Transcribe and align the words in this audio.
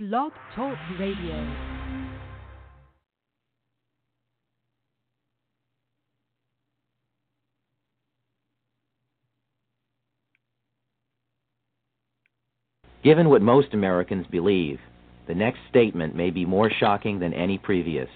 Blog 0.00 0.30
Talk 0.54 0.78
Radio. 1.00 1.56
Given 13.02 13.28
what 13.28 13.42
most 13.42 13.74
Americans 13.74 14.24
believe, 14.30 14.78
the 15.26 15.34
next 15.34 15.58
statement 15.68 16.14
may 16.14 16.30
be 16.30 16.44
more 16.44 16.70
shocking 16.70 17.18
than 17.18 17.34
any 17.34 17.58
previous. 17.58 18.08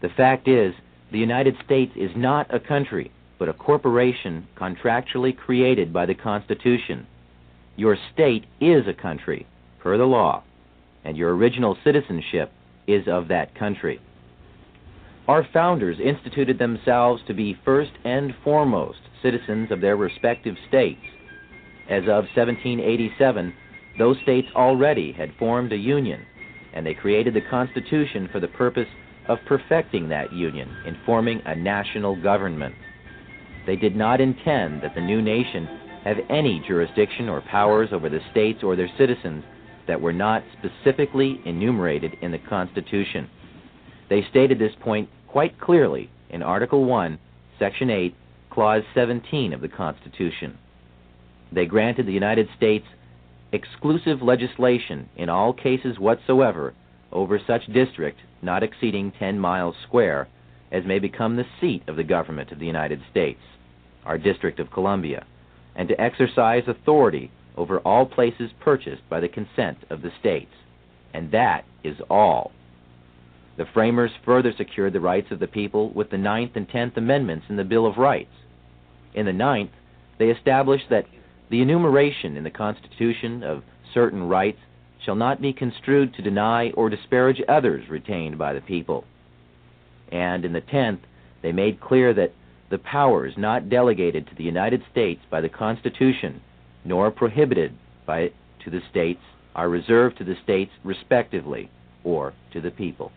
The 0.00 0.08
fact 0.08 0.48
is, 0.48 0.72
the 1.12 1.18
United 1.18 1.54
States 1.66 1.92
is 1.96 2.12
not 2.16 2.54
a 2.54 2.60
country, 2.60 3.12
but 3.38 3.50
a 3.50 3.52
corporation 3.52 4.48
contractually 4.56 5.36
created 5.36 5.92
by 5.92 6.06
the 6.06 6.14
Constitution. 6.14 7.06
Your 7.76 7.98
state 8.14 8.46
is 8.58 8.86
a 8.88 8.94
country, 8.94 9.46
per 9.86 9.96
the 9.96 10.04
law, 10.04 10.42
and 11.04 11.16
your 11.16 11.36
original 11.36 11.78
citizenship 11.84 12.50
is 12.88 13.06
of 13.06 13.28
that 13.28 13.54
country. 13.54 14.00
Our 15.28 15.46
founders 15.52 15.98
instituted 16.04 16.58
themselves 16.58 17.22
to 17.28 17.34
be 17.34 17.56
first 17.64 17.92
and 18.04 18.34
foremost 18.42 18.98
citizens 19.22 19.70
of 19.70 19.80
their 19.80 19.96
respective 19.96 20.56
states. 20.66 21.04
As 21.88 22.02
of 22.02 22.26
1787, 22.34 23.54
those 23.96 24.16
states 24.24 24.48
already 24.56 25.12
had 25.12 25.30
formed 25.38 25.72
a 25.72 25.76
union, 25.76 26.26
and 26.74 26.84
they 26.84 26.94
created 26.94 27.34
the 27.34 27.48
Constitution 27.48 28.28
for 28.32 28.40
the 28.40 28.48
purpose 28.48 28.88
of 29.28 29.38
perfecting 29.46 30.08
that 30.08 30.32
union 30.32 30.68
in 30.84 30.96
forming 31.06 31.40
a 31.46 31.54
national 31.54 32.20
government. 32.20 32.74
They 33.66 33.76
did 33.76 33.94
not 33.94 34.20
intend 34.20 34.82
that 34.82 34.96
the 34.96 35.00
new 35.00 35.22
nation 35.22 35.68
have 36.02 36.16
any 36.28 36.60
jurisdiction 36.66 37.28
or 37.28 37.40
powers 37.40 37.90
over 37.92 38.08
the 38.08 38.20
states 38.32 38.64
or 38.64 38.74
their 38.74 38.90
citizens 38.98 39.44
that 39.86 40.00
were 40.00 40.12
not 40.12 40.42
specifically 40.58 41.40
enumerated 41.44 42.12
in 42.20 42.32
the 42.32 42.38
Constitution. 42.38 43.28
They 44.08 44.24
stated 44.30 44.58
this 44.58 44.74
point 44.80 45.08
quite 45.28 45.60
clearly 45.60 46.10
in 46.30 46.42
Article 46.42 46.84
1, 46.84 47.18
Section 47.58 47.90
8, 47.90 48.14
Clause 48.50 48.82
17 48.94 49.52
of 49.52 49.60
the 49.60 49.68
Constitution. 49.68 50.58
They 51.52 51.66
granted 51.66 52.06
the 52.06 52.12
United 52.12 52.48
States 52.56 52.86
exclusive 53.52 54.22
legislation 54.22 55.08
in 55.16 55.28
all 55.28 55.52
cases 55.52 55.98
whatsoever 55.98 56.74
over 57.12 57.40
such 57.46 57.66
district 57.72 58.18
not 58.42 58.62
exceeding 58.62 59.12
10 59.18 59.38
miles 59.38 59.74
square 59.86 60.28
as 60.72 60.84
may 60.84 60.98
become 60.98 61.36
the 61.36 61.46
seat 61.60 61.82
of 61.86 61.96
the 61.96 62.04
government 62.04 62.50
of 62.50 62.58
the 62.58 62.66
United 62.66 63.00
States, 63.10 63.40
our 64.04 64.18
District 64.18 64.58
of 64.58 64.70
Columbia, 64.70 65.24
and 65.74 65.88
to 65.88 66.00
exercise 66.00 66.64
authority 66.66 67.30
over 67.56 67.78
all 67.80 68.06
places 68.06 68.50
purchased 68.60 69.08
by 69.08 69.20
the 69.20 69.28
consent 69.28 69.78
of 69.90 70.02
the 70.02 70.12
states. 70.20 70.52
And 71.14 71.30
that 71.32 71.64
is 71.82 71.96
all. 72.10 72.52
The 73.56 73.66
framers 73.72 74.10
further 74.24 74.52
secured 74.56 74.92
the 74.92 75.00
rights 75.00 75.28
of 75.30 75.38
the 75.38 75.46
people 75.46 75.90
with 75.92 76.10
the 76.10 76.18
Ninth 76.18 76.52
and 76.56 76.68
Tenth 76.68 76.96
Amendments 76.96 77.46
in 77.48 77.56
the 77.56 77.64
Bill 77.64 77.86
of 77.86 77.96
Rights. 77.96 78.32
In 79.14 79.24
the 79.24 79.32
Ninth, 79.32 79.70
they 80.18 80.28
established 80.28 80.86
that 80.90 81.06
the 81.48 81.62
enumeration 81.62 82.36
in 82.36 82.44
the 82.44 82.50
Constitution 82.50 83.42
of 83.42 83.62
certain 83.94 84.28
rights 84.28 84.58
shall 85.04 85.14
not 85.14 85.40
be 85.40 85.52
construed 85.52 86.12
to 86.14 86.22
deny 86.22 86.70
or 86.70 86.90
disparage 86.90 87.40
others 87.48 87.88
retained 87.88 88.36
by 88.36 88.52
the 88.52 88.60
people. 88.60 89.04
And 90.12 90.44
in 90.44 90.52
the 90.52 90.60
tenth, 90.60 91.00
they 91.42 91.52
made 91.52 91.80
clear 91.80 92.12
that 92.14 92.32
the 92.70 92.78
powers 92.78 93.34
not 93.36 93.70
delegated 93.70 94.26
to 94.26 94.34
the 94.34 94.44
United 94.44 94.82
States 94.90 95.20
by 95.30 95.40
the 95.40 95.48
Constitution, 95.48 96.40
nor 96.86 97.10
prohibited 97.10 97.72
by 98.06 98.30
to 98.64 98.70
the 98.70 98.80
states, 98.90 99.20
are 99.54 99.68
reserved 99.68 100.18
to 100.18 100.24
the 100.24 100.36
states 100.42 100.70
respectively, 100.84 101.70
or 102.04 102.32
to 102.52 102.60
the 102.60 102.70
people. 102.70 103.10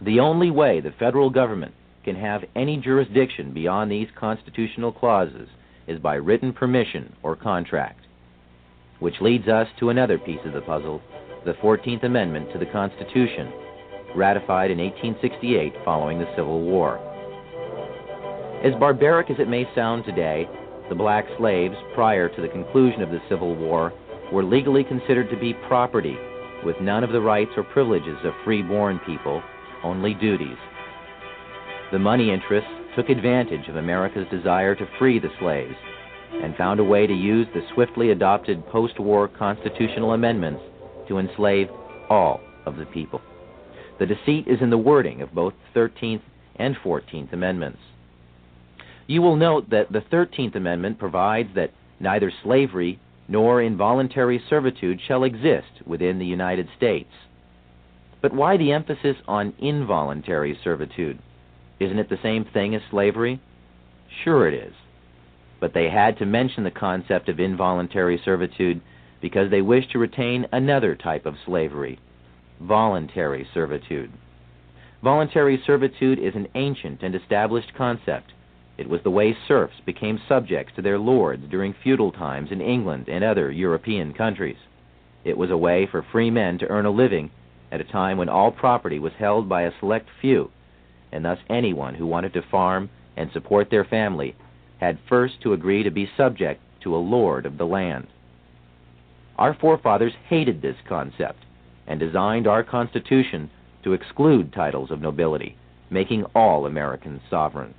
The 0.00 0.20
only 0.20 0.50
way 0.50 0.80
the 0.80 0.92
federal 0.98 1.30
government 1.30 1.74
can 2.04 2.16
have 2.16 2.44
any 2.54 2.76
jurisdiction 2.76 3.52
beyond 3.52 3.90
these 3.90 4.08
constitutional 4.18 4.92
clauses 4.92 5.48
is 5.86 5.98
by 5.98 6.14
written 6.14 6.52
permission 6.52 7.14
or 7.22 7.34
contract. 7.34 8.00
Which 9.00 9.20
leads 9.20 9.48
us 9.48 9.68
to 9.80 9.90
another 9.90 10.18
piece 10.18 10.40
of 10.44 10.52
the 10.52 10.60
puzzle, 10.60 11.00
the 11.44 11.54
14th 11.54 12.04
Amendment 12.04 12.52
to 12.52 12.58
the 12.58 12.66
Constitution, 12.66 13.52
ratified 14.14 14.70
in 14.70 14.78
1868 14.78 15.72
following 15.84 16.18
the 16.18 16.30
Civil 16.36 16.62
War. 16.62 16.98
As 18.64 18.74
barbaric 18.80 19.30
as 19.30 19.38
it 19.38 19.48
may 19.48 19.68
sound 19.74 20.04
today, 20.04 20.48
the 20.88 20.94
black 20.94 21.26
slaves, 21.38 21.74
prior 21.94 22.28
to 22.28 22.42
the 22.42 22.48
conclusion 22.48 23.02
of 23.02 23.10
the 23.10 23.22
Civil 23.28 23.54
War, 23.54 23.92
were 24.32 24.44
legally 24.44 24.84
considered 24.84 25.30
to 25.30 25.36
be 25.36 25.54
property, 25.68 26.16
with 26.64 26.80
none 26.80 27.04
of 27.04 27.12
the 27.12 27.20
rights 27.20 27.52
or 27.56 27.62
privileges 27.62 28.18
of 28.24 28.32
free-born 28.44 29.00
people, 29.06 29.42
only 29.84 30.14
duties. 30.14 30.56
The 31.92 31.98
money 31.98 32.30
interests 32.30 32.70
took 32.96 33.08
advantage 33.08 33.68
of 33.68 33.76
America's 33.76 34.28
desire 34.30 34.74
to 34.74 34.88
free 34.98 35.18
the 35.18 35.30
slaves 35.38 35.76
and 36.32 36.56
found 36.56 36.80
a 36.80 36.84
way 36.84 37.06
to 37.06 37.14
use 37.14 37.46
the 37.54 37.62
swiftly 37.74 38.10
adopted 38.10 38.66
post-war 38.68 39.28
constitutional 39.28 40.12
amendments 40.12 40.60
to 41.08 41.18
enslave 41.18 41.68
all 42.10 42.40
of 42.66 42.76
the 42.76 42.86
people. 42.86 43.20
The 43.98 44.06
deceit 44.06 44.46
is 44.46 44.60
in 44.60 44.70
the 44.70 44.78
wording 44.78 45.22
of 45.22 45.34
both 45.34 45.54
the 45.74 45.80
13th 45.80 46.22
and 46.56 46.76
14th 46.84 47.32
Amendments. 47.32 47.78
You 49.08 49.22
will 49.22 49.34
note 49.34 49.70
that 49.70 49.90
the 49.90 50.00
13th 50.00 50.54
Amendment 50.54 51.00
provides 51.00 51.48
that 51.56 51.72
neither 51.98 52.30
slavery 52.44 53.00
nor 53.26 53.60
involuntary 53.60 54.40
servitude 54.48 55.00
shall 55.00 55.24
exist 55.24 55.84
within 55.84 56.20
the 56.20 56.26
United 56.26 56.68
States. 56.76 57.10
But 58.22 58.32
why 58.32 58.56
the 58.56 58.70
emphasis 58.70 59.16
on 59.26 59.54
involuntary 59.58 60.56
servitude? 60.62 61.18
Isn't 61.80 61.98
it 61.98 62.08
the 62.08 62.22
same 62.22 62.44
thing 62.44 62.76
as 62.76 62.82
slavery? 62.88 63.40
Sure 64.22 64.46
it 64.46 64.54
is 64.54 64.74
but 65.60 65.74
they 65.74 65.88
had 65.88 66.18
to 66.18 66.26
mention 66.26 66.64
the 66.64 66.70
concept 66.70 67.28
of 67.28 67.40
involuntary 67.40 68.20
servitude 68.24 68.80
because 69.20 69.50
they 69.50 69.62
wished 69.62 69.90
to 69.90 69.98
retain 69.98 70.46
another 70.52 70.94
type 70.94 71.26
of 71.26 71.34
slavery, 71.44 71.98
voluntary 72.60 73.46
servitude. 73.52 74.12
Voluntary 75.02 75.60
servitude 75.66 76.18
is 76.18 76.34
an 76.34 76.48
ancient 76.54 77.02
and 77.02 77.14
established 77.14 77.72
concept. 77.76 78.32
It 78.78 78.88
was 78.88 79.02
the 79.02 79.10
way 79.10 79.36
serfs 79.48 79.80
became 79.84 80.20
subjects 80.28 80.72
to 80.76 80.82
their 80.82 81.00
lords 81.00 81.48
during 81.50 81.74
feudal 81.74 82.12
times 82.12 82.52
in 82.52 82.60
England 82.60 83.08
and 83.08 83.24
other 83.24 83.50
European 83.50 84.14
countries. 84.14 84.58
It 85.24 85.36
was 85.36 85.50
a 85.50 85.56
way 85.56 85.84
for 85.84 86.00
free 86.00 86.30
men 86.30 86.58
to 86.58 86.68
earn 86.68 86.86
a 86.86 86.90
living 86.90 87.32
at 87.72 87.80
a 87.80 87.84
time 87.84 88.16
when 88.18 88.28
all 88.28 88.52
property 88.52 89.00
was 89.00 89.12
held 89.14 89.48
by 89.48 89.62
a 89.62 89.72
select 89.80 90.08
few, 90.20 90.52
and 91.10 91.24
thus 91.24 91.40
anyone 91.50 91.96
who 91.96 92.06
wanted 92.06 92.32
to 92.34 92.42
farm 92.42 92.88
and 93.16 93.32
support 93.32 93.68
their 93.68 93.84
family 93.84 94.36
had 94.78 95.00
first 95.08 95.40
to 95.42 95.52
agree 95.52 95.82
to 95.82 95.90
be 95.90 96.08
subject 96.16 96.62
to 96.80 96.94
a 96.94 96.98
lord 96.98 97.46
of 97.46 97.58
the 97.58 97.66
land. 97.66 98.06
Our 99.36 99.54
forefathers 99.54 100.14
hated 100.28 100.62
this 100.62 100.76
concept 100.88 101.44
and 101.88 101.98
designed 101.98 102.46
our 102.46 102.62
Constitution 102.62 103.50
to 103.82 103.92
exclude 103.92 104.52
titles 104.52 104.92
of 104.92 105.00
nobility, 105.00 105.56
making 105.90 106.24
all 106.34 106.64
Americans 106.64 107.22
sovereign. 107.28 107.74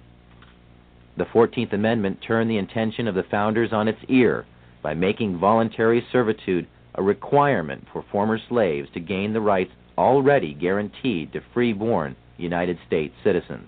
The 1.20 1.26
14th 1.26 1.74
Amendment 1.74 2.22
turned 2.26 2.50
the 2.50 2.58
intention 2.58 3.06
of 3.06 3.14
the 3.14 3.24
founders 3.24 3.74
on 3.74 3.90
its 3.90 4.00
ear 4.08 4.46
by 4.82 4.94
making 4.94 5.38
voluntary 5.38 6.02
servitude 6.14 6.66
a 6.96 7.04
requirement 7.04 7.86
for 7.92 8.06
former 8.10 8.40
slaves 8.48 8.88
to 8.94 9.02
gain 9.02 9.34
the 9.34 9.42
rights 9.42 9.74
already 9.98 10.54
guaranteed 10.54 11.34
to 11.34 11.42
free-born 11.54 12.16
United 12.38 12.80
States 12.88 13.14
citizens. 13.22 13.68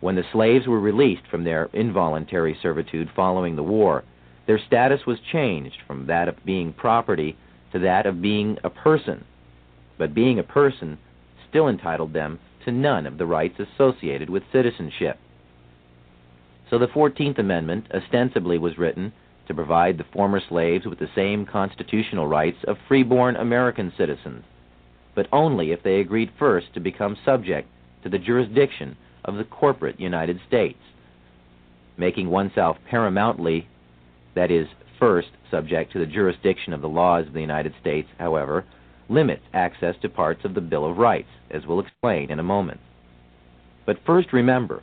When 0.00 0.16
the 0.16 0.24
slaves 0.32 0.66
were 0.66 0.80
released 0.80 1.28
from 1.30 1.44
their 1.44 1.70
involuntary 1.72 2.58
servitude 2.60 3.08
following 3.14 3.54
the 3.54 3.62
war, 3.62 4.02
their 4.48 4.58
status 4.58 5.06
was 5.06 5.20
changed 5.30 5.76
from 5.86 6.06
that 6.06 6.26
of 6.26 6.44
being 6.44 6.72
property 6.72 7.36
to 7.70 7.78
that 7.78 8.04
of 8.04 8.20
being 8.20 8.58
a 8.64 8.70
person. 8.70 9.24
But 9.96 10.12
being 10.12 10.40
a 10.40 10.42
person 10.42 10.98
still 11.48 11.68
entitled 11.68 12.14
them 12.14 12.40
to 12.64 12.72
none 12.72 13.06
of 13.06 13.18
the 13.18 13.26
rights 13.26 13.58
associated 13.58 14.30
with 14.30 14.42
citizenship. 14.52 15.18
So 16.68 16.78
the 16.78 16.86
14th 16.86 17.38
Amendment 17.38 17.86
ostensibly 17.92 18.58
was 18.58 18.78
written 18.78 19.12
to 19.48 19.54
provide 19.54 19.98
the 19.98 20.04
former 20.12 20.40
slaves 20.48 20.86
with 20.86 21.00
the 21.00 21.08
same 21.14 21.44
constitutional 21.44 22.28
rights 22.28 22.58
of 22.68 22.76
freeborn 22.86 23.34
American 23.36 23.92
citizens, 23.98 24.44
but 25.14 25.26
only 25.32 25.72
if 25.72 25.82
they 25.82 25.98
agreed 26.00 26.30
first 26.38 26.72
to 26.74 26.80
become 26.80 27.16
subject 27.24 27.68
to 28.04 28.08
the 28.08 28.18
jurisdiction 28.18 28.96
of 29.24 29.34
the 29.34 29.44
corporate 29.44 29.98
United 29.98 30.38
States, 30.46 30.78
making 31.96 32.30
oneself 32.30 32.76
paramountly, 32.90 33.66
that 34.34 34.50
is, 34.50 34.68
first 35.00 35.28
subject 35.50 35.92
to 35.92 35.98
the 35.98 36.06
jurisdiction 36.06 36.72
of 36.72 36.82
the 36.82 36.88
laws 36.88 37.26
of 37.26 37.32
the 37.32 37.40
United 37.40 37.74
States, 37.80 38.08
however, 38.18 38.64
limits 39.10 39.42
access 39.52 39.94
to 40.00 40.08
parts 40.08 40.44
of 40.44 40.54
the 40.54 40.60
Bill 40.60 40.86
of 40.86 40.96
Rights, 40.96 41.28
as 41.50 41.66
we'll 41.66 41.80
explain 41.80 42.30
in 42.30 42.38
a 42.38 42.44
moment. 42.44 42.80
But 43.84 43.98
first 44.06 44.32
remember, 44.32 44.82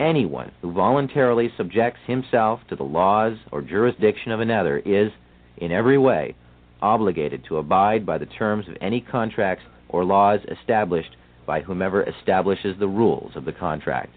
anyone 0.00 0.52
who 0.60 0.72
voluntarily 0.72 1.52
subjects 1.56 2.00
himself 2.06 2.60
to 2.68 2.76
the 2.76 2.82
laws 2.82 3.38
or 3.52 3.62
jurisdiction 3.62 4.32
of 4.32 4.40
another 4.40 4.78
is, 4.78 5.12
in 5.56 5.70
every 5.70 5.96
way, 5.96 6.34
obligated 6.82 7.44
to 7.44 7.58
abide 7.58 8.04
by 8.04 8.18
the 8.18 8.26
terms 8.26 8.68
of 8.68 8.76
any 8.80 9.00
contracts 9.00 9.64
or 9.88 10.04
laws 10.04 10.40
established 10.50 11.16
by 11.46 11.60
whomever 11.60 12.02
establishes 12.02 12.76
the 12.78 12.88
rules 12.88 13.32
of 13.36 13.44
the 13.44 13.52
contract. 13.52 14.14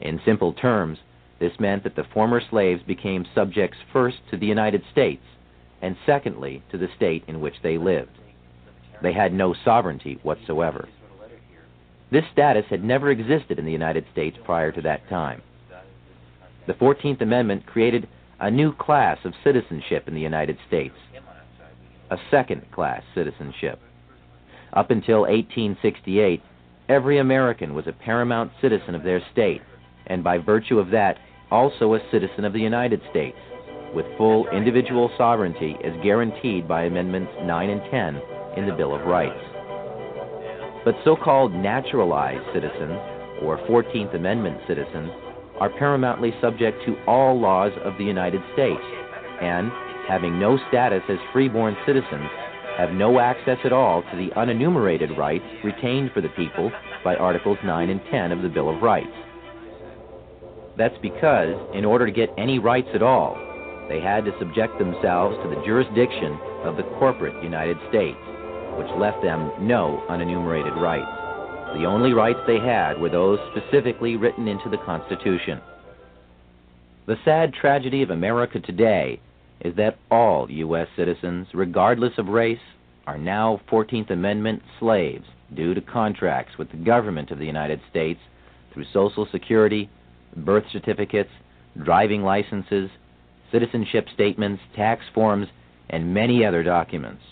In 0.00 0.20
simple 0.24 0.52
terms, 0.52 0.98
this 1.38 1.52
meant 1.60 1.84
that 1.84 1.94
the 1.94 2.06
former 2.12 2.40
slaves 2.50 2.82
became 2.82 3.26
subjects 3.34 3.78
first 3.92 4.16
to 4.30 4.36
the 4.36 4.46
United 4.46 4.82
States, 4.90 5.22
and 5.82 5.96
secondly 6.06 6.62
to 6.70 6.78
the 6.78 6.88
state 6.96 7.24
in 7.28 7.40
which 7.40 7.54
they 7.62 7.78
lived. 7.78 8.10
They 9.02 9.12
had 9.12 9.32
no 9.32 9.54
sovereignty 9.64 10.18
whatsoever. 10.22 10.88
This 12.10 12.24
status 12.32 12.64
had 12.70 12.82
never 12.82 13.10
existed 13.10 13.58
in 13.58 13.64
the 13.64 13.72
United 13.72 14.06
States 14.12 14.36
prior 14.44 14.72
to 14.72 14.82
that 14.82 15.08
time. 15.08 15.42
The 16.66 16.74
14th 16.74 17.20
Amendment 17.20 17.66
created 17.66 18.08
a 18.40 18.50
new 18.50 18.72
class 18.72 19.18
of 19.24 19.34
citizenship 19.44 20.08
in 20.08 20.14
the 20.14 20.20
United 20.20 20.58
States, 20.66 20.94
a 22.10 22.18
second 22.30 22.70
class 22.72 23.02
citizenship. 23.14 23.80
Up 24.72 24.90
until 24.90 25.20
1868, 25.22 26.42
every 26.88 27.18
American 27.18 27.74
was 27.74 27.86
a 27.86 27.92
paramount 27.92 28.52
citizen 28.60 28.94
of 28.94 29.02
their 29.02 29.22
state, 29.32 29.62
and 30.06 30.24
by 30.24 30.38
virtue 30.38 30.78
of 30.78 30.90
that, 30.90 31.18
also 31.50 31.94
a 31.94 32.10
citizen 32.10 32.44
of 32.44 32.52
the 32.52 32.60
United 32.60 33.00
States, 33.10 33.38
with 33.94 34.06
full 34.16 34.48
individual 34.48 35.10
sovereignty 35.16 35.76
as 35.84 35.92
guaranteed 36.02 36.68
by 36.68 36.84
Amendments 36.84 37.32
9 37.42 37.70
and 37.70 37.82
10 37.90 38.22
in 38.56 38.66
the 38.66 38.74
Bill 38.74 38.94
of 38.94 39.06
Rights. 39.06 39.38
But 40.84 40.96
so 41.04 41.16
called 41.16 41.52
naturalized 41.52 42.44
citizens, 42.52 42.98
or 43.42 43.58
14th 43.68 44.14
Amendment 44.14 44.58
citizens, 44.66 45.10
are 45.60 45.70
paramountly 45.70 46.38
subject 46.40 46.78
to 46.86 46.96
all 47.06 47.38
laws 47.38 47.72
of 47.84 47.96
the 47.98 48.04
United 48.04 48.42
States, 48.52 48.82
and, 49.40 49.70
having 50.08 50.38
no 50.38 50.58
status 50.68 51.02
as 51.08 51.18
freeborn 51.32 51.76
citizens, 51.84 52.28
have 52.76 52.92
no 52.92 53.18
access 53.18 53.58
at 53.64 53.72
all 53.72 54.02
to 54.02 54.16
the 54.16 54.30
unenumerated 54.36 55.16
rights 55.16 55.44
retained 55.64 56.12
for 56.12 56.20
the 56.20 56.28
people 56.30 56.70
by 57.02 57.16
Articles 57.16 57.58
9 57.64 57.90
and 57.90 58.00
10 58.10 58.32
of 58.32 58.42
the 58.42 58.48
Bill 58.48 58.68
of 58.74 58.82
Rights. 58.82 59.08
That's 60.76 60.96
because, 61.02 61.56
in 61.74 61.84
order 61.84 62.06
to 62.06 62.12
get 62.12 62.30
any 62.38 62.60
rights 62.60 62.88
at 62.94 63.02
all, 63.02 63.36
they 63.88 64.00
had 64.00 64.24
to 64.24 64.38
subject 64.38 64.78
themselves 64.78 65.36
to 65.42 65.48
the 65.48 65.62
jurisdiction 65.64 66.38
of 66.64 66.76
the 66.76 66.82
corporate 66.98 67.42
United 67.42 67.78
States, 67.88 68.18
which 68.76 68.88
left 68.98 69.22
them 69.22 69.50
no 69.60 70.04
unenumerated 70.10 70.76
rights. 70.76 71.10
The 71.78 71.84
only 71.84 72.12
rights 72.12 72.40
they 72.46 72.58
had 72.58 72.98
were 72.98 73.10
those 73.10 73.38
specifically 73.50 74.16
written 74.16 74.48
into 74.48 74.68
the 74.68 74.78
Constitution. 74.78 75.60
The 77.06 77.16
sad 77.24 77.54
tragedy 77.54 78.02
of 78.02 78.10
America 78.10 78.60
today 78.60 79.20
is 79.60 79.74
that 79.76 79.98
all 80.10 80.50
U.S. 80.50 80.88
citizens, 80.96 81.48
regardless 81.54 82.12
of 82.18 82.28
race, 82.28 82.58
are 83.06 83.18
now 83.18 83.60
14th 83.70 84.10
Amendment 84.10 84.62
slaves 84.78 85.24
due 85.54 85.72
to 85.72 85.80
contracts 85.80 86.58
with 86.58 86.70
the 86.70 86.76
government 86.76 87.30
of 87.30 87.38
the 87.38 87.46
United 87.46 87.80
States 87.90 88.20
through 88.72 88.84
Social 88.92 89.26
Security, 89.32 89.88
birth 90.36 90.64
certificates, 90.70 91.30
driving 91.82 92.22
licenses, 92.22 92.90
citizenship 93.52 94.06
statements, 94.14 94.62
tax 94.76 95.04
forms, 95.14 95.48
and 95.90 96.14
many 96.14 96.44
other 96.44 96.62
documents. 96.62 97.22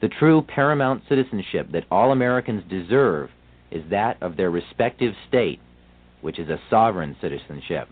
The 0.00 0.08
true 0.08 0.42
paramount 0.42 1.02
citizenship 1.08 1.70
that 1.72 1.86
all 1.90 2.12
Americans 2.12 2.64
deserve 2.68 3.30
is 3.70 3.88
that 3.90 4.20
of 4.20 4.36
their 4.36 4.50
respective 4.50 5.14
state, 5.28 5.60
which 6.20 6.38
is 6.38 6.48
a 6.48 6.60
sovereign 6.68 7.16
citizenship. 7.20 7.88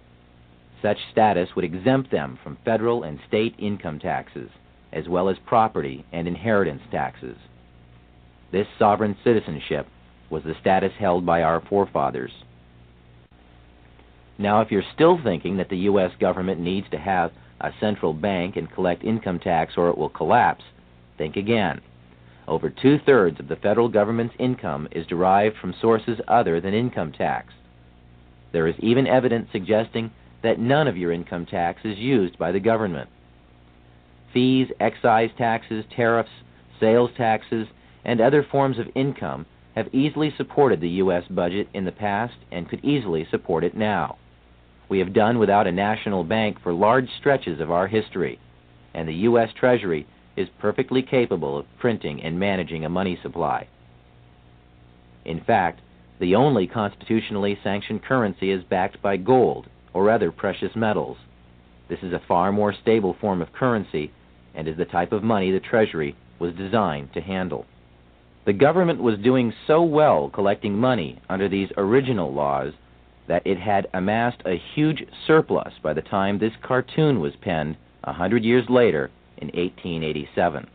Such 0.83 0.99
status 1.13 1.51
would 1.55 1.65
exempt 1.65 2.11
them 2.11 2.39
from 2.43 2.59
federal 2.65 3.03
and 3.03 3.19
state 3.29 3.55
income 3.59 3.99
taxes, 3.99 4.51
as 4.93 5.09
well 5.09 5.29
as 5.29 5.37
property 5.47 6.05
and 6.13 6.27
inheritance 6.27 6.83
taxes. 6.91 7.37
This 8.51 8.67
sovereign 8.79 9.17
citizenship 9.23 9.87
was 10.31 10.43
the 10.43 10.55
status 10.61 10.93
held 10.99 11.25
by 11.25 11.43
our 11.43 11.61
forefathers. 11.61 12.33
Now, 14.41 14.63
if 14.63 14.71
you're 14.71 14.83
still 14.95 15.21
thinking 15.23 15.59
that 15.59 15.69
the 15.69 15.77
U.S. 15.81 16.13
government 16.19 16.63
needs 16.63 16.89
to 16.93 16.99
have 16.99 17.31
a 17.61 17.73
central 17.79 18.15
bank 18.15 18.57
and 18.57 18.73
collect 18.73 19.05
income 19.05 19.39
tax 19.39 19.75
or 19.77 19.91
it 19.91 19.99
will 19.99 20.09
collapse, 20.09 20.65
think 21.19 21.37
again. 21.37 21.83
Over 22.49 22.71
two 22.71 22.99
thirds 23.05 23.39
of 23.39 23.49
the 23.49 23.57
federal 23.57 23.91
government's 23.91 24.35
income 24.39 24.89
is 24.93 25.07
derived 25.07 25.59
from 25.59 25.75
sources 25.79 26.19
other 26.27 26.59
than 26.59 26.73
income 26.73 27.13
tax. 27.13 27.53
There 28.51 28.67
is 28.67 28.77
even 28.79 29.07
evidence 29.07 29.51
suggesting 29.53 30.11
that 30.43 30.59
none 30.59 30.89
of 30.89 30.97
your 30.97 31.13
income 31.13 31.45
tax 31.45 31.83
is 31.85 31.99
used 31.99 32.39
by 32.39 32.51
the 32.51 32.61
government. 32.61 33.11
Fees, 34.33 34.69
excise 34.81 35.31
taxes, 35.37 35.85
tariffs, 35.95 36.31
sales 36.81 37.11
taxes, 37.15 37.69
and 38.07 38.23
other 38.23 38.43
forms 38.51 38.79
of 38.79 38.87
income 38.95 39.45
have 39.75 39.95
easily 39.95 40.33
supported 40.39 40.81
the 40.81 40.89
U.S. 40.89 41.25
budget 41.29 41.69
in 41.75 41.85
the 41.85 41.93
past 41.93 42.37
and 42.51 42.71
could 42.71 42.83
easily 42.83 43.27
support 43.31 43.65
it 43.65 43.77
now. 43.77 44.17
We 44.91 44.99
have 44.99 45.13
done 45.13 45.39
without 45.39 45.69
a 45.69 45.73
national 45.73 46.25
bank 46.25 46.61
for 46.61 46.73
large 46.73 47.09
stretches 47.17 47.61
of 47.61 47.71
our 47.71 47.87
history, 47.87 48.41
and 48.93 49.09
the 49.09 49.15
U.S. 49.15 49.51
Treasury 49.55 50.05
is 50.37 50.49
perfectly 50.59 51.01
capable 51.01 51.57
of 51.57 51.67
printing 51.79 52.21
and 52.21 52.41
managing 52.41 52.85
a 52.85 52.89
money 52.89 53.17
supply. 53.23 53.69
In 55.25 55.41
fact, 55.41 55.81
the 56.19 56.35
only 56.35 56.67
constitutionally 56.67 57.57
sanctioned 57.63 58.03
currency 58.03 58.51
is 58.51 58.65
backed 58.65 59.01
by 59.01 59.17
gold 59.17 59.69
or 59.95 60.11
other 60.11 60.33
precious 60.33 60.75
metals. 60.75 61.19
This 61.89 62.01
is 62.03 62.13
a 62.13 62.23
far 62.27 62.51
more 62.51 62.75
stable 62.75 63.17
form 63.21 63.41
of 63.43 63.53
currency 63.53 64.11
and 64.57 64.67
is 64.67 64.77
the 64.77 64.85
type 64.85 65.13
of 65.13 65.23
money 65.23 65.53
the 65.53 65.61
Treasury 65.61 66.17
was 66.41 66.53
designed 66.55 67.13
to 67.15 67.21
handle. 67.21 67.65
The 68.45 68.53
government 68.53 69.01
was 69.01 69.21
doing 69.21 69.53
so 69.69 69.85
well 69.85 70.31
collecting 70.31 70.77
money 70.77 71.21
under 71.29 71.49
these 71.49 71.71
original 71.77 72.33
laws 72.35 72.73
that 73.31 73.47
it 73.47 73.61
had 73.61 73.87
amassed 73.95 74.43
a 74.45 74.61
huge 74.75 75.05
surplus 75.25 75.73
by 75.81 75.93
the 75.93 76.03
time 76.03 76.37
this 76.37 76.53
cartoon 76.65 77.21
was 77.21 77.33
penned 77.41 77.77
a 78.03 78.13
hundred 78.13 78.43
years 78.43 78.65
later 78.69 79.09
in 79.37 79.47
1887, 79.47 80.67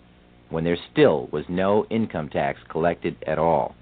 when 0.49 0.63
there 0.63 0.77
still 0.89 1.27
was 1.33 1.43
no 1.49 1.85
income 1.89 2.29
tax 2.29 2.57
collected 2.69 3.17
at 3.27 3.37
all. 3.37 3.75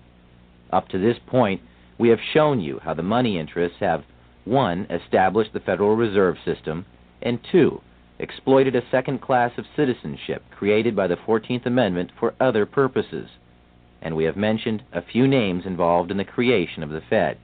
Up 0.72 0.90
to 0.90 0.98
this 0.98 1.18
point, 1.28 1.62
we 2.00 2.10
have 2.10 2.18
shown 2.34 2.60
you 2.60 2.80
how 2.84 2.96
the 2.96 3.04
money 3.04 3.38
interests 3.38 3.78
have 3.80 4.04
1. 4.46 4.88
established 4.90 5.54
the 5.54 5.60
Federal 5.60 5.96
Reserve 5.96 6.38
System, 6.44 6.84
and 7.22 7.38
2. 7.52 7.80
exploited 8.18 8.76
a 8.76 8.90
second 8.90 9.22
class 9.22 9.52
of 9.60 9.66
citizenship 9.76 10.42
created 10.50 10.96
by 10.96 11.06
the 11.06 11.18
14th 11.28 11.68
Amendment 11.68 12.10
for 12.20 12.34
other 12.40 12.66
purposes. 12.66 13.30
And 14.02 14.16
we 14.16 14.24
have 14.24 14.36
mentioned 14.36 14.82
a 14.92 15.04
few 15.04 15.28
names 15.28 15.68
involved 15.68 16.10
in 16.10 16.18
the 16.18 16.26
creation 16.26 16.82
of 16.82 16.90
the 16.90 17.04
Fed. 17.08 17.38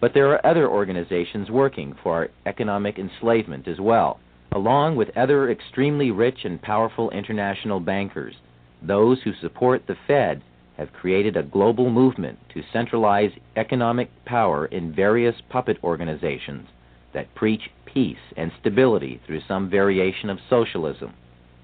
But 0.00 0.14
there 0.14 0.28
are 0.32 0.46
other 0.46 0.68
organizations 0.68 1.50
working 1.50 1.92
for 1.92 2.14
our 2.14 2.28
economic 2.46 3.00
enslavement 3.00 3.66
as 3.66 3.80
well, 3.80 4.20
along 4.52 4.94
with 4.94 5.16
other 5.16 5.50
extremely 5.50 6.12
rich 6.12 6.44
and 6.44 6.62
powerful 6.62 7.10
international 7.10 7.80
bankers. 7.80 8.36
Those 8.80 9.20
who 9.22 9.32
support 9.34 9.86
the 9.86 9.96
Fed 10.06 10.42
have 10.76 10.92
created 10.92 11.36
a 11.36 11.42
global 11.42 11.90
movement 11.90 12.38
to 12.50 12.62
centralize 12.72 13.32
economic 13.56 14.08
power 14.24 14.66
in 14.66 14.92
various 14.92 15.40
puppet 15.48 15.78
organizations 15.82 16.68
that 17.12 17.34
preach 17.34 17.68
peace 17.84 18.32
and 18.36 18.52
stability 18.60 19.20
through 19.26 19.40
some 19.48 19.68
variation 19.68 20.30
of 20.30 20.38
socialism, 20.48 21.12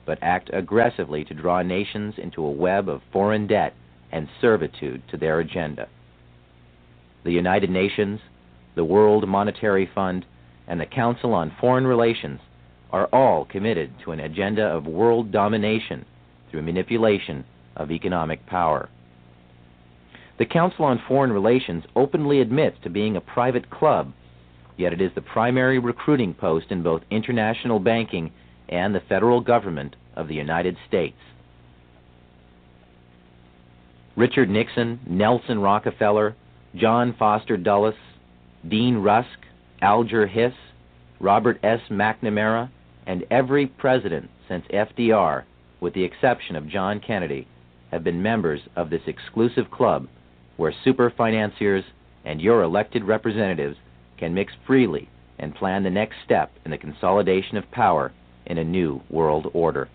but 0.04 0.18
act 0.20 0.50
aggressively 0.52 1.24
to 1.24 1.34
draw 1.34 1.62
nations 1.62 2.14
into 2.18 2.44
a 2.44 2.50
web 2.50 2.88
of 2.88 3.00
foreign 3.12 3.46
debt 3.46 3.74
and 4.10 4.28
servitude 4.40 5.06
to 5.08 5.16
their 5.16 5.38
agenda 5.38 5.88
the 7.24 7.32
United 7.32 7.70
Nations, 7.70 8.20
the 8.74 8.84
World 8.84 9.26
Monetary 9.26 9.88
Fund, 9.94 10.24
and 10.68 10.80
the 10.80 10.86
Council 10.86 11.34
on 11.34 11.56
Foreign 11.60 11.86
Relations 11.86 12.40
are 12.90 13.06
all 13.06 13.44
committed 13.44 13.92
to 14.04 14.12
an 14.12 14.20
agenda 14.20 14.62
of 14.62 14.86
world 14.86 15.32
domination 15.32 16.04
through 16.50 16.62
manipulation 16.62 17.44
of 17.76 17.90
economic 17.90 18.46
power. 18.46 18.88
The 20.38 20.46
Council 20.46 20.84
on 20.84 21.02
Foreign 21.08 21.32
Relations 21.32 21.84
openly 21.96 22.40
admits 22.40 22.76
to 22.82 22.90
being 22.90 23.16
a 23.16 23.20
private 23.20 23.70
club, 23.70 24.12
yet 24.76 24.92
it 24.92 25.00
is 25.00 25.12
the 25.14 25.22
primary 25.22 25.78
recruiting 25.78 26.34
post 26.34 26.66
in 26.70 26.82
both 26.82 27.02
international 27.10 27.78
banking 27.78 28.32
and 28.68 28.94
the 28.94 29.02
federal 29.08 29.40
government 29.40 29.96
of 30.16 30.28
the 30.28 30.34
United 30.34 30.76
States. 30.88 31.16
Richard 34.16 34.48
Nixon, 34.48 35.00
Nelson 35.06 35.58
Rockefeller, 35.58 36.36
John 36.76 37.14
Foster 37.16 37.56
Dulles, 37.56 37.94
Dean 38.68 38.96
Rusk, 38.96 39.28
Alger 39.80 40.26
Hiss, 40.26 40.54
Robert 41.20 41.58
S. 41.62 41.80
McNamara, 41.88 42.68
and 43.06 43.24
every 43.30 43.66
president 43.66 44.28
since 44.48 44.64
FDR, 44.72 45.44
with 45.80 45.94
the 45.94 46.02
exception 46.02 46.56
of 46.56 46.68
John 46.68 47.00
Kennedy, 47.00 47.46
have 47.92 48.02
been 48.02 48.22
members 48.22 48.60
of 48.74 48.90
this 48.90 49.02
exclusive 49.06 49.70
club 49.70 50.08
where 50.56 50.74
super 50.82 51.10
financiers 51.16 51.84
and 52.24 52.40
your 52.40 52.62
elected 52.62 53.04
representatives 53.04 53.76
can 54.18 54.34
mix 54.34 54.52
freely 54.66 55.08
and 55.38 55.54
plan 55.54 55.84
the 55.84 55.90
next 55.90 56.16
step 56.24 56.50
in 56.64 56.72
the 56.72 56.78
consolidation 56.78 57.56
of 57.56 57.70
power 57.70 58.12
in 58.46 58.58
a 58.58 58.64
new 58.64 59.00
world 59.10 59.48
order. 59.54 59.88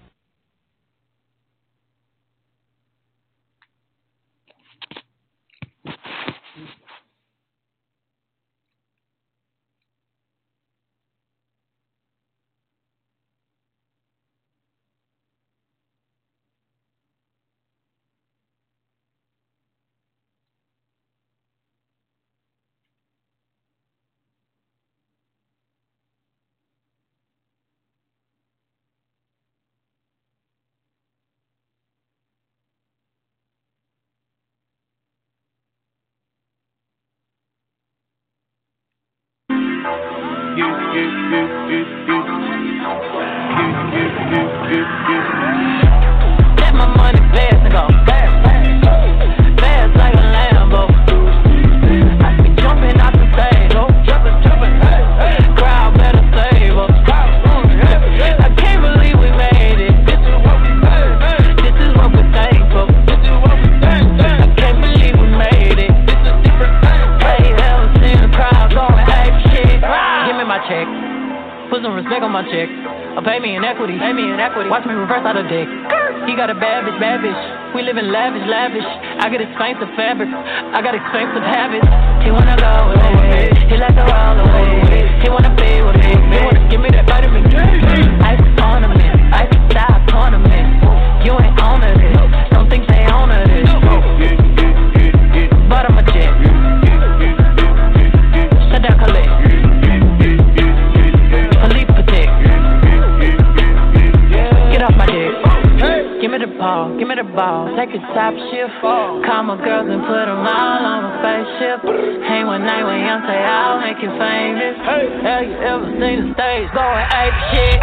A 107.99 108.13
top 108.15 108.33
shift. 108.51 108.71
Call 108.81 109.43
my 109.43 109.57
girls 109.59 109.87
and 109.91 110.01
put 110.07 110.25
them 110.25 110.47
all 110.47 110.83
on 110.87 111.03
a 111.03 111.11
spaceship. 111.19 111.83
Hang 112.23 112.47
one 112.47 112.63
night 112.63 112.83
with 112.83 112.95
Beyonce, 112.95 113.35
I'll 113.35 113.79
make 113.83 113.99
you 113.99 114.11
famous. 114.15 114.75
Have 115.23 115.43
you 115.43 115.57
ever 115.59 115.87
seen 115.99 116.17
the 116.23 116.33
stage 116.33 116.69
going 116.71 117.07
ape 117.11 117.39
shit? 117.51 117.81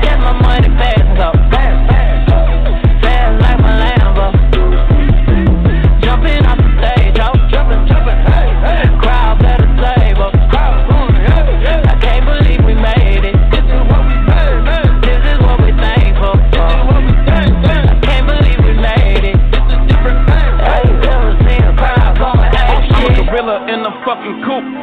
Get 0.00 0.18
my 0.20 0.32
money 0.40 0.68
fast 0.80 1.00
and 1.04 1.18
go 1.18 1.32
fast, 1.52 1.52
fast. 1.52 1.90
Fast 1.90 1.93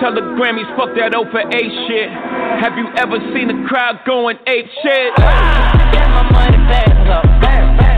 Tell 0.00 0.12
the 0.12 0.20
Grammys, 0.20 0.68
fuck 0.76 0.94
that 0.96 1.14
over 1.14 1.38
8 1.38 1.48
shit. 1.86 2.10
Have 2.10 2.76
you 2.76 2.88
ever 2.98 3.18
seen 3.32 3.48
a 3.50 3.68
crowd 3.68 4.00
going 4.04 4.36
ape 4.46 4.66
shit? 4.82 5.14
Get 5.16 6.08
my 6.10 6.28
money. 6.30 6.58
Fast 6.68 7.93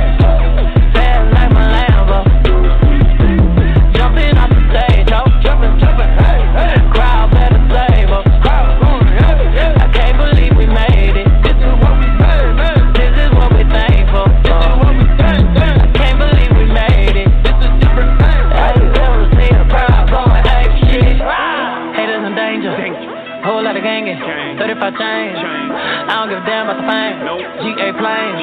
35 24.79 25.35
chains. 25.43 25.66
I 26.07 26.23
don't 26.23 26.31
give 26.31 26.39
a 26.39 26.47
damn 26.47 26.71
about 26.71 26.79
the 26.79 26.87
fame. 26.87 27.19
GA 27.67 27.91
planes. 27.99 28.39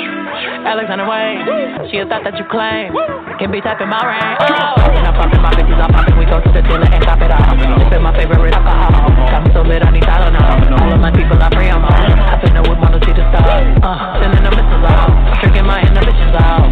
Alexander 0.67 1.07
Wang. 1.07 1.87
She 1.87 1.95
a 1.95 2.03
thought 2.03 2.27
that 2.27 2.35
you 2.35 2.43
claim. 2.51 2.91
Can 3.39 3.55
be 3.55 3.63
tapping 3.63 3.87
my 3.87 4.03
ring. 4.03 4.19
Oh. 4.19 4.83
And 4.91 5.07
I'm 5.07 5.15
popping 5.15 5.39
my 5.39 5.47
bitches, 5.55 5.79
I'm 5.79 5.87
popping. 5.87 6.19
We 6.19 6.27
go 6.27 6.43
to 6.43 6.51
the 6.51 6.59
dealer 6.59 6.83
and 6.83 6.99
top 7.07 7.23
it 7.23 7.31
off. 7.31 7.55
This 7.55 7.87
is 7.87 8.03
my 8.03 8.11
favorite 8.19 8.51
alcohol. 8.51 8.91
Got 9.31 9.47
me 9.47 9.49
so 9.55 9.63
lit, 9.63 9.79
I 9.79 9.95
need 9.95 10.03
Tylenol. 10.03 10.75
All 10.75 10.91
of 10.91 10.99
my 10.99 11.11
people, 11.15 11.39
I 11.39 11.47
free 11.55 11.71
them 11.71 11.87
all. 11.87 11.95
I 11.95 12.35
been 12.43 12.51
there 12.51 12.67
with 12.67 12.83
my 12.83 12.91
see 12.99 13.15
the 13.15 13.23
stars. 13.31 13.63
Uh, 13.79 14.19
sending 14.19 14.43
the 14.43 14.51
missiles 14.51 14.83
out. 14.83 15.11
Tricking 15.39 15.63
my 15.63 15.79
inhibitions 15.87 16.35
out. 16.35 16.67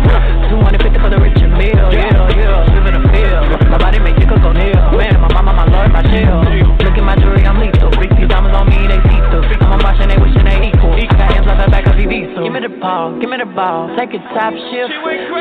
250 0.51 0.99
for 0.99 1.07
the 1.07 1.19
rich 1.23 1.39
and 1.39 1.55
meal. 1.55 1.87
Yeah, 1.87 2.35
yeah. 2.35 2.67
Live 2.67 2.87
in 2.91 2.99
the 2.99 3.03
field. 3.15 3.47
My 3.71 3.79
body 3.79 4.03
make 4.03 4.19
you 4.19 4.27
go 4.27 4.51
near. 4.51 4.75
Man, 4.91 5.23
my 5.23 5.31
mama, 5.31 5.55
my 5.55 5.67
lord, 5.71 5.87
my 5.95 6.03
chill. 6.03 6.43
Look 6.83 6.99
at 6.99 7.05
my 7.07 7.15
jewelry, 7.15 7.47
I'm 7.47 7.63
lethal. 7.63 7.95
Freak 7.95 8.11
these 8.19 8.27
diamonds 8.27 8.59
on 8.59 8.67
me, 8.67 8.91
they 8.91 8.99
see 9.07 9.23
through. 9.31 9.70
I'm 9.81 9.97
watching, 9.97 10.13
they 10.13 10.21
wishing 10.21 10.45
they 10.45 10.69
equal. 10.69 10.93
Got 10.93 11.33
hands 11.33 11.49
like 11.49 11.57
the 11.57 11.71
back 11.73 11.89
of 11.89 11.97
TV, 11.97 12.29
so 12.37 12.45
give 12.45 12.53
me 12.53 12.61
the 12.61 12.69
ball, 12.69 13.17
give 13.17 13.33
me 13.33 13.41
the 13.41 13.49
ball. 13.49 13.89
Take 13.97 14.13
a 14.13 14.21
top 14.37 14.53
shift. 14.53 14.93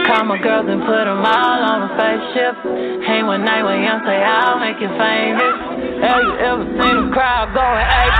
Call 0.08 0.24
my 0.24 0.40
girls 0.40 0.64
and 0.64 0.80
put 0.80 1.04
them 1.04 1.20
all 1.20 1.60
on 1.60 1.84
a 1.84 1.88
spaceship. 1.92 2.56
Hang 3.04 3.28
one 3.28 3.44
night 3.44 3.60
with 3.60 3.76
say 4.08 4.16
I'll 4.16 4.56
make 4.56 4.80
you 4.80 4.88
famous. 4.96 5.56
Have 6.00 6.24
you 6.24 6.32
ever 6.40 6.64
seen 6.72 6.96
a 7.04 7.06
crowd 7.12 7.52
going 7.52 7.84
ape? 7.84 8.16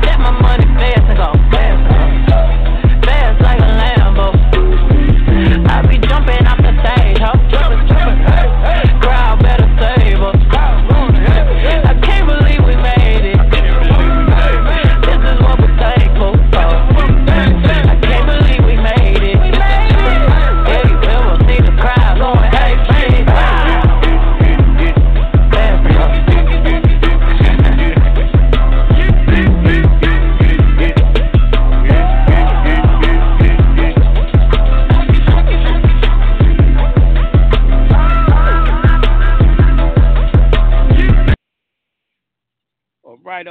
Get 0.08 0.16
my 0.24 0.32
money 0.40 0.64
fast 0.80 1.04
and 1.04 1.18
go 1.20 1.63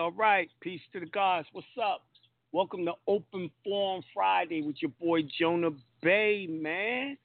All 0.03 0.11
right. 0.11 0.49
Peace 0.59 0.81
to 0.91 0.99
the 0.99 1.05
gods. 1.05 1.47
What's 1.53 1.65
up? 1.81 2.01
Welcome 2.51 2.83
to 2.87 2.91
Open 3.07 3.49
Forum 3.63 4.03
Friday 4.13 4.61
with 4.61 4.75
your 4.81 4.91
boy 4.99 5.21
Jonah 5.39 5.69
Bey, 6.01 6.45
man. 6.45 7.17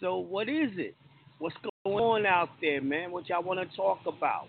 So, 0.00 0.18
what 0.18 0.48
is 0.48 0.72
it? 0.78 0.96
What's 1.38 1.54
going 1.84 2.02
on 2.02 2.26
out 2.26 2.48
there, 2.60 2.82
man? 2.82 3.12
What 3.12 3.28
y'all 3.28 3.44
want 3.44 3.60
to 3.60 3.76
talk 3.76 4.00
about? 4.04 4.48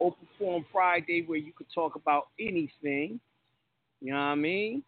Open 0.00 0.28
Forum 0.38 0.64
Friday, 0.72 1.24
where 1.26 1.36
you 1.36 1.52
could 1.52 1.66
talk 1.74 1.96
about 1.96 2.28
anything. 2.38 3.18
You 4.00 4.12
know 4.12 4.18
what 4.18 4.26
I 4.26 4.34
mean? 4.36 4.84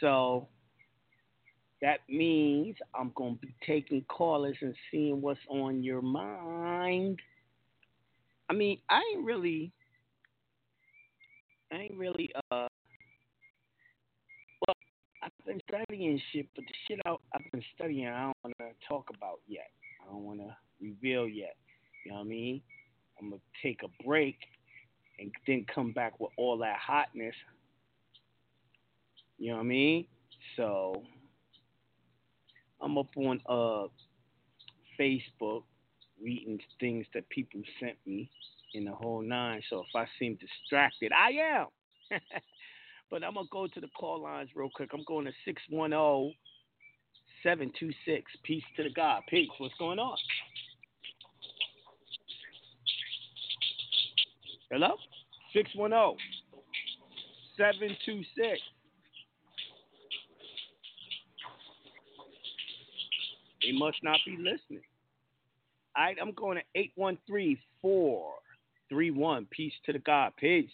So, 0.00 0.46
that 1.82 1.98
means 2.08 2.76
I'm 2.94 3.10
going 3.16 3.34
to 3.34 3.40
be 3.40 3.52
taking 3.66 4.02
callers 4.02 4.56
and 4.60 4.72
seeing 4.92 5.20
what's 5.20 5.40
on 5.50 5.82
your 5.82 6.00
mind. 6.00 7.18
I 8.48 8.52
mean, 8.52 8.78
I 8.88 9.02
ain't 9.16 9.24
really, 9.24 9.72
I 11.72 11.76
ain't 11.76 11.96
really, 11.96 12.30
uh, 12.50 12.68
well, 14.66 14.76
I've 15.22 15.32
been 15.46 15.60
studying 15.68 16.20
shit, 16.32 16.46
but 16.54 16.64
the 16.64 16.74
shit 16.86 17.00
I, 17.04 17.10
I've 17.34 17.50
been 17.52 17.62
studying, 17.74 18.08
I 18.08 18.22
don't 18.24 18.36
want 18.44 18.54
to 18.58 18.88
talk 18.88 19.10
about 19.14 19.40
yet. 19.46 19.70
I 20.02 20.10
don't 20.10 20.24
want 20.24 20.40
to 20.40 20.56
reveal 20.80 21.28
yet. 21.28 21.56
You 22.04 22.12
know 22.12 22.18
what 22.18 22.24
I 22.24 22.28
mean? 22.28 22.62
I'm 23.20 23.30
to 23.32 23.40
take 23.62 23.80
a 23.82 24.04
break 24.04 24.38
and 25.18 25.30
then 25.46 25.66
come 25.72 25.92
back 25.92 26.18
with 26.20 26.30
all 26.38 26.56
that 26.58 26.76
hotness. 26.78 27.34
You 29.38 29.50
know 29.50 29.56
what 29.56 29.62
I 29.62 29.66
mean? 29.66 30.06
So, 30.56 31.02
I'm 32.80 32.96
up 32.96 33.08
on 33.16 33.40
uh 33.48 33.88
Facebook 34.98 35.64
reading 36.22 36.58
things 36.80 37.06
that 37.14 37.28
people 37.28 37.60
sent 37.80 37.96
me 38.06 38.30
in 38.74 38.84
the 38.84 38.92
whole 38.92 39.22
nine. 39.22 39.62
So 39.70 39.80
if 39.80 39.94
I 39.94 40.06
seem 40.18 40.36
distracted, 40.36 41.12
I 41.12 41.60
am. 41.60 41.66
but 43.10 43.24
I'm 43.24 43.34
gonna 43.34 43.46
go 43.50 43.66
to 43.66 43.80
the 43.80 43.88
call 43.88 44.22
lines 44.22 44.50
real 44.54 44.70
quick. 44.74 44.90
I'm 44.92 45.04
going 45.06 45.26
to 45.26 45.32
610 45.44 46.34
726. 47.42 48.32
Peace 48.44 48.64
to 48.76 48.82
the 48.82 48.90
God. 48.90 49.22
Peace. 49.28 49.48
What's 49.58 49.74
going 49.78 49.98
on? 49.98 50.16
Hello? 54.70 54.96
610 55.54 56.16
726. 57.56 58.60
They 63.62 63.72
must 63.72 63.98
not 64.02 64.18
be 64.24 64.36
listening. 64.36 64.82
All 65.96 66.04
right, 66.04 66.16
I'm 66.20 66.32
going 66.32 66.58
to 66.58 66.64
813 66.74 67.58
431. 68.88 69.46
Peace 69.50 69.72
to 69.86 69.92
the 69.92 69.98
God. 69.98 70.32
Peace. 70.38 70.70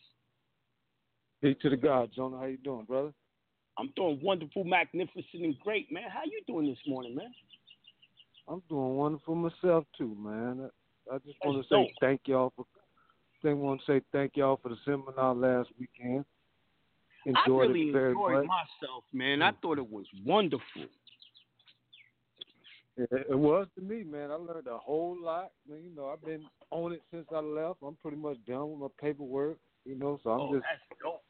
Peace 1.42 1.56
to 1.62 1.70
the 1.70 1.76
God, 1.76 2.10
Jonah. 2.14 2.38
How 2.38 2.46
you 2.46 2.56
doing, 2.58 2.84
brother? 2.84 3.12
I'm 3.78 3.92
doing 3.96 4.20
wonderful, 4.22 4.64
magnificent, 4.64 5.42
and 5.42 5.58
great, 5.60 5.90
man. 5.92 6.04
How 6.08 6.22
you 6.24 6.40
doing 6.46 6.66
this 6.66 6.78
morning, 6.86 7.14
man? 7.14 7.32
I'm 8.48 8.62
doing 8.68 8.96
wonderful 8.96 9.34
myself 9.34 9.84
too, 9.98 10.16
man. 10.18 10.70
I 11.12 11.18
just 11.18 11.36
want 11.44 11.62
to 11.62 11.74
say 11.74 11.92
thank 12.00 12.22
y'all 12.26 12.52
for. 12.56 12.66
I 13.46 13.52
want 13.52 13.82
to 13.84 13.92
say 13.92 14.00
thank 14.10 14.36
y'all 14.36 14.58
for 14.62 14.70
the 14.70 14.76
seminar 14.86 15.34
last 15.34 15.68
weekend. 15.78 16.24
Enjoyed 17.26 17.46
I 17.46 17.50
really 17.50 17.90
it 17.90 17.92
very 17.92 18.12
enjoyed 18.12 18.46
much. 18.46 18.46
myself, 18.46 19.04
man. 19.12 19.42
I 19.42 19.52
thought 19.60 19.76
it 19.76 19.90
was 19.90 20.06
wonderful. 20.24 20.86
It, 22.96 23.36
was 23.36 23.66
to 23.74 23.82
me, 23.82 24.04
man. 24.04 24.30
I 24.30 24.34
learned 24.34 24.68
a 24.68 24.78
whole 24.78 25.16
lot. 25.20 25.50
Man, 25.68 25.80
you 25.82 25.94
know, 25.94 26.08
I've 26.08 26.24
been 26.24 26.44
on 26.70 26.92
it 26.92 27.02
since 27.10 27.26
I 27.34 27.40
left. 27.40 27.78
I'm 27.84 27.96
pretty 27.96 28.16
much 28.16 28.36
done 28.46 28.70
with 28.70 28.80
my 28.80 28.86
paperwork. 29.00 29.58
You 29.84 29.96
know, 29.96 30.18
so 30.22 30.30
I'm 30.30 30.40
oh, 30.40 30.54
just, 30.54 30.64
that's 30.64 31.00
dope. 31.02 31.22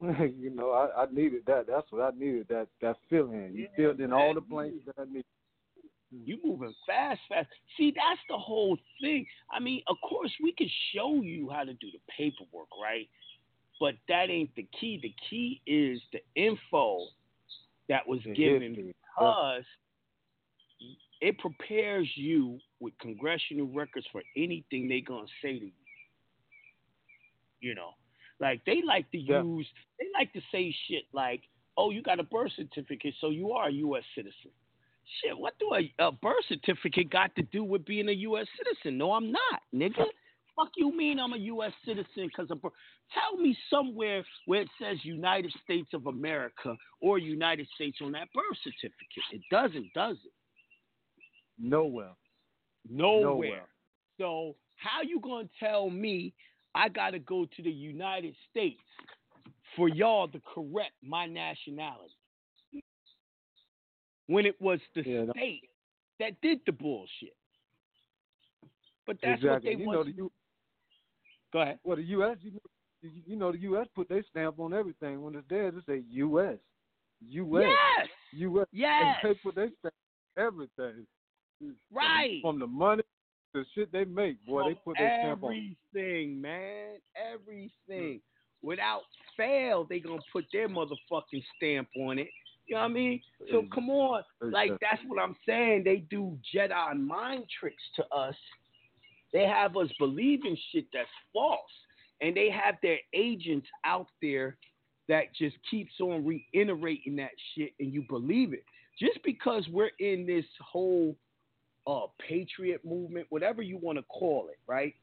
you 0.36 0.50
know, 0.50 0.70
I, 0.70 1.02
I 1.02 1.06
needed 1.12 1.42
that. 1.46 1.66
That's 1.66 1.86
what 1.90 2.02
I 2.02 2.16
needed. 2.16 2.46
That 2.48 2.68
that 2.82 2.96
feeling. 3.08 3.52
You 3.52 3.62
Yeah, 3.62 3.76
filled 3.76 4.00
in 4.00 4.12
all 4.12 4.34
the 4.34 4.40
man. 4.40 4.50
blanks 4.50 4.86
that 4.86 4.96
I 4.98 5.04
needed. 5.04 5.24
Mm. 6.14 6.26
You 6.26 6.38
moving 6.44 6.74
fast, 6.86 7.20
fast. 7.28 7.48
See, 7.76 7.92
that's 7.94 8.20
the 8.28 8.38
whole 8.38 8.76
thing. 9.00 9.26
I 9.52 9.60
mean, 9.60 9.82
of 9.88 9.96
course, 10.08 10.32
we 10.42 10.52
could 10.52 10.70
show 10.94 11.20
you 11.22 11.50
how 11.50 11.64
to 11.64 11.72
do 11.74 11.88
the 11.92 12.00
paperwork, 12.16 12.68
right? 12.80 13.08
But 13.80 13.94
that 14.08 14.30
ain't 14.30 14.54
the 14.56 14.66
key. 14.80 14.98
The 15.02 15.14
key 15.30 15.60
is 15.66 16.00
the 16.12 16.20
info 16.34 17.06
that 17.88 18.06
was 18.06 18.20
The 18.24 18.34
given 18.34 18.74
history. 18.74 18.94
because 19.16 19.64
it 21.20 21.38
prepares 21.38 22.08
you 22.16 22.58
with 22.80 22.92
congressional 23.00 23.66
records 23.66 24.06
for 24.12 24.22
anything 24.36 24.88
they're 24.88 25.00
gonna 25.00 25.26
say 25.42 25.58
to 25.58 25.64
you. 25.66 25.72
You 27.60 27.74
know, 27.74 27.90
like 28.40 28.64
they 28.64 28.82
like 28.82 29.10
to 29.10 29.18
Yeah. 29.18 29.42
use, 29.42 29.66
they 29.98 30.06
like 30.14 30.32
to 30.32 30.40
say 30.52 30.70
shit 30.86 31.04
like, 31.12 31.42
"Oh, 31.76 31.90
you 31.90 32.02
got 32.02 32.20
a 32.20 32.22
birth 32.22 32.52
certificate, 32.52 33.14
so 33.20 33.30
you 33.30 33.52
are 33.52 33.68
a 33.68 33.72
U.S. 33.72 34.04
citizen." 34.14 34.52
Shit, 35.22 35.36
what 35.38 35.58
do 35.58 35.72
a, 35.74 35.92
a 35.98 36.12
birth 36.12 36.44
certificate 36.48 37.08
got 37.10 37.34
to 37.36 37.42
do 37.42 37.64
with 37.64 37.84
being 37.84 38.08
a 38.10 38.12
U.S. 38.12 38.46
citizen? 38.58 38.98
No, 38.98 39.12
I'm 39.12 39.32
not, 39.32 39.62
nigga. 39.74 40.04
Fuck 40.54 40.70
you 40.76 40.94
mean 40.94 41.18
I'm 41.18 41.32
a 41.32 41.38
U.S. 41.38 41.72
citizen 41.84 42.26
because 42.26 42.50
of 42.50 42.60
birth? 42.60 42.72
Tell 43.14 43.36
me 43.40 43.56
somewhere 43.70 44.24
where 44.46 44.60
it 44.62 44.68
says 44.80 44.98
United 45.04 45.52
States 45.64 45.88
of 45.94 46.06
America 46.06 46.76
or 47.00 47.18
United 47.18 47.66
States 47.74 47.98
on 48.02 48.12
that 48.12 48.28
birth 48.34 48.58
certificate. 48.62 49.24
It 49.32 49.40
doesn't, 49.50 49.92
does 49.94 50.16
it? 50.24 50.32
Nowhere. 51.58 52.10
Nowhere. 52.88 53.22
Nowhere. 53.22 53.66
So 54.18 54.56
how 54.76 55.02
you 55.02 55.20
gonna 55.20 55.48
tell 55.60 55.90
me 55.90 56.32
I 56.74 56.88
gotta 56.88 57.18
go 57.18 57.44
to 57.56 57.62
the 57.62 57.70
United 57.70 58.34
States 58.50 58.80
for 59.76 59.88
y'all 59.88 60.28
to 60.28 60.40
correct 60.54 60.92
my 61.02 61.26
nationality? 61.26 62.14
When 64.26 64.44
it 64.46 64.60
was 64.60 64.80
the 64.94 65.02
Yeah, 65.02 65.24
no- 65.24 65.32
state 65.32 65.68
that 66.20 66.40
did 66.42 66.60
the 66.66 66.72
bullshit. 66.72 67.34
But 69.06 69.16
that's 69.22 69.40
exactly. 69.42 69.50
what 69.50 69.62
they 69.62 69.70
you 69.84 69.90
know 69.90 69.96
want. 69.98 70.06
the 70.08 70.12
U, 70.22 70.32
Go 71.52 71.60
ahead. 71.62 71.78
well 71.82 71.96
the 71.96 72.02
U.S. 72.02 72.36
You 72.42 72.50
know, 72.52 72.58
you- 73.02 73.22
you 73.26 73.36
know 73.36 73.52
the 73.52 73.58
U.S. 73.60 73.86
put 73.94 74.08
their 74.08 74.22
stamp 74.24 74.58
on 74.58 74.74
everything. 74.74 75.22
When 75.22 75.34
it's 75.34 75.48
there, 75.48 75.70
just 75.70 75.86
say 75.86 76.02
U.S. 76.10 76.58
U.S. 77.30 77.64
Yes. 77.96 78.08
U.S. 78.32 78.66
Yes. 78.72 79.16
They 79.22 79.34
put 79.34 79.54
their 79.54 79.70
stamp 79.78 79.94
on 80.36 80.44
everything. 80.44 81.06
Right. 81.92 82.40
From 82.42 82.58
the 82.58 82.66
money, 82.66 83.02
the 83.54 83.64
shit 83.74 83.90
they 83.92 84.04
make, 84.04 84.44
boy, 84.46 84.68
they 84.68 84.74
put 84.74 84.96
their 84.98 85.18
stamp 85.22 85.42
on. 85.42 85.76
everything, 85.94 86.40
man. 86.40 86.96
Everything. 87.16 88.20
Without 88.62 89.02
fail, 89.36 89.86
they 89.88 90.00
gonna 90.00 90.20
put 90.32 90.44
their 90.52 90.68
motherfucking 90.68 91.44
stamp 91.56 91.88
on 91.96 92.18
it. 92.18 92.28
You 92.66 92.74
know 92.74 92.82
what 92.82 92.90
I 92.90 92.92
mean? 92.92 93.22
So 93.50 93.64
come 93.72 93.88
on. 93.88 94.22
Like 94.40 94.72
that's 94.80 95.00
what 95.06 95.22
I'm 95.22 95.36
saying. 95.46 95.84
They 95.84 96.04
do 96.10 96.38
Jedi 96.54 96.98
mind 97.00 97.44
tricks 97.58 97.82
to 97.96 98.06
us. 98.14 98.34
They 99.32 99.46
have 99.46 99.76
us 99.76 99.88
believing 99.98 100.56
shit 100.72 100.86
that's 100.92 101.08
false. 101.32 101.60
And 102.20 102.36
they 102.36 102.50
have 102.50 102.74
their 102.82 102.98
agents 103.14 103.68
out 103.84 104.08
there 104.20 104.58
that 105.08 105.34
just 105.34 105.56
keeps 105.70 105.92
on 106.00 106.26
reiterating 106.26 107.16
that 107.16 107.30
shit 107.54 107.72
and 107.80 107.92
you 107.92 108.04
believe 108.08 108.52
it. 108.52 108.64
Just 108.98 109.22
because 109.24 109.66
we're 109.70 109.92
in 110.00 110.26
this 110.26 110.44
whole 110.60 111.16
uh 111.88 112.06
patriot 112.26 112.84
movement, 112.84 113.26
whatever 113.30 113.62
you 113.62 113.78
want 113.78 113.98
to 113.98 114.04
call 114.04 114.48
it, 114.50 114.58
right? 114.66 114.94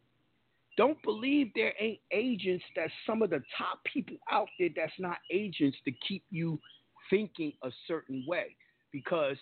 Don't 0.78 1.02
believe 1.04 1.52
there 1.56 1.74
ain't 1.80 2.00
agents 2.12 2.63
that's 2.76 2.91
some 3.08 3.21
of 3.21 3.30
the 3.30 3.41
top 3.58 3.80
people 3.91 4.17
out 4.30 4.48
there 4.60 4.69
that's 4.76 4.93
not 5.00 5.17
agents 5.32 5.78
to 5.86 5.91
keep 6.08 6.24
you 6.30 6.60
thinking 7.10 7.54
a 7.63 7.69
certain 7.88 8.24
way. 8.28 8.56
Because 8.91 9.38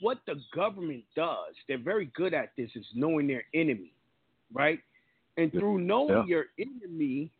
what 0.00 0.18
the 0.26 0.36
government 0.54 1.04
does, 1.14 1.54
they're 1.68 1.78
very 1.78 2.06
good 2.14 2.34
at 2.34 2.50
this, 2.58 2.70
is 2.74 2.84
knowing 2.94 3.26
their 3.26 3.44
enemy, 3.54 3.94
right? 4.52 4.80
And 5.36 5.50
through 5.52 5.78
knowing 5.78 6.10
Yeah. 6.10 6.26
your 6.26 6.46
enemy, 6.58 7.30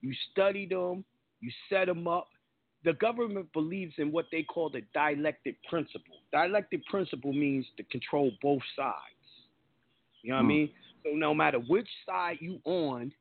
you 0.00 0.12
study 0.32 0.66
them, 0.66 1.04
you 1.40 1.50
set 1.68 1.86
them 1.86 2.06
up. 2.08 2.28
The 2.84 2.94
government 2.94 3.52
believes 3.52 3.94
in 3.98 4.10
what 4.10 4.26
they 4.32 4.42
call 4.42 4.68
the 4.68 4.82
dialectic 4.92 5.56
principle. 5.68 6.16
Dialectic 6.32 6.84
principle 6.86 7.32
means 7.32 7.64
to 7.76 7.84
control 7.84 8.32
both 8.42 8.62
sides. 8.74 8.96
You 10.22 10.30
know 10.30 10.36
what 10.36 10.40
I 10.40 10.42
Hmm. 10.42 10.48
mean? 10.48 10.70
So 11.04 11.10
no 11.10 11.34
matter 11.34 11.58
which 11.58 11.88
side 12.06 12.38
you 12.40 12.60
on, 12.64 13.12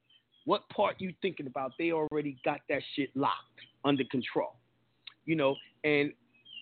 what 0.46 0.68
part 0.70 0.96
you 1.00 1.14
thinking 1.22 1.48
about, 1.48 1.74
they 1.78 1.92
already 1.92 2.38
got 2.44 2.62
that 2.70 2.82
shit 2.96 3.16
locked 3.16 3.62
under 3.86 4.04
control. 4.06 4.56
You 5.26 5.36
know, 5.36 5.56
and 5.84 6.14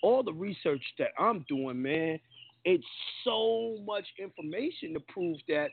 all 0.02 0.24
the 0.24 0.34
research 0.34 0.84
that 0.98 1.10
I'm 1.18 1.46
doing, 1.48 1.82
man, 1.82 2.20
it's 2.66 2.86
so 3.24 3.78
much 3.86 4.06
information 4.18 4.94
to 4.94 5.00
prove 5.08 5.38
that, 5.48 5.70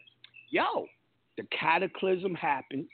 yo, 0.51 0.87
the 1.37 1.45
cataclysm 1.51 2.35
happened. 2.35 2.87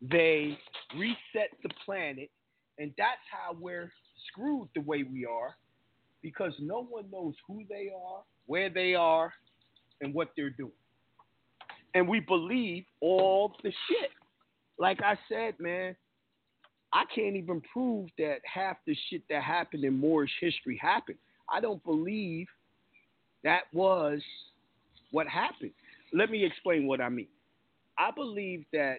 They 0.00 0.58
reset 0.96 1.50
the 1.62 1.68
planet, 1.84 2.30
and 2.78 2.92
that's 2.98 3.20
how 3.30 3.56
we're 3.58 3.92
screwed 4.28 4.68
the 4.74 4.80
way 4.80 5.02
we 5.02 5.24
are, 5.24 5.56
because 6.22 6.52
no 6.60 6.84
one 6.84 7.04
knows 7.10 7.34
who 7.46 7.62
they 7.68 7.90
are, 7.94 8.22
where 8.46 8.70
they 8.70 8.94
are, 8.94 9.32
and 10.00 10.12
what 10.12 10.28
they're 10.36 10.50
doing. 10.50 10.72
And 11.94 12.06
we 12.06 12.20
believe 12.20 12.84
all 13.00 13.54
the 13.62 13.70
shit. 13.88 14.10
Like 14.78 15.00
I 15.02 15.16
said, 15.28 15.54
man, 15.58 15.96
I 16.92 17.04
can't 17.14 17.36
even 17.36 17.62
prove 17.72 18.10
that 18.18 18.38
half 18.44 18.76
the 18.86 18.96
shit 19.08 19.22
that 19.30 19.42
happened 19.42 19.84
in 19.84 19.98
Moorish 19.98 20.32
history 20.40 20.78
happened. 20.80 21.18
I 21.50 21.60
don't 21.60 21.82
believe 21.84 22.46
that 23.44 23.62
was 23.72 24.20
what 25.12 25.26
happened. 25.26 25.72
Let 26.12 26.30
me 26.30 26.44
explain 26.44 26.86
what 26.86 27.00
I 27.00 27.08
mean. 27.08 27.28
I 27.98 28.10
believe 28.10 28.64
that 28.72 28.98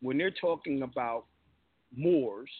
when 0.00 0.16
they're 0.16 0.30
talking 0.30 0.82
about 0.82 1.24
Moors 1.94 2.50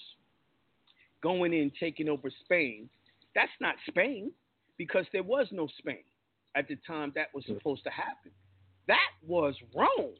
going 1.23 1.53
in 1.53 1.71
taking 1.79 2.09
over 2.09 2.31
Spain, 2.45 2.89
that's 3.35 3.51
not 3.61 3.75
Spain 3.89 4.33
because 4.79 5.05
there 5.13 5.23
was 5.23 5.47
no 5.53 5.69
Spain 5.79 6.03
at 6.57 6.67
the 6.69 6.77
time 6.87 7.13
that 7.15 7.29
was 7.35 7.45
supposed 7.47 7.85
to 7.85 7.91
happen. 7.91 8.33
That 8.89 9.11
was 9.27 9.55
Rome. 9.75 10.15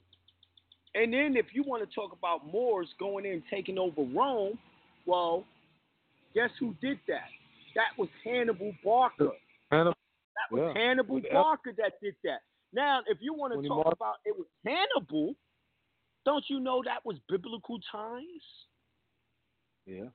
And 0.95 1.13
then 1.13 1.37
if 1.37 1.47
you 1.53 1.63
want 1.63 1.89
to 1.89 1.95
talk 1.95 2.13
about 2.13 2.47
Moors 2.47 2.89
going 2.99 3.25
in 3.25 3.43
taking 3.51 3.79
over 3.79 4.03
Rome, 4.03 4.59
well, 5.07 5.45
guess 6.35 6.51
who 6.59 6.75
did 6.81 6.99
that? 7.09 7.29
That 7.75 7.97
was 7.99 8.09
Hannibal 8.25 8.73
Barca. 8.85 9.31
Hannibal, 9.71 9.95
That 10.37 10.53
was 10.55 10.73
Yeah. 10.75 10.81
Hannibal 10.83 11.21
Barca 11.33 11.71
that 11.79 12.01
did 12.01 12.17
that. 12.25 12.41
Now, 12.73 13.03
if 13.07 13.19
you 13.21 13.35
want 13.35 13.53
to 13.55 13.67
talk 13.69 13.85
mar- 13.85 13.93
about 13.93 14.17
it 14.25 14.37
was 14.37 14.47
Hannibal, 14.65 15.35
don't 16.25 16.45
you 16.49 16.61
know 16.61 16.83
that 16.85 17.05
was 17.05 17.19
biblical 17.29 17.79
times? 17.91 18.43
yeah. 19.87 20.09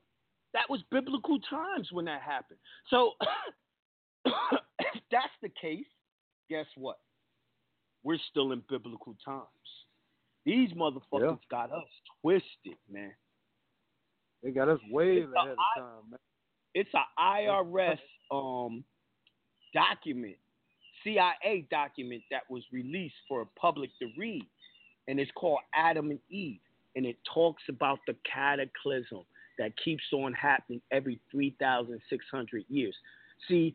That 0.56 0.70
was 0.70 0.80
biblical 0.90 1.38
times 1.50 1.88
when 1.92 2.06
that 2.06 2.22
happened. 2.22 2.58
So, 2.88 3.12
if 4.24 5.02
that's 5.12 5.34
the 5.42 5.50
case, 5.50 5.84
guess 6.48 6.64
what? 6.76 6.96
We're 8.02 8.16
still 8.30 8.52
in 8.52 8.62
biblical 8.66 9.14
times. 9.22 9.44
These 10.46 10.70
motherfuckers 10.70 11.20
Yeah. 11.20 11.34
got 11.50 11.72
us 11.72 11.84
twisted, 12.22 12.78
man. 12.90 13.12
They 14.42 14.50
got 14.50 14.70
us 14.70 14.80
way 14.90 15.18
ahead 15.18 15.28
of 15.28 15.58
time, 15.76 16.10
man. 16.10 16.20
It's 16.72 16.88
a 16.94 17.04
IRS 17.20 17.98
um 18.30 18.82
document, 19.74 20.36
CIA 21.04 21.66
document 21.70 22.22
that 22.30 22.48
was 22.48 22.62
released 22.72 23.16
for 23.28 23.42
a 23.42 23.46
public 23.60 23.90
to 23.98 24.08
read, 24.16 24.46
and 25.06 25.20
it's 25.20 25.30
called 25.32 25.58
Adam 25.74 26.10
and 26.10 26.20
Eve, 26.30 26.60
and 26.94 27.04
it 27.04 27.18
talks 27.34 27.62
about 27.68 27.98
the 28.06 28.16
cataclysm 28.24 29.26
that 29.58 29.72
keeps 29.82 30.04
on 30.12 30.32
happening 30.32 30.80
every 30.90 31.20
3,600 31.30 32.64
years. 32.68 32.94
See, 33.48 33.74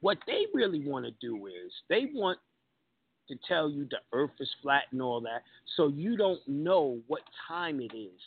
what 0.00 0.18
they 0.26 0.46
really 0.54 0.86
want 0.86 1.06
to 1.06 1.12
do 1.20 1.46
is 1.46 1.72
they 1.88 2.10
want 2.12 2.38
to 3.28 3.36
tell 3.46 3.70
you 3.70 3.86
the 3.90 3.98
earth 4.12 4.30
is 4.40 4.50
flat 4.62 4.84
and 4.92 5.02
all 5.02 5.20
that, 5.20 5.42
so 5.76 5.88
you 5.88 6.16
don't 6.16 6.40
know 6.46 6.98
what 7.06 7.22
time 7.46 7.80
it 7.80 7.94
is. 7.94 8.20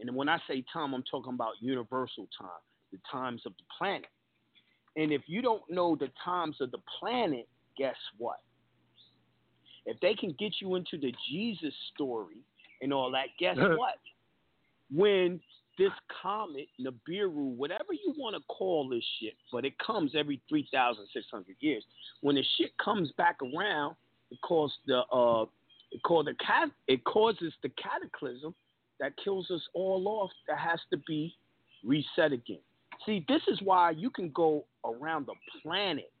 And 0.00 0.14
when 0.16 0.28
I 0.28 0.38
say 0.48 0.64
time, 0.72 0.94
I'm 0.94 1.04
talking 1.08 1.34
about 1.34 1.52
universal 1.60 2.28
time, 2.38 2.50
the 2.90 2.98
times 3.10 3.42
of 3.46 3.52
the 3.56 3.64
planet. 3.78 4.06
And 4.96 5.12
if 5.12 5.22
you 5.26 5.42
don't 5.42 5.62
know 5.70 5.96
the 5.96 6.08
times 6.24 6.56
of 6.60 6.70
the 6.70 6.80
planet, 6.98 7.48
guess 7.78 7.96
what? 8.18 8.40
If 9.86 9.98
they 10.00 10.14
can 10.14 10.34
get 10.38 10.54
you 10.60 10.74
into 10.74 10.98
the 10.98 11.12
Jesus 11.30 11.74
story 11.94 12.38
and 12.80 12.92
all 12.92 13.10
that, 13.12 13.26
guess 13.38 13.56
what? 13.58 13.98
When 14.90 15.40
this 15.82 15.92
comet, 16.22 16.68
Nibiru, 16.80 17.56
whatever 17.56 17.92
you 17.92 18.14
want 18.16 18.36
to 18.36 18.42
call 18.46 18.88
this 18.88 19.02
shit, 19.18 19.34
but 19.50 19.64
it 19.64 19.76
comes 19.84 20.12
every 20.16 20.40
3,600 20.48 21.56
years. 21.58 21.82
When 22.20 22.36
the 22.36 22.44
shit 22.56 22.70
comes 22.78 23.10
back 23.18 23.38
around, 23.42 23.96
it 24.30 24.38
causes 24.42 24.76
the 24.86 24.98
uh, 25.12 25.46
it 25.90 26.00
cause 26.04 26.26
the 26.26 26.34
cat, 26.34 26.68
it 26.86 27.02
causes 27.02 27.52
the 27.64 27.70
cataclysm 27.70 28.54
that 29.00 29.12
kills 29.24 29.50
us 29.50 29.60
all 29.74 30.06
off. 30.06 30.30
That 30.46 30.58
has 30.58 30.78
to 30.92 30.98
be 30.98 31.34
reset 31.84 32.30
again. 32.32 32.60
See, 33.04 33.24
this 33.26 33.42
is 33.48 33.58
why 33.60 33.90
you 33.90 34.08
can 34.08 34.30
go 34.30 34.64
around 34.84 35.26
the 35.26 35.34
planet 35.62 36.12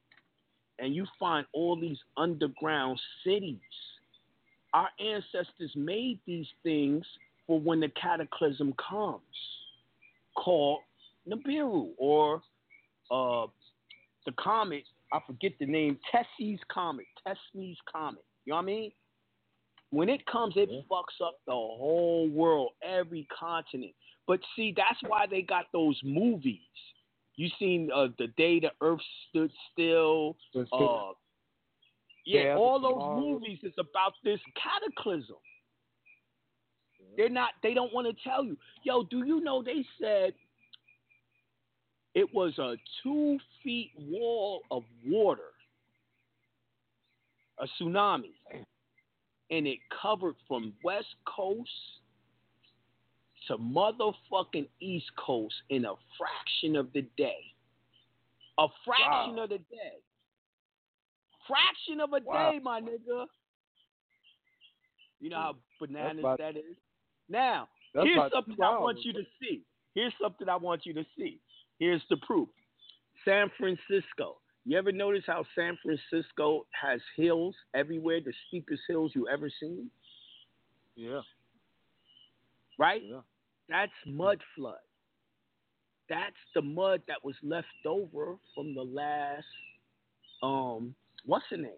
and 0.80 0.92
you 0.92 1.06
find 1.20 1.46
all 1.52 1.80
these 1.80 1.98
underground 2.16 3.00
cities. 3.22 3.58
Our 4.74 4.88
ancestors 4.98 5.70
made 5.76 6.18
these 6.26 6.48
things 6.64 7.06
for 7.46 7.60
when 7.60 7.80
the 7.80 7.90
cataclysm 8.00 8.74
comes, 8.88 9.20
called 10.36 10.80
Nibiru 11.28 11.90
or 11.98 12.42
uh, 13.10 13.46
the 14.26 14.32
comet. 14.38 14.84
I 15.12 15.18
forget 15.26 15.52
the 15.60 15.66
name. 15.66 15.98
Tessie's 16.10 16.60
comet. 16.72 17.06
Tessie's 17.26 17.76
comet. 17.90 18.24
You 18.44 18.52
know 18.52 18.56
what 18.56 18.62
I 18.62 18.66
mean? 18.66 18.92
When 19.90 20.08
it 20.08 20.24
comes, 20.24 20.54
it 20.56 20.70
fucks 20.90 21.24
up 21.24 21.34
the 21.46 21.52
whole 21.52 22.28
world, 22.30 22.70
every 22.82 23.28
continent. 23.38 23.92
But 24.26 24.40
see, 24.56 24.72
that's 24.74 24.98
why 25.06 25.26
they 25.30 25.42
got 25.42 25.66
those 25.72 26.00
movies. 26.02 26.60
You 27.36 27.48
seen 27.58 27.90
uh, 27.94 28.08
the 28.18 28.28
day 28.38 28.60
the 28.60 28.70
Earth 28.80 29.00
stood 29.28 29.50
still. 29.72 30.36
Uh, 30.56 31.12
yeah, 32.24 32.42
Yeah, 32.42 32.56
all 32.56 32.80
those 32.80 33.22
movies 33.22 33.58
is 33.62 33.74
about 33.78 34.14
this 34.24 34.40
cataclysm. 34.54 35.36
They're 37.16 37.28
not. 37.28 37.50
They 37.62 37.74
don't 37.74 37.92
want 37.92 38.06
to 38.06 38.22
tell 38.28 38.44
you. 38.44 38.56
Yo, 38.84 39.04
do 39.04 39.24
you 39.24 39.40
know 39.40 39.62
they 39.62 39.84
said 40.00 40.34
it 42.14 42.32
was 42.34 42.58
a 42.58 42.76
two 43.02 43.38
feet 43.62 43.90
wall 43.98 44.62
of 44.70 44.84
water, 45.06 45.52
a 47.58 47.66
tsunami, 47.80 48.32
and 49.50 49.66
it 49.66 49.78
covered 50.02 50.34
from 50.48 50.72
west 50.82 51.14
coast 51.26 51.70
to 53.48 53.56
motherfucking 53.56 54.68
east 54.80 55.10
coast 55.16 55.54
in 55.70 55.84
a 55.84 55.94
fraction 56.16 56.76
of 56.76 56.92
the 56.92 57.02
day. 57.16 57.52
A 58.58 58.68
fraction 58.84 59.36
Wow. 59.36 59.42
of 59.44 59.48
the 59.50 59.58
day. 59.58 59.98
Fraction 61.46 62.00
of 62.00 62.12
a 62.12 62.20
Wow. 62.20 62.52
day, 62.52 62.58
my 62.60 62.80
nigga. 62.80 63.26
You 65.20 65.30
know 65.30 65.36
how 65.36 65.56
bananas 65.80 66.24
that 66.38 66.56
is? 66.56 66.76
Now, 67.28 67.68
That's 67.94 68.06
Here's 68.06 68.32
something 68.32 68.56
I 68.62 68.78
want 68.78 69.04
you 69.04 69.12
to 69.12 69.22
see. 69.40 69.62
Here's 69.94 70.12
something 70.20 70.48
I 70.48 70.56
want 70.56 70.86
you 70.86 70.94
to 70.94 71.04
see. 71.16 71.40
Here's 71.78 72.02
the 72.10 72.16
proof. 72.18 72.48
San 73.24 73.50
Francisco. 73.58 74.38
You 74.64 74.78
ever 74.78 74.92
notice 74.92 75.24
how 75.26 75.44
San 75.56 75.76
Francisco 75.82 76.66
has 76.80 77.00
hills 77.16 77.54
everywhere, 77.74 78.20
the 78.24 78.32
steepest 78.46 78.82
hills 78.88 79.12
you 79.14 79.28
ever 79.28 79.50
seen? 79.60 79.90
Yeah, 80.94 81.20
Right? 82.78 83.02
yeah. 83.04 83.20
That's 83.68 83.92
mud 84.06 84.40
flood. 84.54 84.78
That's 86.08 86.36
the 86.54 86.62
mud 86.62 87.02
that 87.08 87.24
was 87.24 87.34
left 87.42 87.66
over 87.86 88.36
from 88.54 88.74
the 88.74 88.82
last 88.82 89.46
um 90.42 90.94
what's 91.24 91.44
the 91.50 91.56
name? 91.56 91.72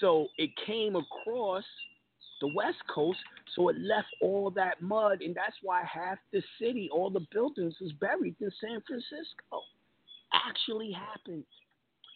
So 0.00 0.28
it 0.38 0.50
came 0.66 0.96
across 0.96 1.64
the 2.40 2.48
west 2.48 2.78
coast, 2.92 3.18
so 3.54 3.68
it 3.68 3.76
left 3.78 4.08
all 4.20 4.50
that 4.50 4.82
mud, 4.82 5.22
and 5.22 5.34
that's 5.34 5.56
why 5.62 5.82
half 5.84 6.18
the 6.32 6.42
city, 6.60 6.88
all 6.92 7.10
the 7.10 7.26
buildings 7.32 7.74
is 7.80 7.92
buried 7.92 8.36
in 8.40 8.50
San 8.60 8.82
Francisco. 8.86 9.62
Actually 10.32 10.92
happened. 10.92 11.44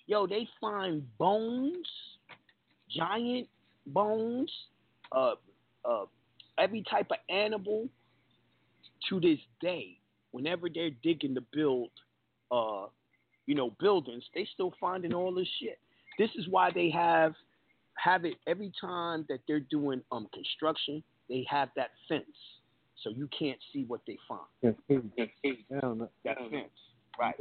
Yo, 0.07 0.27
they 0.27 0.47
find 0.61 1.03
bones, 1.19 1.87
giant 2.91 3.49
bones, 3.87 4.53
uh 5.13 5.35
uh 5.85 6.05
every 6.59 6.83
type 6.91 7.07
of 7.11 7.17
animal 7.35 7.89
to 9.09 9.21
this 9.21 9.39
day, 9.61 9.99
whenever 10.33 10.69
they're 10.73 10.91
digging 11.03 11.35
to 11.35 11.43
build, 11.53 11.91
uh, 12.51 12.87
you 13.47 13.55
know, 13.55 13.71
buildings, 13.81 14.25
they 14.35 14.47
still 14.53 14.73
finding 14.81 15.15
all 15.15 15.35
this 15.35 15.49
shit. 15.61 15.79
This 16.19 16.31
is 16.37 16.47
why 16.49 16.71
they 16.71 16.91
have 16.91 17.35
have 18.03 18.25
it 18.25 18.35
every 18.47 18.73
time 18.81 19.25
that 19.29 19.41
they're 19.47 19.61
doing 19.61 20.01
um 20.13 20.29
construction. 20.33 21.03
They 21.29 21.45
have 21.49 21.69
that 21.77 21.91
fence, 22.09 22.25
so 23.03 23.11
you 23.11 23.29
can't 23.37 23.59
see 23.73 23.85
what 23.85 24.01
they 24.07 24.17
find. 24.29 24.75
Damn, 24.89 25.13
that- 25.17 26.11
That 26.25 26.39
fence, 26.51 26.71
right? 27.19 27.35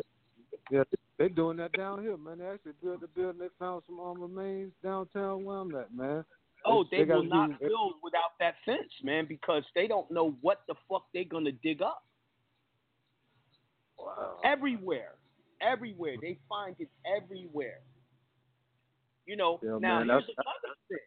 yeah, 0.70 0.84
they're 1.18 1.30
doing 1.30 1.58
that 1.58 1.72
down 1.74 2.02
here, 2.04 2.16
man. 2.18 2.38
They 2.38 2.46
actually 2.46 2.74
built 2.84 3.02
the 3.02 3.08
building. 3.08 3.40
They 3.40 3.48
found 3.58 3.82
some 3.88 4.00
um, 4.00 4.22
remains 4.22 4.72
downtown 4.84 5.44
where 5.44 5.58
I'm 5.58 5.74
at, 5.76 5.92
man. 5.94 6.24
Oh, 6.66 6.84
They- 6.92 6.98
they, 7.00 7.06
they 7.06 7.14
will 7.16 7.24
not 7.24 7.60
do- 7.60 7.68
build 7.68 7.94
without 8.04 8.38
that 8.40 8.56
fence, 8.66 8.92
man, 9.04 9.26
because 9.26 9.64
they 9.74 9.88
don't 9.88 10.10
know 10.12 10.32
what 10.42 10.62
the 10.68 10.76
fuck 10.88 11.06
they're 11.14 11.24
gonna 11.24 11.52
dig 11.52 11.82
up. 11.82 12.04
Wow. 13.98 14.40
everywhere, 14.44 15.16
everywhere. 15.62 16.16
They 16.22 16.38
find 16.48 16.76
it 16.80 16.90
everywhere. 17.06 17.80
You 19.30 19.36
know. 19.36 19.60
Yeah, 19.62 19.78
now 19.80 20.00
man, 20.00 20.08
here's 20.10 20.24
another 20.24 20.76
thing. 20.90 20.98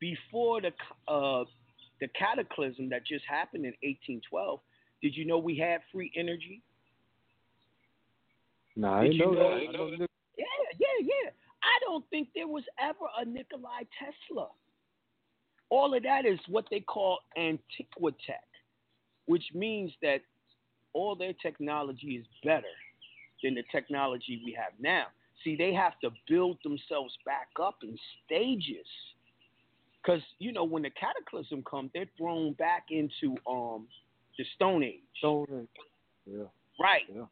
Before 0.00 0.62
the 0.62 0.72
uh, 1.12 1.44
the 2.00 2.08
cataclysm 2.18 2.88
that 2.88 3.04
just 3.06 3.24
happened 3.28 3.66
in 3.66 3.72
1812, 3.82 4.60
did 5.02 5.14
you 5.14 5.26
know 5.26 5.36
we 5.36 5.58
had 5.58 5.80
free 5.92 6.10
energy? 6.16 6.62
Nah, 8.76 9.00
I 9.00 9.04
Did 9.04 9.12
didn't 9.18 9.34
know 9.34 9.38
know- 9.40 9.58
that. 9.66 9.72
Know 9.72 9.86
niggas- 9.90 10.06
Yeah, 10.38 10.44
yeah, 10.78 10.98
yeah. 11.02 11.30
I 11.62 11.76
don't 11.84 12.08
think 12.08 12.28
there 12.34 12.46
was 12.48 12.62
ever 12.80 13.06
a 13.20 13.24
Nikolai 13.26 13.82
Tesla. 13.98 14.48
All 15.68 15.92
of 15.94 16.02
that 16.04 16.24
is 16.24 16.38
what 16.48 16.64
they 16.70 16.80
call 16.80 17.18
antiquitech. 17.36 18.46
which 19.26 19.44
means 19.52 19.92
that 20.00 20.22
all 20.94 21.14
their 21.14 21.34
technology 21.34 22.12
is 22.16 22.24
better 22.42 22.72
than 23.42 23.54
the 23.54 23.62
technology 23.70 24.40
we 24.42 24.52
have 24.54 24.72
now. 24.80 25.04
See, 25.44 25.56
they 25.56 25.72
have 25.72 25.98
to 26.00 26.10
build 26.28 26.58
themselves 26.64 27.16
back 27.24 27.48
up 27.60 27.76
in 27.82 27.96
stages. 28.24 28.86
Because, 30.02 30.22
you 30.38 30.52
know, 30.52 30.64
when 30.64 30.82
the 30.82 30.90
cataclysm 30.90 31.62
comes, 31.64 31.90
they're 31.94 32.06
thrown 32.16 32.52
back 32.54 32.86
into 32.90 33.36
um 33.48 33.86
the 34.38 34.44
Stone 34.54 34.84
Age. 34.84 35.00
Stone 35.18 35.46
Age. 35.60 35.84
Yeah. 36.26 36.44
Right. 36.80 37.02
Yeah. 37.12 37.24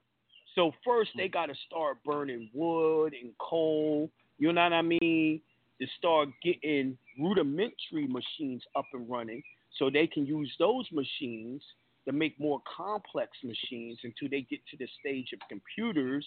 So 0.54 0.72
first 0.84 1.10
they 1.16 1.28
got 1.28 1.46
to 1.46 1.54
start 1.66 1.98
burning 2.04 2.50
wood 2.52 3.14
and 3.20 3.32
coal. 3.38 4.10
You 4.38 4.52
know 4.52 4.62
what 4.62 4.72
I 4.72 4.82
mean? 4.82 5.40
To 5.80 5.86
start 5.98 6.28
getting 6.42 6.96
rudimentary 7.18 8.06
machines 8.08 8.62
up 8.74 8.86
and 8.94 9.08
running, 9.08 9.42
so 9.78 9.90
they 9.90 10.06
can 10.06 10.24
use 10.26 10.50
those 10.58 10.86
machines 10.90 11.62
to 12.06 12.12
make 12.12 12.38
more 12.40 12.62
complex 12.76 13.32
machines 13.44 13.98
until 14.02 14.28
they 14.30 14.40
get 14.42 14.60
to 14.70 14.76
the 14.78 14.88
stage 15.00 15.32
of 15.34 15.40
computers 15.48 16.26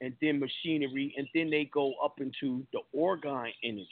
and 0.00 0.14
then 0.20 0.38
machinery, 0.40 1.14
and 1.16 1.26
then 1.34 1.50
they 1.50 1.70
go 1.72 1.94
up 2.04 2.20
into 2.20 2.66
the 2.72 2.80
orgone 2.96 3.52
energy. 3.62 3.88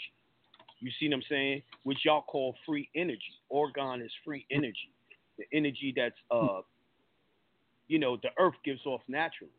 You 0.80 0.90
see 0.98 1.08
what 1.08 1.16
I'm 1.16 1.22
saying? 1.28 1.62
Which 1.84 1.98
y'all 2.04 2.22
call 2.22 2.56
free 2.66 2.88
energy. 2.96 3.20
Orgone 3.52 4.04
is 4.04 4.10
free 4.24 4.46
energy, 4.50 4.92
the 5.38 5.44
energy 5.52 5.92
that's 5.96 6.16
uh, 6.30 6.62
you 7.88 7.98
know, 7.98 8.16
the 8.22 8.30
Earth 8.38 8.54
gives 8.64 8.84
off 8.86 9.02
naturally, 9.08 9.52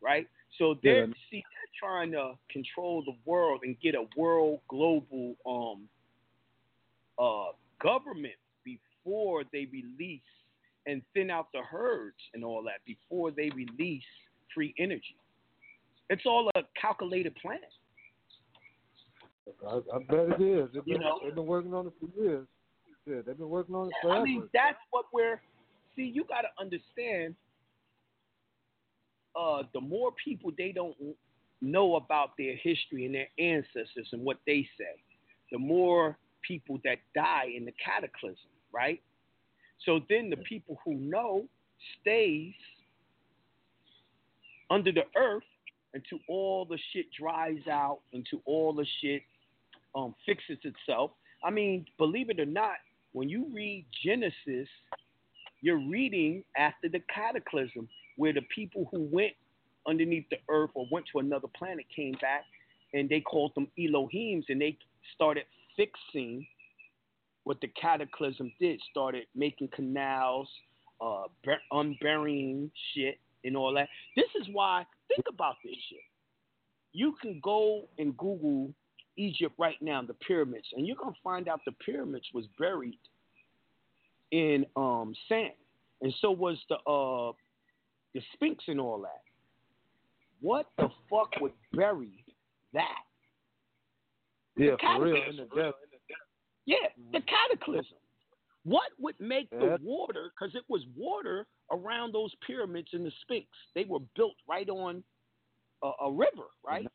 right? 0.00 0.28
So 0.58 0.78
they're 0.82 1.06
Yeah. 1.06 1.14
see 1.30 1.44
they're 1.52 1.88
trying 1.88 2.12
to 2.12 2.34
control 2.50 3.02
the 3.02 3.16
world 3.24 3.60
and 3.64 3.78
get 3.80 3.94
a 3.94 4.06
world 4.16 4.60
global 4.68 5.36
um 5.46 5.88
uh 7.18 7.52
government 7.80 8.34
before 8.64 9.44
they 9.52 9.66
release 9.66 10.20
and 10.86 11.02
thin 11.14 11.30
out 11.30 11.48
the 11.52 11.62
herds 11.62 12.16
and 12.34 12.44
all 12.44 12.62
that 12.62 12.84
before 12.84 13.30
they 13.30 13.50
release 13.50 14.02
free 14.54 14.74
energy. 14.78 15.16
It's 16.10 16.22
all 16.26 16.50
a 16.54 16.62
calculated 16.80 17.34
plan. 17.36 17.58
I, 19.66 19.76
I 19.76 19.98
bet 20.08 20.40
it 20.40 20.42
is. 20.42 20.68
They've 20.72 20.84
been, 20.84 20.94
You 20.94 20.98
know? 20.98 21.20
they've 21.22 21.34
been 21.34 21.46
working 21.46 21.74
on 21.74 21.86
it 21.86 21.92
for 22.00 22.22
years. 22.22 22.46
Yeah, 23.06 23.16
they've 23.26 23.38
been 23.38 23.48
working 23.48 23.74
on 23.74 23.88
it 23.88 23.92
forever. 24.02 24.20
I 24.20 24.24
mean, 24.24 24.48
that's 24.52 24.78
what 24.90 25.06
we're. 25.12 25.40
See, 25.96 26.10
you 26.14 26.24
got 26.24 26.42
to 26.42 26.48
understand. 26.60 27.34
Uh, 29.38 29.62
the 29.72 29.80
more 29.80 30.12
people 30.24 30.50
they 30.56 30.72
don't 30.72 30.96
know 31.60 31.96
about 31.96 32.30
their 32.36 32.56
history 32.56 33.04
and 33.06 33.14
their 33.14 33.28
ancestors 33.38 34.08
and 34.12 34.22
what 34.22 34.38
they 34.46 34.68
say, 34.78 35.02
the 35.52 35.58
more 35.58 36.18
people 36.42 36.78
that 36.84 36.98
die 37.14 37.46
in 37.56 37.64
the 37.64 37.72
cataclysm, 37.84 38.36
right? 38.72 39.00
So 39.84 40.00
then 40.08 40.28
the 40.30 40.38
people 40.38 40.78
who 40.84 40.94
know 40.94 41.44
stays 42.00 42.54
under 44.70 44.92
the 44.92 45.04
earth 45.16 45.44
until 45.94 46.18
all 46.28 46.64
the 46.64 46.78
shit 46.92 47.06
dries 47.18 47.66
out, 47.70 48.00
until 48.12 48.40
all 48.44 48.72
the 48.72 48.86
shit 49.00 49.22
um, 49.94 50.14
fixes 50.26 50.58
itself. 50.64 51.12
I 51.42 51.50
mean, 51.50 51.86
believe 51.98 52.30
it 52.30 52.40
or 52.40 52.46
not, 52.46 52.76
when 53.12 53.28
you 53.28 53.46
read 53.52 53.86
Genesis, 54.04 54.68
you're 55.60 55.80
reading 55.88 56.44
after 56.56 56.88
the 56.88 57.00
cataclysm, 57.12 57.88
where 58.16 58.32
the 58.32 58.42
people 58.54 58.88
who 58.90 59.08
went 59.10 59.32
underneath 59.88 60.28
the 60.30 60.38
earth 60.48 60.70
or 60.74 60.86
went 60.90 61.06
to 61.12 61.18
another 61.18 61.48
planet 61.56 61.86
came 61.94 62.14
back, 62.20 62.44
and 62.92 63.08
they 63.08 63.20
called 63.20 63.54
them 63.54 63.68
Elohims, 63.78 64.44
and 64.48 64.60
they 64.60 64.76
started 65.14 65.44
fixing 65.76 66.46
what 67.44 67.60
the 67.60 67.68
cataclysm 67.80 68.52
did. 68.60 68.80
Started 68.90 69.26
making 69.34 69.68
canals, 69.68 70.48
uh, 71.00 71.24
unburying 71.72 72.70
shit, 72.94 73.18
and 73.44 73.56
all 73.56 73.72
that. 73.74 73.88
This 74.16 74.28
is 74.40 74.48
why. 74.52 74.84
Think 75.08 75.26
about 75.32 75.56
this 75.64 75.74
shit. 75.88 75.98
You 76.92 77.14
can 77.20 77.40
go 77.42 77.88
and 77.98 78.16
Google 78.16 78.72
Egypt 79.16 79.54
right 79.58 79.80
now, 79.80 80.02
the 80.02 80.14
pyramids, 80.14 80.66
and 80.76 80.86
you're 80.86 80.96
gonna 80.96 81.12
find 81.22 81.48
out 81.48 81.60
the 81.64 81.72
pyramids 81.72 82.26
was 82.32 82.44
buried 82.58 82.98
in 84.30 84.64
um, 84.76 85.14
sand, 85.28 85.52
and 86.02 86.14
so 86.20 86.30
was 86.30 86.58
the 86.68 86.76
uh, 86.90 87.32
the 88.14 88.20
Sphinx 88.34 88.64
and 88.68 88.80
all 88.80 89.00
that. 89.00 89.22
What 90.40 90.66
the 90.76 90.88
fuck 91.10 91.32
would 91.40 91.52
bury 91.72 92.24
that? 92.72 93.02
yeah, 94.56 94.76
for 94.80 95.04
real. 95.04 95.16
In 95.28 95.36
the 95.36 95.48
depth. 95.54 95.78
Yeah, 96.66 96.76
the 97.12 97.20
cataclysm. 97.20 97.96
What 98.64 98.90
would 98.98 99.14
make 99.20 99.50
the 99.50 99.78
water? 99.82 100.30
Because 100.38 100.54
it 100.54 100.64
was 100.68 100.82
water 100.96 101.46
around 101.72 102.12
those 102.12 102.32
pyramids 102.46 102.88
and 102.92 103.04
the 103.04 103.12
Sphinx. 103.22 103.46
They 103.74 103.84
were 103.84 104.00
built 104.16 104.34
right 104.48 104.68
on 104.68 105.02
a, 105.82 105.90
a 106.04 106.12
river, 106.12 106.48
right? 106.66 106.86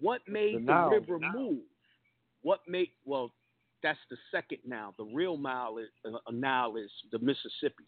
What 0.00 0.20
made 0.28 0.66
the, 0.66 0.88
river 0.90 1.18
move? 1.18 1.62
What 2.42 2.60
made? 2.68 2.90
Well, 3.04 3.32
that's 3.82 3.98
the 4.10 4.16
second 4.30 4.58
Nile. 4.66 4.94
The 4.98 5.04
real 5.04 5.36
Nile 5.36 5.78
is, 5.78 5.88
uh, 6.04 6.18
Nile 6.30 6.76
is 6.76 6.90
the 7.12 7.18
Mississippi. 7.18 7.84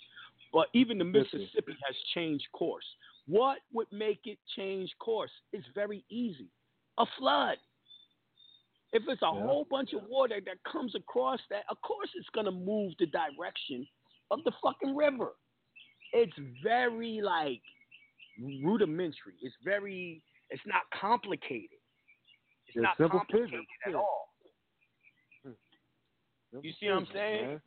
But 0.53 0.69
even 0.73 0.99
the. 0.99 1.05
Mississippi 1.05 1.77
has 1.87 1.97
changed 2.15 2.47
course. 2.53 2.85
What 3.27 3.59
would 3.73 3.89
make 3.93 4.21
it 4.25 4.39
change 4.57 4.91
course? 4.99 5.31
It's 5.53 5.67
very 5.75 6.05
easy. 6.09 6.49
A 6.99 7.05
flood. 7.19 7.59
If 8.93 9.03
it's 9.09 9.23
a 9.23 9.27
Yeah. 9.27 9.43
whole 9.43 9.65
bunch 9.65 9.93
of 9.93 10.05
water 10.05 10.41
that 10.41 10.63
comes 10.65 10.95
across 10.95 11.41
that, 11.49 11.65
of 11.69 11.81
course 11.83 12.11
it's 12.15 12.29
gonna 12.31 12.51
move 12.51 12.97
the 12.99 13.07
direction 13.07 13.87
of 14.31 14.43
the 14.45 14.53
fucking 14.63 14.97
river. 14.97 15.37
It's 16.13 16.37
very 16.63 17.21
like 17.21 17.63
rudimentary. 18.39 19.37
It's 19.43 19.57
very. 19.63 20.23
It's 20.51 20.65
not 20.65 20.89
complicated. 20.91 21.79
It's 22.67 22.77
Yeah, 22.77 22.83
not 22.83 22.97
complicated 22.97 23.67
at 23.85 23.95
all. 23.95 24.35
You 26.63 26.73
see 26.73 26.87
what 26.89 26.97
I'm 26.97 27.07
saying? 27.13 27.47
Man. 27.47 27.63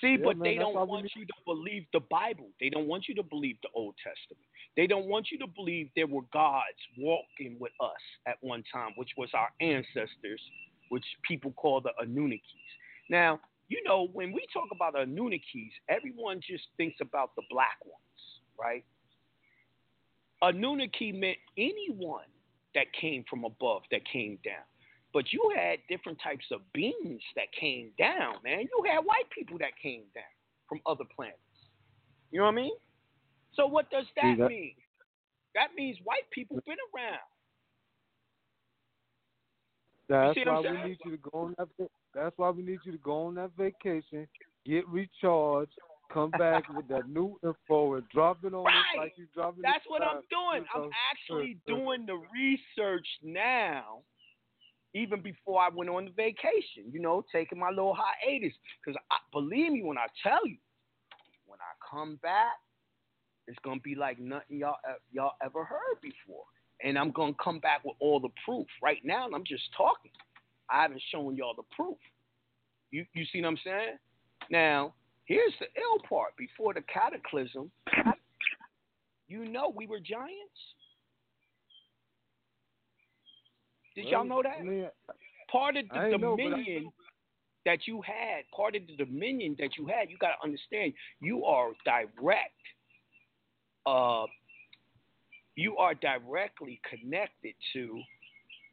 See, 0.00 0.12
Yeah, 0.12 0.24
but 0.24 0.36
man, 0.38 0.44
they 0.44 0.54
don't 0.56 0.74
want 0.88 1.10
you 1.14 1.24
to 1.24 1.32
believe 1.44 1.84
the 1.92 2.00
Bible. 2.10 2.48
They 2.60 2.68
don't 2.68 2.86
want 2.86 3.08
you 3.08 3.14
to 3.16 3.22
believe 3.22 3.56
the 3.62 3.68
Old 3.74 3.94
Testament. 3.96 4.46
They 4.76 4.86
don't 4.86 5.06
want 5.06 5.28
you 5.30 5.38
to 5.38 5.46
believe 5.46 5.90
there 5.94 6.06
were 6.06 6.22
gods 6.32 6.80
walking 6.98 7.56
with 7.60 7.72
us 7.80 8.02
at 8.26 8.36
one 8.40 8.64
time, 8.72 8.92
which 8.96 9.10
was 9.16 9.28
our 9.34 9.50
ancestors, 9.60 10.40
which 10.88 11.04
people 11.22 11.52
call 11.52 11.80
the 11.80 11.92
Anunnakis. 12.02 12.40
Now, 13.08 13.40
you 13.68 13.82
know, 13.84 14.08
when 14.12 14.32
we 14.32 14.44
talk 14.52 14.68
about 14.72 14.94
Anunnakis, 14.94 15.70
everyone 15.88 16.40
just 16.46 16.64
thinks 16.76 16.96
about 17.00 17.34
the 17.36 17.42
black 17.50 17.78
ones, 17.84 18.20
right? 18.58 18.84
Anunnaki 20.42 21.12
meant 21.12 21.38
anyone 21.56 22.26
that 22.74 22.86
came 23.00 23.24
from 23.30 23.44
above, 23.44 23.82
that 23.90 24.02
came 24.10 24.38
down. 24.44 24.64
But 25.14 25.32
you 25.32 25.52
had 25.56 25.78
different 25.88 26.18
types 26.20 26.44
of 26.50 26.60
beings 26.72 27.22
that 27.36 27.46
came 27.58 27.90
down, 27.96 28.34
man. 28.42 28.62
You 28.62 28.84
had 28.84 28.98
white 28.98 29.30
people 29.30 29.56
that 29.58 29.70
came 29.80 30.02
down 30.12 30.24
from 30.68 30.80
other 30.86 31.04
planets. 31.14 31.38
You 32.32 32.40
know 32.40 32.46
what 32.46 32.52
I 32.52 32.56
mean? 32.56 32.72
So 33.54 33.66
what 33.66 33.88
does 33.90 34.06
that, 34.16 34.38
mean? 34.38 34.74
That 35.54 35.68
means 35.76 35.98
white 36.02 36.28
people 36.32 36.58
been 36.66 36.76
around. 36.92 37.20
That's 40.08 40.36
why 40.44 40.60
we 40.60 40.88
need 40.88 40.98
you 41.04 41.12
to 41.12 41.16
go 41.16 41.38
on 41.38 41.54
that. 41.58 41.68
That's 42.12 42.36
why 42.36 42.50
we 42.50 42.62
need 42.62 42.80
you 42.84 42.92
to 42.92 42.98
go 42.98 43.26
on 43.26 43.36
that 43.36 43.50
vacation, 43.56 44.26
get 44.66 44.86
recharged, 44.88 45.72
come 46.12 46.32
back 46.32 46.68
with 46.74 46.88
that 46.88 47.08
new 47.08 47.38
info 47.42 47.94
and 47.94 48.08
drop 48.12 48.44
it 48.44 48.52
on 48.52 48.66
us 48.66 48.72
Right. 48.72 48.98
like 48.98 49.14
you 49.16 49.26
dropping. 49.34 49.62
That's 49.62 49.84
what 49.86 50.02
I'm 50.02 50.22
doing. 50.28 50.66
I'm 50.74 50.90
actually 51.10 51.54
doing 51.66 52.04
the 52.06 52.20
research 52.32 53.06
now, 53.22 54.02
even 54.94 55.20
before 55.20 55.60
I 55.60 55.68
went 55.68 55.90
on 55.90 56.06
the 56.06 56.10
vacation. 56.12 56.90
You 56.90 57.00
know, 57.00 57.24
taking 57.32 57.58
my 57.58 57.70
little 57.70 57.96
hiatus. 57.96 58.54
Because 58.84 59.00
believe 59.32 59.72
me 59.72 59.82
when 59.82 59.98
I 59.98 60.06
tell 60.22 60.46
you, 60.46 60.56
when 61.46 61.58
I 61.60 61.72
come 61.90 62.16
back, 62.22 62.54
it's 63.46 63.58
gonna 63.64 63.80
be 63.80 63.94
like 63.94 64.18
nothing 64.18 64.58
y'all 64.58 64.78
y'all 65.12 65.34
ever 65.44 65.64
heard 65.64 66.00
before. 66.00 66.44
And 66.82 66.98
I'm 66.98 67.10
gonna 67.10 67.34
come 67.42 67.58
back 67.58 67.84
with 67.84 67.96
all 68.00 68.20
the 68.20 68.30
proof. 68.44 68.66
Right 68.82 69.04
now, 69.04 69.26
and 69.26 69.34
I'm 69.34 69.44
just 69.44 69.64
talking. 69.76 70.10
I 70.70 70.82
haven't 70.82 71.02
shown 71.12 71.36
y'all 71.36 71.54
the 71.54 71.64
proof. 71.76 71.98
You 72.90 73.04
you 73.14 73.24
see 73.32 73.42
what 73.42 73.48
I'm 73.48 73.58
saying? 73.64 73.98
Now, 74.50 74.94
here's 75.24 75.52
the 75.60 75.66
ill 75.80 75.98
part. 76.08 76.36
Before 76.36 76.72
the 76.72 76.82
cataclysm, 76.82 77.70
you 79.28 79.48
know 79.48 79.72
we 79.74 79.86
were 79.86 80.00
giants. 80.00 80.60
Did 83.94 84.08
y'all 84.08 84.24
know 84.24 84.42
that? 84.42 84.58
I 84.60 84.62
mean, 84.62 84.88
part 85.50 85.76
of 85.76 85.84
the 85.88 86.00
ain't 86.00 86.20
know, 86.20 86.34
I- 86.34 86.36
dominion 86.36 86.92
that 87.64 87.86
you 87.86 88.02
had, 88.02 88.44
part 88.54 88.76
of 88.76 88.82
the 88.86 88.96
dominion 88.96 89.56
that 89.58 89.76
you 89.76 89.86
had, 89.86 90.10
you 90.10 90.18
got 90.18 90.32
to 90.38 90.44
understand, 90.44 90.92
you 91.20 91.44
are 91.44 91.70
direct. 91.84 92.52
Uh, 93.86 94.26
you 95.56 95.76
are 95.76 95.94
directly 95.94 96.80
connected 96.88 97.54
to, 97.72 98.00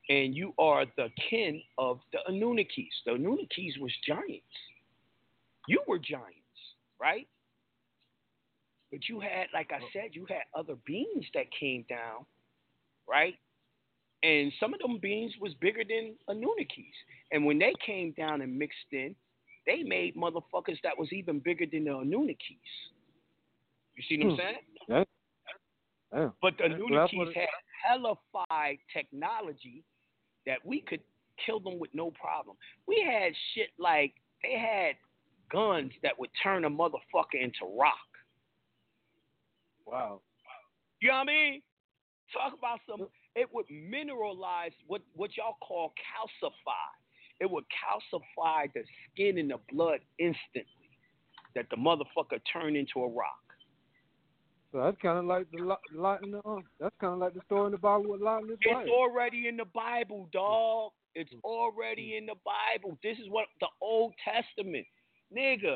and 0.10 0.36
you 0.36 0.54
are 0.58 0.86
the 0.98 1.10
kin 1.30 1.62
of 1.78 2.00
the 2.12 2.20
Anunnakis. 2.30 2.90
The 3.06 3.12
Anunnakis 3.12 3.80
was 3.80 3.94
giants. 4.06 4.44
You 5.68 5.82
were 5.88 6.00
giants, 6.00 6.38
right? 7.00 7.28
But 8.92 9.08
you 9.08 9.20
had, 9.20 9.48
like 9.54 9.72
I 9.72 9.80
said, 9.94 10.10
you 10.14 10.26
had 10.28 10.44
other 10.54 10.76
beings 10.86 11.26
that 11.34 11.46
came 11.58 11.86
down, 11.88 12.26
right? 13.08 13.36
And 14.24 14.52
some 14.60 14.74
of 14.74 14.80
them 14.80 15.00
beans 15.02 15.34
was 15.42 15.54
bigger 15.56 15.84
than 15.88 16.16
Anunnakis. 16.30 16.94
And 17.32 17.46
when 17.46 17.58
they 17.58 17.74
came 17.86 18.12
down 18.12 18.42
and 18.42 18.58
mixed 18.58 18.78
in, 18.92 19.16
they 19.66 19.84
made 19.84 20.16
motherfuckers 20.16 20.78
that 20.84 20.98
was 20.98 21.12
even 21.12 21.40
bigger 21.40 21.66
than 21.72 21.86
the 21.86 21.92
Anunnakis. 21.92 22.38
You 23.96 24.04
see 24.08 24.18
what 24.18 24.26
I'm 24.26 24.30
Hmm. 24.32 24.38
saying? 24.38 24.58
Yeah. 24.88 25.04
Yeah. 26.14 26.30
But 26.42 26.58
the 26.58 26.70
Well, 26.70 27.08
Anunnakis 27.10 27.30
it- 27.30 27.36
had 27.36 27.50
hellified 27.84 28.78
technology 28.94 29.84
that 30.46 30.64
we 30.66 30.82
could 30.82 31.02
kill 31.38 31.60
them 31.60 31.80
with 31.80 31.94
no 31.94 32.12
problem. 32.12 32.58
We 32.86 33.02
had 33.02 33.36
shit 33.54 33.72
like 33.80 34.14
they 34.44 34.58
had 34.58 34.98
guns 35.50 35.94
that 36.04 36.18
would 36.20 36.30
turn 36.44 36.66
a 36.66 36.70
motherfucker 36.70 37.36
into 37.42 37.66
rock. 37.66 37.98
Wow. 39.86 40.22
You 41.00 41.10
know 41.10 41.16
what 41.16 41.22
I 41.22 41.26
mean? 41.26 41.64
Talk 42.32 42.54
about 42.54 42.80
some. 42.88 43.10
It 43.36 43.48
would 43.54 43.66
mineralize 43.70 44.74
what 44.88 45.02
what 45.16 45.36
y'all 45.38 45.58
call 45.62 45.94
calcify. 46.00 46.90
It 47.40 47.50
would 47.50 47.64
calcify 47.72 48.72
the 48.74 48.84
skin 49.14 49.38
and 49.38 49.50
the 49.50 49.58
blood 49.72 50.00
instantly. 50.20 50.66
That 51.56 51.66
the 51.70 51.76
motherfucker 51.76 52.40
turned 52.52 52.78
into 52.78 53.00
a 53.04 53.10
rock. 53.10 53.42
So 54.72 54.80
that's 54.80 54.98
kind 55.02 55.18
of 55.18 55.26
like 55.26 55.48
the 55.52 55.64
lot, 55.94 56.24
in 56.24 56.32
the. 56.32 56.40
Uh, 56.40 56.60
that's 56.80 56.96
kind 57.02 57.14
of 57.14 57.20
like 57.20 57.34
the 57.34 57.42
story 57.46 57.66
in 57.66 57.72
the 57.74 57.78
Bible 57.78 58.12
with 58.12 58.22
Lot 58.22 58.44
and 58.44 58.52
his 58.52 58.60
wife. 58.66 58.84
It's 58.84 58.90
already 58.90 59.48
in 59.50 59.58
the 59.58 59.66
Bible, 59.66 60.30
dog. 60.32 60.92
It's 61.14 61.32
already 61.44 62.16
in 62.16 62.26
the 62.26 62.36
Bible. 62.46 62.98
This 63.04 63.18
is 63.18 63.30
what 63.30 63.48
the 63.60 63.68
Old 63.82 64.14
Testament, 64.24 64.86
nigga. 65.36 65.76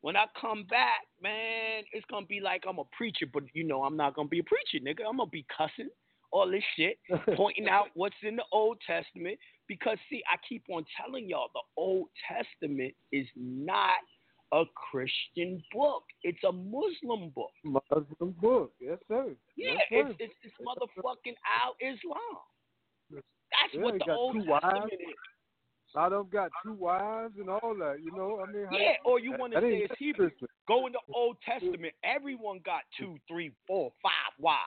When 0.00 0.16
I 0.16 0.24
come 0.40 0.64
back, 0.64 1.06
man, 1.22 1.84
it's 1.92 2.06
gonna 2.10 2.26
be 2.26 2.40
like 2.40 2.64
I'm 2.68 2.78
a 2.78 2.84
preacher, 2.96 3.26
but 3.32 3.44
you 3.52 3.62
know 3.62 3.84
I'm 3.84 3.96
not 3.96 4.14
gonna 4.14 4.28
be 4.28 4.40
a 4.40 4.44
preacher, 4.44 4.84
nigga. 4.84 5.06
I'm 5.08 5.18
gonna 5.18 5.30
be 5.30 5.46
cussing 5.56 5.90
all 6.32 6.50
this 6.50 6.62
shit, 6.76 6.98
pointing 7.36 7.68
out 7.68 7.86
what's 7.94 8.16
in 8.22 8.36
the 8.36 8.44
Old 8.52 8.78
Testament. 8.86 9.38
Because 9.68 9.98
see, 10.10 10.22
I 10.32 10.36
keep 10.48 10.64
on 10.70 10.84
telling 11.00 11.28
y'all 11.28 11.48
the 11.54 11.60
Old 11.76 12.08
Testament 12.28 12.94
is 13.12 13.26
not 13.36 13.98
a 14.52 14.62
Christian 14.90 15.62
book. 15.72 16.04
It's 16.22 16.42
a 16.44 16.52
Muslim 16.52 17.30
book. 17.34 17.50
Muslim 17.64 18.32
book. 18.40 18.72
Yes, 18.80 18.98
sir. 19.08 19.34
Yeah, 19.56 19.72
Yes, 19.72 19.82
sir. 19.90 20.08
it's, 20.10 20.16
it's 20.20 20.34
it's 20.44 20.54
motherfucking 20.64 21.34
Al 21.62 21.74
Islam. 21.80 22.38
That's 23.12 23.74
Yeah, 23.74 23.80
what 23.82 23.94
the 23.98 24.12
Old 24.12 24.34
Testament 24.36 24.62
wives. 24.62 24.92
is. 24.92 25.14
A 25.94 25.98
lot 25.98 26.12
of 26.12 26.18
them 26.26 26.28
got 26.32 26.50
two 26.62 26.72
wives 26.74 27.34
and 27.38 27.48
all 27.48 27.74
that. 27.78 27.96
You 28.04 28.12
know, 28.12 28.44
I 28.46 28.52
mean, 28.52 28.66
how- 28.66 28.76
Yeah, 28.76 28.94
or 29.04 29.18
you 29.18 29.32
want 29.32 29.52
to 29.54 29.60
say 29.60 29.78
it's 29.88 29.94
Hebrew. 29.98 30.30
Go 30.68 30.86
in 30.86 30.92
the 30.92 31.00
Old 31.14 31.36
Testament. 31.42 31.94
Everyone 32.04 32.60
got 32.64 32.82
two, 32.98 33.16
three, 33.28 33.52
four, 33.66 33.92
five 34.02 34.32
wives, 34.38 34.60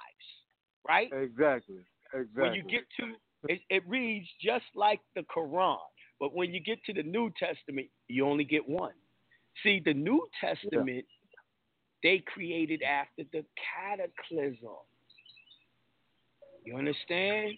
right? 0.87 1.09
Exactly. 1.13 1.83
Exactly. 2.13 2.41
When 2.41 2.53
you 2.53 2.63
get 2.63 2.81
to 2.99 3.13
it, 3.47 3.61
it 3.69 3.83
reads 3.87 4.27
just 4.43 4.65
like 4.75 4.99
the 5.15 5.21
Quran, 5.35 5.77
but 6.19 6.35
when 6.35 6.53
you 6.53 6.59
get 6.59 6.83
to 6.85 6.93
the 6.93 7.03
New 7.03 7.31
Testament, 7.39 7.87
you 8.07 8.25
only 8.27 8.43
get 8.43 8.67
one. 8.67 8.93
See, 9.63 9.81
the 9.83 9.93
New 9.93 10.27
Testament 10.41 11.05
they 12.03 12.23
created 12.33 12.81
after 12.81 13.23
the 13.33 13.43
cataclysm. 13.75 14.77
You 16.63 16.77
understand? 16.77 17.53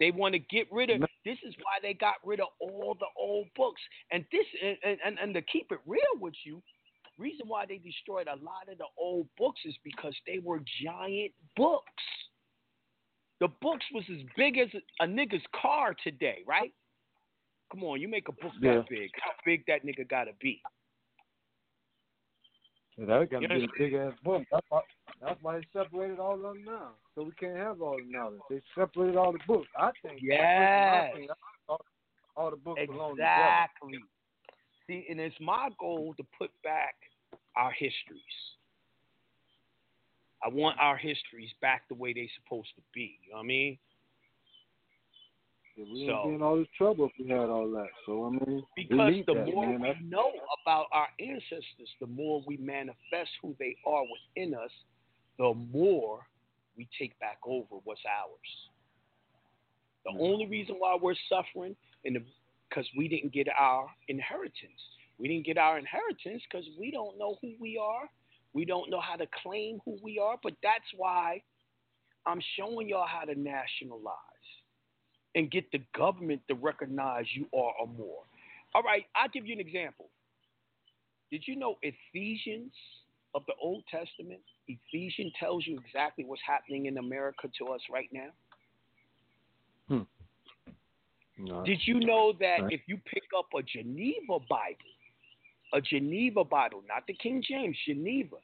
They 0.00 0.10
want 0.10 0.34
to 0.34 0.38
get 0.38 0.66
rid 0.72 0.90
of. 0.90 1.00
This 1.24 1.38
is 1.44 1.54
why 1.58 1.78
they 1.80 1.94
got 1.94 2.14
rid 2.24 2.40
of 2.40 2.48
all 2.60 2.96
the 2.98 3.06
old 3.16 3.46
books. 3.54 3.80
And 4.10 4.24
this, 4.32 4.46
and, 4.84 4.98
and, 5.04 5.18
and 5.18 5.34
to 5.34 5.42
keep 5.42 5.70
it 5.70 5.78
real 5.86 6.02
with 6.20 6.34
you, 6.44 6.60
reason 7.18 7.46
why 7.46 7.66
they 7.66 7.78
destroyed 7.78 8.26
a 8.26 8.42
lot 8.44 8.68
of 8.70 8.78
the 8.78 8.86
old 8.98 9.28
books 9.38 9.60
is 9.64 9.74
because 9.84 10.14
they 10.26 10.40
were 10.42 10.60
giant 10.82 11.32
books. 11.56 12.02
The 13.42 13.48
books 13.60 13.84
was 13.92 14.04
as 14.08 14.22
big 14.36 14.56
as 14.56 14.68
a 15.00 15.04
nigga's 15.04 15.42
car 15.60 15.96
today, 16.04 16.44
right? 16.46 16.72
Come 17.72 17.82
on, 17.82 18.00
you 18.00 18.06
make 18.06 18.28
a 18.28 18.32
book 18.32 18.52
Yeah. 18.60 18.74
that 18.76 18.88
big. 18.88 19.10
How 19.20 19.32
big 19.44 19.66
that 19.66 19.84
nigga 19.84 20.06
gotta 20.08 20.32
be? 20.34 20.62
Yeah, 22.96 23.06
that 23.06 23.30
got 23.30 23.40
to 23.40 23.42
You 23.42 23.48
be 23.48 23.64
a 23.64 23.68
big 23.76 23.94
ass 23.94 24.12
book. 24.22 24.44
That's 24.52 24.64
why, 24.68 24.82
that's 25.20 25.42
why 25.42 25.58
they 25.58 25.66
separated 25.72 26.20
all 26.20 26.34
of 26.34 26.42
them 26.42 26.62
now, 26.62 26.92
so 27.16 27.24
we 27.24 27.32
can't 27.32 27.56
have 27.56 27.82
all 27.82 27.96
the 27.96 28.04
knowledge. 28.08 28.42
They 28.48 28.62
separated 28.76 29.16
all 29.16 29.32
the 29.32 29.40
books. 29.44 29.66
I 29.76 29.90
think. 30.02 30.20
Think 30.20 31.30
all, 31.68 31.84
all 32.36 32.50
the 32.50 32.56
books 32.56 32.80
belong 32.86 33.16
together. 33.16 33.32
Exactly. 33.32 33.98
See, 34.86 35.04
and 35.10 35.18
it's 35.18 35.40
my 35.40 35.70
goal 35.80 36.14
to 36.16 36.24
put 36.38 36.52
back 36.62 36.94
our 37.56 37.72
histories. 37.72 38.22
I 40.44 40.48
want 40.48 40.78
our 40.80 40.96
histories 40.96 41.50
back 41.60 41.82
the 41.88 41.94
way 41.94 42.12
they're 42.12 42.26
supposed 42.42 42.68
to 42.76 42.82
be. 42.92 43.18
You 43.24 43.30
know 43.30 43.36
what 43.38 43.44
I 43.44 43.46
mean? 43.46 43.78
Yeah, 45.76 45.84
we 45.84 46.06
So- 46.06 46.06
wouldn't 46.06 46.28
be 46.30 46.34
in 46.34 46.42
all 46.42 46.56
this 46.56 46.68
trouble 46.76 47.06
if 47.06 47.12
we 47.18 47.28
had 47.28 47.48
all 47.48 47.70
that. 47.70 47.88
So 48.06 48.26
I 48.26 48.30
mean, 48.30 48.66
Because 48.76 49.24
the 49.24 49.34
that, 49.34 49.46
more 49.46 49.66
man. 49.66 49.80
we 49.80 49.86
That's- 49.88 50.04
know 50.04 50.32
about 50.62 50.88
our 50.92 51.08
ancestors, 51.18 51.94
the 52.00 52.06
more 52.06 52.42
we 52.46 52.56
manifest 52.58 53.30
who 53.40 53.54
they 53.58 53.76
are 53.86 54.04
within 54.04 54.54
us, 54.54 54.72
the 55.38 55.54
more 55.54 56.26
we 56.76 56.86
take 56.98 57.18
back 57.18 57.38
over 57.44 57.76
what's 57.84 58.04
ours. 58.04 58.68
The 60.04 60.10
mm-hmm. 60.10 60.20
only 60.20 60.46
reason 60.46 60.78
why 60.78 60.96
we're 60.96 61.14
suffering 61.28 61.76
in 62.04 62.14
the 62.14 62.24
because 62.68 62.90
we 62.96 63.06
didn't 63.06 63.32
get 63.32 63.48
our 63.50 63.86
inheritance. 64.08 64.80
We 65.18 65.28
didn't 65.28 65.44
get 65.44 65.58
our 65.58 65.76
inheritance 65.78 66.42
because 66.50 66.66
we 66.78 66.90
don't 66.90 67.18
know 67.18 67.36
who 67.42 67.54
we 67.60 67.76
are. 67.76 68.08
We 68.54 68.64
don't 68.64 68.90
know 68.90 69.00
how 69.00 69.16
to 69.16 69.26
claim 69.42 69.80
who 69.84 69.98
we 70.02 70.18
are. 70.18 70.36
But 70.42 70.54
that's 70.62 70.84
why 70.96 71.42
I'm 72.26 72.40
showing 72.56 72.88
y'all 72.88 73.06
how 73.06 73.24
to 73.24 73.38
nationalize 73.38 74.16
and 75.34 75.50
get 75.50 75.70
the 75.72 75.80
government 75.96 76.42
to 76.48 76.54
recognize 76.54 77.24
you 77.34 77.46
are 77.56 77.72
a 77.82 77.86
more. 77.86 78.22
All 78.74 78.82
right, 78.82 79.04
I'll 79.14 79.28
give 79.28 79.46
you 79.46 79.54
an 79.54 79.60
example. 79.60 80.10
Did 81.30 81.44
you 81.46 81.56
know 81.56 81.78
Ephesians 81.82 82.72
of 83.34 83.42
the 83.46 83.54
Old 83.60 83.84
Testament, 83.90 84.40
Ephesians 84.68 85.32
tells 85.40 85.66
you 85.66 85.78
exactly 85.78 86.24
what's 86.24 86.42
happening 86.46 86.86
in 86.86 86.98
America 86.98 87.48
to 87.58 87.68
us 87.68 87.80
right 87.90 88.08
now? 88.12 88.28
Hmm. 89.88 90.02
No. 91.38 91.64
Did 91.64 91.80
you 91.86 92.00
know 92.00 92.32
that 92.34 92.62
Right. 92.62 92.72
if 92.72 92.82
you 92.86 92.98
pick 92.98 93.24
up 93.36 93.46
a 93.54 93.62
Geneva 93.62 94.38
Bible, 94.48 94.76
a 95.72 95.80
Geneva 95.80 96.44
Bible, 96.44 96.82
not 96.88 97.06
the 97.06 97.14
King 97.14 97.42
James, 97.46 97.76
Geneva, 97.86 98.36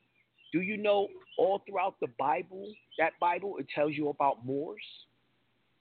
do 0.53 0.61
you 0.61 0.77
know 0.77 1.09
all 1.37 1.62
throughout 1.67 1.97
the 2.01 2.09
Bible, 2.19 2.73
that 2.99 3.12
Bible, 3.21 3.57
it 3.59 3.67
tells 3.75 3.93
you 3.93 4.09
about 4.09 4.45
Moors? 4.45 4.83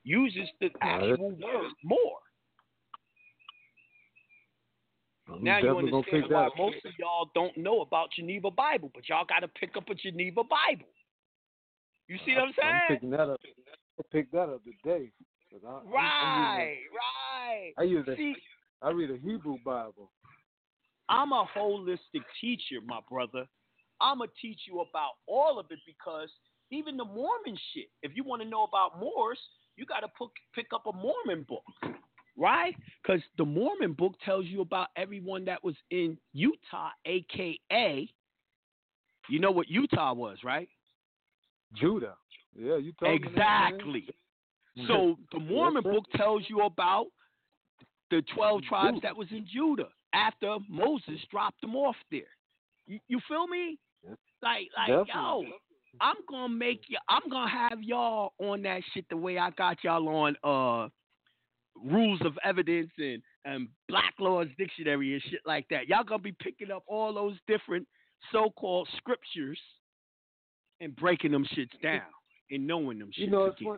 Uses 0.03 0.47
the 0.61 0.69
actual 0.81 1.31
word 1.31 1.71
Moor. 1.83 2.19
I'm 5.29 5.43
Now 5.43 5.59
you 5.59 5.77
understand 5.77 6.25
why 6.29 6.45
that. 6.45 6.57
most 6.57 6.77
of 6.85 6.93
y'all 6.97 7.29
don't 7.35 7.55
know 7.57 7.81
about 7.81 8.11
Geneva 8.15 8.49
Bible, 8.49 8.89
but 8.93 9.09
y'all 9.09 9.25
got 9.27 9.39
to 9.39 9.47
pick 9.49 9.75
up 9.75 9.89
a 9.89 9.95
Geneva 9.95 10.43
Bible. 10.43 10.87
You 12.07 12.17
see 12.25 12.33
what 12.35 12.43
I'm 12.43 12.53
saying? 12.57 12.73
I'm 12.73 12.95
picking 12.95 13.09
that 13.09 13.29
up. 13.29 13.39
I'll 13.99 14.05
pick 14.11 14.31
that 14.31 14.43
up 14.43 14.61
today. 14.63 15.11
I, 15.53 15.69
Right, 15.83 16.77
right. 16.93 17.73
a- 17.77 17.81
I 17.81 17.83
use 17.83 18.07
a, 18.07 18.15
See, 18.15 18.35
I 18.81 18.91
read 18.91 19.11
a 19.11 19.17
Hebrew 19.17 19.57
Bible. 19.65 20.11
I'm 21.09 21.31
a 21.31 21.45
holistic 21.55 22.23
teacher, 22.41 22.81
my 22.85 22.99
brother. 23.09 23.45
I'm 24.01 24.19
going 24.19 24.29
to 24.29 24.47
teach 24.47 24.61
you 24.67 24.81
about 24.81 25.11
all 25.27 25.59
of 25.59 25.67
it 25.71 25.79
because 25.85 26.29
even 26.69 26.97
the 26.97 27.05
Mormon 27.05 27.57
shit, 27.73 27.87
if 28.03 28.11
you 28.15 28.23
want 28.23 28.41
to 28.41 28.47
know 28.47 28.63
about 28.63 28.99
Moors, 28.99 29.39
you 29.75 29.85
got 29.85 30.01
to 30.01 30.07
pick 30.53 30.67
up 30.73 30.85
a 30.85 30.91
Mormon 30.91 31.45
book, 31.47 31.63
right? 32.37 32.75
Because 33.01 33.21
the 33.37 33.45
Mormon 33.45 33.93
book 33.93 34.13
tells 34.23 34.45
you 34.45 34.61
about 34.61 34.89
everyone 34.95 35.45
that 35.45 35.63
was 35.63 35.75
in 35.91 36.17
Utah, 36.33 36.89
a.k.a. 37.05 38.09
You 39.29 39.39
know 39.39 39.51
what 39.51 39.69
Utah 39.69 40.13
was, 40.13 40.39
right? 40.43 40.69
Judah. 41.75 42.15
Yeah, 42.55 42.77
you 42.77 42.91
talking 42.93 43.21
that, 43.21 43.35
man? 43.35 43.73
Exactly. 43.73 44.07
So 44.87 45.15
the 45.31 45.39
Mormon 45.39 45.83
book 45.83 46.05
tells 46.15 46.43
you 46.47 46.61
about 46.61 47.07
the 48.09 48.23
12 48.35 48.63
tribes 48.63 48.99
that 49.03 49.15
was 49.15 49.27
in 49.31 49.45
Judah 49.51 49.89
after 50.17 50.57
Moses 50.69 51.19
dropped 51.29 51.61
them 51.61 51.75
off 51.75 51.95
there. 52.11 52.21
You, 52.87 52.99
you 53.07 53.19
feel 53.27 53.47
me? 53.47 53.77
Like, 54.41 54.69
like, 54.77 54.89
Definitely. 55.05 55.07
yo, 55.13 55.43
I'm 55.99 56.15
gonna 56.29 56.53
make 56.53 56.81
you. 56.87 56.97
I'm 57.09 57.27
gonna 57.29 57.49
have 57.49 57.81
y'all 57.81 58.33
on 58.39 58.61
that 58.63 58.81
shit 58.93 59.05
the 59.09 59.17
way 59.17 59.37
I 59.39 59.49
got 59.51 59.83
y'all 59.83 60.07
on 60.07 60.35
uh 60.43 60.89
rules 61.75 62.21
of 62.23 62.37
evidence 62.43 62.91
and 62.97 63.21
and 63.45 63.67
Black's 63.89 64.19
Law 64.19 64.43
Dictionary 64.57 65.13
and 65.13 65.21
shit 65.23 65.41
like 65.45 65.65
that. 65.69 65.87
Y'all 65.87 66.03
gonna 66.03 66.21
be 66.21 66.35
picking 66.39 66.71
up 66.71 66.83
all 66.87 67.13
those 67.13 67.35
different 67.47 67.87
so-called 68.31 68.87
scriptures 68.97 69.59
and 70.81 70.95
breaking 70.95 71.31
them 71.31 71.45
shits 71.55 71.81
down 71.81 72.01
and 72.51 72.67
knowing 72.67 72.99
them 72.99 73.09
shits. 73.09 73.17
You 73.17 73.27
know, 73.31 73.45
it's 73.45 73.59
funny, 73.63 73.77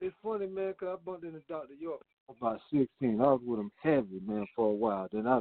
it's 0.00 0.16
funny, 0.22 0.46
man, 0.46 0.74
'cause 0.74 0.96
I 0.96 1.04
bumped 1.04 1.24
into 1.24 1.40
Dr. 1.48 1.74
York 1.74 2.02
about 2.28 2.60
16. 2.70 3.20
I 3.20 3.24
was 3.24 3.40
with 3.42 3.60
him 3.60 3.72
heavy, 3.82 4.20
man, 4.20 4.46
for 4.54 4.70
a 4.70 4.74
while. 4.74 5.08
Then 5.10 5.26
I 5.26 5.40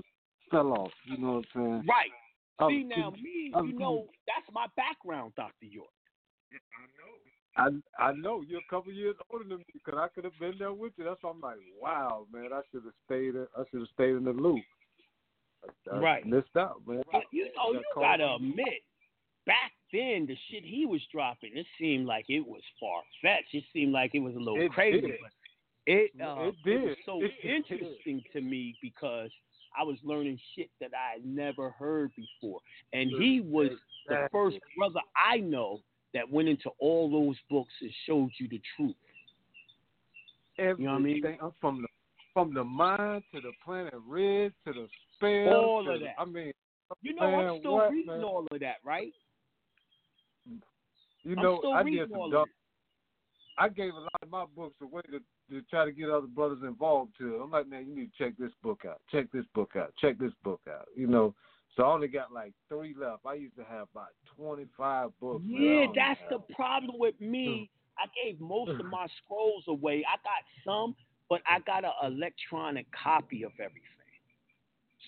fell 0.49 0.71
off, 0.73 0.91
you 1.05 1.17
know 1.17 1.33
what 1.33 1.45
I'm 1.55 1.61
saying? 1.61 1.85
Right. 1.87 2.11
Oh, 2.59 2.69
See 2.69 2.83
now, 2.83 3.11
me, 3.11 3.51
I'm- 3.53 3.67
you 3.67 3.77
know, 3.79 4.07
that's 4.25 4.51
my 4.53 4.65
background, 4.75 5.33
Doctor 5.35 5.65
York. 5.65 5.89
I 7.57 7.67
know. 7.67 7.81
I 7.99 8.09
I 8.09 8.11
know 8.13 8.41
you're 8.47 8.59
a 8.59 8.69
couple 8.69 8.91
years 8.93 9.15
older 9.31 9.43
than 9.43 9.57
me 9.59 9.65
because 9.73 9.95
I 9.97 10.07
could 10.09 10.23
have 10.23 10.37
been 10.39 10.55
there 10.59 10.73
with 10.73 10.93
you. 10.97 11.03
That's 11.05 11.21
why 11.23 11.31
I'm 11.31 11.41
like, 11.41 11.57
wow, 11.81 12.25
man, 12.31 12.49
I 12.53 12.61
should 12.71 12.83
have 12.83 12.93
stayed. 13.05 13.35
In, 13.35 13.47
I 13.57 13.63
should 13.71 13.79
have 13.81 13.89
stayed 13.93 14.15
in 14.15 14.23
the 14.25 14.31
loop. 14.33 14.61
I, 15.63 15.95
I 15.95 15.99
Right. 15.99 16.25
missed 16.25 16.55
out, 16.55 16.81
man. 16.87 17.01
But 17.11 17.23
you 17.31 17.45
know, 17.55 17.73
Got 17.73 17.79
you 17.79 17.83
caught 17.93 18.01
gotta 18.19 18.25
up. 18.25 18.41
admit, 18.41 18.83
back 19.45 19.71
then 19.91 20.25
the 20.27 20.37
shit 20.49 20.63
he 20.63 20.85
was 20.85 21.01
dropping, 21.11 21.57
it 21.57 21.65
seemed 21.79 22.05
like 22.05 22.25
it 22.29 22.45
was 22.45 22.61
far 22.79 23.01
fetched. 23.21 23.53
It 23.53 23.63
seemed 23.73 23.91
like 23.91 24.13
it 24.13 24.19
was 24.19 24.35
a 24.35 24.39
little 24.39 24.61
It 24.61 24.71
crazy. 24.71 25.01
did. 25.01 25.19
But 25.21 25.31
it, 25.87 26.11
It 26.15 26.21
uh, 26.21 26.51
did. 26.63 26.83
was 26.83 26.97
so 27.05 27.21
It 27.23 27.31
did. 27.41 27.55
interesting 27.71 28.23
to 28.33 28.41
me 28.41 28.77
because 28.81 29.31
I 29.79 29.83
was 29.83 29.97
learning 30.03 30.39
shit 30.55 30.69
that 30.81 30.91
I 30.93 31.13
had 31.13 31.25
never 31.25 31.69
heard 31.71 32.11
before, 32.15 32.59
and 32.93 33.09
he 33.19 33.41
was 33.41 33.69
the 34.07 34.27
first 34.31 34.57
brother 34.77 34.99
I 35.15 35.37
know 35.37 35.81
that 36.13 36.29
went 36.29 36.47
into 36.49 36.69
all 36.79 37.09
those 37.11 37.35
books 37.49 37.73
and 37.81 37.91
showed 38.05 38.29
you 38.39 38.47
the 38.47 38.61
truth. 38.75 38.95
Everything. 40.57 40.85
know 40.85 40.93
what 40.93 40.99
I 40.99 41.03
mean? 41.03 41.51
From 41.61 41.81
the 41.81 41.87
from 42.33 42.53
the 42.53 42.63
mind 42.63 43.23
to 43.33 43.41
the 43.41 43.51
planet 43.65 43.93
red 44.07 44.53
to 44.65 44.73
the 44.73 44.87
spell. 45.15 45.53
All 45.55 45.79
of 45.91 45.99
the- 45.99 46.05
that. 46.05 46.15
I 46.19 46.25
mean, 46.25 46.53
You 47.01 47.15
know, 47.15 47.23
I'm 47.25 47.59
still 47.59 47.73
what, 47.73 47.91
reading 47.91 48.07
man? 48.13 48.23
all 48.23 48.47
of 48.49 48.59
that, 48.59 48.77
right? 48.83 49.11
you 51.23 51.35
know, 51.35 51.61
I 51.73 51.83
did 51.83 52.09
some 52.09 52.31
dumb. 52.31 52.45
I 53.57 53.69
gave 53.69 53.91
a 53.93 53.99
lot 53.99 54.21
of 54.21 54.29
my 54.29 54.45
books 54.55 54.75
away 54.81 55.01
to, 55.11 55.19
to 55.49 55.61
try 55.63 55.85
to 55.85 55.91
get 55.91 56.09
other 56.09 56.27
brothers 56.27 56.59
involved 56.63 57.13
too. 57.17 57.39
I'm 57.43 57.51
like, 57.51 57.67
man, 57.67 57.87
you 57.87 57.95
need 57.95 58.11
to 58.11 58.23
check 58.23 58.33
this 58.37 58.51
book 58.63 58.81
out. 58.87 59.01
Check 59.11 59.31
this 59.31 59.45
book 59.53 59.71
out. 59.77 59.93
Check 59.99 60.17
this 60.19 60.33
book 60.43 60.61
out. 60.69 60.87
You 60.95 61.07
know, 61.07 61.33
so 61.75 61.83
I 61.83 61.87
only 61.93 62.07
got 62.07 62.33
like 62.33 62.53
three 62.69 62.95
left. 62.99 63.25
I 63.25 63.35
used 63.35 63.55
to 63.57 63.63
have 63.63 63.87
about 63.93 64.09
25 64.35 65.09
books. 65.19 65.43
Yeah, 65.47 65.85
that's 65.95 66.19
have- 66.21 66.29
the 66.47 66.53
problem 66.53 66.97
with 66.99 67.19
me. 67.21 67.69
Hmm. 67.97 67.99
I 67.99 68.05
gave 68.23 68.39
most 68.39 68.71
of 68.79 68.85
my 68.91 69.07
scrolls 69.23 69.63
away. 69.67 70.03
I 70.07 70.17
got 70.17 70.43
some, 70.65 70.95
but 71.29 71.41
I 71.49 71.59
got 71.59 71.83
an 71.83 71.91
electronic 72.13 72.85
copy 72.91 73.43
of 73.43 73.51
everything. 73.53 73.81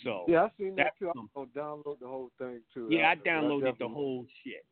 So 0.04 0.24
Yeah, 0.28 0.44
I 0.46 0.50
seen 0.58 0.76
that 0.76 0.94
too. 0.98 1.12
I'll 1.36 1.46
download 1.48 2.00
the 2.00 2.08
whole 2.08 2.32
thing 2.38 2.62
too. 2.74 2.88
yeah, 2.90 3.10
I 3.10 3.16
but 3.16 3.26
downloaded 3.26 3.78
the 3.80 3.88
whole 3.88 4.26
shit. 4.44 4.64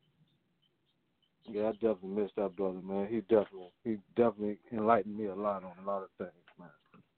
Yeah, 1.49 1.69
I 1.69 1.71
definitely 1.73 2.21
missed 2.21 2.35
that 2.35 2.55
brother, 2.55 2.79
man. 2.83 3.07
He 3.09 3.21
definitely, 3.21 3.71
he 3.83 3.97
definitely 4.15 4.57
enlightened 4.71 5.17
me 5.17 5.25
a 5.27 5.35
lot 5.35 5.63
on 5.63 5.71
a 5.81 5.87
lot 5.87 6.03
of 6.03 6.09
things, 6.17 6.31
man. 6.59 6.69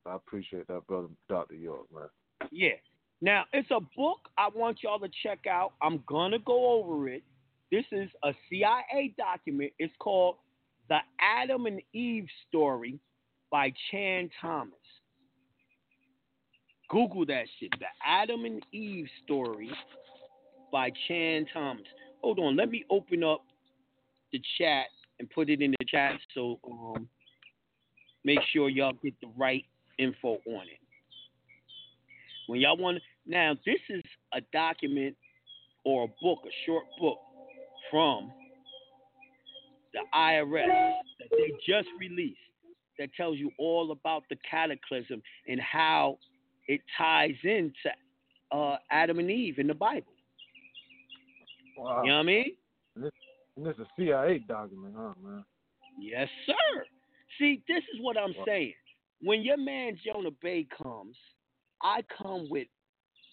I 0.06 0.16
appreciate 0.16 0.68
that, 0.68 0.86
brother, 0.88 1.08
Doctor 1.28 1.56
York, 1.56 1.86
man. 1.94 2.10
Yeah. 2.52 2.76
Now 3.22 3.46
it's 3.52 3.70
a 3.72 3.82
book 3.98 4.30
I 4.38 4.48
want 4.54 4.80
y'all 4.82 5.00
to 5.00 5.10
check 5.24 5.40
out. 5.50 5.74
I'm 5.82 6.04
gonna 6.08 6.40
go 6.40 6.80
over 6.80 7.10
it. 7.10 7.24
This 7.72 7.86
is 7.92 8.10
a 8.24 8.34
CIA 8.50 9.14
document. 9.18 9.74
It's 9.78 9.94
called 10.00 10.38
The 10.88 11.00
Adam 11.20 11.66
and 11.66 11.82
Eve 11.94 12.28
Story 12.48 13.00
by 13.52 13.74
Chan 13.92 14.30
Thomas. 14.42 14.74
Google 16.90 17.26
that 17.28 17.46
shit. 17.60 17.72
The 17.80 17.86
Adam 18.06 18.46
and 18.46 18.66
Eve 18.72 19.08
Story 19.24 19.70
by 20.72 20.92
Chan 21.08 21.46
Thomas. 21.54 21.86
Hold 22.22 22.40
on, 22.40 22.56
let 22.56 22.70
me 22.70 22.84
open 22.90 23.24
up 23.24 23.44
the 24.32 24.42
chat 24.58 24.86
and 25.20 25.30
put 25.30 25.50
it 25.50 25.62
in 25.62 25.72
the 25.72 25.86
chat 25.86 26.14
so 26.34 26.60
um 26.70 27.08
make 28.24 28.40
sure 28.54 28.70
y'all 28.70 28.94
get 29.04 29.14
the 29.22 29.30
right 29.38 29.66
info 29.98 30.38
on 30.48 30.64
it. 30.64 30.80
When 32.48 32.60
y'all 32.60 32.78
want 32.78 33.00
now, 33.26 33.56
this 33.66 33.80
is 33.90 34.02
a 34.34 34.42
document 34.52 35.16
or 35.86 36.06
a 36.06 36.08
book, 36.22 36.40
a 36.46 36.54
short 36.66 36.86
book 37.00 37.20
from 37.92 38.32
the 39.94 40.00
IRS 40.16 40.68
that 41.20 41.30
they 41.32 41.52
just 41.68 41.88
released 42.00 42.38
that 42.98 43.10
tells 43.16 43.38
you 43.38 43.52
all 43.58 43.92
about 43.92 44.24
the 44.30 44.38
cataclysm 44.50 45.22
and 45.48 45.60
how 45.62 46.18
it 46.68 46.82
ties 46.98 47.36
into 47.44 47.72
uh, 48.52 48.78
Adam 48.92 49.20
and 49.20 49.32
Eve 49.32 49.60
in 49.60 49.68
the 49.68 49.74
Bible. 49.74 50.12
Wow. 51.78 52.02
You 52.04 52.10
know 52.10 52.18
what 52.18 52.24
I 52.24 52.26
mean? 52.26 52.56
And 53.60 53.68
this 53.68 53.76
is 53.76 53.82
a 53.82 53.88
CIA 53.98 54.40
document, 54.48 54.96
huh, 54.98 55.12
man? 55.22 55.44
Yes, 56.00 56.30
sir. 56.46 56.86
See, 57.38 57.62
this 57.68 57.84
is 57.94 58.00
what 58.00 58.16
I'm 58.18 58.34
Wow. 58.38 58.46
saying. 58.46 58.74
When 59.22 59.42
your 59.42 59.58
man 59.58 59.98
Jonah 59.98 60.32
Bey 60.42 60.64
comes, 60.82 61.18
I 61.82 62.04
come 62.04 62.48
with 62.50 62.70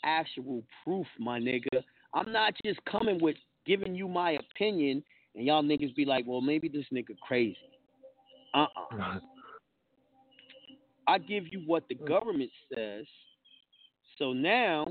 actual 0.03 0.65
proof, 0.83 1.07
my 1.21 1.39
nigga. 1.39 1.81
I'm 2.13 2.33
not 2.33 2.55
just 2.65 2.85
coming 2.87 3.21
with 3.21 3.37
giving 3.67 3.95
you 3.95 4.09
my 4.09 4.33
opinion 4.33 5.05
and 5.37 5.47
y'all 5.47 5.63
niggas 5.63 5.95
be 5.95 6.05
like, 6.05 6.25
well, 6.27 6.41
maybe 6.41 6.69
this 6.69 6.87
nigga 6.93 7.17
crazy. 7.21 7.57
Uh 8.53 8.67
uh 8.93 9.19
I 11.07 11.19
give 11.19 11.45
you 11.53 11.63
what 11.67 11.87
the 11.89 11.95
government 11.95 12.51
says. 12.75 13.07
So 14.19 14.33
now 14.33 14.89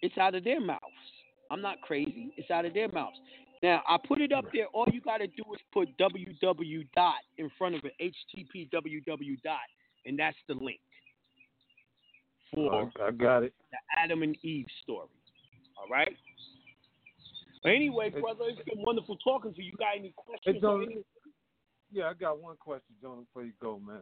it's 0.00 0.16
out 0.16 0.34
of 0.34 0.42
their 0.44 0.60
mouths. 0.60 0.80
I'm 1.50 1.62
not 1.62 1.80
crazy. 1.80 2.32
It's 2.36 2.50
out 2.50 2.64
of 2.64 2.74
their 2.74 2.88
mouths. 2.88 3.16
Now 3.62 3.82
I 3.88 3.96
put 4.06 4.20
it 4.20 4.32
up 4.32 4.44
there. 4.52 4.66
All 4.72 4.86
you 4.92 5.00
got 5.00 5.18
to 5.18 5.26
do 5.26 5.42
is 5.54 5.60
put 5.72 5.88
www 5.98 6.88
dot 6.94 7.14
in 7.38 7.50
front 7.58 7.74
of 7.74 7.82
it, 7.84 7.92
http 8.00 8.70
www 8.70 9.42
dot, 9.42 9.58
and 10.04 10.18
that's 10.18 10.36
the 10.48 10.54
link 10.54 10.80
for 12.54 12.90
I 13.02 13.10
got 13.10 13.42
it. 13.42 13.52
the 13.70 13.78
Adam 14.02 14.22
and 14.22 14.36
Eve 14.42 14.66
story. 14.82 15.08
All 15.78 15.88
right. 15.90 16.16
But 17.62 17.70
anyway, 17.70 18.10
brother, 18.10 18.44
it's 18.48 18.62
been 18.68 18.84
wonderful 18.84 19.16
talking 19.16 19.52
to 19.54 19.62
you. 19.62 19.72
You 19.72 19.78
got 19.78 19.96
any 19.98 20.12
questions? 20.16 21.04
Yeah, 21.92 22.10
I 22.10 22.14
got 22.14 22.40
one 22.40 22.56
question, 22.56 22.94
Jonah, 23.00 23.22
before 23.22 23.44
you 23.44 23.52
go, 23.60 23.80
man. 23.84 24.00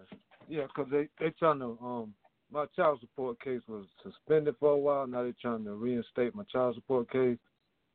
Yeah, 0.49 0.65
because 0.67 0.91
they 0.91 1.09
they 1.21 1.31
trying 1.39 1.61
to 1.61 1.79
um 1.83 2.15
my 2.55 2.67
child 2.77 3.01
support 3.01 3.41
case 3.43 3.61
was 3.67 3.85
suspended 4.03 4.55
for 4.61 4.71
a 4.71 4.79
while. 4.79 5.07
Now 5.07 5.25
they're 5.25 5.35
trying 5.43 5.65
to 5.65 5.75
reinstate 5.75 6.35
my 6.35 6.45
child 6.45 6.77
support 6.77 7.11
case. 7.11 7.39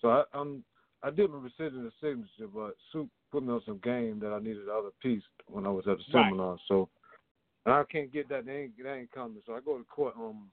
So 0.02 0.10
I, 0.10 0.24
I'm 0.34 0.64
I 1.02 1.10
did 1.10 1.30
my 1.30 1.38
rescission 1.38 1.86
of 1.88 1.94
signature, 2.02 2.48
but 2.54 2.76
Soup 2.92 3.10
put 3.32 3.44
me 3.44 3.54
on 3.54 3.62
some 3.66 3.80
game 3.82 4.20
that 4.20 4.34
I 4.34 4.40
needed 4.40 4.68
the 4.68 4.74
other 4.74 4.90
piece 5.02 5.24
when 5.48 5.66
I 5.66 5.70
was 5.70 5.86
at 5.88 5.98
the 5.98 6.04
Right. 6.14 6.26
seminar. 6.26 6.58
So 6.68 6.90
and 7.66 7.74
I 7.74 7.84
can't 7.90 8.12
get 8.12 8.28
that. 8.30 8.46
They 8.46 8.64
ain't, 8.64 8.72
they 8.82 8.90
ain't 8.90 9.12
coming. 9.12 9.42
So 9.46 9.54
I 9.54 9.62
go 9.62 9.78
to 9.78 9.84
court 9.86 10.16
on 10.18 10.50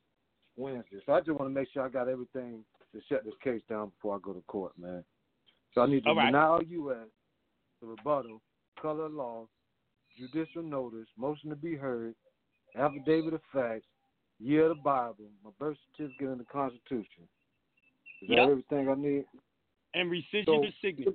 Wednesday. 0.57 0.98
So 1.04 1.12
I 1.12 1.20
just 1.20 1.30
want 1.38 1.50
to 1.50 1.54
make 1.54 1.68
sure 1.72 1.84
I 1.84 1.88
got 1.88 2.09
everything 2.09 2.64
to 2.92 3.00
shut 3.09 3.24
this 3.24 3.34
case 3.42 3.62
down 3.68 3.88
before 3.90 4.16
I 4.16 4.18
go 4.22 4.32
to 4.32 4.42
court, 4.42 4.72
man. 4.78 5.04
So 5.74 5.80
I 5.80 5.86
need 5.86 6.04
to 6.04 6.11
All 6.11 6.16
right. 6.16 6.26
deny 6.26 6.61
U.S. 6.68 7.09
the 7.80 7.86
rebuttal, 7.86 8.40
color 8.80 9.09
law, 9.09 9.46
judicial 10.16 10.62
notice, 10.62 11.09
motion 11.16 11.50
to 11.50 11.57
be 11.57 11.74
heard, 11.74 12.14
affidavit 12.76 13.34
of 13.34 13.40
facts, 13.52 13.86
year 14.39 14.70
of 14.70 14.76
the 14.76 14.82
Bible, 14.82 15.24
my 15.45 15.51
birth 15.59 15.78
certificate, 15.97 16.28
and 16.28 16.41
the 16.41 16.45
Constitution. 16.45 17.28
Is 18.22 18.28
Yep. 18.30 18.37
that 18.37 18.51
everything 18.51 18.89
I 18.89 18.95
need? 18.95 19.24
And 19.95 20.11
rescission 20.11 20.45
So- 20.47 20.61
the 20.62 20.72
signature. 20.80 21.12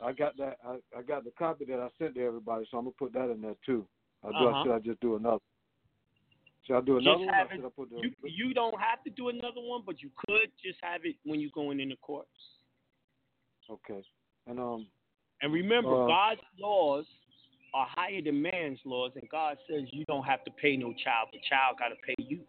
I 0.00 0.12
got 0.12 0.36
that. 0.38 0.58
I, 0.64 0.78
I 0.98 1.02
got 1.02 1.22
the 1.24 1.30
copy 1.32 1.64
that 1.66 1.78
I 1.78 1.88
sent 1.96 2.14
to 2.16 2.24
everybody, 2.24 2.66
so 2.70 2.78
I'm 2.78 2.84
gonna 2.84 2.94
put 2.98 3.12
that 3.12 3.30
in 3.30 3.40
there 3.40 3.54
too. 3.64 3.86
I 4.24 4.30
do. 4.30 4.48
Uh-huh. 4.48 4.64
Should 4.64 4.72
I 4.74 4.78
just 4.80 5.00
do 5.00 5.14
another? 5.16 5.38
Should 6.66 6.76
I 6.76 6.80
do 6.80 6.98
another 6.98 7.18
one? 7.24 7.28
have 7.28 7.50
Or 7.50 7.52
it- 7.54 7.56
should 7.58 7.66
I 7.66 7.68
put 7.70 7.90
the? 7.90 7.96
You 8.00 8.12
you 8.24 8.54
don't 8.54 8.78
have 8.80 9.02
to 9.04 9.10
do 9.10 9.28
another 9.28 9.60
one, 9.60 9.82
but 9.86 10.02
you 10.02 10.10
could 10.16 10.50
just 10.62 10.78
have 10.82 11.04
it 11.04 11.16
when 11.24 11.40
you're 11.40 11.50
going 11.54 11.78
into 11.80 11.96
court. 11.96 12.26
Okay. 13.70 14.02
And 14.46 14.58
um, 14.58 14.86
And 15.40 15.52
remember, 15.52 16.04
Uh, 16.04 16.06
God's 16.06 16.40
laws 16.58 17.06
are 17.74 17.86
higher 17.88 18.20
than 18.22 18.42
man's 18.42 18.78
laws, 18.84 19.12
and 19.14 19.28
God 19.30 19.56
says 19.68 19.82
you 19.92 20.04
don't 20.06 20.24
have 20.24 20.44
to 20.44 20.50
pay 20.50 20.76
no 20.76 20.92
child. 21.04 21.28
The 21.32 21.38
child 21.48 21.76
got 21.78 21.88
to 21.88 21.94
pay 22.06 22.14
you. 22.18 22.40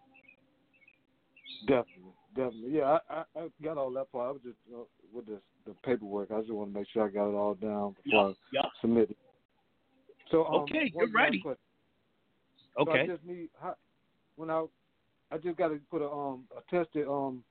definitely, 1.68 2.14
definitely. 2.36 2.72
Yeah, 2.72 2.98
I, 3.10 3.24
I, 3.36 3.40
I 3.40 3.48
got 3.64 3.78
all 3.78 3.92
that 3.92 4.12
part. 4.12 4.30
I 4.30 4.32
was 4.32 4.42
just 4.44 4.58
uh, 4.74 4.84
with 5.14 5.26
the 5.26 5.40
the 5.66 5.74
paperwork. 5.86 6.32
I 6.32 6.40
just 6.40 6.52
want 6.52 6.74
to 6.74 6.80
make 6.80 6.88
sure 6.92 7.06
I 7.08 7.10
got 7.10 7.30
it 7.30 7.36
all 7.36 7.56
down 7.56 7.96
before 8.04 8.30
Yup, 8.30 8.38
yup. 8.52 8.66
I 8.66 8.82
submit 8.82 9.12
it. 9.12 9.18
So 10.32 10.46
um, 10.46 10.64
Okay, 10.64 10.92
you're 10.94 11.12
ready. 11.14 11.40
question. 11.40 11.60
So 12.78 12.92
I 12.92 13.06
just 13.06 13.24
need 13.26 13.50
how, 13.62 13.76
when 14.36 14.50
I 14.50 14.66
I 15.32 15.38
just 15.38 15.58
got 15.58 15.70
to 15.70 15.80
put 15.90 16.02
a 16.02 16.10
um 16.10 16.46
a 16.56 16.76
tested 16.76 17.08
um 17.08 17.44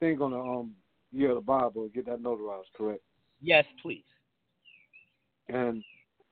thing 0.00 0.20
on 0.20 0.30
the 0.32 0.38
um 0.38 0.72
year 1.12 1.30
of 1.30 1.36
the 1.36 1.40
Bible 1.42 1.82
and 1.82 1.92
get 1.92 2.06
that 2.06 2.22
notarized, 2.22 2.72
correct? 2.76 3.02
Yes, 3.40 3.64
please. 3.82 4.04
And 5.48 5.82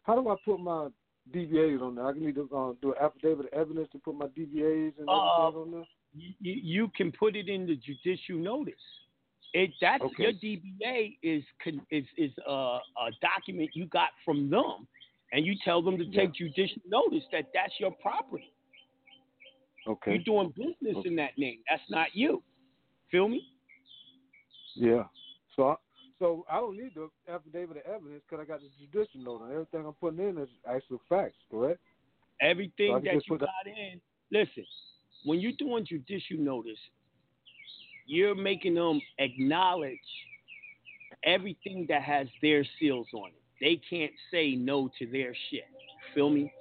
how 0.09 0.15
do 0.15 0.29
I 0.31 0.37
put 0.43 0.59
my 0.59 0.89
DBAs 1.35 1.83
on 1.83 1.97
there? 1.97 2.07
I 2.07 2.13
need 2.13 2.35
to 2.37 2.49
uh, 2.55 2.73
do 2.81 2.93
an 2.93 2.99
affidavit 3.01 3.53
of 3.53 3.53
evidence 3.53 3.89
to 3.93 3.99
put 3.99 4.15
my 4.17 4.25
DBAs 4.27 4.95
and 4.99 5.07
everything 5.07 5.09
Uh, 5.09 5.61
on 5.61 5.71
there. 5.71 5.85
You, 6.15 6.33
you, 6.41 6.91
can 6.97 7.13
put 7.13 7.37
it 7.37 7.51
in 7.51 7.67
the 7.67 7.77
judicial 7.77 8.39
notice. 8.39 8.75
It 9.53 9.71
that's 9.81 10.03
Okay. 10.03 10.23
your 10.23 10.33
DBA 10.33 11.19
is 11.23 11.45
is 11.91 12.05
is 12.17 12.33
a, 12.47 12.51
a 12.53 13.11
document 13.21 13.71
you 13.75 13.87
got 13.87 14.09
from 14.25 14.49
them, 14.49 14.89
and 15.33 15.45
you 15.45 15.55
tell 15.65 15.83
them 15.83 15.99
to 15.99 16.11
take 16.11 16.35
judicial 16.35 16.83
notice 16.87 17.25
that 17.33 17.51
that's 17.53 17.73
your 17.79 17.93
property. 18.03 18.53
Okay. 19.87 20.13
You're 20.13 20.25
doing 20.25 20.53
business 20.57 20.97
Okay. 20.97 21.09
in 21.09 21.17
that 21.17 21.37
name. 21.37 21.59
That's 21.69 21.83
not 21.91 22.09
you. 22.15 22.43
Feel 23.11 23.29
me? 23.29 23.43
Yeah. 24.75 25.05
So, 25.57 25.79
so 26.19 26.45
I 26.51 26.57
don't 26.57 26.77
need 26.77 26.93
the 26.95 27.09
affidavit 27.33 27.79
of 27.79 27.83
evidence 27.95 28.23
because 28.29 28.43
I 28.43 28.47
got 28.47 28.61
the 28.61 28.69
judicial 28.79 29.21
note, 29.21 29.43
and 29.43 29.53
everything 29.53 29.87
I'm 29.87 29.93
putting 29.95 30.21
in 30.29 30.39
is 30.39 30.49
actual 30.67 31.01
facts, 31.09 31.37
correct? 31.51 31.81
Everything 32.41 32.95
So 32.95 33.01
that 33.05 33.15
you 33.15 33.21
put 33.29 33.41
that- 33.41 33.49
got 33.65 33.67
in. 33.67 34.01
Listen, 34.31 34.65
when 35.25 35.41
you're 35.41 35.53
doing 35.53 35.85
judicial 35.85 36.39
notice, 36.39 36.79
you're 38.07 38.35
making 38.35 38.75
them 38.75 39.01
acknowledge 39.19 39.99
everything 41.25 41.87
that 41.89 42.03
has 42.03 42.29
their 42.43 42.65
seals 42.79 43.09
on 43.13 43.29
it. 43.31 43.43
They 43.61 43.77
can't 43.77 44.13
say 44.31 44.55
no 44.55 44.89
to 44.99 45.07
their 45.07 45.35
shit. 45.51 45.65
Feel 46.15 46.31
me? 46.31 46.53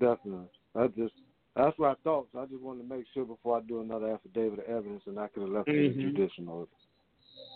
Definitely. 0.00 0.48
I 0.74 0.86
just 0.88 1.14
that's 1.54 1.76
what 1.78 1.90
I 1.90 1.94
thought. 2.04 2.28
So 2.32 2.38
I 2.40 2.46
just 2.46 2.62
wanted 2.62 2.82
to 2.82 2.88
make 2.96 3.04
sure 3.12 3.24
before 3.24 3.58
I 3.58 3.60
do 3.62 3.80
another 3.80 4.12
affidavit 4.12 4.60
of 4.60 4.64
evidence, 4.66 5.02
and 5.06 5.18
I 5.18 5.26
could 5.28 5.42
have 5.42 5.50
left 5.50 5.68
it 5.68 5.76
in 5.76 5.94
Mhm. 5.94 6.00
judicial 6.00 6.44
notice. 6.44 6.86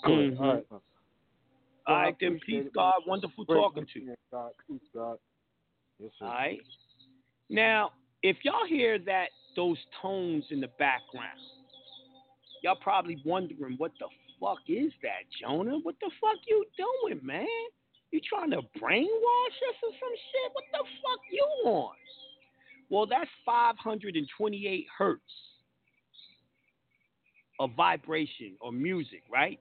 Mhm. 0.04 0.40
All 0.40 0.54
right. 0.54 0.66
All 0.70 1.96
I 1.96 2.02
right, 2.04 2.16
then, 2.20 2.38
peace, 2.46 2.68
God. 2.74 3.06
Wonderful 3.06 3.44
Great 3.44 3.60
talking 3.60 3.86
to 3.86 4.00
you. 4.00 4.14
God. 4.30 4.52
Peace, 4.68 4.80
God. 4.94 5.18
Yes, 5.98 6.10
sir. 6.18 6.26
All 6.26 6.32
right. 6.32 6.60
Now, 7.48 7.92
if 8.22 8.36
y'all 8.44 8.66
hear 8.66 8.98
that 9.00 9.30
those 9.56 9.78
tones 10.00 10.44
in 10.50 10.60
the 10.60 10.68
background, 10.78 11.38
y'all 12.62 12.76
probably 12.80 13.20
wondering 13.24 13.74
what 13.78 13.92
the 13.98 14.06
fuck 14.40 14.58
is 14.68 14.92
that, 15.02 15.24
Jonah? 15.40 15.78
What 15.78 15.96
the 16.00 16.10
fuck 16.20 16.38
you 16.46 16.64
doing, 16.76 17.20
man? 17.24 17.46
You 18.12 18.20
trying 18.20 18.50
to 18.50 18.60
brainwash 18.80 19.58
us 19.68 19.76
or 19.82 19.90
some 19.98 20.14
shit? 20.14 20.52
What 20.52 20.64
the 20.72 20.78
fuck 20.78 21.20
you 21.30 21.44
on? 21.64 21.94
Well, 22.90 23.06
that's 23.06 23.30
528 23.44 24.86
hertz 24.96 25.22
of 27.58 27.70
vibration 27.74 28.56
or 28.60 28.70
music, 28.70 29.22
right? 29.32 29.58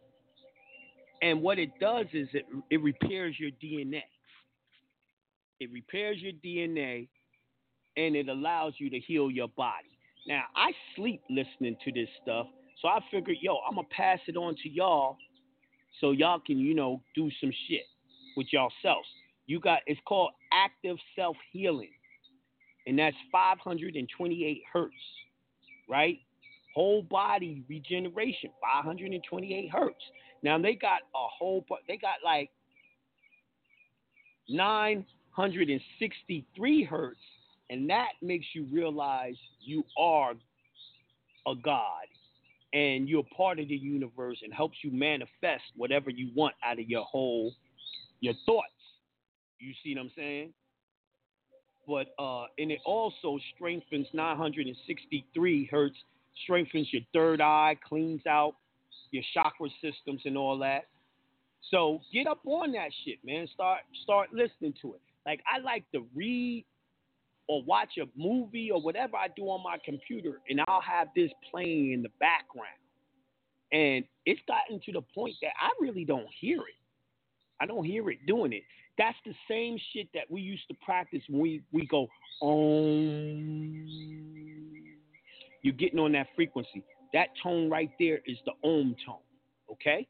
And 1.21 1.41
what 1.41 1.59
it 1.59 1.69
does 1.79 2.07
is 2.13 2.27
it 2.33 2.45
it 2.69 2.81
repairs 2.81 3.35
your 3.39 3.51
DNA. 3.63 4.03
It 5.59 5.71
repairs 5.71 6.17
your 6.19 6.33
DNA 6.33 7.07
and 7.97 8.15
it 8.15 8.29
allows 8.29 8.73
you 8.77 8.89
to 8.89 8.99
heal 8.99 9.29
your 9.29 9.49
body. 9.49 9.97
Now, 10.27 10.43
I 10.55 10.71
sleep 10.95 11.21
listening 11.29 11.75
to 11.83 11.91
this 11.91 12.07
stuff, 12.21 12.47
so 12.81 12.87
I 12.87 12.99
figured, 13.11 13.37
yo, 13.41 13.57
I'm 13.67 13.75
gonna 13.75 13.87
pass 13.95 14.19
it 14.27 14.37
on 14.37 14.55
to 14.63 14.69
y'all 14.69 15.17
so 15.99 16.11
y'all 16.11 16.39
can, 16.39 16.57
you 16.57 16.73
know, 16.73 17.01
do 17.15 17.29
some 17.39 17.51
shit 17.67 17.83
with 18.37 18.47
y'all 18.51 18.71
selves. 18.81 19.07
You 19.45 19.59
got 19.59 19.79
it's 19.85 19.99
called 20.07 20.31
active 20.53 20.97
self 21.15 21.35
healing, 21.51 21.91
and 22.87 22.97
that's 22.97 23.15
528 23.31 24.61
hertz, 24.71 24.93
right? 25.89 26.19
Whole 26.73 27.03
body 27.03 27.63
regeneration, 27.67 28.49
528 28.61 29.69
hertz. 29.71 29.95
Now 30.43 30.57
they 30.57 30.73
got 30.75 31.01
a 31.13 31.27
whole, 31.37 31.65
they 31.87 31.97
got 31.97 32.15
like 32.23 32.49
963 34.49 36.83
hertz, 36.83 37.19
and 37.69 37.87
that 37.89 38.11
makes 38.21 38.45
you 38.53 38.65
realize 38.71 39.35
you 39.59 39.83
are 39.97 40.33
a 41.47 41.55
god 41.55 42.05
and 42.73 43.09
you're 43.09 43.25
part 43.35 43.59
of 43.59 43.67
the 43.67 43.75
universe 43.75 44.37
and 44.43 44.53
helps 44.53 44.77
you 44.83 44.91
manifest 44.91 45.63
whatever 45.75 46.09
you 46.09 46.29
want 46.35 46.55
out 46.63 46.79
of 46.79 46.89
your 46.89 47.03
whole 47.03 47.53
your 48.21 48.33
thoughts. 48.45 48.67
You 49.59 49.73
see 49.83 49.95
what 49.95 50.01
I'm 50.01 50.11
saying? 50.15 50.53
But 51.87 52.13
uh 52.23 52.45
and 52.57 52.71
it 52.71 52.79
also 52.85 53.39
strengthens 53.55 54.07
963 54.13 55.69
hertz, 55.71 55.95
strengthens 56.43 56.87
your 56.91 57.01
third 57.13 57.41
eye, 57.41 57.77
cleans 57.87 58.25
out 58.27 58.55
your 59.11 59.23
chakra 59.33 59.69
systems 59.81 60.21
and 60.25 60.37
all 60.37 60.57
that. 60.59 60.85
So 61.69 62.01
get 62.11 62.27
up 62.27 62.39
on 62.45 62.71
that 62.73 62.89
shit, 63.05 63.19
man. 63.23 63.47
Start 63.53 63.81
start 64.03 64.29
listening 64.33 64.73
to 64.81 64.95
it. 64.95 65.01
Like 65.25 65.41
I 65.51 65.59
like 65.59 65.89
to 65.91 66.05
read 66.15 66.65
or 67.47 67.63
watch 67.63 67.97
a 68.01 68.05
movie 68.17 68.71
or 68.71 68.81
whatever 68.81 69.17
I 69.17 69.27
do 69.35 69.43
on 69.43 69.63
my 69.63 69.77
computer, 69.83 70.39
and 70.49 70.61
I'll 70.67 70.81
have 70.81 71.09
this 71.15 71.31
playing 71.49 71.91
in 71.91 72.01
the 72.01 72.11
background. 72.19 72.67
And 73.71 74.05
it's 74.25 74.41
gotten 74.47 74.81
to 74.85 74.91
the 74.91 75.01
point 75.01 75.35
that 75.41 75.51
I 75.59 75.69
really 75.79 76.05
don't 76.05 76.27
hear 76.39 76.59
it. 76.59 76.75
I 77.61 77.65
don't 77.65 77.85
hear 77.85 78.09
it 78.09 78.25
doing 78.25 78.53
it. 78.53 78.63
That's 78.97 79.17
the 79.25 79.33
same 79.49 79.77
shit 79.93 80.07
that 80.13 80.29
we 80.29 80.41
used 80.41 80.67
to 80.67 80.73
practice 80.83 81.21
when 81.29 81.41
we, 81.41 81.61
we 81.71 81.85
go, 81.85 82.07
om. 82.41 84.40
You're 85.61 85.73
getting 85.75 85.99
on 85.99 86.11
that 86.13 86.27
frequency. 86.35 86.83
That 87.13 87.27
tone 87.41 87.69
right 87.69 87.91
there 87.99 88.19
is 88.25 88.37
the 88.45 88.53
om 88.67 88.95
tone. 89.05 89.17
Okay? 89.71 90.07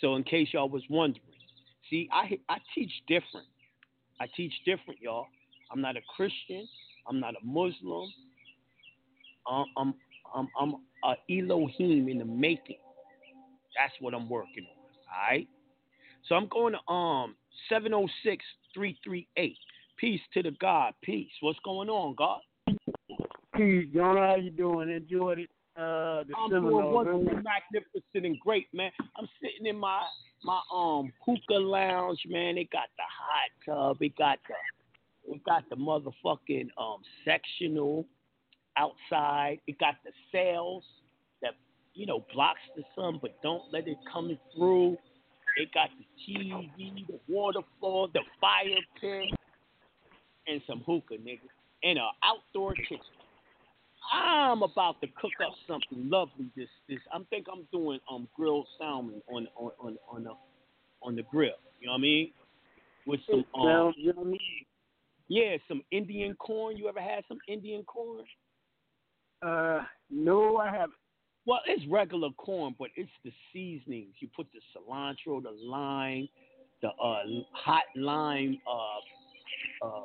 So 0.00 0.16
in 0.16 0.24
case 0.24 0.48
y'all 0.52 0.68
was 0.68 0.82
wondering, 0.88 1.22
see, 1.88 2.08
I 2.12 2.38
I 2.48 2.58
teach 2.74 2.92
different. 3.06 3.46
I 4.20 4.26
teach 4.36 4.52
different, 4.64 5.00
y'all. 5.00 5.26
I'm 5.72 5.80
not 5.80 5.96
a 5.96 6.00
Christian. 6.16 6.68
I'm 7.08 7.20
not 7.20 7.34
a 7.34 7.44
Muslim. 7.44 8.12
Um, 9.50 9.66
I'm 9.76 9.94
I'm 10.34 10.48
I'm 10.58 10.74
a 11.04 11.14
Elohim 11.30 12.08
in 12.08 12.18
the 12.18 12.24
making. 12.24 12.76
That's 13.76 13.94
what 14.00 14.14
I'm 14.14 14.28
working 14.28 14.64
on. 14.64 14.76
All 15.14 15.30
right. 15.30 15.48
So 16.28 16.34
I'm 16.34 16.48
going 16.48 16.74
to 16.74 16.92
um 16.92 17.34
706-338. 17.70 19.56
Peace 19.96 20.20
to 20.34 20.42
the 20.42 20.52
God. 20.60 20.94
Peace. 21.02 21.30
What's 21.40 21.58
going 21.64 21.88
on, 21.88 22.14
God? 22.14 22.40
Peace, 23.60 23.88
Jonah. 23.92 24.26
How 24.26 24.36
you 24.36 24.50
doing? 24.50 24.88
Enjoyed 24.88 25.40
it. 25.40 25.50
Uh, 25.76 26.24
the 26.24 26.32
I'm 26.34 26.50
seminar. 26.50 26.70
doing 26.70 26.92
wonderful, 26.92 27.42
magnificent, 27.42 28.24
and 28.24 28.40
great, 28.40 28.68
man. 28.72 28.90
I'm 29.18 29.28
sitting 29.42 29.66
in 29.66 29.76
my 29.76 30.00
my 30.42 30.60
um 30.72 31.12
hookah 31.26 31.60
lounge, 31.60 32.20
man. 32.26 32.56
It 32.56 32.70
got 32.70 32.88
the 32.96 33.02
hot 33.06 33.90
tub. 33.90 33.98
It 34.00 34.16
got 34.16 34.38
the 34.48 35.34
it 35.34 35.44
got 35.44 35.64
the 35.68 35.76
motherfucking 35.76 36.68
um 36.78 37.02
sectional 37.22 38.06
outside. 38.78 39.58
It 39.66 39.78
got 39.78 39.96
the 40.06 40.12
sails 40.32 40.84
that 41.42 41.52
you 41.92 42.06
know 42.06 42.24
blocks 42.32 42.60
the 42.76 42.82
sun 42.96 43.18
but 43.20 43.42
don't 43.42 43.64
let 43.70 43.86
it 43.86 43.98
come 44.10 44.38
through. 44.56 44.96
It 45.58 45.68
got 45.74 45.90
the 45.98 46.32
TV, 46.32 47.06
the 47.06 47.20
waterfall, 47.28 48.08
the 48.14 48.20
fire 48.40 48.80
pit, 48.98 49.28
and 50.46 50.62
some 50.66 50.82
hookah, 50.86 51.18
nigga, 51.22 51.40
and 51.82 51.98
an 51.98 52.08
outdoor 52.24 52.72
kitchen. 52.74 53.00
I'm 54.12 54.62
about 54.62 55.00
to 55.02 55.06
cook 55.08 55.32
up 55.46 55.54
something 55.68 56.08
lovely. 56.10 56.46
This 56.56 56.68
this 56.88 56.98
I'm 57.12 57.24
think 57.26 57.46
I'm 57.52 57.66
doing 57.72 58.00
um 58.10 58.28
grilled 58.36 58.66
salmon 58.78 59.22
on 59.28 59.46
on 59.56 59.72
on 59.78 59.98
on 60.10 60.24
the 60.24 60.32
on 61.02 61.16
the 61.16 61.22
grill. 61.22 61.52
You 61.80 61.86
know 61.86 61.92
what 61.92 61.98
I 61.98 62.02
mean? 62.02 62.32
With 63.06 63.20
some 63.28 63.44
um 63.54 63.94
yeah, 65.28 65.56
some 65.68 65.82
Indian 65.92 66.34
corn. 66.34 66.76
You 66.76 66.88
ever 66.88 67.00
had 67.00 67.22
some 67.28 67.38
Indian 67.46 67.84
corn? 67.84 68.24
Uh, 69.42 69.82
no, 70.10 70.56
I 70.56 70.70
haven't. 70.70 70.92
Well, 71.46 71.60
it's 71.66 71.86
regular 71.88 72.30
corn, 72.36 72.74
but 72.78 72.88
it's 72.96 73.10
the 73.24 73.32
seasonings. 73.52 74.14
You 74.18 74.28
put 74.34 74.48
the 74.52 74.60
cilantro, 74.74 75.42
the 75.42 75.56
lime, 75.64 76.28
the 76.82 76.88
uh, 76.88 77.22
hot 77.52 77.84
lime 77.94 78.58
uh, 78.68 79.86
uh, 79.86 80.02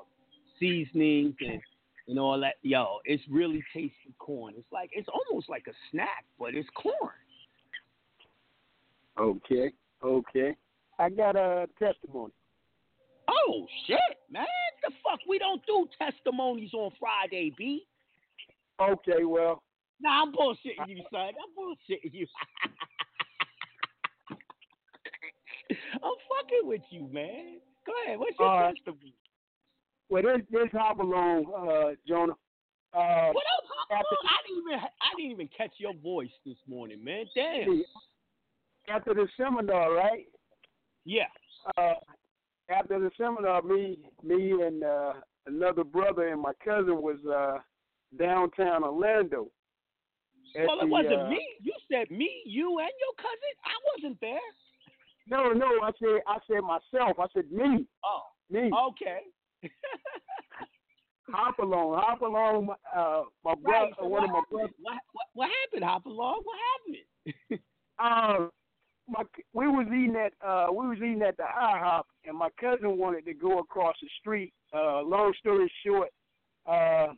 seasonings, 0.59 1.33
and 1.41 1.59
and 2.07 2.19
all 2.19 2.39
that. 2.39 2.55
Yo, 2.61 2.99
it's 3.05 3.23
really 3.29 3.63
tasty 3.73 4.13
corn. 4.19 4.53
It's 4.57 4.71
like 4.71 4.89
it's 4.93 5.07
almost 5.07 5.49
like 5.49 5.65
a 5.67 5.73
snack, 5.91 6.25
but 6.39 6.53
it's 6.53 6.69
corn. 6.75 6.95
Okay, 9.19 9.71
okay. 10.03 10.55
I 10.99 11.09
got 11.09 11.35
a 11.35 11.67
testimony. 11.79 12.33
Oh 13.29 13.65
shit, 13.87 13.99
man! 14.29 14.45
The 14.83 14.93
fuck 15.03 15.19
we 15.27 15.39
don't 15.39 15.65
do 15.65 15.87
testimonies 15.97 16.73
on 16.73 16.91
Friday, 16.99 17.53
B. 17.57 17.85
Okay, 18.79 19.23
well, 19.23 19.63
Nah, 20.01 20.23
I'm 20.23 20.33
bullshitting 20.33 20.87
you, 20.87 21.03
son. 21.11 21.29
I'm 21.29 21.53
bullshitting 21.57 22.13
you. 22.13 22.27
I'm 25.71 26.15
fucking 26.29 26.63
with 26.63 26.81
you, 26.89 27.07
man. 27.11 27.59
Go 27.85 27.93
ahead. 28.05 28.19
What's 28.19 28.37
your 28.39 28.49
right. 28.49 28.75
testimony? 28.75 29.13
Well, 30.09 30.23
this 30.23 30.41
this 30.51 30.69
hop 30.71 30.99
along, 30.99 31.45
uh, 31.55 31.95
Jonah. 32.07 32.33
Uh, 32.93 33.31
What? 33.33 33.43
How 33.89 33.97
After- 33.97 34.15
come? 34.15 34.29
I 34.29 34.37
didn't 34.47 34.63
even 34.63 34.79
I 34.79 35.15
didn't 35.17 35.31
even 35.31 35.49
catch 35.55 35.73
your 35.77 35.93
voice 35.95 36.31
this 36.45 36.57
morning, 36.67 37.03
man. 37.03 37.25
Damn. 37.35 37.83
after 38.87 39.13
the 39.13 39.27
seminar, 39.37 39.93
right? 39.93 40.25
Yeah. 41.05 41.27
Uh, 41.77 41.95
after 42.69 42.99
the 42.99 43.11
seminar, 43.17 43.61
me, 43.61 43.97
me, 44.23 44.51
and 44.63 44.83
uh, 44.83 45.13
another 45.47 45.83
brother 45.83 46.27
and 46.29 46.41
my 46.41 46.53
cousin 46.63 47.01
was 47.01 47.17
uh, 47.25 47.59
downtown 48.17 48.83
Orlando. 48.83 49.47
Well, 50.55 50.77
it 50.79 50.81
the, 50.81 50.87
wasn't 50.87 51.21
uh, 51.21 51.29
me. 51.29 51.45
You 51.61 51.73
said 51.91 52.09
me, 52.09 52.41
you, 52.45 52.79
and 52.79 52.89
your 52.99 53.15
cousin. 53.17 53.53
I 53.65 53.75
wasn't 53.95 54.21
there. 54.21 54.39
No, 55.27 55.51
no, 55.51 55.67
I 55.83 55.91
said 55.99 56.21
I 56.27 56.37
said 56.47 56.61
myself. 56.61 57.17
I 57.19 57.25
said 57.33 57.51
me, 57.51 57.85
Oh, 58.05 58.21
me. 58.49 58.71
okay. 58.89 59.19
Hop 61.31 61.57
along, 61.57 61.99
hop 61.99 62.21
along. 62.21 62.69
Uh, 62.95 63.23
my 63.43 63.55
brother, 63.55 63.85
right. 63.85 63.93
So 63.97 64.03
one 64.05 64.11
what 64.11 64.23
of 64.25 64.29
my 64.29 64.35
happened? 64.35 64.49
brothers. 64.51 64.75
What, 64.81 64.97
what, 65.13 65.25
What 65.33 65.49
happened, 65.63 65.83
Hopalong? 65.83 66.39
What 66.43 66.57
happened? 66.69 67.61
Um, 67.97 68.51
my 69.07 69.23
we 69.53 69.67
was 69.69 69.87
eating 69.87 70.17
at 70.17 70.33
uh 70.45 70.67
we 70.69 70.85
was 70.89 70.97
eating 70.97 71.21
at 71.21 71.37
the 71.37 71.43
IHOP, 71.43 72.03
and 72.25 72.37
my 72.37 72.49
cousin 72.59 72.97
wanted 72.97 73.23
to 73.25 73.33
go 73.33 73.59
across 73.59 73.95
the 74.01 74.09
street. 74.19 74.51
Uh, 74.73 75.01
long 75.01 75.31
story 75.39 75.71
short, 75.85 76.09
uh, 76.67 77.13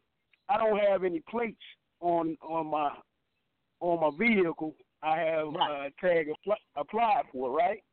I 0.47 0.57
don't 0.57 0.77
have 0.77 1.03
any 1.03 1.21
plates 1.27 1.57
on 1.99 2.37
on 2.43 2.67
my 2.67 2.91
on 3.79 3.99
my 4.01 4.11
vehicle. 4.19 4.75
I 5.01 5.17
have 5.17 5.47
Right. 5.47 5.87
uh, 5.87 5.89
tag 5.99 6.27
appl- 6.27 6.63
applied 6.75 7.23
for, 7.31 7.49
right? 7.51 7.83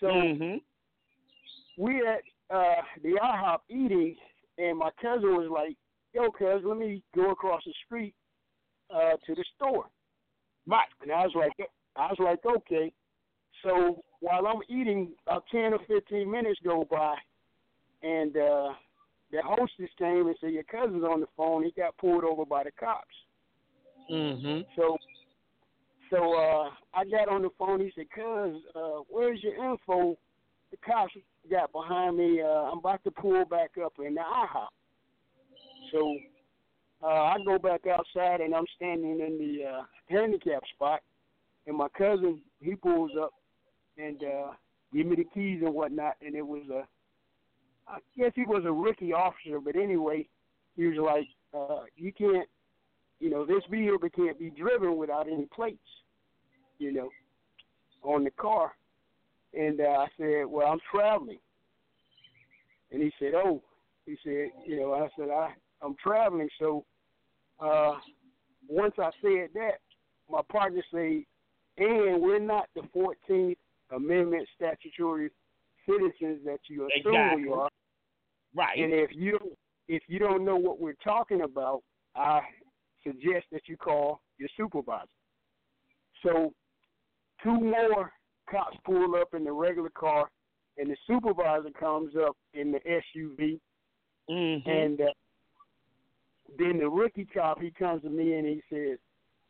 So 0.00 0.08
mm-hmm. 0.08 1.82
we 1.82 2.06
at 2.06 2.20
uh 2.50 2.82
the 3.02 3.18
IHOP 3.22 3.58
eating, 3.68 4.16
and 4.58 4.78
my 4.78 4.90
cousin 5.00 5.36
was 5.36 5.48
like, 5.50 5.76
"Yo, 6.12 6.30
cuz, 6.30 6.62
let 6.64 6.76
me 6.76 7.02
go 7.14 7.30
across 7.30 7.62
the 7.64 7.74
street 7.84 8.14
uh 8.90 9.16
to 9.26 9.34
the 9.34 9.44
store." 9.56 9.86
Right. 10.66 10.88
And 11.02 11.12
I 11.12 11.24
was 11.26 11.34
like, 11.34 11.52
I 11.96 12.06
was 12.08 12.18
like, 12.18 12.40
okay. 12.44 12.92
So 13.62 14.02
while 14.20 14.46
I'm 14.46 14.62
eating, 14.68 15.12
about 15.26 15.44
ten 15.50 15.72
or 15.74 15.78
fifteen 15.86 16.30
minutes 16.30 16.60
go 16.64 16.86
by, 16.90 17.14
and 18.02 18.36
uh 18.36 18.72
the 19.32 19.40
hostess 19.42 19.90
came 19.98 20.26
and 20.26 20.36
said, 20.40 20.52
"Your 20.52 20.62
cousin's 20.64 21.04
on 21.04 21.20
the 21.20 21.26
phone. 21.36 21.64
He 21.64 21.72
got 21.72 21.96
pulled 21.98 22.24
over 22.24 22.44
by 22.44 22.64
the 22.64 22.72
cops." 22.72 23.14
Mm-hmm. 24.10 24.62
So, 24.76 24.96
so 26.10 26.34
uh 26.34 26.70
I 26.94 27.04
got 27.04 27.28
on 27.28 27.42
the 27.42 27.50
phone. 27.58 27.80
He 27.80 27.90
said, 27.94 28.10
"Cuz, 28.14 28.62
uh, 28.74 29.02
where's 29.08 29.42
your 29.42 29.72
info?" 29.72 30.16
The 30.74 30.92
cops 30.92 31.12
got 31.48 31.70
behind 31.72 32.16
me. 32.16 32.42
Uh, 32.42 32.46
I'm 32.46 32.78
about 32.78 33.04
to 33.04 33.10
pull 33.12 33.44
back 33.44 33.70
up 33.82 33.92
in 34.04 34.14
the 34.14 34.22
IHOP. 34.22 34.66
So 35.92 36.16
uh, 37.00 37.06
I 37.06 37.36
go 37.44 37.60
back 37.60 37.82
outside 37.86 38.40
and 38.40 38.52
I'm 38.52 38.64
standing 38.74 39.20
in 39.20 39.38
the 39.38 39.64
uh, 39.64 39.82
handicap 40.08 40.64
spot, 40.74 41.00
and 41.68 41.76
my 41.76 41.86
cousin 41.96 42.40
he 42.60 42.74
pulls 42.74 43.12
up 43.22 43.30
and 43.98 44.20
uh, 44.24 44.52
give 44.92 45.06
me 45.06 45.14
the 45.14 45.26
keys 45.32 45.62
and 45.64 45.72
whatnot, 45.72 46.14
and 46.26 46.34
it 46.34 46.44
was 46.44 46.64
a, 46.72 46.82
I 47.86 47.98
guess 48.16 48.32
he 48.34 48.42
was 48.44 48.64
a 48.66 48.72
rookie 48.72 49.12
officer, 49.12 49.60
but 49.64 49.76
anyway, 49.76 50.26
he 50.74 50.86
was 50.86 50.98
like, 50.98 51.28
uh, 51.56 51.84
you 51.96 52.12
can't, 52.12 52.48
you 53.20 53.30
know, 53.30 53.46
this 53.46 53.62
vehicle 53.70 54.08
can't 54.08 54.40
be 54.40 54.50
driven 54.50 54.96
without 54.96 55.28
any 55.28 55.46
plates, 55.54 55.78
you 56.80 56.92
know, 56.92 57.10
on 58.02 58.24
the 58.24 58.30
car, 58.32 58.72
and 59.56 59.80
uh, 59.80 59.84
I 59.84 60.06
said, 60.18 60.44
well, 60.46 60.66
I'm 60.66 60.80
traveling, 60.92 61.38
and 62.90 63.02
he 63.02 63.12
said, 63.18 63.32
oh, 63.34 63.62
he 64.06 64.16
said, 64.24 64.50
you 64.66 64.80
know, 64.80 64.94
I 64.94 65.08
said, 65.18 65.30
I 65.30 65.52
I'm 65.82 65.96
traveling, 66.02 66.48
so 66.58 66.84
uh, 67.60 67.94
once 68.68 68.94
I 68.98 69.10
said 69.22 69.48
that, 69.54 69.78
my 70.30 70.40
partner 70.50 70.82
said, 70.90 71.24
and 71.76 72.22
we're 72.22 72.38
not 72.38 72.68
the 72.74 72.82
14th 72.96 73.56
Amendment 73.90 74.48
statutory 74.56 75.30
citizens 75.86 76.40
that 76.44 76.58
you 76.68 76.88
assume 76.88 77.14
Exactly. 77.14 77.44
we 77.44 77.52
are. 77.52 77.68
Right. 78.54 78.78
And 78.78 78.92
if 78.92 79.10
you 79.12 79.38
if 79.88 80.02
you 80.08 80.18
don't 80.18 80.44
know 80.44 80.56
what 80.56 80.80
we're 80.80 80.96
talking 81.04 81.42
about, 81.42 81.82
I 82.16 82.40
suggest 83.02 83.46
that 83.52 83.62
you 83.66 83.76
call 83.76 84.20
your 84.38 84.48
supervisor. 84.56 85.06
So 86.22 86.54
two 87.42 87.60
more 87.60 88.10
cops 88.50 88.76
pull 88.84 89.16
up 89.16 89.34
in 89.34 89.44
the 89.44 89.52
regular 89.52 89.90
car, 89.90 90.28
and 90.78 90.90
the 90.90 90.96
supervisor 91.06 91.70
comes 91.78 92.14
up 92.16 92.36
in 92.52 92.72
the 92.72 92.80
SUV, 92.80 93.60
mm-hmm. 94.30 94.68
and 94.68 95.00
uh, 95.00 95.04
then 96.58 96.78
the 96.78 96.88
rookie 96.88 97.26
cop 97.32 97.60
he 97.60 97.70
comes 97.70 98.02
to 98.02 98.10
me 98.10 98.34
and 98.34 98.46
he 98.46 98.62
says, 98.70 98.98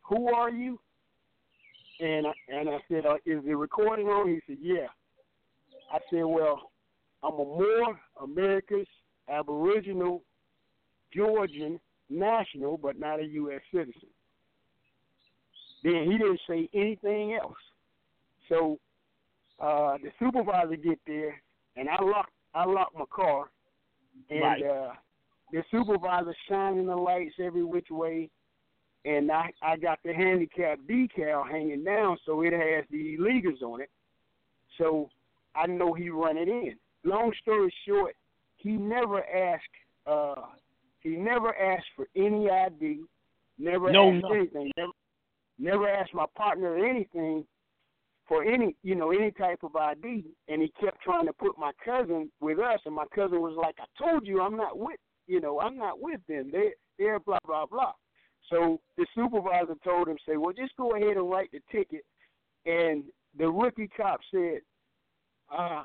"Who 0.03 0.33
are 0.33 0.49
you?" 0.49 0.79
And 1.99 2.27
I, 2.27 2.31
and 2.49 2.69
I 2.69 2.77
said, 2.89 3.05
uh, 3.05 3.15
"Is 3.25 3.43
the 3.45 3.55
recording 3.55 4.07
on?" 4.07 4.27
He 4.27 4.39
said, 4.47 4.57
"Yeah." 4.61 4.87
I 5.91 5.99
said, 6.09 6.23
"Well, 6.23 6.71
I'm 7.23 7.33
a 7.33 7.37
Moor, 7.37 7.99
America's 8.21 8.87
Aboriginal, 9.29 10.23
Georgian 11.13 11.79
national, 12.09 12.77
but 12.77 12.99
not 12.99 13.19
a 13.19 13.25
U.S. 13.25 13.61
citizen." 13.71 14.09
Then 15.83 16.09
he 16.11 16.17
didn't 16.17 16.39
say 16.47 16.67
anything 16.73 17.35
else. 17.35 17.57
So 18.49 18.79
uh, 19.59 19.97
the 20.03 20.11
supervisor 20.19 20.75
get 20.75 20.99
there, 21.07 21.41
and 21.75 21.89
I 21.89 22.01
lock 22.03 22.29
I 22.53 22.65
lock 22.65 22.91
my 22.97 23.05
car, 23.13 23.49
and 24.29 24.41
Right. 24.41 24.63
uh, 24.63 24.93
the 25.51 25.63
supervisor 25.71 26.35
shining 26.49 26.87
the 26.87 26.95
lights 26.95 27.35
every 27.39 27.63
which 27.63 27.89
way, 27.89 28.29
and 29.05 29.31
I 29.31 29.51
I 29.61 29.77
got 29.77 29.99
the 30.03 30.13
handicap 30.13 30.79
decal 30.89 31.49
hanging 31.49 31.83
down, 31.83 32.17
so 32.25 32.41
it 32.41 32.53
has 32.53 32.85
the 32.89 33.17
illegals 33.17 33.61
on 33.61 33.81
it. 33.81 33.89
So 34.77 35.09
I 35.55 35.67
know 35.67 35.93
he 35.93 36.09
run 36.09 36.37
it 36.37 36.47
in. 36.47 36.75
Long 37.03 37.31
story 37.41 37.73
short, 37.87 38.15
he 38.57 38.71
never 38.71 39.23
asked. 39.23 39.63
Uh, 40.05 40.35
he 41.01 41.09
never 41.11 41.55
asked 41.55 41.87
for 41.95 42.07
any 42.15 42.49
ID. 42.49 43.01
Never 43.57 43.91
No, 43.91 44.11
asked 44.11 44.23
no. 44.23 44.33
anything. 44.33 44.71
Never, 44.75 44.91
never 45.59 45.87
asked 45.89 46.13
my 46.13 46.25
partner 46.35 46.83
anything 46.85 47.45
for 48.27 48.43
any, 48.43 48.75
you 48.83 48.95
know, 48.95 49.11
any 49.11 49.31
type 49.31 49.59
of 49.63 49.75
ID. 49.75 50.25
And 50.47 50.61
he 50.61 50.71
kept 50.79 51.01
trying 51.01 51.25
to 51.27 51.33
put 51.33 51.57
my 51.57 51.71
cousin 51.83 52.31
with 52.39 52.59
us, 52.59 52.79
and 52.85 52.95
my 52.95 53.05
cousin 53.13 53.41
was 53.41 53.55
like, 53.57 53.75
"I 53.79 53.85
told 54.01 54.25
you, 54.25 54.41
I'm 54.41 54.57
not 54.57 54.77
with, 54.77 54.99
you 55.27 55.39
know, 55.39 55.59
I'm 55.59 55.77
not 55.77 55.99
with 55.99 56.21
them. 56.27 56.49
They, 56.51 56.73
they're 56.97 57.19
blah 57.19 57.39
blah 57.45 57.65
blah." 57.65 57.93
So 58.49 58.79
the 58.97 59.05
supervisor 59.15 59.75
told 59.83 60.07
him, 60.07 60.17
"Say, 60.27 60.37
well, 60.37 60.53
just 60.53 60.75
go 60.77 60.95
ahead 60.95 61.17
and 61.17 61.29
write 61.29 61.51
the 61.51 61.61
ticket." 61.71 62.05
And 62.65 63.03
the 63.37 63.49
rookie 63.49 63.89
cop 63.95 64.21
said, 64.31 64.61
uh, 65.51 65.83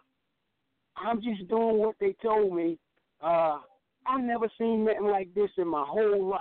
"I'm 0.96 1.20
just 1.22 1.48
doing 1.48 1.78
what 1.78 1.96
they 2.00 2.14
told 2.22 2.54
me. 2.54 2.78
Uh, 3.20 3.58
I've 4.06 4.24
never 4.24 4.48
seen 4.56 4.84
nothing 4.84 5.04
like 5.06 5.32
this 5.34 5.50
in 5.58 5.68
my 5.68 5.84
whole 5.86 6.26
life." 6.26 6.40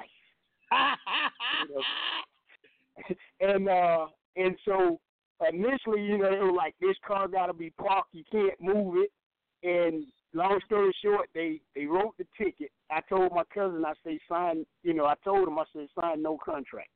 and 3.39 3.69
uh 3.69 4.07
and 4.35 4.55
so 4.65 4.99
initially, 5.47 6.03
you 6.03 6.17
know, 6.17 6.29
they 6.29 6.43
were 6.43 6.51
like, 6.51 6.75
This 6.81 6.97
car 7.05 7.27
gotta 7.27 7.53
be 7.53 7.69
parked, 7.71 8.13
you 8.13 8.23
can't 8.31 8.59
move 8.61 8.95
it 8.97 9.11
and 9.63 10.05
long 10.33 10.59
story 10.65 10.95
short, 11.03 11.29
they 11.33 11.61
they 11.75 11.85
wrote 11.85 12.15
the 12.17 12.25
ticket. 12.37 12.71
I 12.91 13.01
told 13.09 13.31
my 13.33 13.43
cousin, 13.53 13.83
I 13.85 13.93
say 14.05 14.19
sign, 14.29 14.65
you 14.83 14.93
know, 14.93 15.05
I 15.05 15.15
told 15.23 15.47
him, 15.47 15.59
I 15.59 15.63
said 15.73 15.87
sign 15.99 16.21
no 16.21 16.37
contract. 16.37 16.89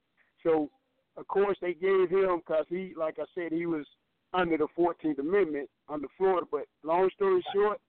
So, 0.44 0.70
of 1.18 1.28
course, 1.28 1.58
they 1.62 1.74
gave 1.74 2.10
him 2.10 2.42
because 2.46 2.66
he, 2.70 2.94
like 2.98 3.18
I 3.20 3.26
said, 3.36 3.52
he 3.52 3.66
was 3.66 3.86
under 4.34 4.58
the 4.58 4.68
Fourteenth 4.76 5.20
Amendment 5.20 5.70
under 5.90 6.08
Florida. 6.18 6.48
But 6.50 6.66
long 6.84 7.10
story 7.16 7.44
short, 7.54 7.80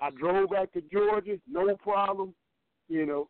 I 0.00 0.10
drove 0.10 0.50
back 0.50 0.72
to 0.72 0.82
Georgia, 0.92 1.38
no 1.48 1.74
problem, 1.76 2.34
you 2.88 3.06
know, 3.06 3.28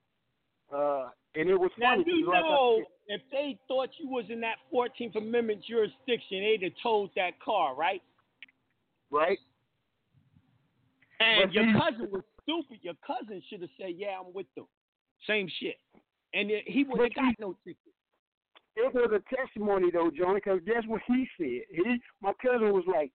uh, 0.75 1.11
and 1.37 1.49
it 1.49 1.59
was 1.59 1.71
Now 1.79 1.97
funny. 1.97 2.05
you 2.07 2.27
know, 2.27 2.83
if 3.09 3.21
they 3.31 3.59
thought 3.69 3.91
you 3.99 4.09
was 4.09 4.25
in 4.31 4.41
that 4.41 4.57
Fourteenth 4.71 5.17
Amendment 5.17 5.63
jurisdiction, 5.69 6.41
they'd 6.41 6.63
have 6.63 6.73
towed 6.83 7.11
that 7.17 7.39
car, 7.41 7.75
right? 7.75 8.03
right? 9.11 9.39
And 11.21 11.45
But 11.49 11.53
your 11.55 11.65
cousin 11.73 12.09
was 12.11 12.23
stupid. 12.43 12.79
Your 12.83 12.95
cousin 13.07 13.43
should 13.49 13.61
have 13.61 13.71
said, 13.79 13.95
"Yeah, 13.97 14.19
I'm 14.21 14.33
with 14.35 14.47
them." 14.55 14.67
Same 15.27 15.49
shit. 15.61 15.77
And 16.35 16.51
he 16.67 16.85
would 16.85 17.01
have 17.01 17.15
got 17.15 17.35
no 17.39 17.57
ticket. 17.65 17.79
It 18.77 18.93
was 18.93 19.11
a 19.13 19.35
testimony 19.35 19.91
though, 19.91 20.11
Johnny, 20.11 20.41
because 20.45 20.61
guess 20.67 20.83
what 20.87 21.01
he 21.07 21.27
said? 21.39 21.63
He, 21.71 22.01
my 22.21 22.33
cousin 22.43 22.73
was 22.73 22.85
like, 22.87 23.11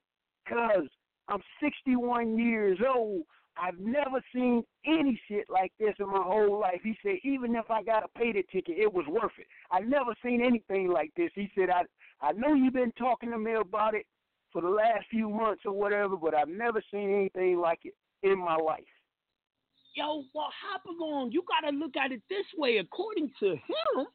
"Cuz 0.47 0.89
I'm 1.27 1.41
61 1.61 2.37
years 2.37 2.79
old. 2.87 3.23
I've 3.57 3.79
never 3.79 4.23
seen 4.33 4.63
any 4.85 5.19
shit 5.27 5.45
like 5.49 5.71
this 5.79 5.93
in 5.99 6.07
my 6.07 6.21
whole 6.23 6.59
life." 6.59 6.81
He 6.83 6.97
said, 7.03 7.19
"Even 7.23 7.55
if 7.55 7.69
I 7.69 7.83
got 7.83 8.01
to 8.01 8.07
pay 8.09 8.31
the 8.31 8.43
ticket, 8.51 8.77
it 8.77 8.91
was 8.91 9.05
worth 9.07 9.37
it. 9.37 9.47
I've 9.71 9.87
never 9.87 10.15
seen 10.23 10.41
anything 10.41 10.87
like 10.87 11.11
this." 11.15 11.31
He 11.35 11.51
said, 11.55 11.69
"I 11.69 11.83
I 12.21 12.31
know 12.33 12.53
you've 12.53 12.73
been 12.73 12.93
talking 12.93 13.31
to 13.31 13.37
me 13.37 13.53
about 13.53 13.95
it 13.95 14.05
for 14.51 14.61
the 14.61 14.69
last 14.69 15.07
few 15.09 15.29
months 15.29 15.63
or 15.65 15.73
whatever, 15.73 16.17
but 16.17 16.33
I've 16.33 16.49
never 16.49 16.81
seen 16.91 17.13
anything 17.13 17.59
like 17.59 17.85
it 17.85 17.95
in 18.23 18.37
my 18.37 18.55
life." 18.55 18.83
Yo, 19.95 20.23
well, 20.33 20.51
hop 20.61 20.85
along. 20.85 21.31
You 21.31 21.43
got 21.47 21.69
to 21.69 21.75
look 21.75 21.97
at 21.97 22.11
it 22.11 22.21
this 22.29 22.45
way. 22.57 22.77
According 22.77 23.29
to 23.41 23.49
him, 23.49 24.07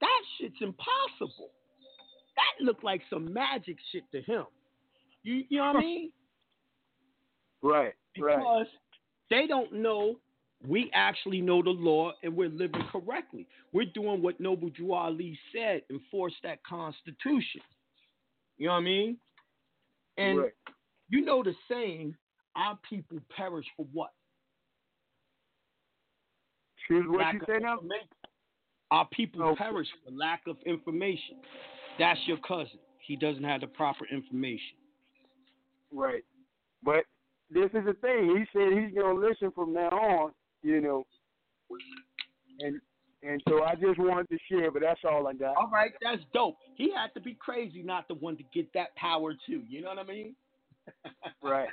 that 0.00 0.22
shit's 0.38 0.56
impossible. 0.60 1.50
That 2.36 2.64
looked 2.64 2.84
like 2.84 3.02
some 3.10 3.32
magic 3.32 3.76
shit 3.92 4.04
to 4.12 4.22
him. 4.22 4.44
You, 5.22 5.44
you 5.48 5.58
know 5.58 5.66
what 5.66 5.76
I 5.76 5.80
mean? 5.80 6.12
Right. 7.62 7.94
Because 8.16 8.66
they 9.30 9.46
don't 9.46 9.72
know 9.72 10.16
we 10.66 10.90
actually 10.94 11.40
know 11.40 11.62
the 11.62 11.70
law 11.70 12.12
and 12.22 12.34
we're 12.34 12.48
living 12.48 12.82
correctly. 12.90 13.46
We're 13.72 13.86
doing 13.94 14.22
what 14.22 14.40
Noble 14.40 14.70
Drew 14.70 14.92
Ali 14.92 15.38
said, 15.52 15.82
enforce 15.90 16.32
that 16.42 16.64
constitution. 16.64 17.60
You 18.58 18.66
know 18.66 18.72
what 18.72 18.78
I 18.78 18.82
mean? 18.82 19.16
And 20.16 20.38
right. 20.38 20.52
you 21.08 21.24
know 21.24 21.42
the 21.42 21.54
saying, 21.70 22.14
our 22.56 22.78
people 22.88 23.18
perish 23.36 23.66
for 23.76 23.86
what? 23.92 24.10
Excuse 26.78 27.04
what 27.08 27.18
Lack 27.18 27.34
you 27.34 27.40
say 27.46 27.58
now? 27.60 27.78
Our 28.90 29.06
people 29.12 29.42
Okay. 29.42 29.56
perish 29.64 29.88
for 30.04 30.12
lack 30.12 30.42
of 30.46 30.56
information. 30.64 31.36
That's 31.98 32.20
your 32.26 32.38
cousin. 32.38 32.78
He 33.00 33.16
doesn't 33.16 33.44
have 33.44 33.60
the 33.60 33.66
proper 33.66 34.06
information. 34.06 34.76
Right. 35.92 36.24
But 36.82 37.04
this 37.50 37.66
is 37.66 37.84
the 37.84 37.96
thing. 38.00 38.36
He 38.36 38.44
said 38.52 38.72
he's 38.72 38.94
gonna 38.94 39.18
listen 39.18 39.50
from 39.52 39.72
now 39.72 39.88
on, 39.88 40.32
you 40.62 40.80
know. 40.80 41.06
And 42.60 42.80
and 43.22 43.42
so 43.48 43.62
I 43.62 43.74
just 43.74 43.98
wanted 43.98 44.28
to 44.28 44.38
share, 44.50 44.70
but 44.70 44.82
that's 44.82 45.00
all 45.04 45.26
I 45.26 45.32
got. 45.32 45.56
All 45.56 45.70
right, 45.72 45.92
that's 46.02 46.22
dope. 46.32 46.56
He 46.76 46.92
had 46.92 47.12
to 47.14 47.20
be 47.20 47.34
crazy 47.34 47.82
not 47.82 48.08
the 48.08 48.14
one 48.14 48.36
to 48.36 48.44
get 48.54 48.72
that 48.74 48.94
power 48.96 49.32
too. 49.46 49.62
You 49.68 49.82
know 49.82 49.88
what 49.88 49.98
I 49.98 50.04
mean? 50.04 50.34
Right. 51.42 51.68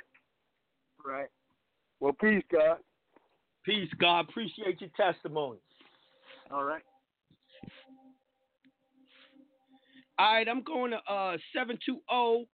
Right. 1.04 1.28
Well, 2.00 2.12
peace, 2.12 2.42
God. 2.52 2.78
Peace, 3.64 3.88
God. 3.98 4.28
Appreciate 4.28 4.80
your 4.80 4.90
testimony. 4.96 5.58
All 6.50 6.64
right. 6.64 6.82
All 10.18 10.32
right, 10.34 10.48
I'm 10.48 10.62
going 10.62 10.92
to 10.92 10.98
uh 10.98 11.36
720 11.54 12.46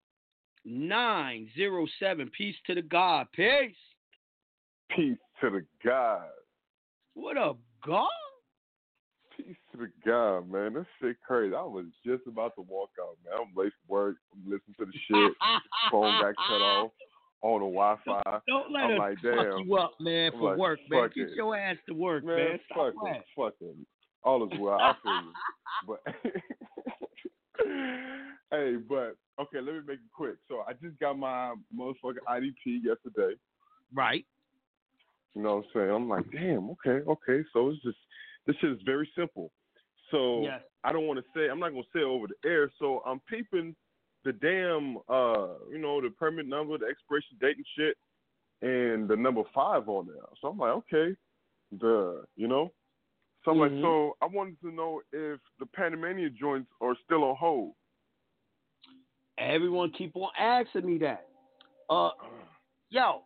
907. 0.65 2.31
Peace 2.37 2.57
to 2.67 2.75
the 2.75 2.83
God. 2.83 3.27
Peace. 3.35 3.75
Peace 4.95 5.19
to 5.41 5.51
the 5.51 5.65
God. 5.85 6.23
What 7.15 7.37
up, 7.37 7.59
God? 7.87 8.09
Peace 9.37 9.57
to 9.73 9.79
the 9.79 9.91
God, 10.05 10.51
man. 10.51 10.75
This 10.75 10.87
shit 11.01 11.17
crazy. 11.27 11.55
I 11.55 11.63
was 11.63 11.87
just 12.05 12.27
about 12.27 12.55
to 12.57 12.63
walk 12.63 12.91
out, 13.01 13.17
man. 13.25 13.35
I'm 13.41 13.55
late 13.57 13.73
for 13.87 13.93
work. 14.07 14.17
I'm 14.33 14.43
listening 14.45 14.75
to 14.79 14.85
the 14.87 14.93
shit. 15.09 15.33
Phone 15.91 16.21
got 16.21 16.35
cut 16.37 16.55
off 16.63 16.91
on 17.43 17.61
the 17.61 17.67
Wi-Fi. 17.67 18.41
Don't 18.47 18.71
let 18.73 18.83
I'm 18.85 18.99
like, 18.99 19.15
fuck 19.23 19.35
damn. 19.35 19.59
you 19.67 19.77
up, 19.77 19.93
man, 20.01 20.33
for 20.33 20.51
like, 20.51 20.59
work, 20.59 20.79
man. 20.91 21.03
fuck 21.05 21.15
Get 21.15 21.29
it. 21.29 21.35
your 21.37 21.57
ass 21.57 21.77
to 21.89 21.95
work, 21.95 22.25
man. 22.25 22.37
Man, 22.37 22.61
Stop 22.67 22.79
fuck 22.93 22.95
playing. 23.01 23.17
it. 23.17 23.25
Fuck 23.37 23.55
it. 23.61 23.77
All 24.23 24.45
is 24.45 24.59
well. 24.59 24.79
I 24.79 24.95
feel 25.03 25.23
you. 25.23 25.33
But 25.87 26.01
hey, 28.51 28.77
but 28.77 29.17
okay, 29.41 29.61
let 29.61 29.75
me 29.75 29.81
make 29.87 29.99
it 29.99 30.13
quick. 30.15 30.37
So 30.49 30.63
I 30.67 30.73
just 30.75 30.99
got 30.99 31.19
my 31.19 31.55
motherfucking 31.77 32.25
IDP 32.29 32.81
yesterday. 32.85 33.35
Right. 33.95 34.27
You 35.35 35.43
know 35.43 35.57
what 35.57 35.65
I'm 35.67 35.71
saying? 35.75 35.91
I'm 35.91 36.09
like, 36.09 36.25
damn, 36.33 36.71
okay, 36.71 37.05
okay. 37.09 37.45
So 37.53 37.71
it's 37.71 37.83
just 37.83 37.99
this 38.47 38.57
shit 38.61 38.71
is 38.73 38.83
very 38.85 39.09
simple. 39.17 39.51
So 40.11 40.43
Yes. 40.43 40.63
I 40.83 40.93
don't 40.93 41.07
want 41.07 41.19
to 41.21 41.25
say 41.35 41.49
I'm 41.49 41.61
not 41.61 41.71
gonna 41.71 41.83
say 41.93 42.01
it 42.01 42.05
over 42.05 42.27
the 42.27 42.49
air. 42.49 42.71
So 42.79 43.03
I'm 43.07 43.21
peeping 43.29 43.77
the 44.25 44.33
damn 44.33 44.99
uh 45.09 45.55
you 45.71 45.79
know 45.79 46.01
the 46.01 46.11
permit 46.11 46.47
number, 46.47 46.77
the 46.79 46.87
expiration 46.87 47.37
date 47.41 47.57
and 47.57 47.67
shit, 47.77 47.97
and 48.63 49.09
the 49.09 49.17
number 49.17 49.43
five 49.55 49.89
on 49.89 50.07
there. 50.07 50.17
So 50.41 50.49
I'm 50.49 50.59
like, 50.59 50.73
okay, 50.73 51.17
the 51.79 52.25
you 52.37 52.49
know. 52.49 52.73
So 53.45 53.53
I'm 53.53 53.57
Mhm. 53.59 53.61
like, 53.61 53.83
so 53.83 54.17
I 54.21 54.27
wanted 54.27 54.61
to 54.61 54.71
know 54.71 55.01
if 55.13 55.41
the 55.59 55.67
Panamanian 55.67 56.37
joints 56.39 56.71
are 56.83 56.95
still 57.05 57.25
on 57.25 57.37
hold. 57.37 57.75
Everyone 59.41 59.91
keep 59.97 60.15
on 60.17 60.29
asking 60.39 60.87
me 60.87 60.99
that. 60.99 61.27
Uh, 61.89 62.11
yo, 62.91 63.23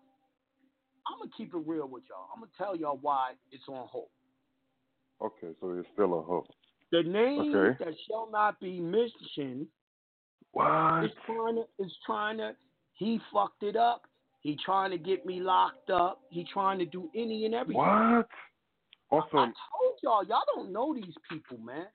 I'm 1.06 1.18
gonna 1.18 1.30
keep 1.36 1.52
it 1.54 1.62
real 1.66 1.88
with 1.88 2.04
y'all. 2.08 2.28
I'm 2.34 2.40
gonna 2.40 2.52
tell 2.56 2.76
y'all 2.76 2.98
why 3.02 3.32
it's 3.50 3.64
on 3.68 3.86
hold. 3.88 4.08
Okay, 5.20 5.54
so 5.60 5.70
it's 5.72 5.88
still 5.92 6.14
on 6.14 6.24
hold. 6.24 6.48
The 6.92 7.02
name 7.02 7.54
Okay. 7.54 7.76
that 7.84 7.94
shall 8.08 8.30
not 8.30 8.60
be 8.60 8.80
mentioned 8.80 9.66
What? 10.52 11.04
is 11.04 11.10
trying 11.26 11.56
to 11.56 11.64
is 11.78 11.92
trying 12.06 12.38
to. 12.38 12.54
He 12.94 13.20
fucked 13.32 13.64
it 13.64 13.74
up. 13.76 14.02
He 14.40 14.56
trying 14.64 14.92
to 14.92 14.98
get 14.98 15.26
me 15.26 15.40
locked 15.40 15.90
up. 15.90 16.20
He 16.30 16.44
trying 16.52 16.78
to 16.78 16.84
do 16.86 17.10
any 17.14 17.44
and 17.46 17.54
everything. 17.54 17.82
What? 17.82 18.28
Awesome. 19.10 19.38
I 19.38 19.40
Also, 19.40 19.52
told 19.72 19.98
y'all, 20.02 20.24
y'all 20.24 20.42
don't 20.54 20.72
know 20.72 20.94
these 20.94 21.14
people, 21.28 21.58
man. 21.58 21.86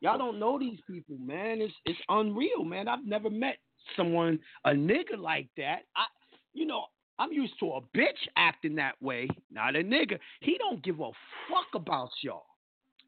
Y'all 0.00 0.18
don't 0.18 0.38
know 0.38 0.58
these 0.58 0.78
people, 0.86 1.16
man. 1.18 1.60
It's 1.60 1.74
it's 1.84 1.98
unreal, 2.08 2.64
man. 2.64 2.88
I've 2.88 3.04
never 3.04 3.30
met 3.30 3.58
someone 3.96 4.38
a 4.64 4.70
nigga 4.70 5.18
like 5.18 5.48
that. 5.56 5.80
I, 5.96 6.04
you 6.54 6.66
know, 6.66 6.84
I'm 7.18 7.32
used 7.32 7.54
to 7.60 7.72
a 7.72 7.80
bitch 7.96 8.28
acting 8.36 8.76
that 8.76 9.00
way, 9.00 9.28
not 9.50 9.76
a 9.76 9.80
nigga. 9.80 10.18
He 10.40 10.56
don't 10.58 10.82
give 10.82 11.00
a 11.00 11.10
fuck 11.48 11.74
about 11.74 12.10
y'all 12.22 12.46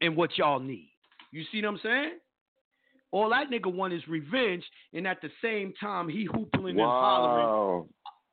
and 0.01 0.15
what 0.15 0.37
y'all 0.37 0.59
need. 0.59 0.91
You 1.31 1.43
see 1.51 1.61
what 1.61 1.69
I'm 1.69 1.79
saying? 1.81 2.19
All 3.11 3.29
that 3.29 3.49
nigga 3.49 3.73
want 3.73 3.93
is 3.93 4.07
revenge, 4.07 4.63
and 4.93 5.05
at 5.05 5.21
the 5.21 5.29
same 5.41 5.73
time 5.79 6.07
he 6.07 6.27
hoopling 6.27 6.71
and 6.71 6.79
hollering 6.79 7.81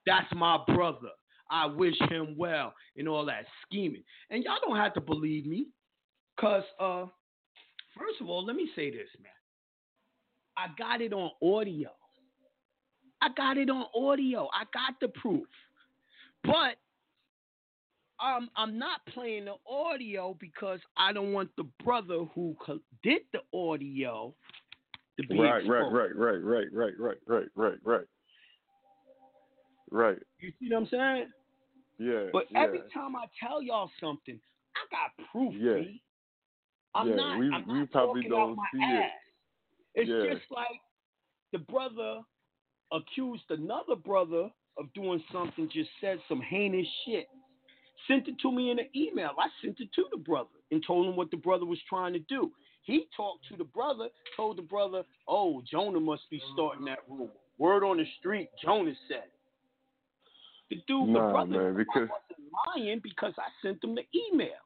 that's 0.09 0.33
my 0.35 0.59
brother. 0.67 1.11
I 1.51 1.67
wish 1.67 1.95
him 2.09 2.35
well 2.37 2.75
and 2.97 3.09
all 3.09 3.25
that 3.27 3.45
scheming. 3.65 4.03
And 4.31 4.43
y'all 4.43 4.59
don't 4.67 4.77
have 4.77 4.95
to 4.95 5.01
believe 5.01 5.47
me. 5.47 5.67
Cause 6.41 6.65
uh 6.81 7.07
first 7.99 8.21
of 8.21 8.29
all, 8.29 8.45
let 8.45 8.57
me 8.57 8.69
say 8.75 8.91
this, 8.91 9.09
man. 9.23 9.33
I 10.57 10.67
got 10.79 11.01
it 11.01 11.13
on 11.13 11.31
audio. 11.43 11.91
I 13.21 13.29
got 13.37 13.57
it 13.57 13.71
on 13.71 13.87
audio. 13.95 14.49
I 14.53 14.65
got 14.73 15.01
the 15.01 15.09
proof. 15.09 15.47
But 16.45 16.77
um, 18.25 18.51
I'm 18.57 18.79
not 18.79 19.01
playing 19.13 19.47
the 19.47 19.55
audio 19.71 20.37
because 20.41 20.81
I 20.97 21.13
don't 21.13 21.33
want 21.33 21.51
the 21.57 21.65
brother 21.85 22.25
who 22.35 22.57
did 23.03 23.23
the 23.33 23.41
audio 23.57 24.35
to 25.21 25.27
be 25.27 25.39
Right, 25.39 25.51
right, 25.51 25.59
exposed. 25.59 25.95
right, 25.95 26.15
right, 26.17 26.43
right, 26.43 26.67
right, 26.73 26.93
right, 26.99 27.17
right, 27.27 27.49
right, 27.55 27.79
right. 27.85 28.07
Right. 29.91 30.19
You 30.41 30.53
see 30.61 30.69
what 30.71 30.83
I'm 30.83 30.89
saying? 30.91 31.27
Yeah. 31.99 32.27
But 32.33 32.45
yeah. 32.51 32.63
every 32.63 32.81
time 32.93 33.17
I 33.17 33.25
tell 33.43 33.63
y'all 33.63 33.91
something, 34.01 34.39
I 34.77 34.81
got 34.91 35.27
proof. 35.33 35.55
Yeah. 35.57 35.75
B. 35.75 36.03
I'm 36.99 37.09
Yeah, 37.09 37.15
not. 37.17 37.39
we- 37.39 37.53
I'm 37.53 37.67
we 37.69 37.79
not 37.81 37.91
probably 37.91 38.23
don't 38.29 38.59
see 38.73 38.79
it. 38.83 39.11
It's 39.95 40.11
Yeah. 40.11 40.35
just 40.35 40.51
like 40.51 40.81
the 41.53 41.59
brother 41.59 42.23
accused 42.93 43.51
another 43.51 43.95
brother 43.97 44.51
of 44.77 44.93
doing 44.95 45.23
something, 45.33 45.69
just 45.69 45.91
said 46.01 46.21
some 46.29 46.41
heinous 46.41 46.87
shit. 47.05 47.29
Sent 48.07 48.29
it 48.29 48.39
to 48.41 48.53
me 48.53 48.71
in 48.71 48.79
an 48.79 48.89
email. 48.95 49.33
I 49.39 49.49
sent 49.61 49.81
it 49.81 49.93
to 49.95 50.07
the 50.11 50.17
brother 50.19 50.51
and 50.71 50.83
told 50.85 51.07
him 51.07 51.17
what 51.17 51.31
the 51.31 51.37
brother 51.37 51.67
was 51.67 51.81
trying 51.89 52.13
to 52.13 52.21
do. 52.21 52.53
He 52.83 53.07
talked 53.17 53.47
to 53.49 53.57
the 53.57 53.65
brother, 53.65 54.09
told 54.37 54.57
the 54.57 54.63
brother, 54.63 55.05
"Oh, 55.27 55.61
Jonah 55.63 56.01
must 56.01 56.29
be 56.31 56.41
starting 56.53 56.85
that 56.87 57.01
rumor." 57.09 57.33
Word 57.59 57.83
on 57.85 57.97
the 57.99 58.07
street, 58.19 58.51
Jonah 58.63 58.95
said. 59.09 59.25
it. 59.25 59.33
The 60.71 60.77
dude, 60.87 61.09
the 61.09 61.13
Nah, 61.21 61.31
brother, 61.33 61.51
man, 61.63 61.75
I 61.75 61.79
because 61.79 62.09
wasn't 62.09 62.53
lying 62.67 63.01
because 63.01 63.35
I 63.39 63.51
sent 63.63 63.83
him 63.83 63.95
the 63.95 64.07
email. 64.15 64.61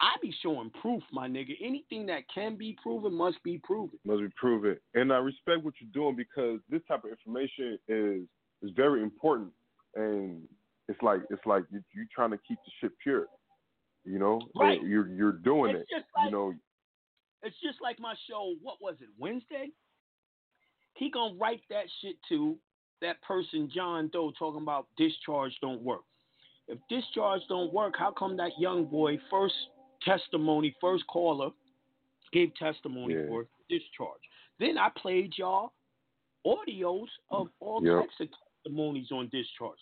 I 0.00 0.14
be 0.22 0.34
showing 0.42 0.70
proof, 0.80 1.02
my 1.12 1.28
nigga. 1.28 1.54
Anything 1.62 2.06
that 2.06 2.22
can 2.32 2.56
be 2.56 2.76
proven 2.82 3.12
must 3.12 3.42
be 3.42 3.58
proven. 3.62 3.98
must 4.04 4.20
be 4.22 4.28
proven. 4.36 4.76
And 4.94 5.12
I 5.12 5.18
respect 5.18 5.62
what 5.62 5.74
you're 5.80 5.90
doing 5.92 6.16
because 6.16 6.60
this 6.70 6.80
type 6.88 7.04
of 7.04 7.10
information 7.10 7.78
is 7.88 8.22
is 8.62 8.70
very 8.76 9.02
important 9.02 9.50
and 9.94 10.42
it's 10.88 11.00
like 11.02 11.20
it's 11.30 11.44
like 11.46 11.64
you 11.70 11.82
you 11.94 12.06
trying 12.14 12.30
to 12.30 12.38
keep 12.48 12.58
the 12.64 12.72
shit 12.80 12.92
pure. 13.02 13.26
You 14.04 14.18
know? 14.18 14.40
Right. 14.56 14.80
And 14.80 14.88
you're 14.88 15.08
you're 15.08 15.32
doing 15.32 15.76
It's 15.76 15.82
it. 15.90 15.96
just 15.98 16.06
like 16.16 16.24
you 16.24 16.30
know, 16.30 16.54
it's 17.42 17.56
just 17.62 17.78
like 17.82 18.00
my 18.00 18.14
show. 18.28 18.54
What 18.62 18.76
was 18.80 18.96
it? 19.00 19.08
Wednesday. 19.18 19.68
He 20.94 21.10
gonna 21.10 21.34
write 21.34 21.60
that 21.70 21.84
shit 22.00 22.16
to 22.30 22.56
that 23.00 23.20
person, 23.22 23.70
John 23.74 24.08
Doe, 24.12 24.32
talking 24.38 24.62
about 24.62 24.86
discharge 24.96 25.52
don't 25.60 25.82
work. 25.82 26.02
If 26.68 26.78
discharge 26.88 27.40
don't 27.48 27.72
work, 27.72 27.94
how 27.98 28.10
come 28.12 28.36
that 28.36 28.52
young 28.58 28.84
boy 28.84 29.18
first 29.30 29.54
testimony, 30.04 30.74
first 30.80 31.06
caller, 31.06 31.50
gave 32.32 32.54
testimony 32.54 33.14
Yeah. 33.14 33.26
for 33.28 33.46
discharge? 33.68 34.20
Then 34.58 34.78
I 34.78 34.88
played 34.90 35.36
y'all 35.36 35.72
audios 36.46 37.08
of 37.30 37.48
all 37.60 37.84
Yep. 37.84 38.00
types 38.02 38.20
of 38.20 38.28
testimonies 38.64 39.10
on 39.12 39.28
discharge. 39.28 39.78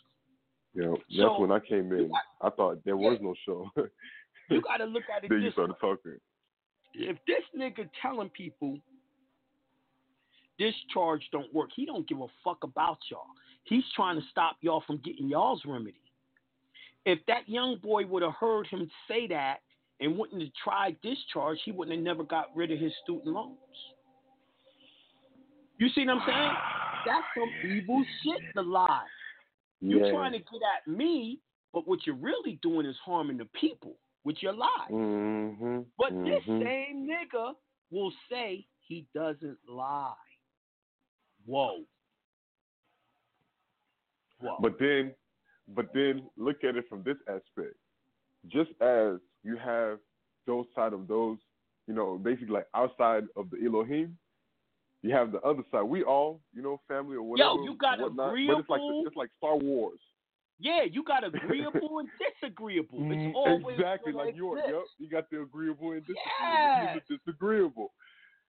Yeah, 0.75 0.91
that's 0.91 1.17
So, 1.17 1.41
when 1.41 1.51
I 1.53 1.61
came 1.61 1.93
in. 1.93 2.09
got- 2.09 2.23
I 2.41 2.51
thought 2.51 2.85
there 2.85 2.99
Yeah. 3.01 3.11
was 3.11 3.21
no 3.21 3.35
show. 3.45 3.71
You 4.51 4.63
got 4.63 4.79
to 4.79 4.87
look 4.87 5.05
at 5.11 5.25
it 5.25 5.29
then 5.29 5.43
you 5.43 5.51
started 5.51 5.75
way. 5.75 5.79
talking. 5.81 6.21
if 6.95 7.23
this 7.27 7.45
nigga 7.55 7.89
telling 8.01 8.31
people 8.31 8.81
discharge 10.59 11.29
don't 11.31 11.53
work, 11.55 11.71
he 11.75 11.85
don't 11.87 12.07
give 12.09 12.21
a 12.21 12.29
fuck 12.43 12.65
about 12.65 12.99
y'all. 13.11 13.27
He's 13.65 13.85
trying 13.95 14.21
to 14.21 14.27
stop 14.29 14.57
y'all 14.63 14.81
from 14.87 14.97
getting 14.99 15.29
y'all's 15.29 15.65
remedy. 15.65 16.01
If 17.05 17.25
that 17.27 17.49
young 17.49 17.77
boy 17.77 18.07
would 18.07 18.23
have 18.23 18.35
heard 18.35 18.67
him 18.67 18.91
say 19.07 19.27
that 19.29 19.61
and 20.01 20.17
wouldn't 20.17 20.41
have 20.41 20.51
tried 20.63 20.97
discharge, 21.03 21.59
he 21.65 21.73
wouldn't 21.73 21.97
have 21.97 22.05
never 22.05 22.25
got 22.25 22.55
rid 22.55 22.71
of 22.71 22.79
his 22.79 22.93
student 23.03 23.27
loans. 23.27 23.57
You 25.79 25.89
see 25.95 26.05
what 26.07 26.17
I'm 26.17 26.23
saying? 26.27 26.53
That's 27.07 27.27
some 27.37 27.71
evil 27.71 28.05
shit 28.23 28.41
to 28.55 28.63
lie. 28.63 29.03
You're 29.81 30.07
yeah. 30.07 30.13
trying 30.13 30.33
to 30.33 30.39
get 30.39 30.61
at 30.77 30.91
me, 30.91 31.39
but 31.73 31.87
what 31.87 32.01
you're 32.05 32.17
really 32.17 32.59
doing 32.63 32.87
is 32.87 32.97
harming 33.05 33.39
the 33.39 33.47
people 33.61 33.97
with 34.25 34.37
your 34.41 34.53
lies. 34.53 34.91
Mm-hmm. 34.91 35.81
But 35.97 36.11
this 36.11 36.43
mhm. 36.47 36.63
same 36.63 37.09
nigga 37.09 37.53
will 37.91 38.13
say 38.31 38.67
he 38.81 39.07
doesn't 39.15 39.59
lie. 39.69 40.13
Whoa. 41.47 41.79
Whoa. 44.41 44.57
But 44.61 44.79
then, 44.79 45.15
but 45.75 45.87
then 45.95 46.25
look 46.37 46.65
at 46.65 46.77
it 46.77 46.85
from 46.89 47.03
this 47.05 47.17
aspect. 47.29 47.77
Just 48.49 48.71
as 48.81 49.19
you 49.49 49.57
have 49.57 49.99
those 50.47 50.67
side 50.75 50.93
of 50.93 51.09
those 51.09 51.39
you 51.89 51.95
know, 51.95 52.19
basically 52.19 52.53
like 52.53 52.67
outside 52.75 53.25
of 53.35 53.49
the 53.51 53.57
Elohim. 53.65 54.17
You 55.03 55.15
have 55.15 55.33
the 55.33 55.41
other 55.41 55.63
side. 55.73 55.83
We 55.83 56.03
all, 56.03 56.41
you 56.53 56.61
know, 56.61 56.81
family 56.87 57.17
or 57.17 57.23
whatever. 57.23 57.55
Yo, 57.55 57.65
you 57.65 57.77
got 57.77 57.99
whatnot, 57.99 58.35
But 58.35 58.59
it's 58.59 58.69
like 58.69 58.81
it's 59.07 59.17
like 59.17 59.31
Star 59.39 59.57
Wars. 59.57 59.99
Yeah, 60.61 60.83
you 60.91 61.03
got 61.03 61.25
agreeable 61.35 62.01
and 62.01 62.09
disagreeable. 62.19 62.99
Mm, 62.99 63.29
It's 63.29 63.37
always 63.37 63.79
exactly 63.79 64.13
like 64.13 64.37
yours. 64.37 64.61
exist. 64.65 64.75
Yep, 64.75 64.85
you 64.99 65.09
got 65.09 65.31
the 65.31 65.43
agreeable 65.43 65.93
and 65.93 66.03
disagreeable. 66.03 66.93
You 66.95 67.01
the 67.09 67.17
disagreeable. 67.17 67.93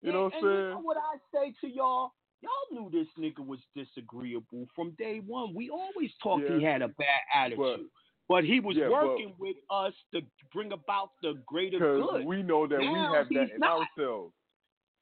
You 0.01 0.11
know 0.13 0.23
what 0.25 0.33
I'm 0.35 0.43
and 0.43 0.51
You 0.51 0.57
saying? 0.57 0.69
know 0.69 0.79
what 0.81 0.97
I 0.97 1.17
say 1.33 1.53
to 1.61 1.67
y'all? 1.67 2.11
Y'all 2.41 2.71
knew 2.71 2.89
this 2.91 3.07
nigga 3.19 3.45
was 3.45 3.59
disagreeable 3.75 4.67
from 4.75 4.91
day 4.99 5.19
one. 5.25 5.53
We 5.55 5.69
always 5.69 6.11
talked 6.21 6.43
he 6.47 6.63
had 6.63 6.83
a 6.83 6.89
bad 6.89 7.21
attitude. 7.33 7.87
But, 8.27 8.43
he 8.43 8.59
was 8.59 8.75
yeah, 8.75 8.89
but- 8.89 9.07
working 9.07 9.33
with 9.37 9.57
us 9.69 9.93
to 10.13 10.21
bring 10.53 10.71
about 10.71 11.11
the 11.21 11.33
greater 11.45 11.77
good. 11.79 12.25
we 12.25 12.41
know 12.41 12.65
that 12.67 12.79
Now 12.79 12.93
we 13.11 13.15
have 13.17 13.29
that 13.29 13.53
in 13.53 13.59
not. 13.59 13.81
ourselves. 13.97 14.33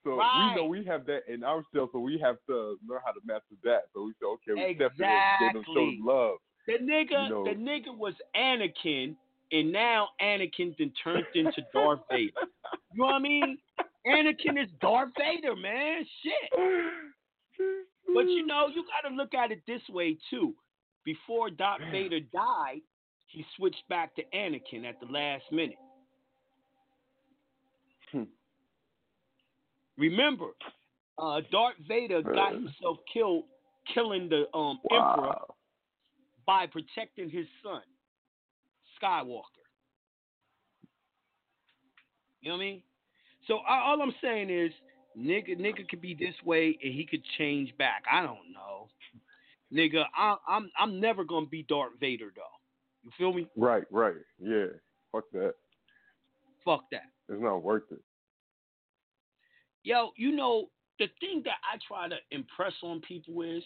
So 0.04 0.18
Right. 0.18 0.50
we 0.56 0.62
know 0.62 0.68
we 0.68 0.84
have 0.84 1.06
that 1.06 1.22
in 1.30 1.46
ourselves, 1.46 1.94
so 1.94 2.00
we 2.00 2.18
have 2.18 2.36
to 2.48 2.78
learn 2.86 3.00
how 3.06 3.14
to 3.14 3.22
master 3.24 3.56
that. 3.64 3.84
So 3.94 4.04
we 4.04 4.12
say, 4.20 4.26
okay, 4.26 4.54
we 4.70 4.76
step 4.76 4.92
in 5.00 5.56
and 5.56 5.66
show 5.66 5.92
love. 6.04 6.38
The 6.68 6.74
nigga, 6.80 7.24
You 7.24 7.30
know. 7.30 7.44
the 7.46 7.52
nigga 7.56 7.98
was 7.98 8.14
Anakin, 8.36 9.16
and 9.54 9.72
now 9.72 10.10
Anakin 10.22 10.76
then 10.78 10.92
turned 11.02 11.26
into 11.34 11.62
Darth 11.74 12.02
Vader. 12.10 12.32
You 12.92 13.00
know 13.00 13.06
what 13.06 13.16
I 13.16 13.20
mean? 13.20 13.58
Anakin 14.06 14.62
is 14.62 14.70
Darth 14.82 15.12
Vader, 15.18 15.56
man. 15.56 16.06
Shit. 16.22 16.52
But 18.14 18.28
you 18.30 18.46
know, 18.46 18.68
you 18.68 18.84
got 18.84 19.08
to 19.10 19.16
look 19.16 19.34
at 19.34 19.52
it 19.52 19.62
this 19.66 19.82
way 19.90 20.18
too. 20.30 20.54
Before 21.06 21.50
Darth 21.50 21.82
Vader 21.92 22.20
died, 22.20 22.82
he 23.34 23.46
switched 23.58 23.84
back 23.90 24.16
to 24.16 24.24
Anakin 24.34 24.86
at 24.88 25.00
the 25.00 25.08
last 25.08 25.44
minute. 25.52 25.78
Hmm. 28.12 28.24
Remember, 29.98 30.50
uh, 31.18 31.42
Darth 31.52 31.76
Vader 31.88 32.22
got 32.22 32.52
Uh. 32.54 32.60
himself 32.60 32.98
killed, 33.12 33.46
killing 33.94 34.30
the 34.30 34.46
um, 34.56 34.80
Emperor 34.92 35.36
by 36.46 36.68
protecting 36.68 37.30
his 37.30 37.48
son, 37.64 37.82
Skywalker. 39.02 39.44
You 42.42 42.50
know 42.50 42.58
what 42.58 42.64
I 42.64 42.66
mean? 42.66 42.84
So 43.48 43.58
I, 43.60 43.80
all 43.80 44.02
I'm 44.02 44.14
saying 44.22 44.50
is, 44.50 44.72
nigga, 45.18 45.58
nigga 45.60 45.88
could 45.90 46.02
be 46.02 46.14
this 46.14 46.36
way 46.44 46.78
and 46.84 46.94
he 46.94 47.06
could 47.06 47.24
change 47.38 47.76
back. 47.78 48.04
I 48.12 48.22
don't 48.22 48.52
know, 48.54 48.90
nigga. 49.74 50.04
I, 50.16 50.36
I'm 50.48 50.70
I'm 50.78 51.00
never 51.00 51.24
gonna 51.24 51.46
be 51.46 51.64
Darth 51.64 51.94
Vader 52.00 52.32
though. 52.36 52.44
You 53.04 53.12
feel 53.18 53.34
me? 53.34 53.48
Right, 53.56 53.84
right. 53.92 54.16
Yeah. 54.40 54.68
Fuck 55.12 55.26
that. 55.34 55.54
Fuck 56.64 56.86
that. 56.92 57.04
It's 57.30 57.42
not 57.42 57.64
worth 57.64 57.84
it. 57.92 58.00
Yo, 59.84 60.12
you 60.16 60.32
know 60.32 60.70
the 61.00 61.08
thing 61.20 61.42
that 61.46 61.58
I 61.64 61.78
try 61.86 62.08
to 62.08 62.16
impress 62.32 62.74
on 62.84 63.02
people 63.02 63.42
is, 63.42 63.64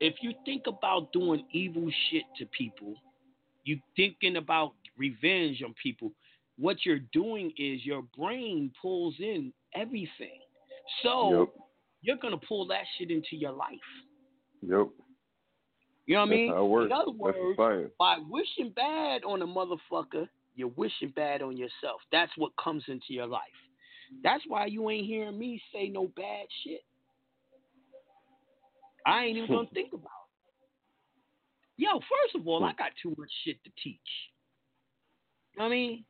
if 0.00 0.14
you 0.20 0.32
think 0.44 0.66
about 0.68 1.12
doing 1.12 1.44
evil 1.52 1.90
shit 2.10 2.22
to 2.38 2.46
people, 2.46 2.94
you 3.64 3.80
thinking 3.96 4.36
about 4.36 4.72
revenge 4.96 5.62
on 5.64 5.74
people. 5.82 6.12
What 6.56 6.84
you're 6.84 7.00
doing 7.12 7.52
is 7.58 7.84
your 7.84 8.02
brain 8.16 8.72
pulls 8.80 9.14
in 9.18 9.52
everything. 9.74 10.40
So 11.02 11.40
Yep. 11.40 11.48
you're 12.02 12.16
gonna 12.16 12.38
pull 12.38 12.66
that 12.66 12.84
shit 12.96 13.10
into 13.10 13.36
your 13.36 13.52
life. 13.52 13.78
Yep. 14.62 14.88
You 16.08 16.14
know 16.14 16.20
what 16.20 16.28
I 16.28 16.30
mean? 16.30 16.52
how 16.54 16.64
it 16.64 16.68
works. 16.68 16.86
In 16.86 16.92
other 16.92 17.10
words, 17.10 17.92
by 17.98 18.16
wishing 18.30 18.72
bad 18.74 19.24
on 19.24 19.42
a 19.42 19.46
motherfucker, 19.46 20.26
you're 20.56 20.68
wishing 20.68 21.12
bad 21.14 21.42
on 21.42 21.54
yourself. 21.54 22.00
That's 22.10 22.32
what 22.38 22.52
comes 22.56 22.82
into 22.88 23.08
your 23.10 23.26
life. 23.26 23.42
That's 24.22 24.42
why 24.48 24.66
you 24.66 24.88
ain't 24.88 25.06
hearing 25.06 25.38
me 25.38 25.60
say 25.70 25.88
no 25.90 26.10
bad 26.16 26.46
shit. 26.64 26.80
I 29.06 29.24
ain't 29.24 29.36
even 29.36 29.50
gonna 29.50 29.68
think 29.74 29.92
about 29.92 30.04
it. 31.76 31.82
Yo, 31.82 32.00
first 32.00 32.36
of 32.36 32.48
all, 32.48 32.64
I 32.64 32.70
hmm. 32.70 32.78
got 32.78 32.92
too 33.02 33.14
much 33.18 33.30
shit 33.44 33.62
to 33.64 33.70
teach. 33.84 34.00
You 35.52 35.58
know 35.58 35.64
what 35.64 35.66
I 35.66 35.70
mean? 35.70 36.04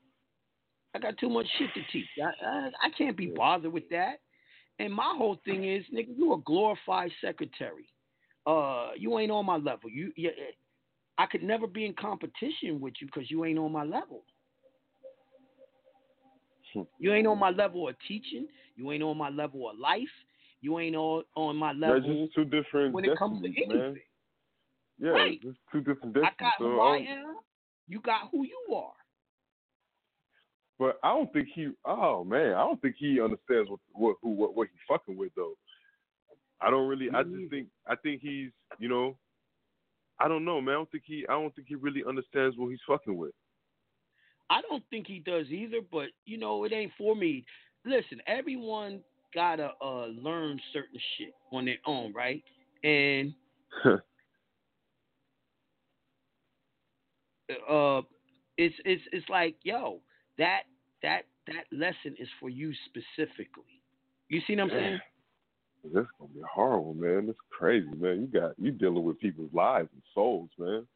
I 0.95 1.01
got 1.01 1.19
too 1.19 1.29
much 1.29 1.47
shit 1.59 1.71
to 1.75 1.83
teach. 1.93 2.07
I, 2.23 2.47
I, 2.47 2.71
I 2.85 2.91
can't 2.97 3.17
be 3.17 3.33
bothered 3.35 3.73
with 3.73 3.89
that. 3.91 4.21
And 4.79 4.95
my 4.95 5.13
whole 5.19 5.41
thing 5.45 5.65
is, 5.69 5.85
nigga, 5.93 6.17
you 6.17 6.35
a 6.35 6.39
glorified 6.39 7.11
secretary. 7.21 7.89
Uh, 8.49 8.93
you 8.97 9.19
ain't 9.19 9.31
on 9.31 9.45
my 9.45 9.59
level. 9.59 9.91
You, 9.91 10.11
you 10.17 10.31
I 11.19 11.27
could 11.27 11.43
never 11.43 11.67
be 11.67 11.85
in 11.85 11.93
competition 11.93 12.81
with 12.81 12.95
you 12.99 13.07
because 13.07 13.31
you 13.31 13.45
ain't 13.45 13.59
on 13.59 13.71
my 13.71 13.85
level. 13.85 14.23
You 16.99 17.15
ain't 17.15 17.27
on 17.27 17.39
my 17.39 17.51
level 17.51 17.89
of 17.89 17.97
teaching. 18.07 18.47
You 18.77 18.93
ain't 18.93 19.03
on 19.03 19.17
my 19.17 19.31
level 19.31 19.71
of 19.71 19.79
life. 19.79 20.03
You 20.61 20.79
ain't 20.79 20.95
on 20.97 21.25
on 21.35 21.57
my 21.57 21.73
level 21.73 22.01
just 22.01 22.35
two 22.35 22.45
different 22.45 22.93
when 22.93 23.05
it 23.05 23.17
comes 23.19 23.41
to 23.41 23.49
destinies, 23.49 23.71
anything. 23.71 23.95
man. 23.95 24.01
Yeah, 24.99 25.11
Right. 25.11 25.43
just 25.43 25.57
two 25.73 25.81
different 25.81 26.17
I 26.19 26.31
got 26.39 26.53
so 26.59 26.65
who 26.65 26.81
I 26.81 26.97
I 26.97 26.97
am. 26.99 27.37
You 27.89 28.01
got 28.01 28.29
who 28.31 28.45
you 28.45 28.75
are. 28.75 28.93
But 30.79 30.99
I 31.03 31.09
don't 31.09 31.33
think 31.33 31.49
he. 31.55 31.71
Oh 31.85 32.23
man, 32.23 32.53
I 32.53 32.61
don't 32.61 32.81
think 32.83 32.97
he 32.99 33.21
understands 33.21 33.71
what 33.71 33.81
what 33.93 34.17
who 34.23 34.31
what, 34.31 34.55
what 34.55 34.69
he's 34.71 34.81
fucking 34.87 35.17
with 35.17 35.33
though. 35.35 35.55
I 36.61 36.71
don't 36.71 36.89
really. 36.89 37.09
I 37.15 37.23
just 37.23 37.51
think. 37.51 37.69
I 37.87 37.97
think 37.97 38.21
he's. 38.23 38.51
You 38.79 38.89
know. 38.89 39.17
I 40.21 40.27
don't 40.27 40.45
know, 40.45 40.61
man. 40.61 40.75
I 40.75 40.79
don't 40.79 40.91
think 40.91 41.05
he. 41.07 41.25
I 41.29 41.33
don't 41.33 41.55
think 41.55 41.69
he 41.69 41.75
really 41.77 42.03
understands 42.07 42.57
what 42.57 42.71
he's 42.71 42.81
fucking 42.87 43.17
with. 43.17 43.33
I 44.51 44.63
don't 44.63 44.83
think 44.91 45.07
he 45.07 45.19
does 45.21 45.47
either, 45.51 45.79
but 45.91 46.07
you 46.25 46.39
know, 46.39 46.65
it 46.65 46.73
ain't 46.73 46.93
for 46.97 47.15
me. 47.15 47.45
Listen, 47.85 48.21
everyone 48.27 49.01
gotta 49.35 49.71
uh, 49.83 50.07
learn 50.07 50.59
certain 50.73 50.99
shit 51.17 51.35
on 51.53 51.67
their 51.67 51.79
own, 51.87 52.13
right? 52.15 52.43
And 52.83 53.35
uh, 57.69 58.03
it's 58.57 58.75
it's 58.85 59.03
it's 59.13 59.29
like, 59.29 59.57
yo, 59.63 60.01
that 60.39 60.63
that 61.03 61.23
that 61.47 61.65
lesson 61.73 62.15
is 62.19 62.29
for 62.41 62.49
you 62.49 62.73
specifically. 62.87 63.83
You 64.29 64.41
see 64.47 64.57
what 64.57 64.65
I'm 64.65 64.71
saying? 64.71 64.99
That's 65.85 66.07
gonna 66.19 66.31
be 66.35 66.41
horrible, 66.53 66.95
man. 66.95 67.27
That's 67.27 67.39
crazy, 67.51 67.89
man. 67.97 68.21
You 68.21 68.41
got 68.41 68.53
you 68.59 68.71
dealing 68.73 69.05
with 69.05 69.19
people's 69.21 69.53
lives 69.53 69.89
and 69.93 70.03
souls, 70.15 70.51
man. 70.59 70.87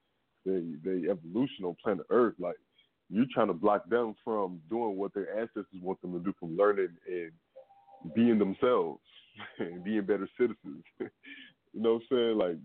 They 0.44 0.62
they 0.84 1.08
evolution 1.08 1.64
on 1.64 1.76
planet 1.82 2.06
Earth. 2.10 2.34
Like 2.38 2.56
you're 3.10 3.26
trying 3.32 3.48
to 3.48 3.52
block 3.54 3.88
them 3.88 4.14
from 4.24 4.60
doing 4.68 4.96
what 4.96 5.14
their 5.14 5.38
ancestors 5.38 5.66
want 5.82 6.00
them 6.02 6.12
to 6.12 6.18
do, 6.18 6.34
from 6.40 6.56
learning 6.56 6.88
and 7.06 7.30
being 8.14 8.38
themselves 8.38 9.00
and 9.58 9.84
being 9.84 10.02
better 10.02 10.28
citizens. 10.38 10.82
you 11.00 11.08
know 11.74 11.94
what 11.94 12.02
I'm 12.10 12.16
saying? 12.16 12.38
Like 12.38 12.56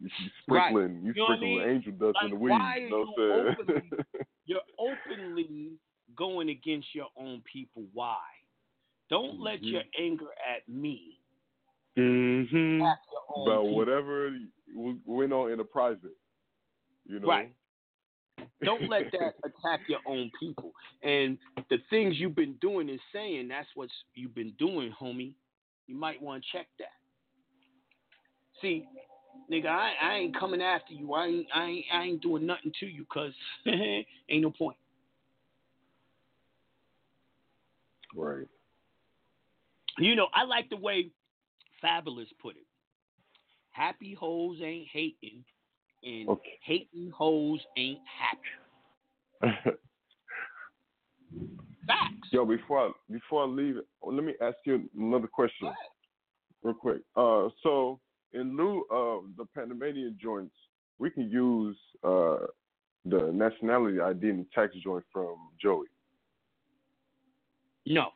you, 0.00 0.08
you 0.20 0.30
Right. 0.46 0.70
sprinkling, 0.70 1.02
you 1.04 1.12
You 1.16 1.22
what 1.22 1.32
I 1.32 1.36
sprinkling 1.36 1.58
mean? 1.58 1.68
angel 1.68 1.92
dust 1.92 2.18
in 2.24 2.30
the 2.30 2.36
weeds. 2.36 2.54
You 2.78 2.90
know 2.90 2.98
what 3.16 3.22
I'm 3.22 3.56
saying? 3.58 3.66
openly- 3.90 4.04
You're 4.46 4.60
openly 4.78 5.72
going 6.16 6.48
against 6.50 6.94
your 6.94 7.08
own 7.16 7.42
people. 7.52 7.84
Why? 7.92 8.16
Don't 9.10 9.40
let 9.40 9.60
Mhm. 9.62 9.72
your 9.72 9.82
anger 9.98 10.28
at 10.46 10.68
me 10.68 11.18
hmm 11.96 12.80
attack 12.80 13.00
your 13.10 13.22
own 13.36 13.42
About 13.46 13.62
people. 13.62 13.76
whatever 13.76 14.38
went 15.04 15.32
on 15.32 15.50
in 15.50 15.60
a 15.60 15.64
private. 15.64 16.16
You 17.06 17.20
know. 17.20 17.28
Right. 17.28 17.52
Don't 18.64 18.88
let 18.88 19.10
that 19.12 19.34
attack 19.44 19.80
your 19.88 20.00
own 20.06 20.30
people. 20.38 20.72
And 21.02 21.38
the 21.70 21.78
things 21.90 22.18
you've 22.18 22.34
been 22.34 22.54
doing 22.60 22.88
and 22.90 23.00
saying, 23.12 23.48
that's 23.48 23.68
what 23.74 23.88
you've 24.14 24.34
been 24.34 24.52
doing, 24.58 24.92
homie. 25.00 25.32
You 25.86 25.96
might 25.96 26.20
want 26.20 26.44
to 26.44 26.56
check 26.56 26.66
that. 26.78 26.88
See, 28.60 28.86
nigga, 29.50 29.66
I, 29.66 29.94
I 30.00 30.14
ain't 30.16 30.38
coming 30.38 30.60
after 30.60 30.92
you. 30.92 31.14
I 31.14 31.26
ain't, 31.26 31.46
I 31.54 31.64
ain't, 31.64 31.84
I 31.92 32.02
ain't 32.04 32.20
doing 32.22 32.46
nothing 32.46 32.72
to 32.80 32.86
you 32.86 33.02
because 33.04 33.32
ain't 33.66 34.42
no 34.42 34.50
point. 34.50 34.76
Right. 38.14 38.46
You 39.98 40.14
know, 40.14 40.28
I 40.34 40.44
like 40.44 40.68
the 40.70 40.76
way 40.76 41.10
Fabolous 41.82 42.28
put 42.40 42.56
it. 42.56 42.66
Happy 43.70 44.14
hoes 44.14 44.58
ain't 44.62 44.88
hating, 44.92 45.44
and 46.02 46.28
Okay. 46.28 46.58
hating 46.62 47.10
hoes 47.10 47.60
ain't 47.76 48.00
happy. 49.40 49.60
Facts. 51.86 52.28
Yo, 52.32 52.44
before 52.44 52.88
I 52.88 52.92
before 53.10 53.44
I 53.44 53.46
leave, 53.46 53.76
let 54.02 54.24
me 54.24 54.34
ask 54.42 54.56
you 54.64 54.88
another 54.96 55.26
question, 55.28 55.72
real 56.62 56.74
quick. 56.74 57.02
Uh, 57.16 57.48
so 57.62 58.00
in 58.32 58.56
lieu 58.56 58.84
of 58.90 59.24
the 59.36 59.44
Panamanian 59.54 60.18
joints, 60.20 60.54
we 60.98 61.10
can 61.10 61.30
use 61.30 61.76
uh 62.04 62.46
the 63.04 63.30
nationality 63.32 64.00
ID 64.00 64.28
and 64.28 64.46
tax 64.52 64.74
joint 64.82 65.04
from 65.12 65.36
Joey. 65.60 65.86
No. 67.86 68.08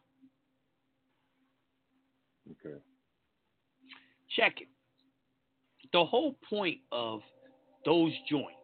Okay. 2.50 2.76
check 4.36 4.60
it. 4.60 4.68
The 5.92 6.04
whole 6.04 6.36
point 6.48 6.78
of 6.90 7.20
those 7.84 8.12
joints. 8.28 8.56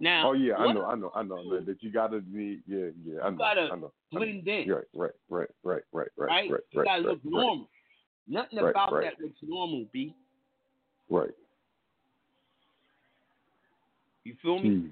Now, 0.00 0.30
Oh 0.30 0.32
yeah, 0.32 0.54
I 0.56 0.72
know, 0.72 0.84
I 0.84 0.94
know, 0.96 1.12
I 1.14 1.22
know 1.22 1.44
man, 1.44 1.64
that 1.66 1.82
you 1.82 1.92
gotta 1.92 2.20
be. 2.20 2.60
Yeah, 2.66 2.86
yeah, 3.04 3.20
I 3.22 3.30
know, 3.30 3.36
gotta 3.36 3.60
I 3.60 3.66
know. 3.66 3.72
I 3.72 3.76
know. 3.76 3.92
blend 4.10 4.48
in, 4.48 4.68
Right, 4.68 4.84
right, 4.94 5.10
right, 5.28 5.48
right, 5.62 5.82
right, 5.92 6.08
right, 6.16 6.28
right? 6.28 6.28
right, 6.28 6.48
you 6.48 6.58
right, 6.80 6.84
gotta 6.84 7.02
right, 7.02 7.02
look 7.02 7.20
right, 7.24 7.32
normal. 7.32 7.68
Nothing 8.26 8.58
about 8.58 8.90
that 8.90 9.20
looks 9.20 9.38
normal, 9.42 9.86
B. 9.92 10.14
right. 11.10 11.30
You 14.24 14.34
feel 14.40 14.58
me? 14.60 14.68
Hmm. 14.68 14.86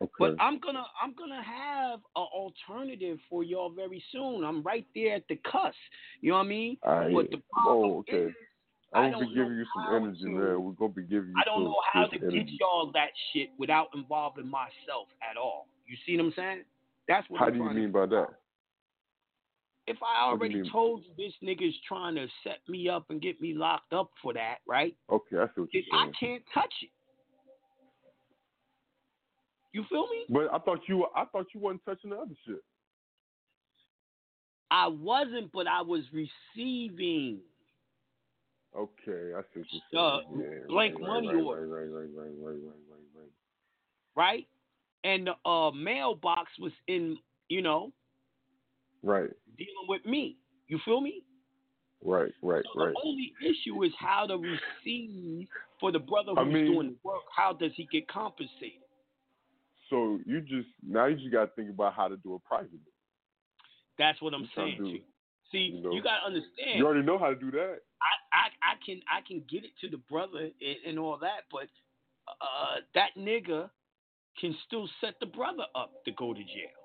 Okay. 0.00 0.10
But 0.18 0.36
I'm 0.38 0.60
gonna 0.60 0.84
I'm 1.02 1.14
gonna 1.14 1.42
have 1.42 2.00
an 2.14 2.26
alternative 2.32 3.18
for 3.28 3.42
y'all 3.42 3.70
very 3.70 4.02
soon. 4.12 4.44
I'm 4.44 4.62
right 4.62 4.86
there 4.94 5.16
at 5.16 5.24
the 5.28 5.36
cusp. 5.36 5.74
You 6.20 6.30
know 6.30 6.38
what 6.38 6.44
I 6.44 6.48
mean? 6.48 6.76
Right. 6.84 7.14
But 7.14 7.30
the 7.30 7.36
oh, 7.36 7.52
problem 7.52 7.90
Oh, 7.90 7.98
okay. 7.98 8.16
is, 8.26 8.32
I'm 8.94 9.12
gonna 9.12 9.26
be 9.26 9.34
giving 9.34 9.56
you 9.56 9.66
some 9.74 9.96
energy, 9.96 10.22
to- 10.24 10.30
man. 10.30 10.62
We're 10.62 10.72
gonna 10.72 10.92
be 10.92 11.02
giving 11.02 11.30
you 11.30 11.34
I 11.36 11.44
don't 11.44 11.56
some 11.56 11.64
know 11.64 11.80
how 11.92 12.06
to 12.06 12.18
good 12.18 12.32
get 12.32 12.46
y'all 12.60 12.92
that 12.92 13.10
shit 13.32 13.50
without 13.58 13.88
involving 13.94 14.48
myself 14.48 15.08
at 15.28 15.36
all. 15.36 15.66
You 15.86 15.96
see 16.06 16.16
what 16.16 16.26
I'm 16.26 16.32
saying? 16.36 16.64
That's 17.08 17.28
what 17.28 17.40
How 17.40 17.46
I'm 17.46 17.54
do 17.54 17.58
you 17.58 17.70
mean 17.70 17.90
by 17.90 18.06
that? 18.06 18.28
if 19.88 19.96
I 20.02 20.20
do 20.20 20.26
you 20.26 20.32
already 20.32 20.70
told 20.70 21.02
you 21.04 21.12
this 21.16 21.32
nigga's 21.42 21.74
trying 21.86 22.14
to 22.16 22.26
set 22.44 22.58
me 22.68 22.88
up 22.88 23.06
and 23.08 23.20
get 23.22 23.40
me 23.40 23.54
locked 23.54 23.92
up 23.92 24.10
for 24.22 24.34
that, 24.34 24.58
right? 24.66 24.94
Okay, 25.10 25.38
I 25.38 25.46
see 25.46 25.60
what 25.62 25.68
you're 25.72 25.82
I 25.92 26.10
can't 26.18 26.42
touch 26.52 26.72
it. 26.82 26.90
You 29.78 29.84
feel 29.88 30.08
me? 30.08 30.24
But 30.28 30.52
I 30.52 30.58
thought 30.58 30.80
you, 30.88 30.96
were, 30.98 31.06
I 31.14 31.24
thought 31.26 31.46
you 31.54 31.60
wasn't 31.60 31.84
touching 31.84 32.10
the 32.10 32.16
other 32.16 32.34
shit. 32.44 32.56
I 34.72 34.88
wasn't, 34.88 35.52
but 35.52 35.68
I 35.68 35.82
was 35.82 36.02
receiving. 36.12 37.38
Okay, 38.76 39.34
I 39.36 39.40
see 39.54 39.60
what 39.60 39.66
you're 39.70 39.80
saying. 39.92 39.94
Uh, 39.94 40.18
yeah, 40.36 40.66
blank 40.66 40.94
right, 40.94 41.00
money 41.08 41.28
right, 41.28 41.34
right, 41.36 41.42
order. 41.44 41.66
Right, 41.68 41.88
right, 41.90 42.08
right, 42.12 42.32
right, 42.42 42.56
right, 42.56 42.74
right, 42.90 43.06
right. 43.16 43.30
right? 44.16 44.46
And 45.04 45.28
the 45.28 45.48
uh, 45.48 45.70
mailbox 45.70 46.50
was 46.58 46.72
in, 46.88 47.16
you 47.48 47.62
know, 47.62 47.92
Right, 49.04 49.30
dealing 49.56 49.86
with 49.88 50.04
me. 50.04 50.38
You 50.66 50.80
feel 50.84 51.00
me? 51.00 51.22
right, 52.04 52.32
right, 52.42 52.64
So 52.74 52.80
right. 52.84 52.94
the 52.94 53.00
only 53.08 53.32
issue 53.40 53.84
is 53.84 53.92
how 53.96 54.26
to 54.26 54.36
receive 54.36 55.46
for 55.78 55.92
the 55.92 56.00
brother 56.00 56.32
I 56.36 56.42
who's 56.42 56.52
mean- 56.52 56.66
doing 56.72 56.88
the 56.88 56.96
work. 57.08 57.22
How 57.34 57.52
does 57.52 57.70
he 57.76 57.86
get 57.92 58.08
compensated? 58.08 58.82
So 59.90 60.20
you 60.26 60.40
just 60.40 60.68
now 60.86 61.06
you 61.06 61.16
just 61.16 61.32
got 61.32 61.46
to 61.46 61.50
think 61.56 61.70
about 61.70 61.94
how 61.94 62.08
to 62.08 62.16
do 62.16 62.34
it 62.34 62.42
privately. 62.44 62.78
That's 63.98 64.20
what 64.20 64.34
I'm 64.34 64.42
You 64.42 64.48
saying 64.54 64.78
to. 64.78 64.98
See, 65.50 65.72
you 65.74 65.82
know, 65.82 65.92
you 65.92 66.02
gotta 66.02 66.26
understand. 66.26 66.76
You 66.78 66.86
already 66.86 67.04
know 67.04 67.18
how 67.18 67.30
to 67.30 67.34
do 67.34 67.50
that. 67.50 67.78
I, 68.02 68.12
I, 68.32 68.72
I 68.72 68.74
can 68.84 69.00
I 69.10 69.26
can 69.26 69.42
get 69.50 69.64
it 69.64 69.70
to 69.80 69.88
the 69.88 69.96
brother 69.96 70.40
and, 70.40 70.76
and 70.86 70.98
all 70.98 71.18
that, 71.20 71.44
but 71.50 71.68
uh, 72.28 72.80
that 72.94 73.10
nigga 73.18 73.70
can 74.38 74.54
still 74.66 74.88
set 75.00 75.14
the 75.20 75.26
brother 75.26 75.64
up 75.74 76.04
to 76.04 76.12
go 76.12 76.34
to 76.34 76.40
jail. 76.40 76.78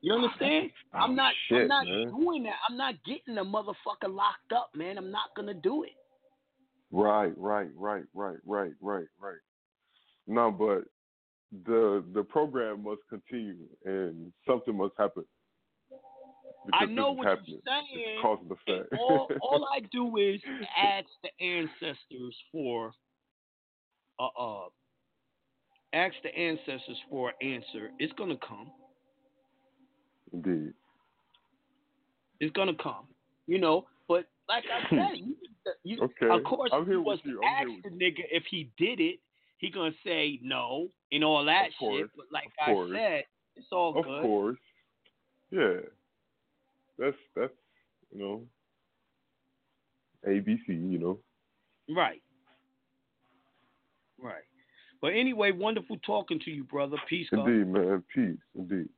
You 0.00 0.14
understand? 0.14 0.70
I'm 0.94 1.14
not 1.14 1.32
I'm 1.50 1.68
not 1.68 1.86
man. 1.86 2.10
doing 2.10 2.42
that. 2.44 2.56
I'm 2.68 2.76
not 2.76 2.94
getting 3.04 3.34
the 3.34 3.44
motherfucker 3.44 4.08
locked 4.08 4.52
up, 4.54 4.70
man. 4.74 4.96
I'm 4.96 5.10
not 5.10 5.34
gonna 5.36 5.54
do 5.54 5.82
it. 5.82 5.92
Right, 6.90 7.32
right, 7.36 7.68
right, 7.76 8.04
right, 8.14 8.38
right, 8.44 8.72
right, 8.80 9.06
right. 9.20 9.36
No, 10.26 10.50
but 10.50 10.84
the 11.66 12.04
the 12.14 12.22
program 12.22 12.84
must 12.84 13.02
continue 13.08 13.66
and 13.84 14.32
something 14.46 14.76
must 14.76 14.94
happen. 14.98 15.24
I 16.72 16.84
Because 16.84 16.94
know 16.94 17.10
this 17.10 17.12
is 17.12 17.18
what 17.18 17.26
happening. 17.26 17.60
you're 17.64 17.82
saying. 17.82 18.00
It's 18.14 18.22
cause 18.22 18.38
and 18.68 18.78
effect. 18.78 18.92
all, 19.00 19.28
all 19.42 19.68
I 19.74 19.80
do 19.92 20.16
is 20.16 20.40
ask 20.80 21.06
the 21.22 21.44
ancestors 21.44 22.36
for 22.50 22.92
uh 24.18 24.26
uh 24.38 24.68
ask 25.92 26.14
the 26.22 26.34
ancestors 26.36 26.98
for 27.10 27.30
an 27.30 27.48
answer. 27.54 27.90
It's 27.98 28.12
gonna 28.14 28.36
come. 28.46 28.70
Indeed. 30.32 30.72
It's 32.40 32.52
gonna 32.52 32.74
come. 32.82 33.06
You 33.46 33.58
know, 33.58 33.86
but 34.08 34.26
like 34.48 34.64
I 34.72 34.88
said, 34.90 35.18
you, 35.18 35.36
you 35.84 36.02
Okay. 36.02 36.28
of 36.30 36.44
course 36.44 36.70
I'm 36.72 36.86
here 36.86 37.00
was 37.00 37.18
with 37.18 37.26
you. 37.34 37.40
I'm 37.44 37.58
ask 37.58 37.68
here 37.68 37.90
the 37.90 38.04
nigga 38.04 38.24
if 38.30 38.44
he 38.50 38.70
did 38.78 39.00
it, 39.00 39.18
he 39.62 39.70
gonna 39.70 39.94
say 40.04 40.38
no 40.42 40.88
and 41.12 41.24
all 41.24 41.46
that 41.46 41.68
shit. 41.80 42.10
But 42.14 42.26
like 42.30 42.46
of 42.46 42.52
I 42.60 42.66
course. 42.72 42.90
said, 42.92 43.24
it's 43.56 43.66
all 43.72 43.96
Of 43.96 44.04
good. 44.04 44.14
Of 44.16 44.22
course. 44.22 44.58
Yeah. 45.50 45.76
That's 46.98 47.16
that's 47.34 47.52
you 48.12 48.18
know 48.18 48.42
ABC, 50.28 50.68
you 50.68 50.98
know. 50.98 51.18
Right. 51.88 52.20
Right. 54.20 54.42
But 55.00 55.14
anyway, 55.14 55.52
wonderful 55.52 55.96
talking 56.06 56.38
to 56.44 56.50
you, 56.50 56.64
brother. 56.64 56.98
Peace, 57.08 57.28
God. 57.34 57.48
Indeed, 57.48 57.72
man. 57.72 58.04
Peace. 58.14 58.36
Indeed. 58.56 58.88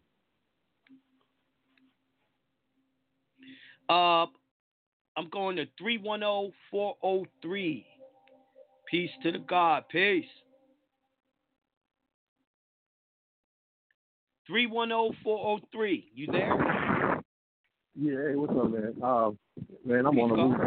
Uh, 3.88 4.26
I'm 5.16 5.28
going 5.30 5.56
to 5.56 5.66
310-403. 5.82 7.84
Peace 8.90 9.10
to 9.22 9.32
the 9.32 9.38
God. 9.38 9.84
Peace. 9.90 10.24
310-403. 14.51 16.05
You 16.14 16.26
there? 16.26 17.22
Yeah, 17.97 18.28
hey, 18.28 18.34
what's 18.34 18.53
up, 18.53 18.70
man? 18.70 18.95
Uh, 19.03 19.30
man, 19.84 20.07
I'm 20.07 20.18
on 20.18 20.30
the 20.30 20.36
move. 20.36 20.59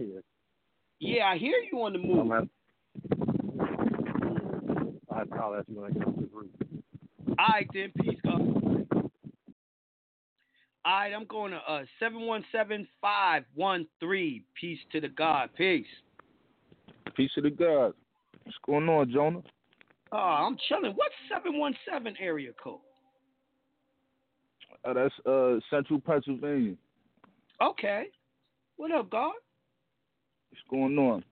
Yeah, 0.00 0.20
Yeah, 0.98 1.26
I 1.26 1.36
hear 1.36 1.58
you 1.70 1.82
on 1.82 1.92
the 1.92 1.98
move. 1.98 2.18
I'm 2.18 2.32
at. 2.32 2.48
I'll 5.14 5.26
call 5.26 5.54
at 5.56 5.68
you 5.68 5.78
when 5.80 5.90
I 5.90 5.92
get 5.92 6.06
off 6.06 6.14
this 6.16 6.30
roof. 6.32 6.50
All 7.38 7.46
right, 7.48 7.68
then. 7.74 7.92
Peace, 8.00 8.18
God. 8.24 8.40
All 10.84 10.94
right, 10.94 11.12
I'm 11.12 11.26
going 11.26 11.50
to 11.52 11.58
uh, 11.58 11.84
717-513. 12.00 14.42
Peace 14.58 14.78
to 14.92 15.00
the 15.00 15.08
God. 15.08 15.50
Peace. 15.56 15.86
Peace 17.14 17.30
to 17.34 17.42
the 17.42 17.50
God. 17.50 17.92
What's 18.44 18.58
going 18.64 18.88
on, 18.88 19.10
Jonah? 19.12 19.42
Oh, 20.12 20.16
I'm 20.16 20.56
chilling. 20.68 20.92
What's 20.94 21.14
717 21.30 22.16
area 22.20 22.50
code? 22.62 22.80
Uh, 24.84 24.92
that's 24.94 25.14
uh 25.26 25.58
Central 25.70 26.00
Pennsylvania. 26.00 26.74
Okay. 27.62 28.06
What 28.76 28.92
up, 28.92 29.10
God? 29.10 29.32
What's 30.50 30.62
going 30.70 30.96
on? 30.98 31.24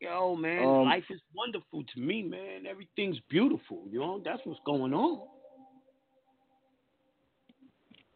Yo, 0.00 0.36
man, 0.36 0.64
Um, 0.64 0.84
life 0.84 1.04
is 1.10 1.20
wonderful 1.34 1.82
to 1.82 2.00
me, 2.00 2.22
man. 2.22 2.66
Everything's 2.66 3.18
beautiful. 3.28 3.82
You 3.90 3.98
know, 3.98 4.22
that's 4.24 4.40
what's 4.44 4.60
going 4.64 4.94
on. 4.94 5.26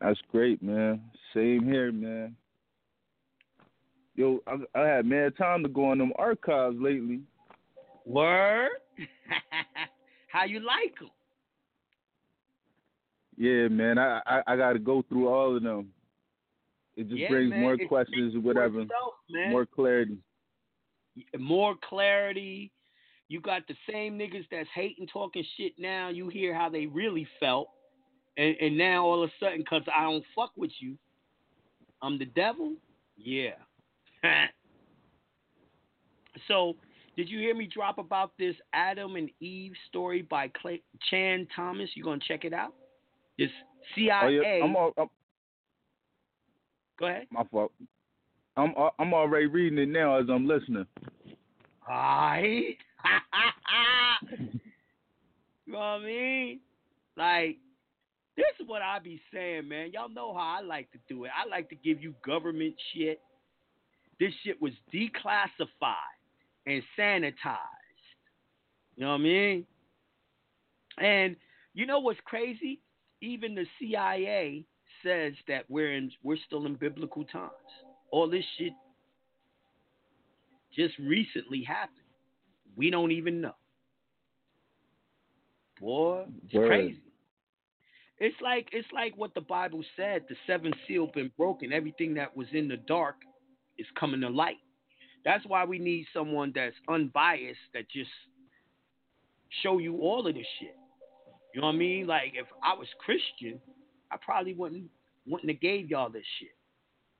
That's 0.00 0.20
great, 0.30 0.62
man. 0.62 1.00
Same 1.34 1.64
here, 1.64 1.90
man. 1.90 2.36
Yo, 4.14 4.40
I, 4.46 4.58
I 4.78 4.86
had 4.86 5.06
mad 5.06 5.36
time 5.36 5.62
to 5.62 5.68
go 5.68 5.86
on 5.86 5.98
them 5.98 6.12
archives 6.16 6.76
lately. 6.78 7.22
Word? 8.04 8.70
How 10.28 10.44
you 10.44 10.60
like 10.60 10.98
them? 10.98 11.10
Yeah, 13.36 13.68
man. 13.68 13.98
I 13.98 14.20
I, 14.26 14.42
I 14.46 14.56
got 14.56 14.72
to 14.74 14.78
go 14.78 15.02
through 15.08 15.28
all 15.28 15.56
of 15.56 15.62
them. 15.62 15.88
It 16.96 17.08
just 17.08 17.20
Yeah, 17.20 17.28
brings 17.28 17.50
man, 17.50 17.60
more 17.60 17.74
it 17.74 17.88
questions 17.88 18.34
or 18.34 18.40
whatever, 18.40 18.84
man. 19.30 19.50
more 19.50 19.66
clarity. 19.66 20.18
more 21.38 21.74
clarity. 21.88 22.70
You 23.28 23.40
got 23.40 23.66
the 23.66 23.74
same 23.90 24.18
niggas 24.18 24.46
that's 24.50 24.68
hating, 24.74 25.06
talking 25.06 25.44
shit 25.56 25.72
now. 25.78 26.10
You 26.10 26.28
hear 26.28 26.54
how 26.54 26.68
they 26.68 26.86
really 26.86 27.26
felt. 27.40 27.68
And, 28.36 28.54
and 28.60 28.76
now 28.76 29.04
all 29.04 29.22
of 29.22 29.30
a 29.30 29.32
sudden, 29.40 29.58
because 29.58 29.82
I 29.94 30.02
don't 30.02 30.24
fuck 30.36 30.52
with 30.56 30.70
you, 30.80 30.96
I'm 32.02 32.18
the 32.18 32.26
devil? 32.26 32.74
Yeah. 33.16 33.54
so, 36.48 36.76
did 37.16 37.28
you 37.28 37.38
hear 37.38 37.54
me 37.54 37.66
drop 37.66 37.98
about 37.98 38.32
this 38.38 38.54
Adam 38.72 39.16
and 39.16 39.30
Eve 39.40 39.72
story 39.88 40.22
by 40.22 40.48
Clay, 40.48 40.80
Chan 41.10 41.46
Thomas? 41.54 41.90
You 41.94 42.04
going 42.04 42.20
to 42.20 42.26
check 42.26 42.44
it 42.44 42.54
out? 42.54 42.72
This 43.38 43.50
CIA. 43.94 44.20
Oh 44.22 44.28
yeah, 44.28 44.64
I'm, 44.64 44.76
all, 44.76 44.92
I'm 44.96 45.08
Go 46.98 47.06
ahead. 47.06 47.26
my 47.30 47.44
fault. 47.50 47.72
I'm 48.56 48.74
uh, 48.78 48.90
I'm 48.98 49.14
already 49.14 49.46
reading 49.46 49.78
it 49.78 49.88
now 49.88 50.18
as 50.18 50.26
I'm 50.30 50.46
listening. 50.46 50.86
Alright. 51.88 52.76
you 54.38 55.72
know 55.72 55.78
what 55.78 55.84
I 55.84 55.98
mean? 56.04 56.60
Like, 57.16 57.58
this 58.36 58.46
is 58.60 58.68
what 58.68 58.82
I 58.82 58.98
be 58.98 59.20
saying, 59.32 59.68
man. 59.68 59.90
Y'all 59.92 60.08
know 60.08 60.32
how 60.32 60.58
I 60.58 60.62
like 60.62 60.90
to 60.92 60.98
do 61.08 61.24
it. 61.24 61.30
I 61.36 61.48
like 61.48 61.68
to 61.70 61.74
give 61.74 62.02
you 62.02 62.14
government 62.24 62.74
shit. 62.94 63.20
This 64.20 64.32
shit 64.44 64.60
was 64.62 64.72
declassified 64.94 66.21
and 66.66 66.82
sanitized. 66.98 67.56
You 68.96 69.04
know 69.04 69.10
what 69.10 69.14
I 69.14 69.18
mean? 69.18 69.66
And 70.98 71.36
you 71.74 71.86
know 71.86 72.00
what's 72.00 72.20
crazy? 72.24 72.80
Even 73.20 73.54
the 73.54 73.66
CIA 73.78 74.64
says 75.04 75.32
that 75.48 75.64
we're 75.68 75.94
in 75.94 76.10
we're 76.22 76.36
still 76.46 76.66
in 76.66 76.74
biblical 76.74 77.24
times. 77.24 77.50
All 78.10 78.28
this 78.28 78.44
shit 78.58 78.72
just 80.76 80.98
recently 80.98 81.62
happened. 81.62 81.98
We 82.76 82.90
don't 82.90 83.12
even 83.12 83.40
know. 83.40 83.54
Boy, 85.80 86.24
it's 86.44 86.54
Word. 86.54 86.68
crazy. 86.68 87.02
It's 88.18 88.36
like 88.40 88.68
it's 88.72 88.88
like 88.92 89.16
what 89.16 89.34
the 89.34 89.40
Bible 89.40 89.82
said, 89.96 90.22
the 90.28 90.36
seventh 90.46 90.76
seal 90.86 91.08
been 91.08 91.32
broken. 91.36 91.72
Everything 91.72 92.14
that 92.14 92.36
was 92.36 92.46
in 92.52 92.68
the 92.68 92.76
dark 92.76 93.16
is 93.78 93.86
coming 93.98 94.20
to 94.20 94.28
light. 94.28 94.58
That's 95.24 95.44
why 95.46 95.64
we 95.64 95.78
need 95.78 96.06
someone 96.12 96.52
that's 96.54 96.74
unbiased 96.88 97.58
that 97.74 97.88
just 97.90 98.10
show 99.62 99.78
you 99.78 99.98
all 99.98 100.26
of 100.26 100.34
this 100.34 100.46
shit. 100.58 100.76
You 101.54 101.60
know 101.60 101.68
what 101.68 101.74
I 101.74 101.78
mean? 101.78 102.06
Like 102.06 102.32
if 102.34 102.46
I 102.62 102.74
was 102.74 102.88
Christian, 102.98 103.60
I 104.10 104.16
probably 104.20 104.54
wouldn't 104.54 104.90
wouldn't 105.26 105.50
have 105.50 105.60
gave 105.60 105.90
y'all 105.90 106.10
this 106.10 106.24
shit. 106.38 106.56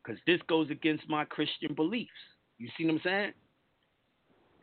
Cause 0.07 0.17
this 0.27 0.41
goes 0.49 0.69
against 0.71 1.09
my 1.09 1.25
Christian 1.25 1.75
beliefs. 1.75 2.11
You 2.59 2.69
see 2.77 2.85
what 2.87 2.95
I'm 2.95 3.01
saying? 3.05 3.33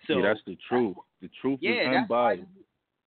So 0.07 0.17
yeah, 0.17 0.27
that's 0.27 0.41
the 0.45 0.57
truth. 0.67 0.97
The 1.21 1.29
truth 1.41 1.59
yeah, 1.61 1.83
is 1.83 1.91
that's 1.93 2.09
why. 2.09 2.31
unbiased. 2.31 2.49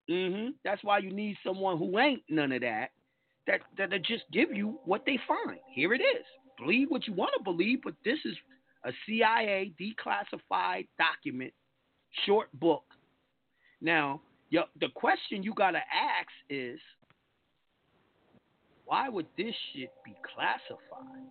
hmm 0.08 0.48
That's 0.64 0.82
why 0.82 0.98
you 0.98 1.12
need 1.12 1.36
someone 1.44 1.78
who 1.78 1.98
ain't 1.98 2.22
none 2.28 2.52
of 2.52 2.62
that. 2.62 2.90
That 3.46 3.60
that'll 3.76 3.98
just 3.98 4.24
give 4.32 4.52
you 4.52 4.78
what 4.84 5.04
they 5.04 5.18
find. 5.28 5.58
Here 5.74 5.92
it 5.92 6.00
is. 6.00 6.24
Believe 6.58 6.90
what 6.90 7.06
you 7.06 7.12
want 7.12 7.32
to 7.36 7.42
believe, 7.42 7.80
but 7.82 7.94
this 8.04 8.18
is 8.24 8.36
a 8.84 8.92
CIA 9.06 9.72
declassified 9.80 10.88
document, 10.98 11.52
short 12.26 12.48
book. 12.54 12.84
Now, 13.80 14.20
the 14.50 14.88
question 14.94 15.42
you 15.42 15.54
gotta 15.54 15.78
ask 15.78 16.28
is, 16.50 16.78
why 18.84 19.08
would 19.08 19.26
this 19.36 19.54
shit 19.72 19.90
be 20.04 20.14
classified? 20.34 21.30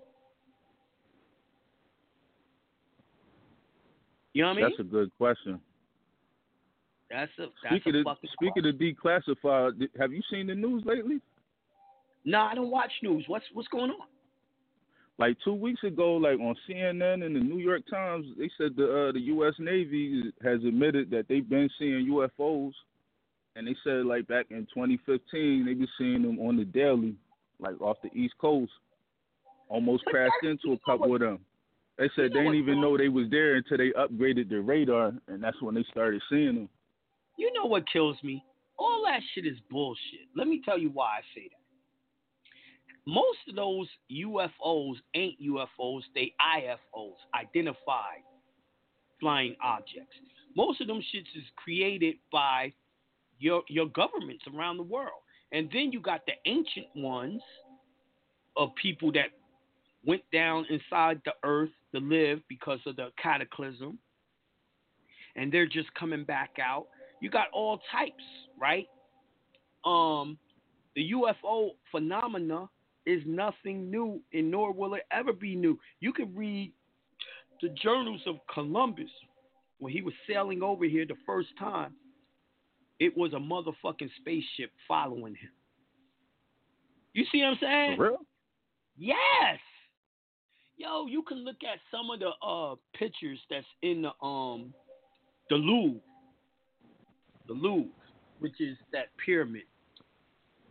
You 4.33 4.43
know 4.43 4.49
what 4.49 4.57
I 4.57 4.61
mean? 4.61 4.69
That's 4.69 4.79
a 4.79 4.83
good 4.83 5.11
question. 5.17 5.59
That's 7.09 7.31
a 7.37 7.47
that's 7.61 7.75
Speaking 7.75 7.95
a 7.95 7.99
of 7.99 8.05
fucking 8.05 8.29
speaking 8.33 8.65
of 8.65 8.75
declassified, 8.75 9.89
have 9.99 10.13
you 10.13 10.21
seen 10.31 10.47
the 10.47 10.55
news 10.55 10.83
lately? 10.85 11.19
No, 12.23 12.39
I 12.39 12.55
don't 12.55 12.71
watch 12.71 12.91
news. 13.03 13.25
What's 13.27 13.45
what's 13.53 13.67
going 13.67 13.91
on? 13.91 14.07
Like 15.19 15.37
two 15.43 15.53
weeks 15.53 15.83
ago, 15.83 16.13
like 16.13 16.39
on 16.39 16.55
CNN 16.67 17.23
and 17.23 17.35
the 17.35 17.39
New 17.39 17.59
York 17.59 17.83
Times, 17.89 18.25
they 18.37 18.49
said 18.57 18.71
the 18.75 19.09
uh, 19.09 19.11
the 19.11 19.19
U.S. 19.19 19.53
Navy 19.59 20.33
has 20.43 20.63
admitted 20.63 21.11
that 21.11 21.27
they've 21.27 21.47
been 21.47 21.69
seeing 21.77 22.07
UFOs, 22.09 22.71
and 23.55 23.67
they 23.67 23.75
said 23.83 24.05
like 24.05 24.27
back 24.27 24.47
in 24.49 24.67
2015 24.73 25.65
they 25.65 25.73
been 25.73 25.87
seeing 25.97 26.23
them 26.23 26.39
on 26.39 26.57
the 26.57 26.65
daily, 26.65 27.15
like 27.59 27.79
off 27.81 27.97
the 28.03 28.11
East 28.17 28.33
Coast. 28.39 28.71
Almost 29.69 30.03
But 30.05 30.11
crashed 30.11 30.43
into 30.43 30.73
a 30.73 30.79
couple 30.79 31.13
of 31.13 31.21
them. 31.21 31.39
They 31.97 32.09
said 32.15 32.31
they 32.33 32.39
didn't 32.39 32.55
even 32.55 32.81
know 32.81 32.97
they 32.97 33.09
was 33.09 33.27
there 33.29 33.55
until 33.55 33.77
they 33.77 33.91
upgraded 33.91 34.49
their 34.49 34.61
radar, 34.61 35.13
and 35.27 35.43
that's 35.43 35.61
when 35.61 35.75
they 35.75 35.85
started 35.91 36.21
seeing 36.29 36.55
them. 36.55 36.69
You 37.37 37.53
know 37.53 37.65
what 37.65 37.83
kills 37.91 38.17
me? 38.23 38.43
All 38.79 39.03
that 39.05 39.21
shit 39.33 39.45
is 39.45 39.57
bullshit. 39.69 40.27
Let 40.35 40.47
me 40.47 40.61
tell 40.65 40.79
you 40.79 40.89
why 40.89 41.05
I 41.05 41.21
say 41.35 41.49
that. 41.51 41.60
Most 43.05 43.39
of 43.49 43.55
those 43.55 43.87
UFOs 44.11 44.95
ain't 45.15 45.41
UFOs, 45.41 46.01
they 46.13 46.33
IFOs, 46.39 47.15
identified 47.33 48.23
flying 49.19 49.55
objects. 49.63 50.15
Most 50.55 50.81
of 50.81 50.87
them 50.87 50.99
shits 50.99 51.35
is 51.35 51.43
created 51.55 52.15
by 52.31 52.73
your 53.39 53.63
your 53.67 53.87
governments 53.87 54.43
around 54.53 54.77
the 54.77 54.83
world. 54.83 55.21
And 55.51 55.69
then 55.73 55.91
you 55.91 55.99
got 55.99 56.21
the 56.25 56.33
ancient 56.45 56.87
ones 56.95 57.41
of 58.55 58.69
people 58.81 59.11
that 59.13 59.27
went 60.05 60.21
down 60.31 60.65
inside 60.69 61.21
the 61.25 61.33
earth 61.43 61.69
to 61.93 61.99
live 61.99 62.39
because 62.47 62.79
of 62.85 62.95
the 62.95 63.09
cataclysm. 63.21 63.97
And 65.35 65.51
they're 65.51 65.67
just 65.67 65.93
coming 65.93 66.23
back 66.23 66.51
out. 66.61 66.87
You 67.21 67.29
got 67.29 67.47
all 67.53 67.79
types, 67.91 68.23
right? 68.59 68.87
Um, 69.85 70.37
the 70.95 71.11
UFO 71.11 71.71
phenomena 71.91 72.69
is 73.05 73.21
nothing 73.25 73.89
new, 73.89 74.21
and 74.33 74.51
nor 74.51 74.73
will 74.73 74.93
it 74.93 75.03
ever 75.11 75.33
be 75.33 75.55
new. 75.55 75.79
You 75.99 76.13
can 76.13 76.35
read 76.35 76.71
the 77.61 77.69
journals 77.69 78.21
of 78.27 78.35
Columbus 78.53 79.09
when 79.79 79.91
he 79.91 80.01
was 80.01 80.13
sailing 80.27 80.61
over 80.61 80.85
here 80.85 81.05
the 81.05 81.15
first 81.25 81.49
time. 81.57 81.93
It 82.99 83.17
was 83.17 83.33
a 83.33 83.37
motherfucking 83.37 84.09
spaceship 84.19 84.71
following 84.87 85.33
him. 85.33 85.49
You 87.13 87.25
see 87.31 87.39
what 87.39 87.47
I'm 87.47 87.57
saying? 87.59 87.97
For 87.97 88.03
real? 88.03 88.17
Yes. 88.97 89.59
Yo, 90.77 91.07
you 91.07 91.23
can 91.23 91.43
look 91.43 91.57
at 91.63 91.79
some 91.89 92.09
of 92.09 92.19
the 92.19 92.31
uh 92.45 92.75
pictures 92.97 93.39
that's 93.49 93.65
in 93.81 94.03
the 94.03 94.25
um 94.25 94.73
the 95.49 95.55
Louvre. 95.55 95.99
The 97.47 97.53
Louvre, 97.53 97.89
which 98.39 98.59
is 98.61 98.77
that 98.93 99.07
pyramid 99.23 99.63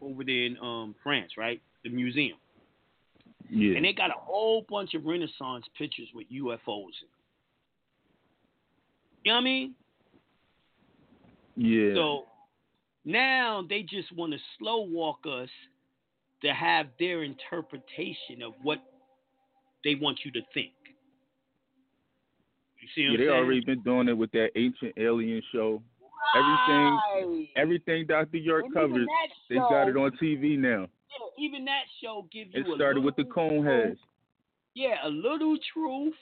over 0.01 0.25
there 0.25 0.47
in 0.47 0.57
um 0.59 0.95
France, 1.03 1.33
right? 1.37 1.61
The 1.85 1.91
museum. 1.91 2.37
Yeah. 3.49 3.77
And 3.77 3.85
they 3.85 3.93
got 3.93 4.11
a 4.11 4.19
whole 4.19 4.65
bunch 4.69 4.95
of 4.95 5.05
Renaissance 5.05 5.65
pictures 5.77 6.09
with 6.15 6.27
UFOs 6.31 6.59
in 6.69 7.09
them. 7.09 7.21
You 9.25 9.33
know 9.33 9.37
what 9.37 9.41
I 9.41 9.45
mean? 9.45 9.75
yeah. 11.57 11.95
So 11.95 12.25
now 13.05 13.65
they 13.69 13.83
just 13.83 14.13
want 14.17 14.33
to 14.33 14.39
slow 14.59 14.81
walk 14.83 15.21
us 15.27 15.49
to 16.43 16.55
have 16.55 16.87
their 16.99 17.23
interpretation 17.23 18.43
of 18.45 18.53
what 18.63 18.79
they 19.85 19.95
want 19.95 20.21
you 20.25 20.31
to 20.33 20.41
think. 20.55 20.73
You 22.81 22.89
see 22.95 23.11
what 23.11 23.13
yeah, 23.13 23.13
I'm 23.13 23.19
they 23.19 23.25
saying? 23.33 23.45
already 23.45 23.61
been 23.61 23.83
doing 23.83 24.09
it 24.09 24.17
with 24.17 24.31
that 24.33 24.51
ancient 24.57 24.95
alien 24.97 25.43
show. 25.53 25.83
Everything, 26.37 26.99
Right. 27.15 27.49
everything 27.57 28.07
Dr. 28.07 28.37
York 28.39 28.65
And 28.67 28.75
covered, 28.75 29.07
they 29.49 29.57
got 29.57 29.89
it 29.89 29.97
on 29.97 30.13
TV 30.23 30.57
now. 30.57 30.87
Yeah, 31.11 31.45
even 31.45 31.65
that 31.67 31.83
show 32.03 32.27
gives 32.33 32.55
you 32.55 32.61
It 32.61 32.69
a 32.69 32.75
started 32.77 33.03
with 33.03 33.17
the 33.17 33.25
cone 33.25 33.65
heads. 33.65 33.99
Yeah, 34.75 34.97
a 35.05 35.09
little 35.09 35.57
truth, 35.73 36.15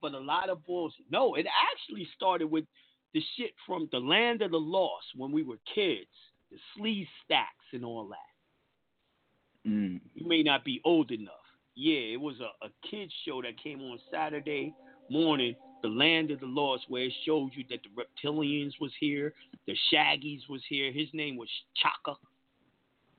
but 0.00 0.14
a 0.14 0.18
lot 0.18 0.48
of 0.48 0.64
bullshit. 0.66 1.06
No, 1.10 1.34
it 1.34 1.46
actually 1.46 2.08
started 2.14 2.46
with 2.46 2.64
the 3.12 3.22
shit 3.36 3.52
from 3.66 3.88
the 3.90 3.98
land 3.98 4.42
of 4.42 4.52
the 4.52 4.56
lost 4.56 5.06
when 5.16 5.32
we 5.32 5.42
were 5.42 5.58
kids, 5.74 6.06
the 6.50 6.58
sleeve 6.76 7.06
stacks 7.24 7.66
and 7.72 7.84
all 7.84 8.08
that. 8.08 9.68
Mm. 9.68 10.00
You 10.14 10.28
may 10.28 10.42
not 10.42 10.64
be 10.64 10.80
old 10.84 11.10
enough. 11.10 11.34
Yeah, 11.74 12.14
it 12.14 12.20
was 12.20 12.36
a, 12.40 12.66
a 12.66 12.70
kids 12.88 13.12
show 13.26 13.42
that 13.42 13.60
came 13.62 13.80
on 13.80 13.98
Saturday 14.10 14.74
morning, 15.10 15.54
the 15.82 15.88
land 15.88 16.30
of 16.30 16.40
the 16.40 16.46
lost, 16.46 16.84
where 16.88 17.04
it 17.04 17.12
showed 17.26 17.50
you 17.54 17.64
that 17.70 17.80
the 17.82 17.90
reptilians 18.28 18.72
was 18.80 18.92
here, 19.00 19.34
the 19.66 19.76
Shaggies 19.92 20.48
was 20.48 20.62
here. 20.68 20.92
His 20.92 21.08
name 21.12 21.36
was 21.36 21.48
Chaka. 21.74 22.18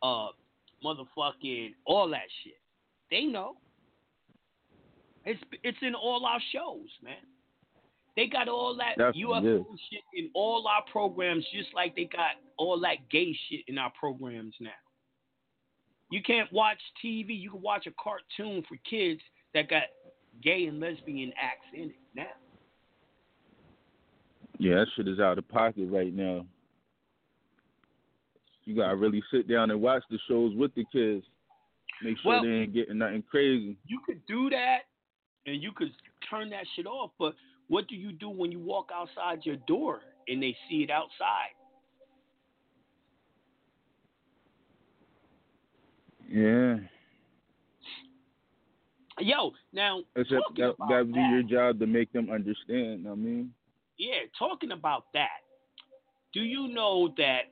Uh, 0.02 0.30
motherfucking 0.84 1.74
all 1.86 2.10
that 2.10 2.28
shit. 2.44 2.60
They 3.10 3.26
know. 3.26 3.56
It's 5.26 5.42
it's 5.64 5.78
in 5.82 5.94
all 5.94 6.26
our 6.26 6.40
shows, 6.52 6.88
man. 7.04 7.14
They 8.16 8.28
got 8.28 8.50
all 8.50 8.76
that 8.78 8.98
Definitely, 8.98 9.24
UFO 9.24 9.66
shit 9.90 10.02
in 10.14 10.30
all 10.34 10.68
our 10.68 10.84
programs, 10.92 11.46
just 11.54 11.70
like 11.74 11.96
they 11.96 12.06
got 12.06 12.32
all 12.58 12.80
that 12.82 13.10
gay 13.10 13.36
shit 13.50 13.62
in 13.68 13.78
our 13.78 13.92
programs 13.98 14.56
now. 14.60 14.70
You 16.10 16.22
can't 16.22 16.52
watch 16.52 16.80
TV. 17.04 17.40
You 17.40 17.52
can 17.52 17.62
watch 17.62 17.88
a 17.88 17.92
cartoon 17.92 18.64
for 18.68 18.78
kids 18.90 19.22
that 19.54 19.70
got 19.70 19.84
gay 20.44 20.66
and 20.66 20.80
lesbian 20.80 21.32
acts 21.42 21.68
in 21.74 21.90
it 21.90 21.96
now. 22.16 22.26
Yeah, 24.60 24.76
that 24.76 24.88
shit 24.96 25.08
is 25.08 25.20
out 25.20 25.38
of 25.38 25.48
pocket 25.48 25.88
right 25.90 26.14
now. 26.14 26.46
You 28.66 28.76
gotta 28.76 28.96
really 28.96 29.24
sit 29.32 29.48
down 29.48 29.72
and 29.72 29.82
watch 29.82 30.04
the 30.10 30.20
shows 30.28 30.56
with 30.56 30.74
the 30.76 30.86
kids. 30.92 31.26
Make 32.04 32.18
sure 32.20 32.32
Well- 32.34 32.44
they 32.44 32.50
ain't 32.62 32.74
getting 32.74 32.98
nothing 33.00 33.24
crazy. 33.24 33.78
You 33.86 34.00
could 34.02 34.26
do 34.26 34.50
that, 34.50 34.86
and 35.46 35.62
you 35.62 35.72
could 35.72 35.94
turn 36.30 36.50
that 36.50 36.66
shit 36.76 36.86
off. 36.86 37.12
But 37.18 37.36
what 37.68 37.88
do 37.88 37.96
you 37.96 38.12
do 38.12 38.30
when 38.30 38.52
you 38.52 38.60
walk 38.60 38.92
outside 38.94 39.46
your 39.46 39.58
door 39.68 40.02
and 40.28 40.42
they 40.42 40.56
see 40.68 40.84
it 40.84 40.90
outside? 40.90 41.54
Yeah. 46.30 46.78
Yo, 49.20 49.54
now 49.74 50.02
Except 50.16 50.42
that 50.56 50.76
that'd 50.90 51.14
be 51.14 51.20
your 51.20 51.44
job 51.44 51.78
to 51.80 51.86
make 51.86 52.12
them 52.14 52.30
understand, 52.32 53.08
I 53.08 53.14
mean. 53.14 53.54
yeah, 53.98 54.22
talking 54.40 54.72
about 54.72 55.06
that. 55.14 55.42
Do 56.34 56.42
you 56.42 56.70
know 56.70 57.14
that 57.18 57.52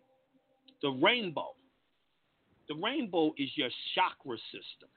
the 0.82 0.90
rainbow, 0.90 1.56
the 2.68 2.76
rainbow 2.76 3.34
is 3.38 3.50
your 3.56 3.70
chakra 3.96 4.38
system, 4.52 4.90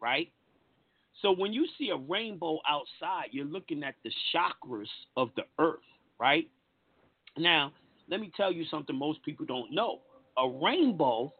right? 0.00 0.30
So 1.22 1.32
when 1.32 1.52
you 1.52 1.66
see 1.78 1.90
a 1.90 1.96
rainbow 1.96 2.58
outside, 2.68 3.28
you're 3.32 3.44
looking 3.44 3.82
at 3.82 3.94
the 4.04 4.10
chakras 4.34 4.88
of 5.16 5.30
the 5.36 5.42
earth, 5.58 5.80
right? 6.18 6.48
Now, 7.36 7.72
let 8.08 8.20
me 8.20 8.30
tell 8.36 8.52
you 8.52 8.64
something 8.70 8.96
most 8.96 9.22
people 9.24 9.44
don't 9.46 9.72
know. 9.72 10.00
A 10.36 10.48
rainbow 10.48 11.32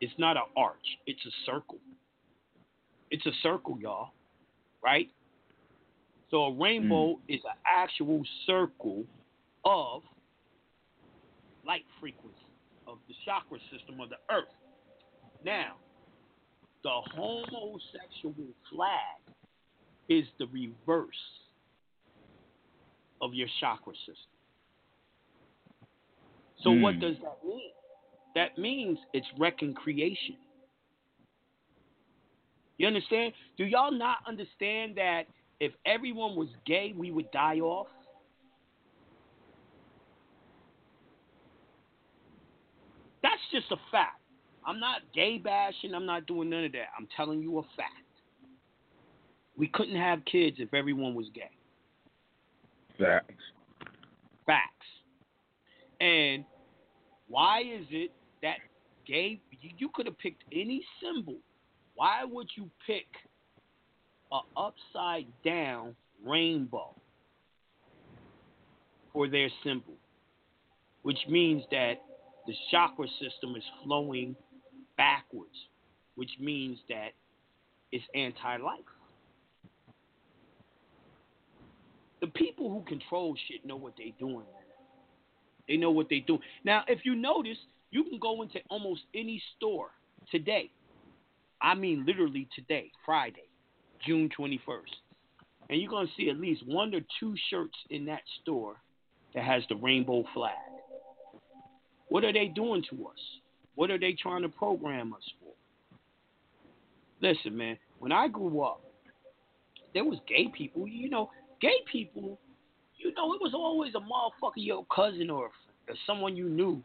is 0.00 0.10
not 0.18 0.36
an 0.36 0.44
arch, 0.56 0.98
it's 1.06 1.24
a 1.24 1.30
circle. 1.46 1.78
It's 3.10 3.24
a 3.26 3.32
circle, 3.42 3.78
y'all, 3.80 4.10
right? 4.82 5.08
So 6.30 6.44
a 6.44 6.54
rainbow 6.54 7.14
hmm. 7.14 7.32
is 7.32 7.40
an 7.44 7.56
actual 7.66 8.22
circle 8.46 9.04
of 9.64 10.02
light 11.66 11.84
frequency 12.00 12.36
of 12.86 12.98
the 13.08 13.14
chakra 13.24 13.58
system 13.70 14.00
of 14.00 14.08
the 14.08 14.16
earth. 14.30 14.48
Now, 15.44 15.76
the 16.82 16.90
homosexual 17.14 18.34
flag 18.70 19.22
is 20.08 20.24
the 20.38 20.46
reverse 20.46 21.06
of 23.20 23.34
your 23.34 23.48
chakra 23.60 23.94
system. 23.94 24.16
So 26.62 26.72
what 26.72 26.94
Hmm. 26.94 27.00
does 27.00 27.16
that 27.20 27.44
mean? 27.44 27.72
That 28.34 28.58
means 28.58 28.98
it's 29.12 29.26
recreation. 29.38 30.36
You 32.78 32.88
understand? 32.88 33.32
Do 33.56 33.64
y'all 33.64 33.92
not 33.92 34.18
understand 34.26 34.96
that 34.96 35.28
if 35.60 35.72
everyone 35.86 36.34
was 36.34 36.48
gay, 36.66 36.92
we 36.96 37.12
would 37.12 37.30
die 37.30 37.60
off? 37.60 37.88
That's 43.22 43.40
just 43.52 43.70
a 43.70 43.76
fact. 43.90 44.20
I'm 44.66 44.80
not 44.80 45.00
gay 45.14 45.38
bashing. 45.38 45.94
I'm 45.94 46.06
not 46.06 46.26
doing 46.26 46.50
none 46.50 46.64
of 46.64 46.72
that. 46.72 46.88
I'm 46.98 47.08
telling 47.16 47.40
you 47.42 47.58
a 47.58 47.62
fact. 47.76 47.92
We 49.56 49.68
couldn't 49.68 49.96
have 49.96 50.24
kids 50.24 50.56
if 50.58 50.72
everyone 50.72 51.14
was 51.14 51.26
gay. 51.34 51.50
Facts. 52.98 53.34
Facts. 54.46 54.86
And 56.00 56.44
why 57.28 57.60
is 57.60 57.86
it 57.90 58.12
that 58.42 58.56
gay? 59.06 59.40
You, 59.78 59.88
could 59.94 60.06
have 60.06 60.18
picked 60.18 60.42
any 60.52 60.82
symbol. 61.02 61.36
Why 61.94 62.24
would 62.24 62.48
you 62.56 62.70
pick 62.86 63.06
a 64.32 64.40
upside 64.56 65.26
down 65.44 65.94
rainbow 66.24 66.94
for 69.12 69.28
their 69.28 69.48
symbol? 69.62 69.94
Which 71.02 71.18
means 71.28 71.62
that 71.70 71.94
the 72.46 72.54
chakra 72.70 73.06
system 73.20 73.54
is 73.56 73.62
flowing 73.84 74.36
backwards, 74.96 75.56
which 76.14 76.30
means 76.40 76.78
that 76.88 77.10
it's 77.90 78.04
anti-life. 78.14 78.80
The 82.20 82.26
people 82.28 82.70
who 82.70 82.82
control 82.84 83.36
shit 83.48 83.66
know 83.66 83.76
what 83.76 83.94
they're 83.98 84.08
doing. 84.18 84.46
They 85.68 85.76
know 85.76 85.90
what 85.90 86.08
they 86.08 86.20
do. 86.20 86.38
Now, 86.64 86.82
if 86.88 87.00
you 87.04 87.14
notice, 87.14 87.58
you 87.90 88.04
can 88.04 88.18
go 88.18 88.42
into 88.42 88.58
almost 88.70 89.02
any 89.14 89.42
store 89.56 89.90
today. 90.30 90.70
I 91.60 91.74
mean, 91.74 92.04
literally 92.06 92.48
today, 92.54 92.90
Friday, 93.04 93.48
June 94.04 94.28
21st. 94.38 94.58
And 95.70 95.80
you're 95.80 95.90
going 95.90 96.06
to 96.06 96.12
see 96.16 96.28
at 96.28 96.38
least 96.38 96.66
one 96.66 96.94
or 96.94 97.00
two 97.20 97.34
shirts 97.50 97.76
in 97.90 98.06
that 98.06 98.22
store 98.42 98.76
that 99.34 99.44
has 99.44 99.62
the 99.68 99.76
rainbow 99.76 100.24
flag. 100.34 100.52
What 102.12 102.24
are 102.24 102.32
they 102.32 102.48
doing 102.48 102.84
to 102.90 103.06
us? 103.06 103.16
What 103.74 103.90
are 103.90 103.98
they 103.98 104.12
trying 104.12 104.42
to 104.42 104.50
program 104.50 105.14
us 105.14 105.22
for? 105.40 105.54
Listen, 107.26 107.56
man, 107.56 107.78
when 108.00 108.12
I 108.12 108.28
grew 108.28 108.60
up, 108.60 108.82
there 109.94 110.04
was 110.04 110.18
gay 110.28 110.48
people. 110.54 110.86
You 110.86 111.08
know, 111.08 111.30
gay 111.62 111.76
people, 111.90 112.38
you 112.98 113.14
know, 113.14 113.32
it 113.32 113.40
was 113.40 113.54
always 113.54 113.94
a 113.94 114.00
motherfucker, 114.00 114.56
your 114.56 114.84
cousin 114.94 115.30
or, 115.30 115.46
or 115.88 115.94
someone 116.06 116.36
you 116.36 116.50
knew. 116.50 116.82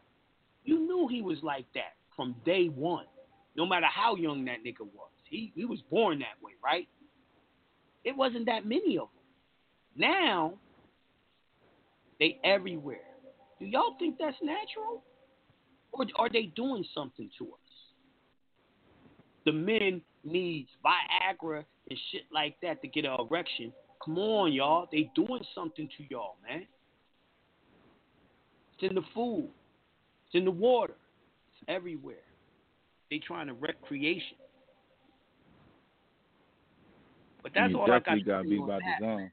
You 0.64 0.78
knew 0.78 1.06
he 1.08 1.20
was 1.20 1.36
like 1.42 1.66
that 1.74 1.96
from 2.16 2.34
day 2.46 2.68
one, 2.68 3.04
no 3.54 3.66
matter 3.66 3.86
how 3.94 4.16
young 4.16 4.46
that 4.46 4.64
nigga 4.64 4.80
was. 4.80 5.10
He 5.28 5.52
he 5.54 5.66
was 5.66 5.80
born 5.90 6.20
that 6.20 6.42
way, 6.42 6.52
right? 6.64 6.88
It 8.02 8.16
wasn't 8.16 8.46
that 8.46 8.64
many 8.64 8.96
of 8.96 9.08
them. 9.08 10.08
Now, 10.10 10.54
they 12.18 12.40
everywhere. 12.44 13.04
Do 13.60 13.66
y'all 13.66 13.94
think 13.98 14.16
that's 14.18 14.38
natural? 14.42 15.02
Or 15.92 16.04
are 16.16 16.28
they 16.28 16.52
doing 16.54 16.84
something 16.94 17.30
to 17.38 17.44
us? 17.46 17.58
The 19.44 19.52
men 19.52 20.02
needs 20.24 20.68
Viagra 20.84 21.64
and 21.88 21.98
shit 22.12 22.22
like 22.32 22.56
that 22.62 22.82
to 22.82 22.88
get 22.88 23.04
an 23.04 23.16
erection. 23.18 23.72
Come 24.04 24.18
on, 24.18 24.52
y'all. 24.52 24.86
They 24.92 25.10
doing 25.14 25.42
something 25.54 25.88
to 25.96 26.04
y'all, 26.08 26.36
man. 26.46 26.66
It's 28.74 28.90
in 28.90 28.94
the 28.94 29.02
food. 29.14 29.48
It's 30.26 30.34
in 30.34 30.44
the 30.44 30.50
water. 30.50 30.96
It's 31.52 31.64
everywhere. 31.68 32.16
They 33.10 33.18
trying 33.18 33.46
to 33.46 33.54
wreck 33.54 33.80
creation. 33.82 34.36
But 37.42 37.52
that's 37.54 37.70
you 37.70 37.78
all 37.78 37.90
I 37.90 38.00
got 38.00 38.14
to 38.14 38.20
gotta 38.20 38.48
be 38.48 38.58
by 38.58 38.78
that. 38.78 39.00
design. 39.00 39.30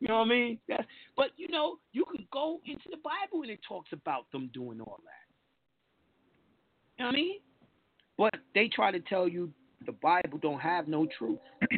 You 0.00 0.08
know 0.08 0.18
what 0.18 0.26
I 0.26 0.28
mean? 0.28 0.58
That's, 0.68 0.84
but 1.16 1.30
you 1.36 1.48
know, 1.48 1.78
you 1.92 2.04
can 2.04 2.26
go 2.32 2.60
into 2.66 2.84
the 2.90 2.98
Bible 2.98 3.42
and 3.42 3.50
it 3.50 3.60
talks 3.66 3.92
about 3.92 4.30
them 4.32 4.50
doing 4.52 4.80
all 4.80 5.00
that. 5.04 5.25
You 6.98 7.04
know 7.04 7.08
what 7.08 7.14
I 7.14 7.16
mean? 7.16 7.38
But 8.18 8.34
they 8.54 8.68
try 8.68 8.90
to 8.90 9.00
tell 9.00 9.28
you 9.28 9.50
the 9.84 9.92
Bible 9.92 10.38
don't 10.40 10.60
have 10.60 10.88
no 10.88 11.06
truth. 11.18 11.38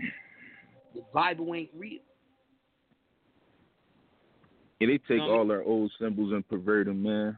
the 0.94 1.02
Bible 1.12 1.54
ain't 1.54 1.70
real. 1.76 2.00
Yeah, 4.80 4.86
they 4.86 4.98
take 5.08 5.20
all 5.20 5.50
our 5.50 5.62
old 5.62 5.90
symbols 6.00 6.32
and 6.32 6.48
pervert 6.48 6.86
them, 6.86 7.02
man. 7.02 7.36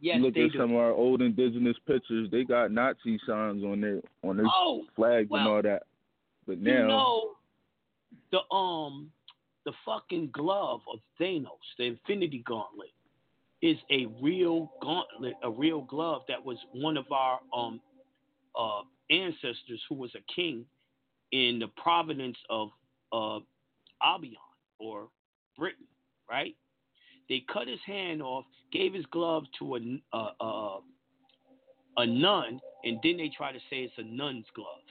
Yes, 0.00 0.16
you 0.16 0.24
look 0.24 0.34
they 0.34 0.42
at 0.44 0.52
do. 0.52 0.58
some 0.58 0.72
of 0.72 0.76
our 0.76 0.90
old 0.90 1.22
indigenous 1.22 1.76
pictures; 1.86 2.28
they 2.32 2.42
got 2.42 2.72
Nazi 2.72 3.18
signs 3.26 3.62
on 3.62 3.80
their 3.80 4.00
on 4.24 4.36
their 4.36 4.46
Oh, 4.52 4.82
flags 4.96 5.28
and 5.30 5.48
all 5.48 5.62
that. 5.62 5.84
But 6.46 6.58
now, 6.58 6.70
You 6.70 6.78
now, 6.78 6.88
know 6.88 7.30
the 8.32 8.54
um 8.54 9.10
the 9.64 9.72
fucking 9.86 10.30
glove 10.32 10.80
of 10.92 10.98
Thanos, 11.20 11.46
the 11.78 11.84
Infinity 11.84 12.42
Gauntlet, 12.44 12.90
is 13.64 13.78
a 13.90 14.04
real 14.20 14.70
gauntlet, 14.82 15.32
a 15.42 15.50
real 15.50 15.80
glove 15.80 16.20
that 16.28 16.44
was 16.44 16.58
one 16.72 16.98
of 16.98 17.10
our 17.10 17.40
um 17.56 17.80
uh 18.58 18.82
ancestors 19.10 19.80
who 19.88 19.94
was 19.94 20.10
a 20.14 20.32
king 20.34 20.66
in 21.32 21.58
the 21.58 21.68
province 21.82 22.36
of 22.50 22.68
uh 23.12 23.38
Albion 24.02 24.34
or 24.78 25.08
Britain, 25.58 25.86
right? 26.30 26.54
They 27.30 27.42
cut 27.50 27.66
his 27.66 27.80
hand 27.86 28.20
off, 28.22 28.44
gave 28.70 28.92
his 28.92 29.06
glove 29.06 29.44
to 29.58 29.76
a 29.76 29.80
a, 30.12 30.44
a, 30.44 30.78
a 31.96 32.06
nun, 32.06 32.60
and 32.84 32.98
then 33.02 33.16
they 33.16 33.32
try 33.34 33.50
to 33.50 33.58
say 33.70 33.78
it's 33.78 33.94
a 33.96 34.02
nun's 34.02 34.46
glove. 34.54 34.84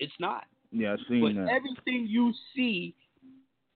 It's 0.00 0.12
not. 0.18 0.46
yeah, 0.72 0.94
I 0.94 0.96
seen 1.08 1.20
But 1.22 1.44
that. 1.44 1.52
everything 1.52 2.08
you 2.08 2.32
see 2.56 2.96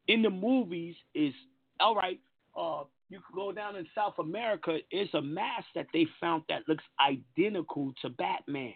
in 0.08 0.22
the 0.22 0.30
movies 0.30 0.96
is 1.14 1.32
all 1.78 1.94
right. 1.94 2.18
Uh, 2.58 2.84
you 3.08 3.20
could 3.20 3.34
go 3.34 3.52
down 3.52 3.76
in 3.76 3.86
South 3.94 4.14
America. 4.18 4.78
It's 4.90 5.12
a 5.14 5.22
mask 5.22 5.66
that 5.74 5.86
they 5.92 6.06
found 6.20 6.42
that 6.48 6.62
looks 6.68 6.84
identical 7.00 7.92
to 8.02 8.08
Batman. 8.08 8.74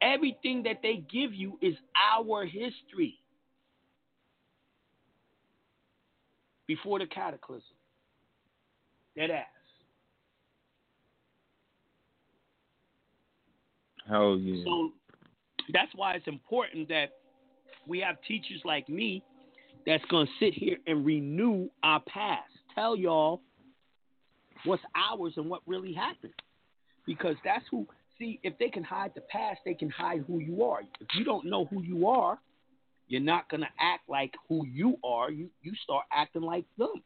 Everything 0.00 0.62
that 0.64 0.78
they 0.82 1.04
give 1.10 1.34
you 1.34 1.58
is 1.60 1.74
our 2.14 2.44
history 2.44 3.18
before 6.66 6.98
the 6.98 7.06
cataclysm. 7.06 7.64
Dead 9.16 9.30
ass. 9.30 9.46
Hell 14.08 14.38
yeah. 14.38 14.64
So 14.64 14.90
that's 15.72 15.90
why 15.94 16.14
it's 16.14 16.26
important 16.28 16.88
that 16.88 17.10
we 17.86 17.98
have 18.00 18.16
teachers 18.26 18.60
like 18.64 18.88
me 18.88 19.22
that's 19.86 20.04
going 20.10 20.26
to 20.26 20.32
sit 20.38 20.54
here 20.54 20.76
and 20.86 21.04
renew 21.04 21.68
our 21.82 22.00
past. 22.00 22.44
Tell 22.78 22.94
y'all 22.94 23.40
what's 24.64 24.82
ours 24.94 25.32
and 25.36 25.50
what 25.50 25.62
really 25.66 25.92
happened. 25.92 26.32
Because 27.06 27.34
that's 27.44 27.64
who, 27.70 27.88
see, 28.18 28.38
if 28.44 28.56
they 28.58 28.68
can 28.68 28.84
hide 28.84 29.10
the 29.16 29.20
past, 29.22 29.58
they 29.64 29.74
can 29.74 29.90
hide 29.90 30.24
who 30.28 30.38
you 30.38 30.62
are. 30.62 30.82
If 31.00 31.08
you 31.14 31.24
don't 31.24 31.46
know 31.46 31.64
who 31.64 31.82
you 31.82 32.06
are, 32.06 32.38
you're 33.08 33.20
not 33.20 33.48
going 33.48 33.62
to 33.62 33.68
act 33.80 34.08
like 34.08 34.32
who 34.48 34.64
you 34.66 34.96
are. 35.02 35.28
You, 35.30 35.48
you 35.62 35.72
start 35.82 36.04
acting 36.12 36.42
like 36.42 36.66
them. 36.76 37.02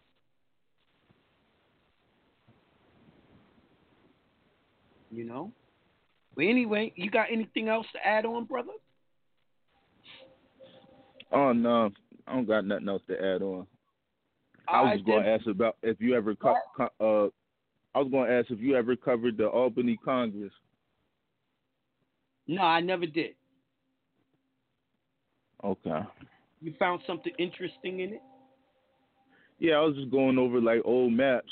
You 5.11 5.25
know? 5.25 5.53
But 6.37 6.43
anyway, 6.47 6.93
you 6.97 7.11
got 7.11 7.29
anything 7.33 7.69
else 7.69 7.87
to 7.95 8.07
add 8.07 8.27
on, 8.27 8.45
brother? 8.45 8.73
Oh 11.31 11.53
no, 11.53 11.91
I 12.27 12.35
don't 12.35 12.47
got 12.47 12.67
nothing 12.67 12.89
else 12.89 13.03
to 13.09 13.15
add 13.15 13.41
on. 13.41 13.67
I 14.73 14.83
was 14.95 15.03
going 15.03 15.25
to 15.25 15.29
ask 15.31 15.47
about 15.47 15.77
if 15.83 16.01
you 16.01 16.15
ever 16.15 16.35
co- 16.35 16.55
co- 16.77 16.85
uh, 17.01 17.29
I 17.99 18.01
was 18.03 18.11
going 18.11 18.29
to 18.29 18.35
ask 18.35 18.51
if 18.51 18.61
you 18.61 18.75
ever 18.77 18.97
covered 18.97 19.37
the 19.37 19.47
Albany 19.47 19.99
Congress. 20.05 20.53
No, 22.49 22.63
I 22.63 22.81
never 22.81 23.07
did. 23.07 23.35
Okay. 25.63 26.01
You 26.61 26.75
found 26.79 27.01
something 27.07 27.33
interesting 27.39 28.01
in 28.01 28.15
it? 28.15 28.23
Yeah, 29.59 29.75
I 29.75 29.81
was 29.81 29.95
just 29.97 30.11
going 30.11 30.39
over 30.39 30.61
like 30.61 30.81
old 30.85 31.13
maps, 31.13 31.51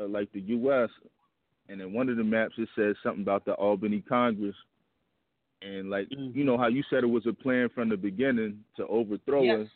uh, 0.00 0.08
like 0.08 0.32
the 0.32 0.40
U.S. 0.40 0.88
And 1.68 1.80
in 1.80 1.92
one 1.92 2.08
of 2.08 2.16
the 2.16 2.24
maps, 2.24 2.54
it 2.58 2.68
says 2.76 2.96
something 3.02 3.22
about 3.22 3.44
the 3.44 3.52
Albany 3.52 4.02
Congress, 4.08 4.56
and 5.62 5.88
like 5.88 6.08
Mm. 6.10 6.34
you 6.34 6.44
know 6.44 6.58
how 6.58 6.66
you 6.68 6.82
said 6.90 7.04
it 7.04 7.08
was 7.08 7.26
a 7.26 7.32
plan 7.32 7.68
from 7.74 7.88
the 7.88 7.96
beginning 7.96 8.64
to 8.76 8.86
overthrow 8.88 9.42
Yes. 9.42 9.60
us. 9.60 9.68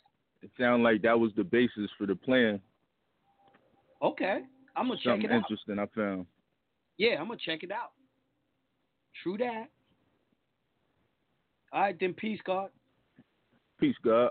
it 0.43 0.51
sounded 0.59 0.85
like 0.85 1.02
that 1.02 1.19
was 1.19 1.32
the 1.36 1.44
basis 1.44 1.90
for 1.97 2.06
the 2.06 2.15
plan. 2.16 2.60
Okay, 4.02 4.40
I'm 4.76 4.88
gonna 4.88 4.96
check 4.96 5.12
Something 5.12 5.30
it 5.30 5.32
out. 5.32 5.42
interesting 5.42 5.78
I 5.78 5.86
found. 5.94 6.26
Yeah, 6.98 7.20
I'm 7.20 7.28
gonna 7.28 7.38
check 7.44 7.62
it 7.62 7.72
out. 7.72 7.92
True 9.22 9.36
that. 9.38 9.68
All 11.72 11.82
right, 11.82 11.96
then 11.98 12.14
peace, 12.14 12.40
God. 12.44 12.70
Peace, 13.78 13.96
God. 14.04 14.30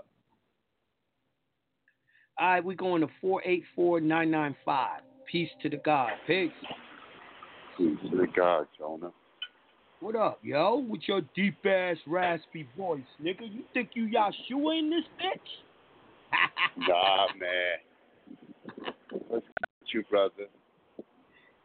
All 2.38 2.48
right, 2.48 2.64
we're 2.64 2.74
going 2.74 3.00
to 3.02 3.08
four 3.20 3.42
eight 3.44 3.64
four 3.74 4.00
nine 4.00 4.30
nine 4.30 4.56
five. 4.64 5.02
Peace 5.30 5.50
to 5.62 5.68
the 5.68 5.76
God. 5.78 6.10
Peace. 6.26 6.50
Peace 7.76 7.98
to 8.10 8.16
the 8.16 8.26
God, 8.34 8.66
Jonah. 8.78 9.12
What 10.00 10.14
up, 10.14 10.38
yo? 10.42 10.84
With 10.88 11.02
your 11.06 11.22
deep 11.34 11.64
ass 11.66 11.96
raspy 12.06 12.68
voice, 12.76 13.02
nigga. 13.22 13.40
You 13.42 13.64
think 13.74 13.90
you 13.94 14.08
Yahshua 14.08 14.78
in 14.78 14.90
this 14.90 15.04
bitch? 15.20 15.40
Nah, 16.86 17.26
man. 17.40 17.78
What's 19.28 19.46
up 19.46 19.68
with 19.80 19.88
you, 19.94 20.02
brother? 20.10 20.48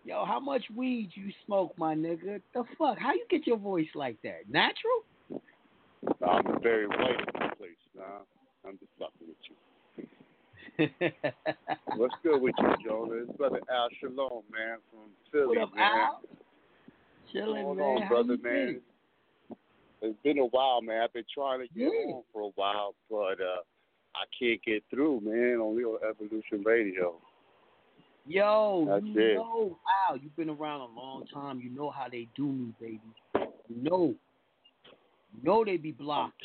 Yo, 0.05 0.25
how 0.25 0.39
much 0.39 0.63
weed 0.75 1.09
you 1.13 1.31
smoke, 1.45 1.73
my 1.77 1.95
nigga? 1.95 2.41
The 2.53 2.63
fuck? 2.77 2.97
How 2.99 3.13
you 3.13 3.25
get 3.29 3.47
your 3.47 3.57
voice 3.57 3.87
like 3.95 4.17
that? 4.23 4.41
Natural? 4.49 5.03
I'm 6.27 6.61
very 6.61 6.87
white 6.87 7.19
in 7.19 7.25
this 7.39 7.51
place, 7.57 7.71
nah. 7.95 8.03
I'm 8.67 8.77
just 8.79 8.91
fucking 8.99 9.27
with 9.27 9.37
you. 9.47 9.55
What's 11.97 12.15
good 12.23 12.41
with 12.41 12.55
you, 12.59 12.73
Jonah? 12.85 13.23
It's 13.27 13.37
brother 13.37 13.59
Al 13.71 13.87
Shalom, 14.01 14.43
man, 14.51 14.77
from 14.89 15.09
Philly, 15.31 15.47
What 15.47 15.57
up, 15.59 15.75
man. 15.75 15.91
Al? 15.91 16.21
Chilling, 17.31 17.63
Hold 17.63 17.77
man. 17.77 17.85
on, 17.85 18.07
brother, 18.09 18.33
you 18.35 18.43
man. 18.43 18.65
been? 18.65 18.81
It's 20.01 20.19
been 20.23 20.39
a 20.39 20.45
while, 20.47 20.81
man. 20.81 21.01
I've 21.03 21.13
been 21.13 21.23
trying 21.33 21.61
to 21.65 21.67
get 21.73 21.83
Yeah. 21.93 22.13
on 22.13 22.23
for 22.33 22.41
a 22.41 22.51
while, 22.55 22.95
but 23.09 23.39
uh 23.39 23.61
I 24.15 24.25
can't 24.37 24.61
get 24.63 24.83
through, 24.89 25.21
man. 25.21 25.59
Only 25.61 25.83
on 25.83 25.97
Evolution 26.07 26.63
Radio. 26.63 27.19
Yo, 28.25 28.85
That's 28.87 29.05
you 29.05 29.21
it. 29.21 29.35
know, 29.35 29.77
Al, 30.09 30.17
you've 30.17 30.35
been 30.35 30.49
around 30.49 30.81
a 30.81 30.99
long 30.99 31.25
time. 31.33 31.59
You 31.59 31.69
know 31.69 31.89
how 31.89 32.07
they 32.09 32.27
do 32.35 32.45
me, 32.47 32.73
baby. 32.79 33.01
You 33.35 33.89
know. 33.89 34.15
You 35.35 35.43
know 35.43 35.65
they 35.65 35.77
be 35.77 35.91
blocked. 35.91 36.41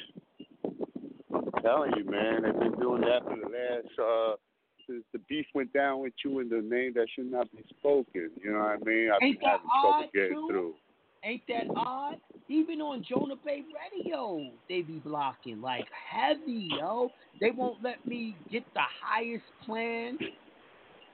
I'm 1.32 1.62
telling 1.62 1.92
you, 1.96 2.04
man. 2.04 2.42
They've 2.42 2.58
been 2.58 2.80
doing 2.80 3.02
that 3.02 3.22
for 3.22 3.36
the 3.36 3.48
last 3.48 3.98
uh 3.98 4.36
since 4.88 5.04
the 5.12 5.18
beef 5.28 5.46
went 5.54 5.72
down 5.74 6.00
with 6.00 6.14
you 6.24 6.38
and 6.38 6.50
the 6.50 6.62
name 6.62 6.92
that 6.94 7.06
should 7.14 7.30
not 7.30 7.50
be 7.52 7.62
spoken. 7.78 8.30
You 8.42 8.52
know 8.52 8.60
what 8.60 8.68
I 8.70 8.76
mean? 8.84 9.10
I've 9.10 9.22
Ain't 9.22 9.38
been 9.38 9.48
that 9.48 9.50
having 9.50 9.68
trouble 9.82 10.04
odd, 10.04 10.12
getting 10.14 10.32
too? 10.32 10.48
through. 10.50 10.74
Ain't 11.24 11.42
that 11.48 11.64
odd? 11.76 12.16
Even 12.48 12.80
on 12.80 13.04
Jonah 13.06 13.34
Bey 13.44 13.64
Radio, 13.94 14.50
they 14.68 14.80
be 14.80 14.98
blocking 15.00 15.60
like 15.60 15.86
heavy, 16.10 16.70
yo. 16.80 17.10
They 17.40 17.50
won't 17.50 17.82
let 17.82 18.06
me 18.06 18.34
get 18.50 18.64
the 18.72 18.80
highest 19.04 19.44
plan 19.66 20.16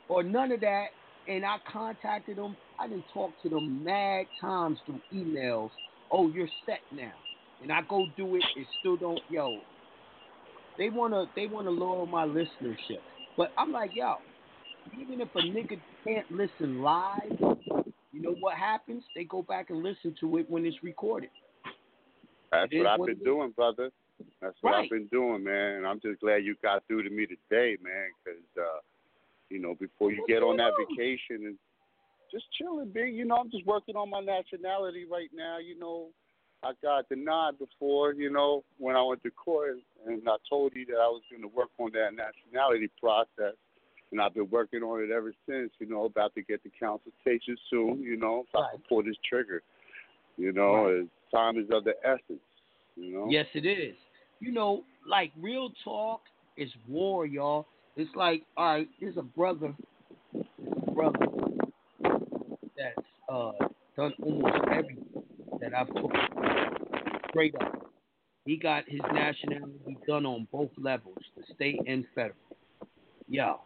or 0.09 0.23
none 0.23 0.53
of 0.53 0.61
that. 0.61 0.87
And 1.27 1.45
I 1.45 1.57
contacted 1.71 2.37
them. 2.37 2.57
I 2.79 2.87
didn't 2.89 3.07
talk 3.13 3.41
to 3.43 3.49
them 3.49 3.83
mad 3.83 4.27
times 4.41 4.79
through 4.85 5.01
emails. 5.13 5.71
Oh, 6.11 6.29
you're 6.29 6.49
set 6.67 6.83
now. 6.91 7.15
And 7.63 7.73
I 7.73 7.81
go 7.89 8.07
do 8.17 8.35
it. 8.37 8.43
It 8.57 8.67
still 8.79 8.97
don't. 8.97 9.23
Yo, 9.29 9.63
they 10.77 10.91
wanna 10.91 11.27
they 11.35 11.47
wanna 11.47 11.71
lower 11.71 12.07
my 12.07 12.27
listenership. 12.27 13.01
But 13.37 13.53
I'm 13.57 13.73
like, 13.73 13.93
yo, 13.95 14.17
even 14.93 15.21
if 15.21 15.29
a 15.35 15.39
nigga 15.41 15.81
can't 16.07 16.31
listen 16.31 16.83
live, 16.83 17.39
you 18.13 18.21
know 18.21 18.35
what 18.39 18.57
happens? 18.57 19.05
They 19.15 19.25
go 19.25 19.43
back 19.43 19.71
and 19.71 19.83
listen 19.83 20.15
to 20.21 20.37
it 20.39 20.51
when 20.51 20.67
it's 20.67 20.83
recorded. 20.83 21.31
That's 22.53 22.73
It 22.73 22.79
what 22.79 22.87
I've 22.87 22.99
what 22.99 23.07
been 23.07 23.17
it 23.17 23.21
is. 23.21 23.25
doing, 23.25 23.51
brother. 23.53 23.91
That's 24.41 24.57
what 24.61 24.75
Right. 24.75 24.85
I've 24.85 24.91
been 24.91 25.09
doing, 25.09 25.43
man. 25.43 25.77
And 25.77 25.87
I'm 25.87 26.01
just 26.01 26.21
glad 26.21 26.45
you 26.45 26.55
got 26.63 26.87
through 26.87 27.03
to 27.05 27.11
me 27.11 27.27
today, 27.27 27.77
man, 27.83 28.11
'cause 28.25 28.45
uh, 28.59 28.81
you 29.51 29.61
know, 29.61 29.75
before 29.75 30.11
you 30.13 30.25
get 30.29 30.43
on 30.43 30.57
that 30.57 30.73
vacation 30.79 31.47
and 31.47 31.59
just 32.31 32.47
chilling, 32.59 32.91
big. 32.93 33.15
You 33.15 33.25
know, 33.25 33.37
I'm 33.37 33.51
just 33.51 33.67
working 33.67 33.97
on 33.97 34.11
my 34.11 34.21
nationality 34.21 35.05
right 35.11 35.31
now. 35.35 35.59
You 35.59 35.79
know, 35.79 36.09
I 36.63 36.73
got 36.83 37.09
denied 37.09 37.59
before, 37.59 38.15
you 38.15 38.31
know, 38.31 38.65
when 38.79 38.97
I 38.97 39.03
went 39.03 39.23
to 39.23 39.31
court, 39.31 39.77
and 40.07 40.23
I 40.27 40.37
told 40.49 40.73
you 40.75 40.87
that 40.87 40.95
I 40.95 41.09
was 41.09 41.23
going 41.31 41.43
to 41.43 41.49
work 41.57 41.69
on 41.79 41.93
that 41.93 42.11
nationality 42.15 42.91
process, 43.01 43.55
and 44.11 44.21
I've 44.21 44.35
been 44.35 44.51
working 44.51 44.83
on 44.83 45.03
it 45.03 45.11
ever 45.11 45.33
since. 45.49 45.71
You 45.79 45.89
know, 45.89 46.07
about 46.07 46.35
to 46.35 46.43
get 46.43 46.63
the 46.65 46.71
consultation 46.81 47.57
soon. 47.71 48.03
You 48.03 48.17
know, 48.17 48.45
so 48.53 48.63
I 48.63 48.73
can 48.73 48.83
pull 48.89 49.03
this 49.03 49.17
trigger. 49.29 49.63
You 50.37 50.53
know, 50.53 50.87
Right. 50.87 51.09
time 51.33 51.59
is 51.59 51.67
of 51.71 51.85
the 51.85 51.95
essence. 52.05 52.43
You 52.97 53.13
know. 53.13 53.27
Yes, 53.29 53.47
it 53.55 53.67
is. 53.67 53.97
You 54.41 54.53
know, 54.53 54.85
like 55.07 55.33
real 55.41 55.71
talk 55.85 56.23
is 56.57 56.71
war, 56.89 57.27
y'all. 57.27 57.67
It's 57.97 58.11
like, 58.17 58.43
all 58.57 58.67
right, 58.67 58.89
there's 59.01 59.17
a 59.17 59.23
brother, 59.23 59.75
brother 60.93 61.27
that's 62.77 63.07
uh 63.29 63.53
done 63.97 64.13
almost 64.23 64.55
everything 64.71 65.07
that 65.61 65.73
I've 65.75 65.87
took 65.95 66.11
straight 67.31 67.55
up. 67.61 67.91
He 68.45 68.57
got 68.57 68.85
his 68.89 69.01
nationality 69.13 69.97
done 70.07 70.27
on 70.27 70.49
both 70.51 70.71
levels, 70.77 71.17
the 71.37 71.45
state 71.55 71.79
and 71.87 72.05
federal. 72.15 72.35
Yo. 73.29 73.61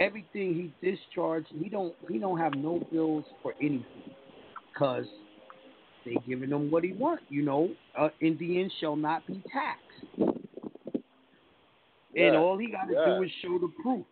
Everything 0.00 0.72
he 0.80 0.90
discharged, 0.90 1.46
he 1.56 1.68
don't 1.68 1.94
he 2.08 2.18
don't 2.18 2.38
have 2.38 2.54
no 2.54 2.80
bills 2.90 3.24
for 3.40 3.54
anything. 3.60 3.84
Cause 4.76 5.04
they 6.04 6.16
giving 6.26 6.50
him 6.50 6.72
what 6.72 6.82
he 6.82 6.92
want. 6.92 7.20
You 7.28 7.42
know, 7.42 7.70
uh, 7.96 8.08
Indians 8.20 8.72
shall 8.80 8.96
not 8.96 9.24
be 9.28 9.40
taxed. 9.52 10.42
Yeah, 12.14 12.26
And 12.28 12.36
all 12.36 12.58
he 12.58 12.68
got 12.70 12.86
to 12.88 12.92
yeah. 12.94 13.16
do 13.18 13.22
is 13.22 13.30
show 13.42 13.58
the 13.58 13.70
proof. 13.82 14.04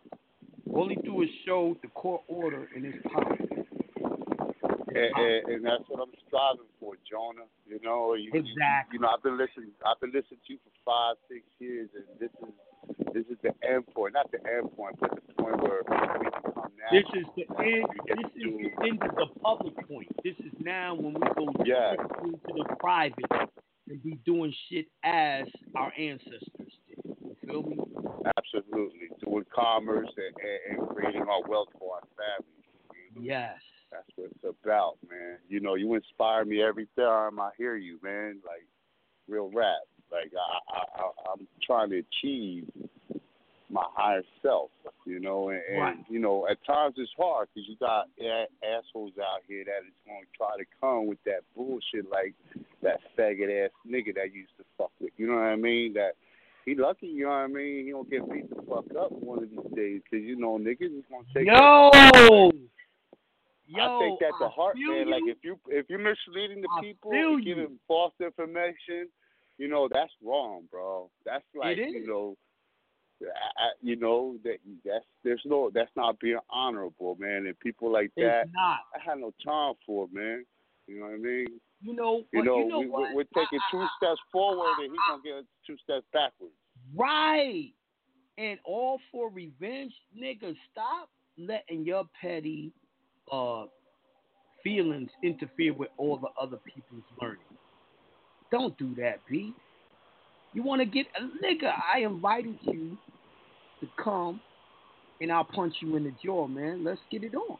All 0.73 0.87
he 0.89 0.95
do 0.95 1.21
is 1.21 1.29
show 1.45 1.77
the 1.81 1.87
court 1.89 2.21
order 2.27 2.67
in 2.75 2.83
his 2.83 2.95
pocket. 3.13 3.49
and, 3.49 5.11
and, 5.15 5.47
and 5.53 5.65
that's 5.65 5.83
what 5.87 6.01
I'm 6.01 6.13
striving 6.27 6.67
for, 6.79 6.95
Jonah. 7.09 7.45
You 7.67 7.79
know, 7.83 8.13
you, 8.15 8.31
you- 8.33 8.39
Exactly. 8.39 8.95
You, 8.95 8.99
know, 8.99 9.09
I've 9.15 9.23
been 9.23 9.37
listening. 9.37 9.71
I've 9.85 9.99
been 9.99 10.11
listening 10.13 10.39
to 10.47 10.53
you 10.53 10.59
for 10.63 10.71
five, 10.85 11.15
six 11.29 11.41
years, 11.59 11.89
and 11.95 12.05
this 12.19 12.29
is 12.41 12.53
this 13.13 13.25
is 13.29 13.37
the 13.43 13.51
end 13.67 13.85
point. 13.93 14.13
Not 14.13 14.31
the 14.31 14.39
end 14.49 14.71
point, 14.75 14.95
but 14.99 15.11
the 15.15 15.33
point 15.43 15.61
where 15.61 15.81
we 15.87 16.25
become 16.25 16.71
This 16.91 17.03
is 17.13 17.25
the 17.35 17.45
end. 17.63 17.85
This 18.07 18.25
is 18.35 18.41
do- 18.41 18.69
the 18.77 18.83
end 18.87 19.01
of 19.03 19.15
the 19.15 19.39
public 19.41 19.75
point. 19.87 20.07
This 20.23 20.35
is 20.39 20.51
now 20.59 20.95
when 20.95 21.13
we 21.13 21.19
go 21.35 21.47
strictly 21.59 22.29
into 22.29 22.63
the 22.63 22.75
private 22.79 23.25
and 23.89 24.01
be 24.03 24.17
doing 24.25 24.53
shit 24.69 24.87
as 25.03 25.45
our 25.75 25.91
ancestors. 25.97 26.41
You 26.59 26.60
feel 27.51 27.63
me? 27.63 27.77
absolutely 28.37 29.09
doing 29.23 29.45
commerce 29.53 30.09
and, 30.17 30.35
and, 30.75 30.79
and 30.79 30.89
creating 30.89 31.23
our 31.23 31.41
wealth 31.49 31.69
for 31.79 31.95
our 31.95 32.01
families. 32.15 32.65
Yes. 33.19 33.55
That's 33.91 34.07
what 34.15 34.29
it's 34.31 34.57
about, 34.63 34.97
man. 35.09 35.37
You 35.49 35.59
know, 35.59 35.75
you 35.75 35.93
inspire 35.95 36.45
me 36.45 36.61
every 36.61 36.87
time 36.97 37.39
I 37.39 37.49
hear 37.57 37.75
you, 37.75 37.99
man. 38.01 38.37
Like 38.45 38.65
real 39.27 39.49
rap. 39.53 39.83
Like 40.11 40.31
I, 40.33 40.75
I, 40.75 41.03
I 41.03 41.33
I'm 41.33 41.47
trying 41.65 41.89
to 41.89 42.01
achieve 42.01 42.67
my 43.69 43.85
higher 43.95 44.23
self, 44.41 44.69
you 45.05 45.19
know, 45.19 45.49
and, 45.49 45.61
and 45.69 45.81
Right. 45.81 45.97
you 46.09 46.19
know, 46.19 46.47
at 46.49 46.63
times 46.65 46.95
it's 46.97 47.11
hard 47.17 47.47
because 47.53 47.67
you 47.69 47.75
got 47.77 48.07
assholes 48.63 49.13
out 49.19 49.41
here 49.47 49.63
that 49.63 49.87
is 49.87 49.93
going 50.05 50.21
to 50.23 50.37
try 50.37 50.57
to 50.57 50.65
come 50.79 51.07
with 51.07 51.19
that 51.25 51.41
bullshit, 51.55 52.09
like 52.11 52.33
that 52.83 52.99
faggot 53.17 53.65
ass 53.65 53.71
nigga 53.87 54.13
that 54.15 54.33
used 54.33 54.51
to 54.57 54.65
fuck 54.77 54.91
with. 54.99 55.11
You 55.17 55.27
know 55.27 55.35
what 55.35 55.43
I 55.43 55.55
mean? 55.55 55.93
That 55.93 56.15
he 56.65 56.75
lucky, 56.75 57.07
you 57.07 57.23
know 57.23 57.29
what 57.29 57.35
I 57.35 57.47
mean? 57.47 57.85
He 57.85 57.91
don't 57.91 58.09
get 58.09 58.29
beat 58.31 58.49
the 58.49 58.61
fuck 58.67 58.85
up 58.99 59.11
one 59.11 59.43
of 59.43 59.49
these 59.49 59.75
days 59.75 60.01
because 60.03 60.25
you 60.25 60.35
know 60.35 60.57
niggas 60.57 60.97
is 60.97 61.03
gonna 61.09 61.25
take. 61.33 61.47
Yo. 61.47 62.51
Yo, 63.67 63.81
I 63.81 64.09
take 64.09 64.19
that 64.19 64.37
to 64.39 64.45
I 64.45 64.49
heart, 64.49 64.75
man. 64.77 65.09
Like 65.09 65.23
if 65.25 65.37
you 65.43 65.57
if 65.67 65.89
you're 65.89 65.99
misleading 65.99 66.61
the 66.61 66.67
I 66.77 66.81
people, 66.81 67.13
you. 67.13 67.43
giving 67.43 67.79
false 67.87 68.13
information, 68.19 69.07
you 69.57 69.69
know 69.69 69.87
that's 69.91 70.11
wrong, 70.23 70.63
bro. 70.69 71.09
That's 71.25 71.45
like 71.55 71.77
you 71.77 72.05
know, 72.05 72.35
I, 73.21 73.25
I- 73.63 73.79
you 73.81 73.95
know 73.95 74.35
that 74.43 74.57
that's 74.83 75.05
there's 75.23 75.41
no 75.45 75.71
that's 75.73 75.91
not 75.95 76.19
being 76.19 76.39
honorable, 76.49 77.15
man. 77.19 77.45
And 77.45 77.57
people 77.59 77.91
like 77.91 78.11
that. 78.17 78.47
I 78.59 78.99
had 78.99 79.19
no 79.19 79.31
time 79.43 79.75
for, 79.85 80.09
man. 80.11 80.45
You 80.87 80.99
know 80.99 81.05
what 81.05 81.13
I 81.13 81.17
mean? 81.17 81.47
You 81.83 81.95
know, 81.95 82.23
You 82.31 82.43
know, 82.43 82.57
you 82.59 82.67
know 82.67 82.79
we, 82.79 82.87
what? 82.87 83.15
we're 83.15 83.23
taking 83.35 83.59
two 83.71 83.85
steps 83.97 84.19
forward, 84.31 84.73
and 84.79 84.91
he's 84.91 84.99
gonna 85.09 85.23
get 85.23 85.45
two 85.65 85.77
steps 85.83 86.05
backwards. 86.13 86.53
Right. 86.95 87.71
And 88.37 88.59
all 88.63 88.99
for 89.11 89.29
revenge, 89.29 89.93
nigga. 90.17 90.55
Stop 90.71 91.09
letting 91.37 91.83
your 91.85 92.05
petty 92.19 92.71
uh 93.31 93.65
feelings 94.63 95.09
interfere 95.23 95.73
with 95.73 95.89
all 95.97 96.17
the 96.17 96.29
other 96.39 96.57
people's 96.57 97.03
learning. 97.19 97.39
Don't 98.51 98.77
do 98.77 98.93
that, 98.95 99.19
B. 99.29 99.53
You 100.53 100.63
want 100.63 100.81
to 100.81 100.85
get 100.85 101.07
a 101.17 101.23
nigga? 101.43 101.71
I 101.93 101.99
invited 101.99 102.57
you 102.63 102.97
to 103.79 103.87
come, 104.01 104.41
and 105.19 105.31
I'll 105.31 105.45
punch 105.45 105.75
you 105.79 105.95
in 105.95 106.03
the 106.03 106.13
jaw, 106.23 106.47
man. 106.47 106.83
Let's 106.83 106.99
get 107.09 107.23
it 107.23 107.33
on. 107.33 107.57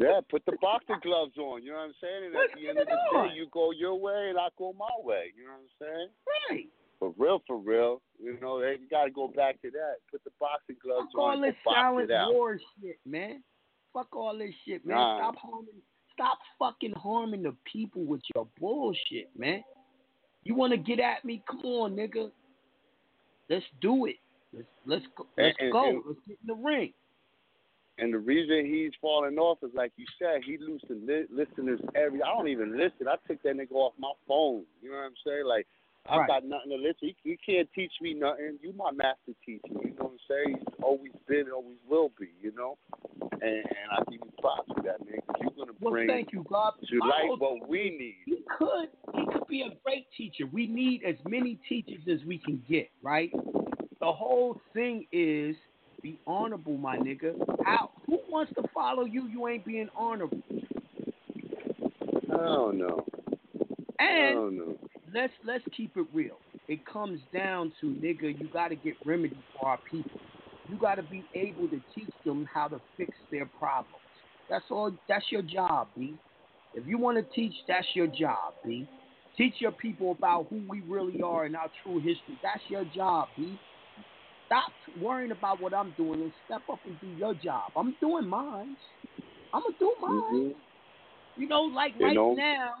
Yeah, 0.00 0.20
put 0.30 0.44
the 0.46 0.56
boxing 0.60 0.96
gloves 1.02 1.36
on. 1.38 1.62
You 1.62 1.72
know 1.72 1.78
what 1.78 1.84
I'm 1.84 1.94
saying? 2.00 2.24
And 2.26 2.34
Let's 2.34 2.52
at 2.52 2.58
the 2.58 2.68
end 2.68 2.78
of 2.78 2.86
the 2.86 2.92
on. 3.18 3.28
day, 3.28 3.34
you 3.34 3.46
go 3.52 3.70
your 3.72 3.94
way 3.98 4.28
and 4.30 4.38
I 4.38 4.48
go 4.58 4.72
my 4.78 4.88
way. 5.02 5.32
You 5.36 5.44
know 5.44 5.52
what 5.52 5.60
I'm 5.60 5.86
saying? 5.94 6.08
Right. 6.50 6.66
For 6.98 7.14
real, 7.16 7.42
for 7.46 7.56
real. 7.58 8.02
You 8.22 8.38
know, 8.40 8.60
they 8.60 8.72
you 8.80 8.88
got 8.90 9.04
to 9.04 9.10
go 9.10 9.28
back 9.28 9.60
to 9.62 9.70
that. 9.70 9.94
Put 10.10 10.22
the 10.24 10.30
boxing 10.38 10.76
gloves 10.82 11.08
Fuck 11.12 11.20
on. 11.20 11.30
all 11.36 11.40
this 11.40 11.54
silent 11.64 12.10
war 12.34 12.58
shit, 12.82 12.98
man. 13.06 13.42
Fuck 13.94 14.14
all 14.14 14.36
this 14.36 14.54
shit, 14.66 14.84
man. 14.86 14.96
Nah. 14.96 15.18
Stop 15.18 15.36
harming. 15.36 15.80
Stop 16.12 16.38
fucking 16.58 16.92
harming 16.92 17.42
the 17.42 17.54
people 17.70 18.04
with 18.04 18.20
your 18.34 18.46
bullshit, 18.60 19.30
man. 19.38 19.64
You 20.44 20.54
want 20.54 20.72
to 20.72 20.76
get 20.76 21.00
at 21.00 21.24
me? 21.24 21.42
Come 21.50 21.64
on, 21.64 21.96
nigga. 21.96 22.30
Let's 23.48 23.64
do 23.80 24.04
it. 24.06 24.16
Let's 24.52 24.66
let's 24.86 25.04
go. 25.16 25.26
Let's 25.38 25.56
And- 25.58 25.66
and- 25.66 25.72
go. 25.72 26.02
let's 26.06 26.20
get 26.28 26.38
in 26.42 26.46
the 26.46 26.54
ring. 26.54 26.92
And 28.00 28.14
the 28.14 28.18
reason 28.18 28.64
he's 28.64 28.92
falling 29.00 29.36
off 29.38 29.58
is 29.62 29.70
like 29.74 29.92
you 29.96 30.06
said, 30.18 30.40
he 30.44 30.56
losing 30.58 31.06
li- 31.06 31.26
listeners 31.30 31.80
every. 31.94 32.22
I 32.22 32.28
don't 32.28 32.48
even 32.48 32.72
listen. 32.78 33.06
I 33.08 33.16
took 33.28 33.42
that 33.42 33.56
nigga 33.56 33.72
off 33.72 33.92
my 33.98 34.12
phone. 34.26 34.64
You 34.82 34.90
know 34.90 34.96
what 34.96 35.04
I'm 35.04 35.12
saying? 35.26 35.44
Like 35.46 35.66
I 36.08 36.18
Right. 36.18 36.26
got 36.28 36.44
nothing 36.44 36.70
to 36.70 36.76
listen. 36.76 37.08
You, 37.08 37.14
you 37.24 37.36
can't 37.44 37.68
teach 37.74 37.92
me 38.00 38.14
nothing. 38.14 38.58
You 38.62 38.72
my 38.72 38.90
master 38.90 39.32
teacher. 39.44 39.60
You 39.68 39.90
know 39.98 40.04
what 40.06 40.12
I'm 40.12 40.18
saying? 40.28 40.56
He's 40.58 40.74
always 40.82 41.12
been, 41.28 41.40
and 41.40 41.52
always 41.52 41.76
will 41.88 42.10
be. 42.18 42.28
You 42.42 42.52
know. 42.56 42.78
And, 43.20 43.42
and 43.42 43.86
I 43.92 43.98
give 44.10 44.20
you 44.24 44.32
props 44.40 44.70
for 44.74 44.82
that, 44.82 45.04
man. 45.04 45.20
Because 45.26 45.42
you're 45.42 45.50
gonna 45.66 45.76
Well, 45.80 45.92
bring 45.92 46.08
thank 46.08 46.32
you, 46.32 46.44
God. 46.48 46.72
to 46.88 47.00
whole 47.02 47.36
what 47.36 47.68
we 47.68 47.90
need. 47.90 48.16
He 48.24 48.42
could. 48.58 48.88
He 49.14 49.26
could 49.32 49.46
be 49.46 49.60
a 49.62 49.70
great 49.84 50.06
teacher. 50.16 50.44
We 50.50 50.66
need 50.66 51.02
as 51.04 51.16
many 51.28 51.58
teachers 51.68 52.00
as 52.10 52.24
we 52.26 52.38
can 52.38 52.62
get, 52.68 52.90
right? 53.02 53.30
The 54.00 54.10
whole 54.12 54.58
thing 54.72 55.06
is 55.12 55.54
be 56.02 56.18
honorable, 56.26 56.76
my 56.76 56.96
nigga. 56.96 57.34
How? 57.64 57.90
Who 58.06 58.20
wants 58.28 58.52
to 58.54 58.62
follow 58.74 59.04
you? 59.04 59.28
You 59.28 59.48
ain't 59.48 59.64
being 59.64 59.88
honorable. 59.96 60.40
Oh. 62.32 62.72
I 63.98 64.04
And 64.04 64.34
don't 64.34 64.56
know. 64.56 64.76
let's 65.14 65.32
let's 65.44 65.64
keep 65.76 65.96
it 65.96 66.06
real. 66.12 66.38
It 66.68 66.84
comes 66.86 67.20
down 67.34 67.72
to 67.80 67.86
nigga, 67.86 68.38
you 68.38 68.48
got 68.52 68.68
to 68.68 68.76
get 68.76 68.94
remedy 69.04 69.36
for 69.58 69.68
our 69.68 69.78
people. 69.90 70.20
You 70.68 70.76
got 70.76 70.94
to 70.96 71.02
be 71.02 71.24
able 71.34 71.68
to 71.68 71.80
teach 71.94 72.12
them 72.24 72.48
how 72.52 72.68
to 72.68 72.80
fix 72.96 73.10
their 73.30 73.46
problems. 73.46 73.96
That's 74.48 74.64
all. 74.70 74.92
That's 75.08 75.24
your 75.30 75.42
job, 75.42 75.88
B. 75.96 76.14
If 76.74 76.86
you 76.86 76.98
want 76.98 77.18
to 77.18 77.34
teach, 77.34 77.54
that's 77.66 77.86
your 77.94 78.06
job, 78.06 78.54
B. 78.64 78.86
Teach 79.36 79.54
your 79.58 79.72
people 79.72 80.12
about 80.12 80.46
who 80.48 80.62
we 80.68 80.80
really 80.82 81.20
are 81.22 81.44
and 81.44 81.56
our 81.56 81.70
true 81.82 81.98
history. 81.98 82.36
That's 82.42 82.62
your 82.68 82.84
job, 82.84 83.28
B. 83.36 83.58
Stop 84.50 84.72
worrying 84.96 85.30
about 85.30 85.60
what 85.60 85.72
I'm 85.72 85.92
doing 85.92 86.22
and 86.22 86.32
step 86.44 86.62
up 86.68 86.80
and 86.84 87.00
do 87.00 87.06
your 87.16 87.34
job. 87.34 87.70
I'm 87.76 87.94
doing 88.00 88.26
mine. 88.26 88.76
I'm 89.52 89.62
gonna 89.62 89.76
do 89.78 89.94
mine. 90.00 90.22
Mhm. 90.32 90.54
You 91.36 91.46
know, 91.46 91.62
like 91.62 91.94
You 92.00 92.06
right 92.06 92.14
know? 92.16 92.34
now, 92.34 92.74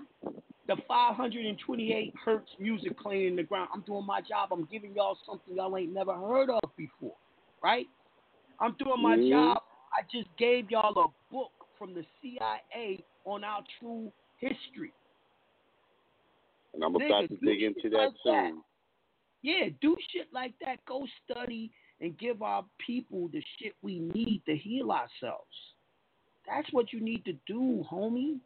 the 0.66 0.76
528 0.88 2.12
hertz 2.24 2.50
music 2.58 2.98
playing 2.98 3.28
in 3.28 3.36
the 3.36 3.44
ground. 3.44 3.68
I'm 3.72 3.82
doing 3.82 4.04
my 4.04 4.20
job. 4.20 4.52
I'm 4.52 4.64
giving 4.64 4.94
y'all 4.94 5.16
something 5.24 5.54
y'all 5.54 5.76
ain't 5.76 5.92
never 5.92 6.12
heard 6.12 6.50
of 6.50 6.76
before, 6.76 7.16
right? 7.62 7.86
I'm 8.58 8.74
doing 8.74 9.00
my 9.00 9.16
Mhm. 9.16 9.28
job. 9.28 9.62
I 9.92 10.02
just 10.10 10.28
gave 10.36 10.72
y'all 10.72 10.98
a 10.98 11.08
book 11.32 11.52
from 11.78 11.94
the 11.94 12.04
CIA 12.20 13.04
on 13.24 13.44
our 13.44 13.62
true 13.78 14.12
history. 14.38 14.92
And 16.74 16.82
I'm 16.82 16.96
about 16.96 17.28
to 17.28 17.36
dig 17.36 17.62
into 17.62 17.90
that 17.90 18.12
soon. 18.24 18.56
that. 18.56 18.62
Yeah, 19.42 19.68
do 19.80 19.96
shit 20.12 20.28
like 20.32 20.54
that. 20.64 20.84
Go 20.86 21.06
study 21.24 21.70
and 22.00 22.16
give 22.18 22.42
our 22.42 22.64
people 22.84 23.28
the 23.32 23.42
shit 23.58 23.74
we 23.82 23.98
need 23.98 24.42
to 24.46 24.56
heal 24.56 24.90
ourselves. 24.90 25.56
That's 26.46 26.68
what 26.72 26.92
you 26.92 27.00
need 27.00 27.24
to 27.24 27.32
do, 27.46 27.84
homie. 27.90 28.38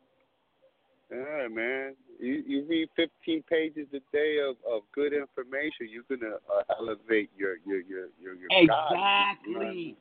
Yeah, 1.11 1.49
man. 1.49 1.95
You 2.19 2.43
you 2.47 2.65
read 2.69 2.89
15 2.97 3.43
pages 3.49 3.87
a 3.93 4.01
day 4.12 4.39
of, 4.39 4.57
of 4.71 4.83
good 4.95 5.12
information, 5.12 5.89
you're 5.91 6.05
gonna 6.09 6.37
uh, 6.37 6.62
elevate 6.79 7.31
your 7.37 7.57
your 7.66 7.81
your 7.81 8.09
your, 8.21 8.35
your 8.35 8.49
God. 8.66 9.37
You 9.47 9.53
know 9.53 9.59
what 9.59 9.66
I 9.66 9.71
mean? 9.71 9.89
Exactly. 9.91 9.97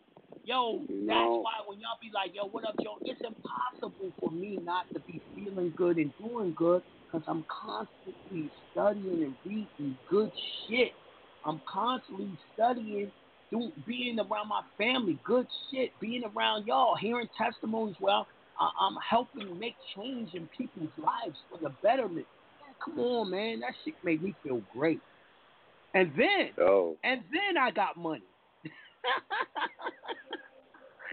Yo, 0.46 0.82
You 0.90 1.06
that's 1.08 1.20
know? 1.20 1.42
why 1.44 1.52
when 1.66 1.80
y'all 1.80 1.98
be 2.02 2.12
like, 2.14 2.36
yo, 2.36 2.48
what 2.48 2.66
up, 2.66 2.76
yo? 2.80 2.98
It's 3.02 3.22
impossible 3.22 4.12
for 4.20 4.32
me 4.32 4.60
not 4.62 4.86
to 4.94 5.00
be 5.02 5.22
feeling 5.36 5.74
good 5.76 5.98
and 5.98 6.12
doing 6.18 6.54
good 6.58 6.82
because 7.14 7.26
I'm 7.28 7.46
constantly 7.66 8.50
studying 8.72 9.24
and 9.24 9.36
reading 9.46 9.98
good 10.10 10.32
shit. 10.68 10.92
I'm 11.46 11.62
constantly 11.72 12.30
studying, 12.54 13.12
do, 13.52 13.72
being 13.86 14.18
around 14.20 14.50
my 14.50 14.62
family, 14.78 15.20
good 15.24 15.46
shit, 15.72 15.92
being 16.00 16.24
around 16.36 16.66
y'all, 16.66 16.96
hearing 16.96 17.28
testimonies 17.38 17.96
well. 18.00 18.26
I, 18.60 18.70
I'm 18.82 18.96
helping 19.08 19.60
make 19.60 19.76
change 19.96 20.34
in 20.34 20.50
people's 20.58 20.90
lives 20.98 21.38
for 21.50 21.60
the 21.62 21.74
betterment. 21.84 22.26
Come 22.84 23.00
on, 23.00 23.30
man. 23.30 23.60
That 23.60 23.74
shit 23.84 23.94
made 24.04 24.24
me 24.24 24.34
feel 24.44 24.62
great. 24.74 25.00
And 25.94 26.12
then, 26.18 26.50
Oh, 26.60 26.98
and 27.04 27.22
then 27.32 27.58
I 27.62 27.70
got 27.72 27.96
money. 27.98 28.24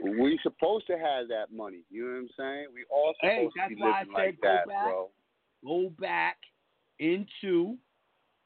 we 0.03 0.39
supposed 0.43 0.87
to 0.87 0.95
have 0.95 1.29
that 1.29 1.53
money. 1.53 1.81
You 1.91 2.05
know 2.07 2.13
what 2.13 2.19
I'm 2.19 2.29
saying? 2.39 2.67
We 2.73 2.85
all 2.91 3.13
supposed 3.21 3.55
Hey, 3.57 3.69
to 3.69 3.75
be 3.75 3.83
living 3.83 4.13
like 4.15 4.41
that, 4.43 4.67
back. 4.67 4.85
bro. 4.85 5.11
Go 5.65 5.93
back 5.99 6.37
into 6.99 7.77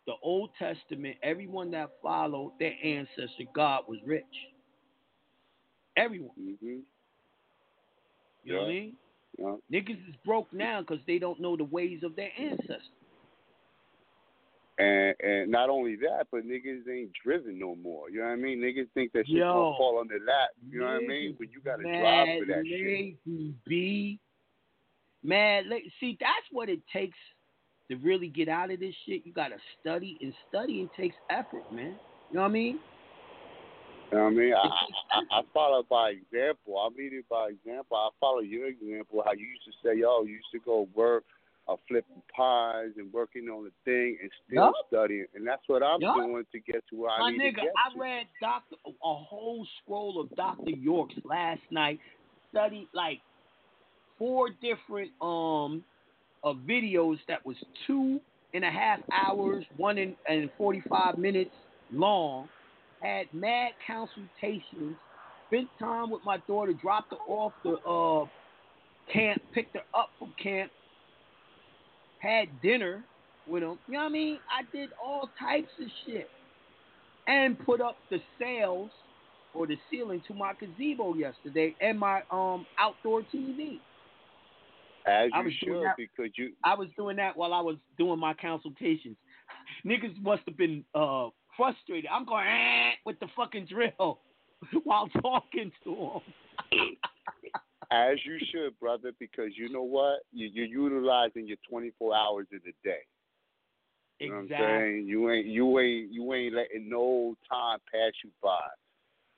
the 0.06 0.14
Old 0.22 0.50
Testament. 0.58 1.16
Everyone 1.22 1.70
that 1.72 1.90
followed 2.02 2.52
their 2.58 2.74
ancestor, 2.82 3.44
God 3.54 3.82
was 3.88 3.98
rich. 4.04 4.24
Everyone. 5.96 6.30
hmm 6.36 6.78
You 8.44 8.52
know 8.52 8.58
what 8.58 8.64
I 8.64 8.68
mean? 8.68 8.96
Yeah. 9.38 9.54
Niggas 9.72 10.08
is 10.08 10.14
broke 10.24 10.52
now 10.52 10.80
because 10.80 11.00
they 11.06 11.18
don't 11.18 11.40
know 11.40 11.56
the 11.56 11.64
ways 11.64 12.02
of 12.02 12.16
their 12.16 12.30
ancestors. 12.38 12.82
And 14.76 15.14
and 15.20 15.50
not 15.50 15.70
only 15.70 15.94
that, 15.96 16.26
but 16.32 16.44
niggas 16.44 16.88
ain't 16.90 17.12
driven 17.24 17.58
no 17.58 17.76
more. 17.76 18.10
You 18.10 18.18
know 18.18 18.26
what 18.26 18.32
I 18.32 18.36
mean? 18.36 18.58
Niggas 18.58 18.90
think 18.92 19.12
that 19.12 19.24
shit 19.26 19.36
Yo. 19.36 19.52
gonna 19.52 19.76
fall 19.78 19.98
on 20.00 20.08
their 20.08 20.18
lap. 20.18 20.50
You 20.68 20.80
know 20.80 20.86
what 20.86 20.94
I 20.94 21.00
mean? 21.00 21.36
But 21.38 21.48
you 21.52 21.60
gotta 21.64 21.84
drive 21.84 22.26
for 22.40 22.46
that 22.46 22.64
shit. 22.66 23.16
lazy, 23.26 23.54
B. 23.66 24.20
La- 25.24 25.78
see, 26.00 26.16
that's 26.20 26.46
what 26.50 26.68
it 26.68 26.80
takes 26.92 27.18
to 27.90 27.96
really 27.96 28.28
get 28.28 28.48
out 28.48 28.70
of 28.70 28.80
this 28.80 28.94
shit. 29.06 29.24
You 29.24 29.32
gotta 29.32 29.56
study, 29.80 30.18
and 30.20 30.32
studying 30.48 30.88
takes 30.96 31.16
effort, 31.30 31.70
man. 31.72 31.96
You 32.30 32.36
know 32.36 32.42
what 32.42 32.48
I 32.48 32.52
mean? 32.52 32.78
You 34.10 34.18
know 34.18 34.24
what 34.24 34.30
I 34.30 34.34
mean? 34.34 34.54
I, 34.54 34.68
I, 35.12 35.38
I 35.38 35.42
follow 35.52 35.82
by 35.88 36.10
example. 36.10 36.78
I 36.78 36.88
lead 36.96 37.12
it 37.12 37.28
by 37.28 37.48
example. 37.48 37.96
I 37.96 38.10
follow 38.20 38.40
your 38.40 38.66
example. 38.68 39.22
How 39.24 39.32
you 39.32 39.46
used 39.46 39.64
to 39.64 39.72
say, 39.82 39.98
yo, 39.98 40.22
you 40.22 40.34
used 40.34 40.52
to 40.52 40.60
go 40.60 40.88
work, 40.94 41.24
uh, 41.68 41.76
flipping 41.88 42.22
pies 42.34 42.90
and 42.96 43.12
working 43.12 43.48
on 43.48 43.64
the 43.64 43.72
thing 43.84 44.18
and 44.20 44.30
still 44.46 44.66
Yup. 44.66 44.74
studying. 44.88 45.26
And 45.34 45.46
that's 45.46 45.62
what 45.66 45.82
I'm 45.82 46.00
Yup. 46.00 46.16
doing 46.16 46.44
to 46.52 46.60
get 46.60 46.84
to 46.90 46.96
where 46.96 47.10
I 47.10 47.20
My 47.20 47.30
need 47.30 47.40
nigga, 47.40 47.54
to 47.56 47.62
get 47.62 47.72
I 47.76 47.94
to. 47.94 48.00
read 48.00 48.26
Doctor 48.40 48.76
a 48.86 49.14
whole 49.14 49.66
scroll 49.82 50.20
of 50.20 50.34
Doctor 50.36 50.70
York's 50.70 51.14
last 51.24 51.62
night. 51.70 51.98
Studied 52.50 52.88
like 52.94 53.20
four 54.24 54.48
different 54.62 55.10
um 55.20 55.84
of 56.42 56.56
videos 56.68 57.18
that 57.28 57.44
was 57.44 57.56
two 57.86 58.18
and 58.54 58.64
a 58.64 58.70
half 58.70 59.00
hours, 59.12 59.64
one 59.76 59.98
and 59.98 60.50
forty 60.56 60.82
five 60.88 61.18
minutes 61.18 61.50
long. 61.92 62.48
Had 63.02 63.26
mad 63.34 63.72
consultations. 63.86 64.96
Spent 65.48 65.68
time 65.78 66.10
with 66.10 66.22
my 66.24 66.38
daughter. 66.46 66.72
Dropped 66.72 67.12
her 67.12 67.18
off 67.28 67.52
the 67.64 67.74
uh 67.86 68.24
camp. 69.12 69.42
Picked 69.52 69.74
her 69.74 69.82
up 69.94 70.08
from 70.18 70.32
camp. 70.42 70.70
Had 72.20 72.46
dinner 72.62 73.04
with 73.46 73.62
them. 73.62 73.78
You 73.88 73.94
know 73.94 73.98
what 74.00 74.06
I 74.06 74.08
mean? 74.08 74.38
I 74.50 74.74
did 74.74 74.88
all 75.04 75.28
types 75.38 75.68
of 75.78 75.88
shit 76.06 76.30
and 77.26 77.58
put 77.58 77.82
up 77.82 77.96
the 78.10 78.18
sails 78.38 78.90
or 79.54 79.66
the 79.66 79.76
ceiling 79.90 80.22
to 80.28 80.34
my 80.34 80.52
gazebo 80.58 81.14
yesterday 81.14 81.74
and 81.82 81.98
my 81.98 82.22
um 82.30 82.64
outdoor 82.78 83.20
TV. 83.34 83.80
As 85.06 85.30
I 85.34 85.40
you 85.40 85.44
was 85.44 85.54
doing 85.64 85.74
should, 85.80 85.84
that- 85.84 85.96
because 85.96 86.32
you 86.36 86.52
I 86.64 86.74
was 86.74 86.88
doing 86.96 87.16
that 87.16 87.36
while 87.36 87.52
I 87.52 87.60
was 87.60 87.76
doing 87.98 88.18
my 88.18 88.34
consultations. 88.34 89.16
Niggas 89.84 90.20
must 90.22 90.42
have 90.46 90.56
been 90.56 90.84
uh 90.94 91.28
frustrated. 91.56 92.08
I'm 92.10 92.24
going 92.24 92.46
eh, 92.46 92.92
with 93.04 93.18
the 93.20 93.28
fucking 93.36 93.66
drill 93.66 94.20
while 94.84 95.08
talking 95.20 95.70
to 95.84 96.20
them. 96.72 96.80
as 97.90 98.18
you 98.24 98.38
should, 98.50 98.78
brother, 98.80 99.12
because 99.20 99.50
you 99.56 99.68
know 99.68 99.82
what? 99.82 100.20
You, 100.32 100.48
you're 100.52 100.66
utilizing 100.66 101.46
your 101.46 101.58
24 101.68 102.14
hours 102.14 102.46
in 102.50 102.58
a 102.58 102.72
day. 102.82 102.98
You 104.20 104.28
know 104.28 104.34
what 104.34 104.38
I'm 104.40 104.44
Exactly. 104.46 104.66
saying? 104.66 105.06
You 105.06 105.30
ain't 105.30 105.46
you 105.46 105.78
ain't 105.80 106.12
you 106.12 106.32
ain't 106.34 106.54
letting 106.54 106.88
no 106.88 107.34
time 107.50 107.78
pass 107.92 108.12
you 108.24 108.30
by. 108.42 108.58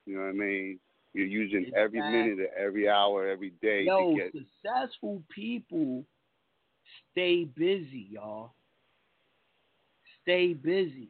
You 0.06 0.16
know 0.16 0.22
what 0.22 0.28
I 0.28 0.32
mean? 0.32 0.78
You're 1.16 1.26
using 1.26 1.70
every 1.74 1.98
minute 2.01 2.38
of 2.40 2.51
every 2.59 2.90
hour, 2.90 3.26
every 3.26 3.55
day 3.62 3.84
Yo, 3.84 4.10
to 4.10 4.16
get 4.16 4.32
successful 4.32 5.22
people 5.34 6.05
stay 7.12 7.44
busy, 7.44 8.09
y'all. 8.10 8.52
Stay 10.22 10.52
busy. 10.52 11.09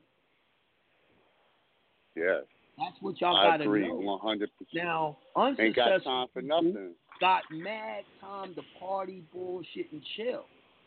yeah. 2.15 2.39
That's 2.79 2.97
what 3.01 3.21
y'all 3.21 3.37
I 3.37 3.45
gotta 3.53 3.65
agree 3.65 3.89
know. 3.89 3.95
one 3.97 4.21
hundred 4.21 4.51
percent. 4.59 4.85
Now, 4.85 5.17
Ain't 5.37 5.75
got 5.75 5.89
unsuccessful 5.89 6.13
time 6.13 6.27
for 6.33 6.43
people- 6.43 6.63
nothing. 6.63 6.95
got 7.21 7.43
mad 7.51 8.05
time 8.21 8.55
to 8.55 8.63
party, 8.79 9.25
bullshit, 9.33 9.91
and 9.91 10.03
chill. 10.17 10.45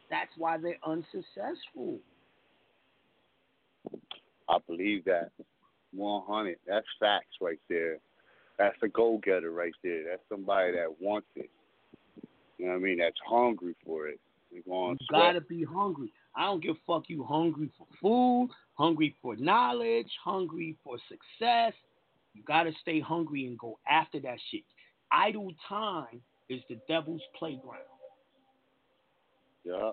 That's 0.10 0.32
why 0.38 0.58
they're 0.60 0.78
unsuccessful. 0.86 2.00
I 4.48 4.58
believe 4.66 5.04
that. 5.06 5.32
100. 5.92 6.58
That's 6.68 6.86
facts 7.00 7.36
right 7.42 7.60
there. 7.68 7.98
That's 8.60 8.76
a 8.84 8.90
go 8.90 9.20
getter 9.24 9.52
right 9.52 9.74
there. 9.84 10.04
That's 10.10 10.22
somebody 10.30 10.74
that 10.74 11.02
wants 11.02 11.28
it. 11.36 11.50
You 12.58 12.66
know 12.66 12.74
what 12.74 12.80
I 12.80 12.82
mean? 12.82 12.98
That's 12.98 13.16
hungry 13.26 13.76
for 13.86 14.08
it. 14.10 14.20
You 14.52 14.98
gotta 15.10 15.42
be 15.42 15.64
hungry. 15.64 16.12
I 16.36 16.46
don't 16.46 16.62
give 16.62 16.76
a 16.76 16.80
fuck 16.86 17.04
you 17.08 17.24
hungry 17.24 17.72
for 17.78 17.88
food, 18.02 18.50
hungry 18.74 19.16
for 19.22 19.36
knowledge, 19.38 20.10
hungry 20.24 20.76
for 20.84 20.98
success. 21.08 21.74
You 22.34 22.44
gotta 22.46 22.72
stay 22.82 23.00
hungry 23.00 23.46
and 23.46 23.58
go 23.58 23.80
after 23.90 24.20
that 24.22 24.38
shit. 24.52 24.64
Idle 25.12 25.54
time 25.68 26.22
is 26.50 26.62
the 26.68 26.80
devil's 26.88 27.22
playground. 27.38 27.80
Yeah. 29.64 29.92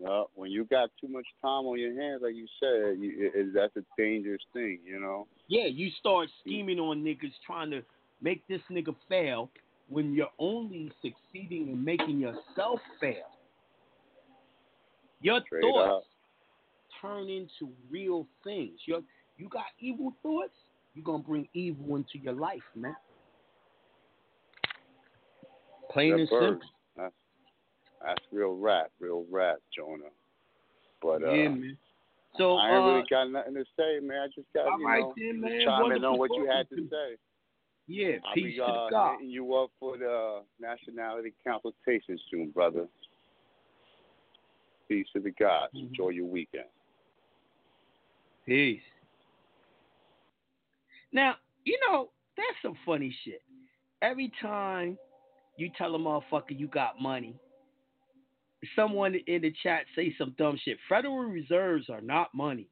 Yeah. 0.00 0.24
When 0.34 0.50
you 0.50 0.64
got 0.64 0.90
too 1.00 1.08
much 1.08 1.26
time 1.40 1.66
on 1.66 1.78
your 1.78 1.98
hands, 2.00 2.22
like 2.22 2.34
you 2.34 2.46
said, 2.60 2.98
you, 2.98 3.12
it, 3.16 3.32
it, 3.34 3.54
that's 3.54 3.76
a 3.76 3.82
dangerous 3.96 4.42
thing, 4.52 4.80
you 4.84 5.00
know? 5.00 5.26
Yeah, 5.48 5.66
you 5.66 5.90
start 6.00 6.28
mm. 6.28 6.30
scheming 6.40 6.78
on 6.80 7.02
niggas 7.04 7.32
trying 7.46 7.70
to 7.70 7.82
make 8.20 8.46
this 8.48 8.60
nigga 8.70 8.94
fail 9.08 9.50
when 9.88 10.12
you're 10.12 10.26
only 10.38 10.90
succeeding 11.02 11.68
in 11.68 11.84
making 11.84 12.18
yourself 12.18 12.80
fail. 13.00 13.30
Your 15.20 15.40
Straight 15.46 15.62
thoughts 15.62 16.04
up. 16.04 17.00
turn 17.00 17.28
into 17.28 17.72
real 17.90 18.26
things. 18.42 18.78
Your, 18.86 19.00
you 19.38 19.48
got 19.48 19.64
evil 19.78 20.12
thoughts, 20.22 20.54
you're 20.94 21.04
gonna 21.04 21.22
bring 21.22 21.48
evil 21.54 21.96
into 21.96 22.18
your 22.18 22.34
life, 22.34 22.62
man. 22.74 22.96
Plain 25.90 26.12
That 26.12 26.18
and 26.18 26.28
simple. 26.28 26.68
That's, 28.04 28.20
real 28.32 28.56
rap, 28.56 28.90
real 29.00 29.24
rap, 29.30 29.58
Jonah. 29.74 30.10
But 31.02 31.22
uh, 31.22 31.32
yeah, 31.32 31.48
man. 31.48 31.78
So 32.36 32.56
I 32.56 32.68
ain't 32.68 32.84
uh, 32.84 32.86
really 32.88 33.04
got 33.08 33.30
nothing 33.30 33.54
to 33.54 33.64
say, 33.76 34.00
man. 34.04 34.22
I 34.22 34.26
just 34.34 34.48
got 34.54 34.78
you 34.78 34.86
right 34.86 35.00
know 35.00 35.14
then, 35.16 35.40
just 35.40 35.42
man. 35.42 35.60
chime 35.64 35.92
in 35.92 36.04
on 36.04 36.18
what 36.18 36.30
you 36.34 36.48
had 36.50 36.68
to 36.70 36.76
to 36.76 36.88
say. 36.88 37.16
yeah, 37.86 38.16
I'll 38.26 38.34
peace 38.34 38.44
be 38.44 38.56
to 38.56 38.64
uh, 38.64 38.84
the 38.86 38.90
God. 38.90 39.12
hitting 39.12 39.30
you 39.30 39.54
up 39.54 39.70
for 39.78 39.96
the 39.96 40.40
nationality 40.60 41.32
consultation 41.46 42.18
soon, 42.30 42.50
brother. 42.50 42.86
Peace 44.88 45.06
to 45.14 45.20
the 45.20 45.30
gods. 45.30 45.72
Mm-hmm. 45.76 45.86
Enjoy 45.86 46.08
your 46.10 46.26
weekend. 46.26 46.64
Peace. 48.46 48.80
Now, 51.12 51.36
you 51.64 51.78
know, 51.88 52.10
that's 52.36 52.48
some 52.62 52.76
funny 52.84 53.14
shit. 53.24 53.40
Every 54.02 54.30
time 54.42 54.98
you 55.56 55.70
tell 55.78 55.94
a 55.94 55.98
motherfucker 55.98 56.58
you 56.58 56.66
got 56.66 57.00
money, 57.00 57.36
someone 58.76 59.14
in 59.26 59.42
the 59.42 59.52
chat 59.62 59.84
say 59.96 60.14
some 60.18 60.34
dumb 60.38 60.58
shit. 60.64 60.78
Federal 60.88 61.24
reserves 61.24 61.88
are 61.88 62.00
not 62.00 62.34
money. 62.34 62.68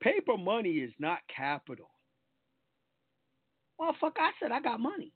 Paper 0.00 0.36
money 0.36 0.70
is 0.70 0.92
not 0.98 1.18
capital. 1.34 1.90
Motherfucker, 3.80 4.20
I 4.20 4.30
said 4.40 4.52
I 4.52 4.60
got 4.60 4.80
money. 4.80 5.12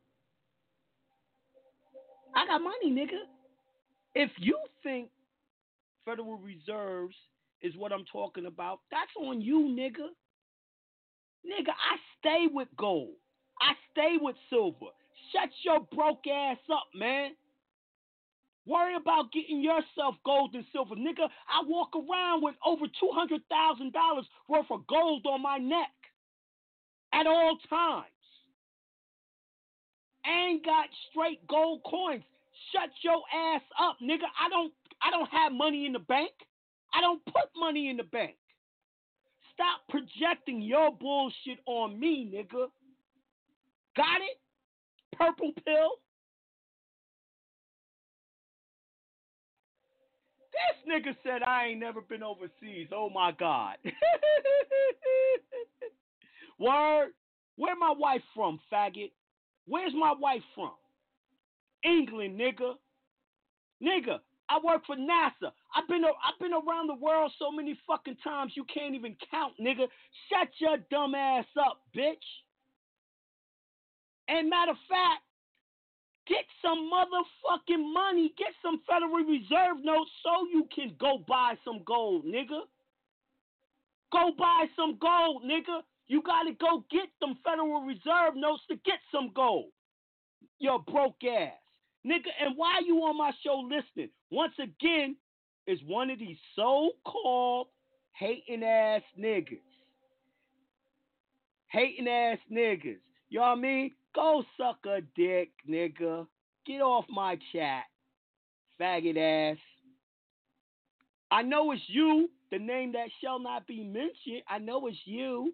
I 2.35 2.47
got 2.47 2.61
money, 2.61 2.91
nigga. 2.91 3.21
If 4.15 4.31
you 4.39 4.59
think 4.83 5.09
Federal 6.05 6.39
Reserves 6.39 7.15
is 7.63 7.75
what 7.77 7.93
I'm 7.93 8.05
talking 8.11 8.47
about, 8.47 8.81
that's 8.91 9.11
on 9.21 9.41
you, 9.41 9.75
nigga. 9.79 10.09
Nigga, 11.47 11.71
I 11.71 11.97
stay 12.19 12.47
with 12.53 12.69
gold. 12.77 13.15
I 13.61 13.73
stay 13.93 14.17
with 14.21 14.37
silver. 14.51 14.93
Shut 15.33 15.51
your 15.65 15.81
broke 15.95 16.27
ass 16.27 16.59
up, 16.73 16.87
man. 16.95 17.33
Worry 18.69 18.97
about 18.97 19.33
getting 19.33 19.63
yourself 19.63 20.17
gold 20.27 20.55
and 20.55 20.65
silver. 20.73 20.95
Nigga, 20.95 21.25
I 21.49 21.65
walk 21.67 21.89
around 21.97 22.43
with 22.43 22.55
over 22.67 22.85
$200,000 22.85 24.23
worth 24.47 24.67
of 24.71 24.87
gold 24.87 25.25
on 25.27 25.41
my 25.41 25.57
neck 25.57 25.89
at 27.15 27.27
all 27.27 27.57
times. 27.71 28.05
Ain't 30.27 30.67
got 30.67 30.87
straight 31.11 31.47
gold 31.49 31.81
coins. 31.89 32.23
Shut 32.73 32.91
your 33.03 33.23
ass 33.35 33.63
up, 33.81 33.97
nigga. 34.03 34.29
I 34.39 34.51
don't 34.51 34.73
I 35.01 35.11
don't 35.11 35.31
have 35.31 35.53
money 35.53 35.87
in 35.87 35.93
the 35.93 36.01
bank. 36.01 36.33
I 36.93 37.01
don't 37.01 37.25
put 37.25 37.49
money 37.57 37.89
in 37.89 37.97
the 37.97 38.03
bank. 38.03 38.35
Stop 39.55 39.81
projecting 39.89 40.61
your 40.61 40.93
bullshit 40.93 41.59
on 41.67 41.99
me, 41.99 42.31
nigga. 42.35 42.67
Got 43.97 44.21
it? 44.21 44.39
Purple 45.17 45.53
pill? 45.65 45.93
This 50.59 50.93
nigga 50.93 51.17
said 51.23 51.43
I 51.43 51.67
ain't 51.67 51.81
never 51.81 52.01
been 52.01 52.23
overseas. 52.23 52.89
Oh 52.93 53.11
my 53.11 53.33
God. 53.33 53.77
Word. 56.59 57.11
Where 57.57 57.77
my 57.77 57.93
wife 57.97 58.23
from, 58.35 58.61
faggot? 58.73 59.11
Where's 59.67 59.93
my 59.95 60.15
wife 60.19 60.43
from? 60.55 60.73
England, 61.85 62.39
nigga. 62.41 62.75
Nigga, 63.83 64.19
I 64.49 64.59
work 64.65 64.87
for 64.87 64.97
NASA. 64.97 65.53
I've 65.75 65.87
been 65.89 66.05
I've 66.05 66.39
been 66.41 66.53
around 66.53 66.89
the 66.89 66.95
world 66.95 67.33
so 67.39 67.53
many 67.53 67.79
fucking 67.87 68.17
times 68.25 68.53
you 68.57 68.65
can't 68.73 68.95
even 68.95 69.17
count, 69.31 69.55
nigga. 69.61 69.87
Shut 70.29 70.49
your 70.59 70.79
dumb 70.91 71.15
ass 71.15 71.45
up, 71.61 71.81
bitch. 71.97 72.17
And 74.29 74.51
matter 74.51 74.73
of 74.73 74.79
fact, 74.89 75.23
get 76.29 76.45
some 76.63 76.91
motherfucking 76.93 77.93
money. 77.93 78.33
Get 78.37 78.53
some 78.63 78.81
Federal 78.87 79.25
Reserve 79.25 79.83
notes 79.83 80.11
so 80.23 80.47
you 80.53 80.69
can 80.75 80.95
go 81.01 81.25
buy 81.27 81.55
some 81.65 81.83
gold, 81.87 82.25
nigga. 82.25 82.61
Go 84.13 84.33
buy 84.39 84.67
some 84.77 84.99
gold, 85.01 85.43
nigga. 85.45 85.81
You 86.07 86.23
gotta 86.23 86.53
go 86.53 86.85
get 86.91 87.09
them 87.21 87.37
Federal 87.45 87.83
Reserve 87.83 88.37
notes 88.37 88.63
to 88.71 88.77
get 88.85 88.99
some 89.13 89.33
gold. 89.35 89.71
Your 90.59 90.81
broke 90.81 91.23
ass. 91.25 91.53
Nigga, 92.07 92.31
and 92.41 92.57
why 92.57 92.81
you 92.87 92.97
on 92.99 93.19
my 93.19 93.33
show 93.45 93.61
listening? 93.69 94.11
Once 94.31 94.55
again, 94.59 95.17
is 95.67 95.79
one 95.87 96.11
of 96.11 96.19
these 96.19 96.39
so-called 96.57 97.67
hating 98.13 98.65
ass 98.65 99.03
niggas. 99.19 99.61
Hating 101.69 102.09
ass 102.09 102.39
niggas. 102.51 102.97
You 103.29 103.41
know 103.41 103.51
what 103.51 103.59
I 103.59 103.61
mean? 103.61 103.91
Go 104.15 104.43
suck 104.57 104.79
a 104.87 105.01
dick, 105.17 105.51
nigga. 105.69 106.27
Get 106.67 106.81
off 106.81 107.05
my 107.09 107.39
chat. 107.53 107.85
Faggot 108.81 109.17
ass. 109.53 109.59
I 111.31 111.43
know 111.43 111.73
it's 111.73 111.83
you, 111.89 112.31
the 112.51 112.59
name 112.59 112.93
that 112.93 113.09
shall 113.23 113.39
not 113.39 113.67
be 113.67 113.85
mentioned. 113.85 114.43
I 114.49 114.59
know 114.59 114.87
it's 114.87 114.99
you. 115.05 115.53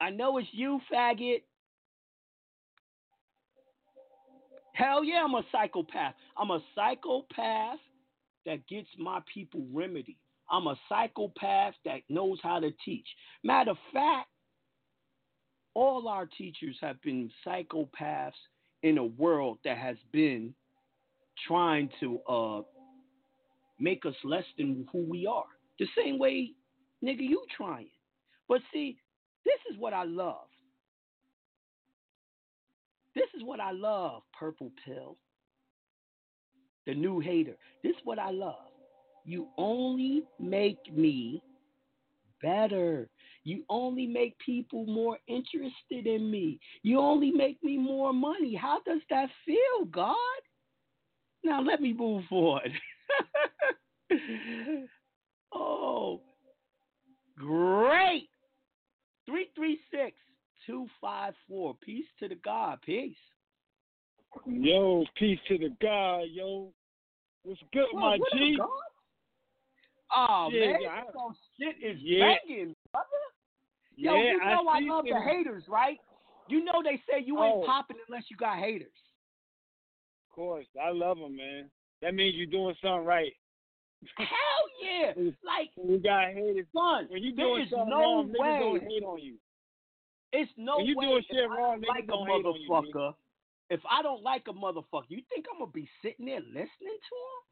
I 0.00 0.10
know 0.10 0.38
it's 0.38 0.48
you, 0.52 0.80
faggot. 0.92 1.42
Hell 4.74 5.04
yeah, 5.04 5.22
I'm 5.24 5.34
a 5.34 5.42
psychopath. 5.52 6.14
I'm 6.36 6.50
a 6.50 6.60
psychopath 6.74 7.78
that 8.46 8.66
gets 8.66 8.88
my 8.98 9.20
people 9.32 9.64
remedy. 9.72 10.18
I'm 10.50 10.66
a 10.66 10.76
psychopath 10.88 11.74
that 11.84 12.00
knows 12.08 12.38
how 12.42 12.60
to 12.60 12.70
teach. 12.84 13.06
Matter 13.44 13.70
of 13.72 13.76
fact, 13.92 14.28
all 15.74 16.08
our 16.08 16.26
teachers 16.26 16.76
have 16.80 17.00
been 17.02 17.30
psychopaths 17.46 18.32
in 18.82 18.98
a 18.98 19.04
world 19.04 19.58
that 19.64 19.78
has 19.78 19.96
been 20.12 20.54
trying 21.46 21.88
to 22.00 22.18
uh, 22.28 22.60
make 23.78 24.04
us 24.04 24.14
less 24.24 24.44
than 24.58 24.86
who 24.92 25.04
we 25.04 25.26
are. 25.26 25.44
The 25.78 25.86
same 25.96 26.18
way, 26.18 26.50
nigga, 27.02 27.20
you 27.20 27.42
trying. 27.56 27.88
But 28.48 28.60
see, 28.72 28.96
this 29.44 29.58
is 29.70 29.78
what 29.78 29.92
I 29.92 30.04
love. 30.04 30.46
This 33.14 33.28
is 33.36 33.42
what 33.44 33.60
I 33.60 33.72
love, 33.72 34.22
Purple 34.38 34.72
Pill. 34.84 35.16
The 36.86 36.94
new 36.94 37.20
hater. 37.20 37.56
This 37.82 37.90
is 37.90 38.02
what 38.04 38.18
I 38.18 38.30
love. 38.30 38.72
You 39.24 39.48
only 39.56 40.24
make 40.40 40.92
me 40.92 41.42
better. 42.42 43.08
You 43.44 43.64
only 43.68 44.06
make 44.06 44.36
people 44.38 44.86
more 44.86 45.18
interested 45.26 46.06
in 46.06 46.30
me. 46.30 46.60
You 46.82 46.98
only 46.98 47.30
make 47.30 47.62
me 47.62 47.78
more 47.78 48.12
money. 48.12 48.54
How 48.54 48.80
does 48.84 49.00
that 49.10 49.28
feel, 49.46 49.86
God? 49.90 50.16
Now 51.44 51.60
let 51.62 51.80
me 51.80 51.92
move 51.92 52.24
forward. 52.28 52.72
oh, 55.54 56.20
great. 57.36 58.28
336 59.26 60.16
254. 60.66 61.74
Peace 61.84 62.04
to 62.20 62.28
the 62.28 62.36
God. 62.36 62.78
Peace. 62.84 63.16
Yo, 64.46 65.04
peace 65.16 65.38
to 65.48 65.58
the 65.58 65.70
God, 65.80 66.24
yo. 66.30 66.72
What's 67.44 67.60
good, 67.72 67.86
Whoa, 67.92 68.00
my 68.00 68.16
what 68.18 68.32
G? 68.32 68.56
Oh, 70.14 70.50
Yeah, 70.52 70.72
man. 70.72 70.86
I- 70.86 71.34
shit 71.58 71.76
is 71.82 71.98
Yeah. 72.00 72.36
banging, 72.46 72.74
brother. 72.92 73.08
Yo, 73.96 74.14
Yeah, 74.14 74.32
you 74.32 74.38
know 74.38 74.68
I, 74.68 74.80
see 74.80 74.88
love 74.90 75.04
the 75.06 75.20
haters, 75.20 75.68
right? 75.68 76.00
You 76.48 76.64
know 76.64 76.82
they 76.82 76.98
say 77.08 77.20
you 77.20 77.42
ain't 77.42 77.56
Oh. 77.56 77.64
popping 77.64 77.98
unless 78.08 78.30
you 78.30 78.36
got 78.36 78.58
haters. 78.58 78.92
Of 80.28 80.34
course. 80.34 80.66
I 80.80 80.90
love 80.90 81.18
them, 81.18 81.36
man. 81.36 81.70
That 82.00 82.14
means 82.14 82.34
you're 82.36 82.46
doing 82.46 82.74
something 82.76 83.04
right. 83.04 83.32
Hell 84.16 84.28
yeah! 84.82 85.12
Like 85.44 85.70
When 85.76 85.90
you 85.92 85.98
got 85.98 86.32
haters, 86.32 86.66
son, 86.72 87.06
when 87.08 87.22
you 87.22 87.32
doing 87.32 87.68
something 87.68 87.88
no 87.90 88.00
wrong, 88.00 88.28
niggas 88.28 88.38
way. 88.38 88.58
gonna 88.58 88.80
hate 88.80 89.04
on 89.04 89.18
you. 89.20 89.38
It's 90.32 90.50
no 90.56 90.78
When 90.78 90.86
you 90.86 90.96
way. 90.96 91.06
doing 91.06 91.22
shit 91.30 91.48
wrong, 91.48 91.80
niggas 91.80 91.88
like 91.88 92.06
gonna 92.08 92.30
hate 92.32 92.44
on 92.44 92.60
you, 92.60 92.68
motherfucker. 92.68 93.14
if 93.70 93.80
I 93.88 94.02
don't 94.02 94.22
like 94.22 94.48
a 94.48 94.52
motherfucker, 94.52 95.08
you 95.10 95.22
think 95.28 95.46
I'm 95.52 95.60
gonna 95.60 95.70
be 95.70 95.88
sitting 96.02 96.26
there 96.26 96.40
listening 96.40 96.66
to 96.80 97.14
him? 97.14 97.42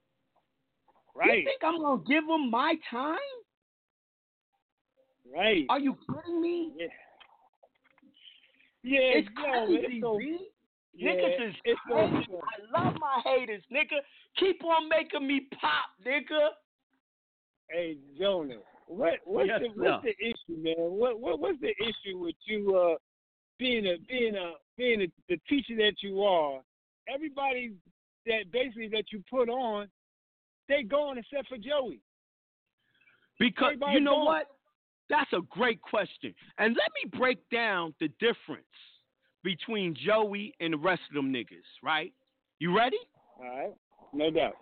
You 1.16 1.45
think 1.45 1.61
I'm 1.62 1.81
gonna 1.81 2.03
give 2.07 2.27
them 2.27 2.51
my 2.51 2.74
time? 2.91 3.19
right. 5.35 5.65
Are 5.69 5.78
you 5.78 5.97
kidding 6.09 6.41
me? 6.41 6.73
Yeah. 6.77 6.87
Yeah, 8.82 8.99
It's 9.19 9.28
yo, 9.37 9.66
crazy, 9.66 9.85
it's 9.85 10.03
so, 10.03 10.19
B. 10.19 10.39
yeah, 10.95 11.11
Niggas 11.12 11.49
is 11.49 11.55
it's 11.65 11.81
so 11.89 12.09
crazy. 12.09 12.27
I 12.32 12.82
love 12.85 12.95
my 12.99 13.20
haters, 13.24 13.62
nigga. 13.70 14.01
Keep 14.39 14.65
on 14.65 14.89
making 14.89 15.27
me 15.27 15.49
pop, 15.61 15.85
nigga. 16.07 16.51
Hey, 17.69 17.99
Jonah, 18.19 18.57
what 18.87 19.15
what's 19.24 19.49
Yes, 19.49 19.61
the 19.61 19.69
sir. 19.69 19.91
what's 19.93 20.05
the 20.05 20.27
issue, 20.27 20.62
man? 20.62 20.74
What 20.78 21.20
what 21.20 21.41
what's 21.41 21.61
the 21.61 21.74
issue 21.78 22.19
with 22.19 22.35
you 22.47 22.74
uh 22.74 22.95
being 23.59 23.87
a 23.87 23.97
being 24.09 24.35
a 24.35 24.53
being 24.78 25.03
a, 25.03 25.07
the 25.28 25.39
teacher 25.49 25.77
that 25.77 25.97
you 26.03 26.23
are? 26.23 26.61
Everybody 27.07 27.74
that 28.27 28.51
basically 28.51 28.89
that 28.89 29.05
you 29.12 29.23
put 29.31 29.49
on, 29.51 29.89
they 30.71 30.83
gone 30.83 31.19
except 31.19 31.49
for 31.49 31.59
Joey. 31.59 32.01
Because 33.39 33.73
Everybody 33.73 33.95
you 33.95 34.01
know 34.01 34.17
gone. 34.17 34.25
what? 34.25 34.47
That's 35.09 35.33
a 35.33 35.41
great 35.51 35.81
question. 35.83 36.35
And 36.59 36.77
let 36.77 36.89
me 37.03 37.19
break 37.19 37.39
down 37.51 37.95
the 38.01 38.09
difference 38.21 38.65
between 39.43 39.95
Joey 39.95 40.55
and 40.61 40.75
the 40.75 40.79
rest 40.79 41.01
of 41.09 41.15
them 41.15 41.33
niggas, 41.33 41.67
right? 41.83 42.13
You 42.59 42.77
ready? 42.77 42.99
All 43.39 43.47
right, 43.47 43.75
no 44.13 44.31
doubt. 44.31 44.55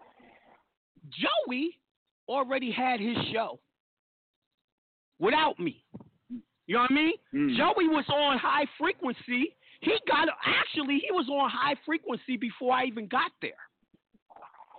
Joey 1.10 1.78
already 2.28 2.70
had 2.70 3.00
his 3.00 3.16
show 3.32 3.58
without 5.18 5.58
me. 5.58 5.84
You 6.66 6.74
know 6.74 6.80
what 6.82 6.90
I 6.90 6.94
mean? 6.94 7.12
Mm. 7.34 7.56
Joey 7.56 7.88
was 7.88 8.04
on 8.08 8.38
high 8.38 8.66
frequency. 8.78 9.56
He 9.80 9.98
got 10.06 10.28
actually 10.44 11.00
he 11.04 11.10
was 11.10 11.26
on 11.28 11.50
high 11.50 11.74
frequency 11.86 12.36
before 12.36 12.74
I 12.74 12.84
even 12.84 13.06
got 13.08 13.30
there. 13.40 13.50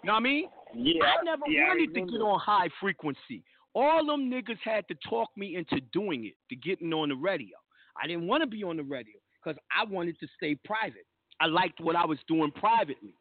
You 0.04 0.08
know 0.08 0.14
what 0.14 0.20
I 0.20 0.24
mean? 0.24 0.46
Yeah, 0.76 1.04
I 1.04 1.24
never 1.24 1.44
yeah, 1.48 1.64
I 1.64 1.68
wanted 1.70 1.94
to 1.94 2.02
get 2.02 2.22
on 2.22 2.40
high 2.40 2.70
frequency. 2.80 3.44
All 3.76 4.06
them 4.06 4.30
niggas 4.30 4.58
had 4.64 4.88
to 4.88 4.96
talk 5.08 5.30
me 5.38 5.56
into 5.56 5.80
doing 5.94 6.26
it, 6.26 6.34
to 6.50 6.56
getting 6.56 6.92
on 6.94 7.10
the 7.10 7.16
radio. 7.16 7.56
I 8.02 8.08
didn't 8.08 8.28
want 8.28 8.42
to 8.42 8.48
be 8.48 8.64
on 8.64 8.78
the 8.78 8.84
radio 8.84 9.14
because 9.44 9.60
I 9.76 9.84
wanted 9.90 10.20
to 10.20 10.28
stay 10.38 10.56
private. 10.66 11.06
I 11.40 11.46
liked 11.46 11.80
what 11.80 11.96
I 11.96 12.06
was 12.06 12.18
doing 12.28 12.52
privately. 12.52 13.14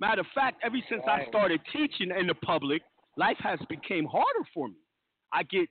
Matter 0.00 0.22
of 0.22 0.26
fact, 0.34 0.60
ever 0.64 0.76
since 0.88 1.02
I 1.08 1.26
started 1.28 1.60
teaching 1.72 2.10
in 2.18 2.26
the 2.26 2.34
public, 2.34 2.82
life 3.16 3.36
has 3.40 3.58
became 3.68 4.06
harder 4.06 4.48
for 4.54 4.68
me. 4.68 4.76
I 5.32 5.42
get 5.44 5.68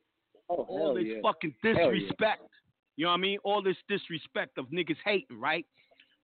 Oh, 0.52 0.66
all 0.68 0.94
this 0.96 1.04
yeah. 1.06 1.18
fucking 1.22 1.54
Hell 1.62 1.74
yeah. 1.76 1.92
disrespect. 1.92 2.42
You 2.98 3.06
know 3.06 3.12
what 3.12 3.18
I 3.18 3.22
mean? 3.22 3.38
All 3.44 3.62
this 3.62 3.78
disrespect 3.88 4.58
of 4.58 4.66
niggas 4.72 4.98
hating, 5.06 5.40
right? 5.40 5.66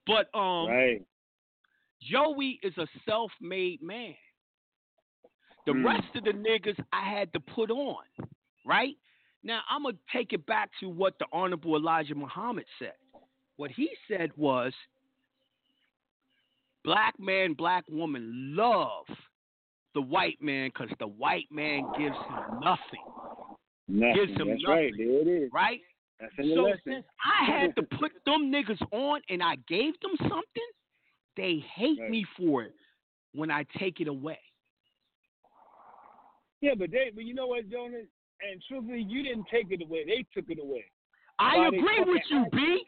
But 0.06 0.26
um 0.36 0.68
right. 0.68 1.02
Joey 2.02 2.58
is 2.62 2.76
a 2.76 2.86
self-made 3.08 3.82
man. 3.82 4.14
The 5.66 5.72
Mm. 5.72 5.84
rest 5.84 6.14
of 6.14 6.24
the 6.24 6.30
niggas 6.32 6.78
I 6.92 7.02
had 7.08 7.32
to 7.32 7.40
put 7.40 7.70
on, 7.70 8.04
right? 8.64 8.96
Now 9.42 9.62
I'm 9.68 9.82
gonna 9.82 9.96
take 10.12 10.32
it 10.32 10.46
back 10.46 10.70
to 10.80 10.88
what 10.88 11.18
the 11.18 11.26
Honorable 11.32 11.76
Elijah 11.76 12.14
Muhammad 12.14 12.66
said. 12.78 12.94
What 13.56 13.70
he 13.70 13.90
said 14.08 14.30
was, 14.36 14.72
black 16.84 17.18
man, 17.18 17.54
black 17.54 17.84
woman 17.88 18.54
love 18.54 19.06
the 19.94 20.02
white 20.02 20.40
man 20.40 20.68
because 20.68 20.90
the 20.98 21.06
white 21.06 21.50
man 21.50 21.88
gives 21.96 22.16
him 22.28 22.44
nothing, 22.60 23.02
Nothing. 23.88 24.14
gives 24.26 24.40
him 24.40 24.48
That's 24.50 24.62
nothing, 24.62 24.74
right. 24.76 24.92
There 24.96 25.20
it 25.20 25.26
is. 25.26 25.52
right? 25.52 25.80
That's 26.20 26.32
in 26.38 26.48
the 26.48 26.54
So 26.54 26.62
lesson. 26.64 26.80
since 26.86 27.06
I 27.24 27.44
had 27.50 27.76
to 27.76 27.82
put 27.82 28.12
them 28.24 28.52
niggas 28.52 28.80
on 28.92 29.20
and 29.28 29.42
I 29.42 29.56
gave 29.68 29.98
them 30.00 30.12
something, 30.18 30.68
they 31.36 31.58
hate 31.74 31.98
Right. 32.00 32.10
me 32.10 32.24
for 32.36 32.62
it 32.62 32.74
when 33.32 33.50
I 33.50 33.64
take 33.78 34.00
it 34.00 34.08
away. 34.08 34.38
Yeah, 36.66 36.74
but 36.76 36.90
they, 36.90 37.12
but 37.14 37.22
you 37.22 37.32
know 37.32 37.46
what, 37.46 37.70
Jonas? 37.70 38.06
And 38.40 38.60
truthfully, 38.66 39.06
you 39.08 39.22
didn't 39.22 39.46
take 39.52 39.68
it 39.70 39.80
away. 39.82 40.04
They 40.04 40.26
took 40.34 40.50
it 40.50 40.58
away. 40.60 40.84
I 41.38 41.70
they 41.70 41.76
agree 41.76 42.00
with 42.04 42.22
you, 42.28 42.44
B. 42.50 42.82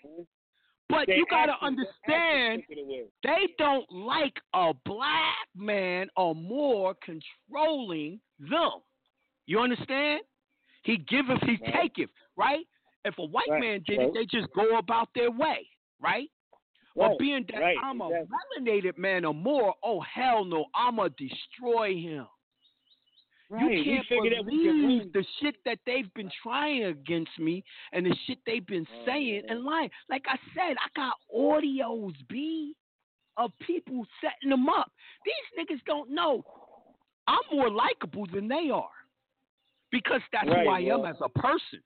But 0.88 1.06
They 1.06 1.16
you 1.18 1.26
gotta 1.30 1.54
understand, 1.62 1.94
actions 2.08 2.64
took 2.68 2.78
it 2.78 2.82
away. 2.82 3.04
they 3.22 3.54
don't 3.56 3.86
like 3.92 4.34
a 4.54 4.72
black 4.84 5.46
man 5.54 6.08
or 6.16 6.34
Moor 6.34 6.96
controlling 7.04 8.18
them. 8.40 8.70
You 9.46 9.60
understand? 9.60 10.22
He 10.82 10.96
giveth, 10.96 11.40
he 11.42 11.56
Right. 11.58 11.74
taketh, 11.74 12.10
right? 12.36 12.66
If 13.04 13.16
a 13.18 13.24
white 13.26 13.48
Right, 13.48 13.60
man 13.60 13.84
did 13.86 13.98
right. 13.98 14.08
it, 14.08 14.14
they 14.14 14.26
just 14.26 14.52
go 14.54 14.78
about 14.78 15.08
their 15.14 15.30
way, 15.30 15.68
right? 16.00 16.28
Right, 16.96 17.10
But 17.10 17.18
being 17.18 17.44
that 17.52 17.62
I'm 17.84 18.00
exactly. 18.00 18.26
a 18.26 18.60
melanated 18.60 18.98
man 18.98 19.24
or 19.24 19.34
Moor, 19.34 19.72
oh 19.84 20.00
hell 20.00 20.44
no, 20.44 20.64
I'ma 20.74 21.08
destroy 21.16 21.94
him. 21.94 22.26
Right. 23.50 23.78
You 23.78 23.84
can't 23.84 24.06
figured 24.08 24.34
that 24.36 24.44
we 24.44 24.64
believe 24.64 25.12
the 25.12 25.24
shit 25.40 25.56
that 25.64 25.78
they've 25.86 26.12
been 26.14 26.30
trying 26.42 26.84
against 26.84 27.38
me 27.38 27.64
and 27.92 28.04
the 28.04 28.14
shit 28.26 28.38
they've 28.44 28.66
been 28.66 28.86
saying 29.06 29.42
mm-hmm. 29.44 29.52
and 29.52 29.64
lying. 29.64 29.90
Like 30.10 30.24
I 30.28 30.36
said, 30.54 30.76
I 30.76 30.88
got 30.94 31.14
audios, 31.34 32.12
B, 32.28 32.74
of 33.38 33.50
people 33.66 34.06
setting 34.20 34.50
them 34.50 34.68
up. 34.68 34.92
These 35.24 35.66
niggas 35.66 35.80
don't 35.86 36.10
know. 36.10 36.44
I'm 37.26 37.56
more 37.56 37.70
likable 37.70 38.26
than 38.32 38.48
they 38.48 38.70
are. 38.72 38.88
Because 39.90 40.20
that's 40.30 40.48
Right, 40.48 40.66
who 40.66 40.70
I 40.70 40.80
am 40.80 41.06
as 41.06 41.16
a 41.22 41.30
person. 41.30 41.80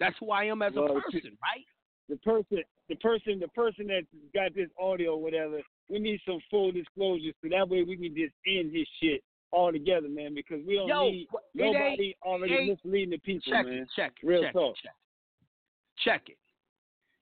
That's 0.00 0.16
who 0.18 0.30
I 0.30 0.44
am 0.44 0.62
as 0.62 0.72
Well, 0.74 0.96
a 0.96 1.00
person, 1.00 1.36
right? 1.42 1.66
The 2.08 2.16
person, 2.16 2.62
the 2.88 2.96
person, 2.96 3.38
the 3.38 3.48
person 3.48 3.86
that 3.88 4.04
got 4.34 4.54
this 4.54 4.70
audio, 4.80 5.12
or 5.12 5.22
whatever. 5.22 5.60
We 5.90 5.98
need 5.98 6.20
some 6.26 6.38
full 6.50 6.72
disclosure, 6.72 7.32
so 7.42 7.50
that 7.50 7.68
way 7.68 7.82
we 7.82 7.96
can 7.96 8.14
just 8.14 8.32
end 8.46 8.74
this 8.74 8.86
shit 9.02 9.22
altogether, 9.52 10.08
man. 10.08 10.34
Because 10.34 10.60
we 10.66 10.76
don't 10.76 10.88
Yo, 10.88 11.10
need 11.10 11.28
nobody 11.54 12.14
already 12.22 12.70
misleading 12.70 13.10
the 13.10 13.18
people, 13.18 13.52
check 13.52 13.66
man. 13.66 13.74
it, 13.74 13.88
check 13.94 14.12
it, 14.22 14.26
Real 14.26 14.42
check 14.42 14.52
talk. 14.52 14.74
it, 14.74 14.78
check 14.82 14.92
it. 14.94 16.04
Check 16.04 16.22
it. 16.28 16.38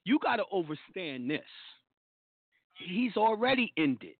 You 0.04 0.18
got 0.22 0.36
to 0.36 0.44
understand 0.52 1.30
this. 1.30 1.40
He's 2.74 3.16
already 3.16 3.72
ended. 3.76 4.14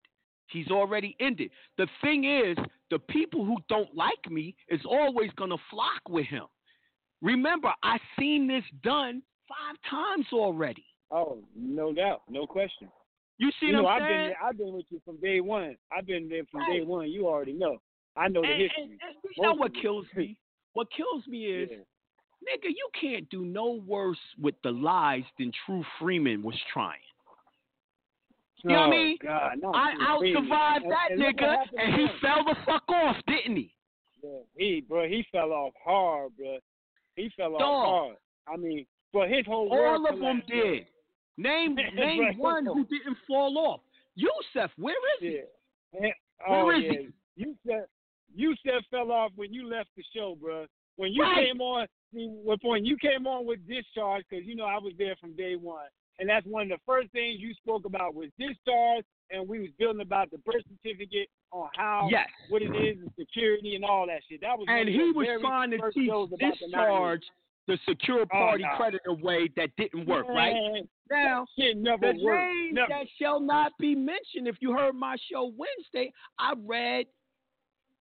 He's 0.49 0.69
already 0.69 1.17
ended. 1.21 1.51
The 1.79 1.87
thing 2.03 2.25
is, 2.25 2.57
the 2.91 2.99
people 2.99 3.45
who 3.45 3.57
don't 3.69 3.95
like 3.95 4.31
me 4.31 4.55
is 4.69 4.81
always 4.85 5.31
going 5.37 5.51
to 5.51 5.57
flock 5.71 6.03
with 6.09 6.27
him. 6.27 6.45
Remember, 7.23 7.73
I 7.83 7.99
seen 8.19 8.47
this 8.49 8.65
done 8.83 9.23
five 9.49 9.77
times 9.89 10.27
already. 10.33 10.85
Oh, 11.11 11.39
no 11.57 11.93
doubt, 11.93 12.23
no 12.29 12.47
question. 12.47 12.89
You 13.39 13.51
see 13.59 13.67
you 13.67 13.73
know, 13.73 13.85
what 13.85 13.95
I've 13.95 14.03
I'm 14.03 14.09
been 14.09 14.25
saying? 14.27 14.35
I've 14.45 14.59
been 14.59 14.73
with 14.75 14.87
you 14.91 15.01
from 15.05 15.17
day 15.21 15.41
one. 15.41 15.77
I've 15.97 16.07
been 16.07 16.29
there 16.29 16.43
from 16.51 16.61
day 16.71 16.83
one. 16.85 17.11
You 17.11 17.27
already 17.27 17.53
know. 17.53 17.79
I 18.17 18.29
know 18.29 18.43
the 18.43 18.49
And, 18.49 18.61
history. 18.63 18.83
and- 18.83 18.91
and 19.03 19.17
you 19.37 19.43
know 19.43 19.55
what 19.55 19.75
kills 19.75 20.07
me? 20.15 20.37
What 20.73 20.91
kills 20.91 21.27
me 21.27 21.47
is, 21.47 21.71
Yeah. 21.71 21.79
nigga, 22.49 22.69
you 22.71 22.89
can't 22.95 23.29
do 23.31 23.45
no 23.45 23.73
worse 23.73 24.21
with 24.39 24.61
the 24.63 24.73
lies 24.73 25.25
than 25.39 25.53
True 25.53 25.83
Freeman 25.99 26.43
was 26.43 26.61
trying. 26.73 27.01
You 28.63 28.71
know 28.71 28.75
what 28.75 28.83
I 28.83 28.87
Oh, 28.87 28.91
mean? 28.91 29.17
God, 29.23 29.59
not 29.63 29.75
I 29.75 29.93
out 30.07 30.21
survived 30.21 30.85
that 30.91 31.11
and 31.13 31.21
nigga, 31.21 31.67
and 31.79 31.95
he 31.95 32.09
fell 32.19 32.45
the 32.45 32.55
fuck 32.67 32.85
off, 32.91 33.17
didn't 33.27 33.57
he? 33.57 33.75
Yeah, 34.23 34.41
he, 34.55 34.81
bro, 34.83 35.09
he 35.09 35.23
fell 35.33 35.53
off 35.53 35.75
hard, 35.83 36.37
bro. 36.37 36.59
He 37.17 37.31
fell 37.31 37.57
off 37.57 37.61
hard. 37.63 38.17
I 38.47 38.57
mean, 38.57 38.87
but 39.13 39.31
his 39.31 39.47
whole 39.47 39.71
world 39.71 40.07
All 40.07 40.13
of 40.13 40.19
them 40.21 40.43
did. 40.47 40.87
Name 41.39 41.75
name 41.95 42.21
Right. 42.21 42.37
one 42.37 42.67
who 42.67 42.85
didn't 42.85 43.17
fall 43.27 43.57
off. 43.57 43.81
Yusef, 44.15 44.71
where 44.77 44.99
is 45.17 45.21
he? 45.21 45.37
Yeah. 45.37 46.01
Man, 46.01 46.13
oh, 46.47 46.67
Where 46.67 46.77
is 46.77 46.85
yeah. 46.85 47.45
he? 47.47 47.55
Said 47.67 47.87
you 48.35 48.55
said 48.65 48.83
fell 48.91 49.11
off 49.13 49.33
when 49.37 49.53
you 49.53 49.67
left 49.69 49.91
the 49.97 50.05
show, 50.15 50.37
bro. 50.41 50.67
When 50.97 51.13
you 51.13 51.23
Right. 51.23 51.47
came 51.47 51.61
on, 51.61 51.87
what 52.13 52.61
point 52.61 52.85
you 52.85 52.97
came 52.97 53.27
on 53.27 53.47
with 53.47 53.67
discharge 53.67 54.25
because 54.29 54.45
you 54.47 54.55
know 54.57 54.65
I 54.65 54.79
was 54.79 54.93
there 54.99 55.17
from 55.17 55.35
day 55.37 55.57
one, 55.57 55.87
and 56.19 56.29
that's 56.29 56.47
one 56.47 56.63
of 56.65 56.69
the 56.69 56.79
first 56.85 57.11
things 57.13 57.41
you 57.41 57.55
spoke 57.55 57.85
about 57.87 58.15
was 58.15 58.29
discharge, 58.39 59.05
and 59.31 59.49
we 59.49 59.61
was 59.61 59.71
building 59.79 60.03
about 60.03 60.31
the 60.31 60.39
birth 60.39 60.63
certificate 60.69 61.29
on 61.53 61.69
how 61.77 62.09
Yes. 62.11 62.29
what 62.49 62.63
it 62.63 62.75
is 62.75 62.99
and 63.01 63.11
security 63.19 63.77
and 63.77 63.85
all 63.85 64.07
that 64.07 64.23
shit. 64.29 64.41
That 64.41 64.59
was 64.59 64.67
And 64.69 64.89
he 64.89 65.11
was 65.13 65.27
trying 65.41 65.71
to 65.71 65.79
teach 65.93 66.09
about 66.11 66.31
the 66.31 66.37
90s. 66.37 66.59
discharge 66.61 67.31
the 67.67 67.79
secure 67.89 68.23
oh, 68.23 68.27
party 68.27 68.65
nah. 68.65 68.77
creditor 68.77 69.15
way 69.15 69.47
that 69.57 69.71
didn't 69.77 70.07
work, 70.07 70.27
right? 70.29 70.57
Now, 71.11 71.47
never 71.77 72.13
the 72.13 72.21
worked. 72.25 72.53
names 72.53 72.75
Never. 72.75 72.89
that 72.89 73.07
shall 73.21 73.39
not 73.41 73.73
be 73.79 73.95
mentioned. 73.95 74.49
If 74.49 74.57
you 74.61 74.73
heard 74.73 74.95
my 74.95 75.17
show 75.31 75.53
Wednesday, 75.57 76.13
I 76.39 76.55
read 76.59 77.07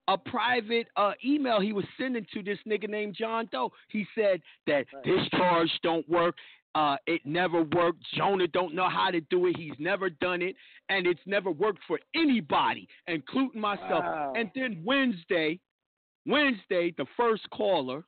a 0.09 0.17
private 0.17 0.87
uh, 0.97 1.11
email 1.23 1.61
he 1.61 1.71
was 1.71 1.85
sending 1.97 2.25
to 2.33 2.41
this 2.41 2.57
nigga 2.67 2.89
named 2.89 3.15
John 3.15 3.47
Doe. 3.51 3.71
He 3.89 4.05
said 4.15 4.41
that 4.65 4.85
Right. 4.91 5.03
discharge 5.03 5.71
don't 5.83 6.07
work. 6.09 6.35
Uh, 6.75 6.97
it 7.07 7.21
never 7.25 7.63
worked. 7.63 8.03
Jonah 8.15 8.47
don't 8.47 8.73
know 8.73 8.89
how 8.89 9.11
to 9.11 9.21
do 9.21 9.45
it. 9.47 9.55
He's 9.57 9.77
never 9.79 10.09
done 10.09 10.41
it, 10.41 10.55
and 10.89 11.07
it's 11.07 11.21
never 11.25 11.51
worked 11.51 11.79
for 11.87 11.99
anybody, 12.15 12.87
including 13.07 13.61
myself. 13.61 14.03
Wow. 14.03 14.33
And 14.35 14.51
then 14.55 14.81
Wednesday, 14.83 15.59
Wednesday, 16.25 16.93
the 16.97 17.05
first 17.17 17.47
caller, 17.51 18.03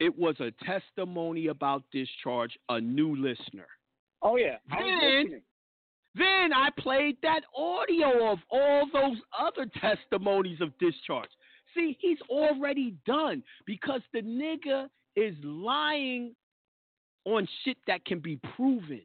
it 0.00 0.16
was 0.16 0.36
a 0.40 0.50
testimony 0.64 1.48
about 1.48 1.84
discharge, 1.92 2.56
a 2.68 2.80
new 2.80 3.14
listener. 3.16 3.68
Oh 4.22 4.36
yeah. 4.36 4.58
Then. 4.70 5.42
Then 6.14 6.52
I 6.52 6.68
played 6.78 7.16
that 7.22 7.40
audio 7.56 8.30
of 8.32 8.38
all 8.50 8.86
those 8.92 9.16
other 9.38 9.66
testimonies 9.80 10.60
of 10.60 10.76
discharge. 10.78 11.30
See, 11.74 11.96
he's 12.00 12.18
already 12.28 12.94
done 13.06 13.42
because 13.66 14.02
the 14.12 14.20
nigga 14.20 14.88
is 15.16 15.34
lying 15.42 16.34
on 17.24 17.48
shit 17.64 17.78
that 17.86 18.04
can 18.04 18.18
be 18.18 18.38
proven. 18.56 19.00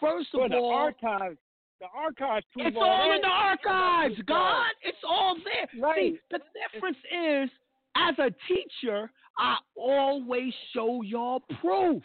First 0.00 0.28
of 0.34 0.40
Well, 0.40 0.48
the 0.50 0.56
all, 0.56 0.72
archives, 0.72 1.38
the 1.80 1.86
archives 1.94 2.46
prove 2.52 2.66
it's 2.68 2.76
all 2.78 3.12
in 3.12 3.22
the 3.22 3.26
archives, 3.28 4.14
God. 4.26 4.70
It's 4.82 4.98
all 5.08 5.36
there. 5.36 5.68
See, 5.72 5.80
Right. 5.80 6.14
the 6.30 6.40
difference 6.72 6.98
is, 7.10 7.50
as 7.96 8.14
a 8.18 8.30
teacher, 8.46 9.10
I 9.38 9.56
always 9.74 10.52
show 10.72 11.02
y'all 11.02 11.40
proof. 11.60 12.02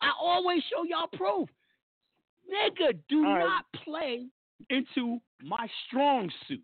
I 0.00 0.10
always 0.20 0.62
show 0.64 0.82
y'all 0.84 1.06
proof. 1.08 1.48
Nigga, 2.50 2.98
do 3.08 3.22
right. 3.24 3.40
not 3.40 3.64
play 3.84 4.26
into 4.70 5.18
my 5.42 5.66
strong 5.86 6.30
suit. 6.48 6.62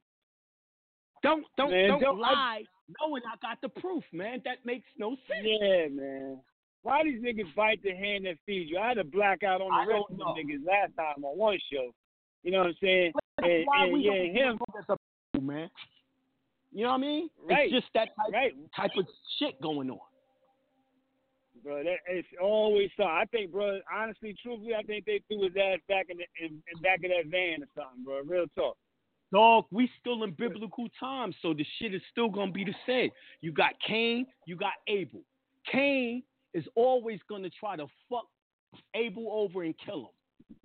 Don't 1.23 1.45
don't 1.57 1.71
Man, 1.71 1.89
don't, 1.89 2.01
don't- 2.01 2.25
I- 2.25 2.33
lie 2.33 2.63
knowing 3.01 3.23
I 3.25 3.37
got 3.41 3.61
the 3.61 3.69
proof, 3.81 4.03
man. 4.13 4.41
That 4.45 4.65
makes 4.65 4.87
no 4.99 5.11
sense. 5.29 5.45
Yeah, 5.47 5.87
man. 5.91 6.39
Why 6.83 7.05
these 7.05 7.21
niggas 7.23 7.55
bite 7.55 7.81
the 7.85 7.95
hand 7.95 8.25
that 8.27 8.37
feeds 8.47 8.71
you? 8.71 8.79
I 8.79 8.89
had 8.89 8.99
a 8.99 9.05
blackout 9.05 9.61
on 9.61 9.69
the 9.69 9.93
I 9.93 9.95
rest 9.97 10.05
of 10.11 10.17
niggas 10.37 10.67
last 10.67 10.97
time 10.97 11.23
on 11.25 11.37
one 11.39 11.59
show. 11.73 11.91
You 12.43 12.53
know 12.53 12.59
what 12.59 12.69
I'm 12.69 12.75
saying? 12.81 13.13
That's 13.37 13.49
And, 13.49 13.67
why 13.67 13.85
and 13.85 13.93
we 13.93 14.01
yeah, 14.01 14.11
don't 14.45 14.57
him. 14.57 14.59
as 14.79 14.97
a 15.37 15.41
man. 15.41 15.71
You 16.73 16.85
know 16.85 16.91
what 16.91 16.95
I 16.97 17.01
mean? 17.01 17.31
Right. 17.49 17.65
It's 17.73 17.75
just 17.83 17.93
that 17.95 18.09
type, 18.17 18.33
Right. 18.33 18.53
type 18.75 18.91
of 18.99 19.05
shit 19.39 19.61
going 19.61 19.91
on. 19.91 19.99
Bro, 21.63 21.85
that, 21.85 21.99
it's 22.09 22.29
always 22.41 22.91
so. 22.97 23.05
I 23.05 23.25
think, 23.31 23.53
bro, 23.53 23.81
honestly, 23.95 24.35
truthfully, 24.43 24.75
I 24.75 24.83
think 24.83 25.05
they 25.05 25.21
threw 25.29 25.43
his 25.43 25.53
ass 25.57 25.79
back 25.89 26.07
in 26.09 26.17
the 26.19 26.25
in, 26.43 26.63
in 26.75 26.83
back 26.83 26.99
of 27.05 27.11
that 27.11 27.31
van 27.31 27.63
or 27.63 27.69
something, 27.75 28.05
bro. 28.05 28.21
Real 28.25 28.47
talk. 28.55 28.77
Dog, 29.33 29.67
we 29.71 29.89
still 30.01 30.25
in 30.25 30.33
biblical 30.33 30.89
times, 30.99 31.37
so 31.41 31.55
the 31.55 31.65
shit 31.79 31.95
is 31.95 32.03
still 32.11 32.29
gonna 32.29 32.51
be 32.51 32.65
the 32.65 32.75
same. 32.87 33.11
You 33.41 33.53
got 33.53 33.73
Cain, 33.87 34.27
you 34.47 34.57
got 34.57 34.73
Abel. 34.89 35.21
Cain 35.71 36.23
is 36.55 36.65
always 36.75 37.21
gonna 37.29 37.51
try 37.51 37.77
to 37.77 37.87
fuck 38.09 38.27
Abel 38.95 39.29
over 39.31 39.63
and 39.63 39.75
kill 39.85 40.01
him. 40.01 40.57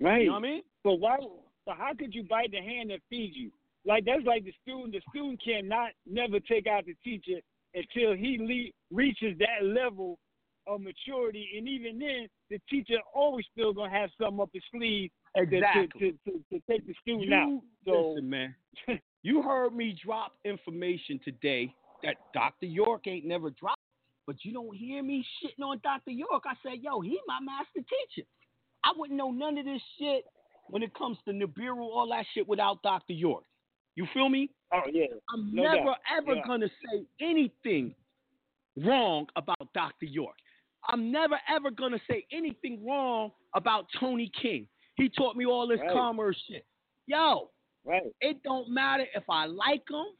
Right. 0.00 0.20
You 0.20 0.26
know 0.26 0.32
what 0.34 0.38
I 0.38 0.42
mean? 0.42 0.62
But 0.84 0.94
why? 0.96 1.16
So 1.18 1.74
how 1.76 1.92
could 1.98 2.14
you 2.14 2.24
bite 2.24 2.52
the 2.52 2.60
hand 2.60 2.90
that 2.90 3.00
feeds 3.10 3.36
you? 3.36 3.50
Like 3.84 4.04
that's 4.04 4.24
like 4.24 4.44
the 4.44 4.54
student. 4.62 4.92
The 4.92 5.00
student 5.10 5.42
cannot 5.42 5.90
never 6.06 6.40
take 6.40 6.66
out 6.66 6.86
the 6.86 6.94
teacher 7.02 7.40
until 7.74 8.14
he 8.14 8.38
le- 8.40 8.96
reaches 8.96 9.36
that 9.38 9.64
level 9.66 10.18
of 10.66 10.80
maturity, 10.80 11.48
and 11.56 11.66
even 11.68 11.98
then, 11.98 12.28
the 12.50 12.60
teacher 12.68 12.98
always 13.14 13.44
still 13.52 13.72
gonna 13.72 13.90
have 13.90 14.10
something 14.20 14.40
up 14.40 14.50
his 14.52 14.62
sleeve 14.70 15.10
to- 15.36 15.42
Exactly. 15.42 16.00
to, 16.00 16.12
to, 16.12 16.38
to, 16.38 16.44
to 16.52 16.62
take 16.70 16.86
the 16.86 16.94
student 17.00 17.28
You, 17.28 17.34
out. 17.34 17.62
So 17.86 18.10
listen, 18.10 18.28
man. 18.30 18.54
you 19.22 19.42
heard 19.42 19.74
me 19.74 19.96
drop 20.04 20.32
information 20.44 21.20
today 21.24 21.74
that 22.02 22.16
Dr. 22.34 22.66
York 22.66 23.06
ain't 23.06 23.24
never 23.24 23.50
dropped, 23.50 23.80
but 24.26 24.36
you 24.44 24.52
don't 24.52 24.74
hear 24.76 25.02
me 25.02 25.24
shitting 25.42 25.64
on 25.64 25.80
Dr. 25.82 26.10
York. 26.10 26.44
I 26.46 26.54
said, 26.62 26.80
yo, 26.82 27.00
he 27.00 27.18
my 27.26 27.40
master 27.40 27.80
teacher. 27.80 28.26
I 28.84 28.92
wouldn't 28.96 29.16
know 29.16 29.30
none 29.30 29.58
of 29.58 29.64
this 29.64 29.82
shit 29.98 30.24
when 30.68 30.82
it 30.82 30.94
comes 30.94 31.18
to 31.24 31.32
Nibiru, 31.32 31.80
all 31.80 32.08
that 32.10 32.26
shit 32.34 32.46
without 32.46 32.82
Dr. 32.82 33.14
York. 33.14 33.44
You 33.98 34.06
feel 34.14 34.28
me? 34.28 34.48
Oh 34.72 34.82
yeah. 34.92 35.06
I'm 35.34 35.52
No 35.52 35.64
never 35.64 35.84
doubt. 35.86 35.96
ever 36.16 36.34
Yeah. 36.36 36.42
gonna 36.46 36.68
say 36.86 37.04
anything 37.20 37.92
wrong 38.76 39.26
about 39.34 39.72
Dr. 39.74 40.06
York. 40.06 40.36
I'm 40.86 41.10
never 41.10 41.36
ever 41.48 41.72
gonna 41.72 41.98
say 42.08 42.24
anything 42.30 42.86
wrong 42.86 43.32
about 43.54 43.86
Tony 43.98 44.30
King. 44.40 44.68
He 44.94 45.08
taught 45.08 45.34
me 45.34 45.46
all 45.46 45.66
this 45.66 45.80
Right. 45.80 45.90
commerce 45.90 46.40
shit. 46.46 46.64
Yo, 47.06 47.50
Right. 47.84 48.04
it 48.20 48.40
don't 48.44 48.68
matter 48.68 49.04
if 49.16 49.28
I 49.28 49.46
like 49.46 49.84
them 49.86 50.12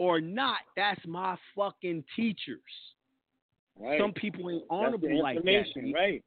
or 0.00 0.20
not. 0.20 0.58
That's 0.74 1.06
my 1.06 1.36
fucking 1.54 2.02
teachers. 2.16 2.94
Right. 3.76 4.00
Some 4.00 4.12
people 4.12 4.50
ain't 4.50 4.64
honorable 4.68 5.22
like 5.22 5.40
that. 5.40 5.92
right? 5.94 6.20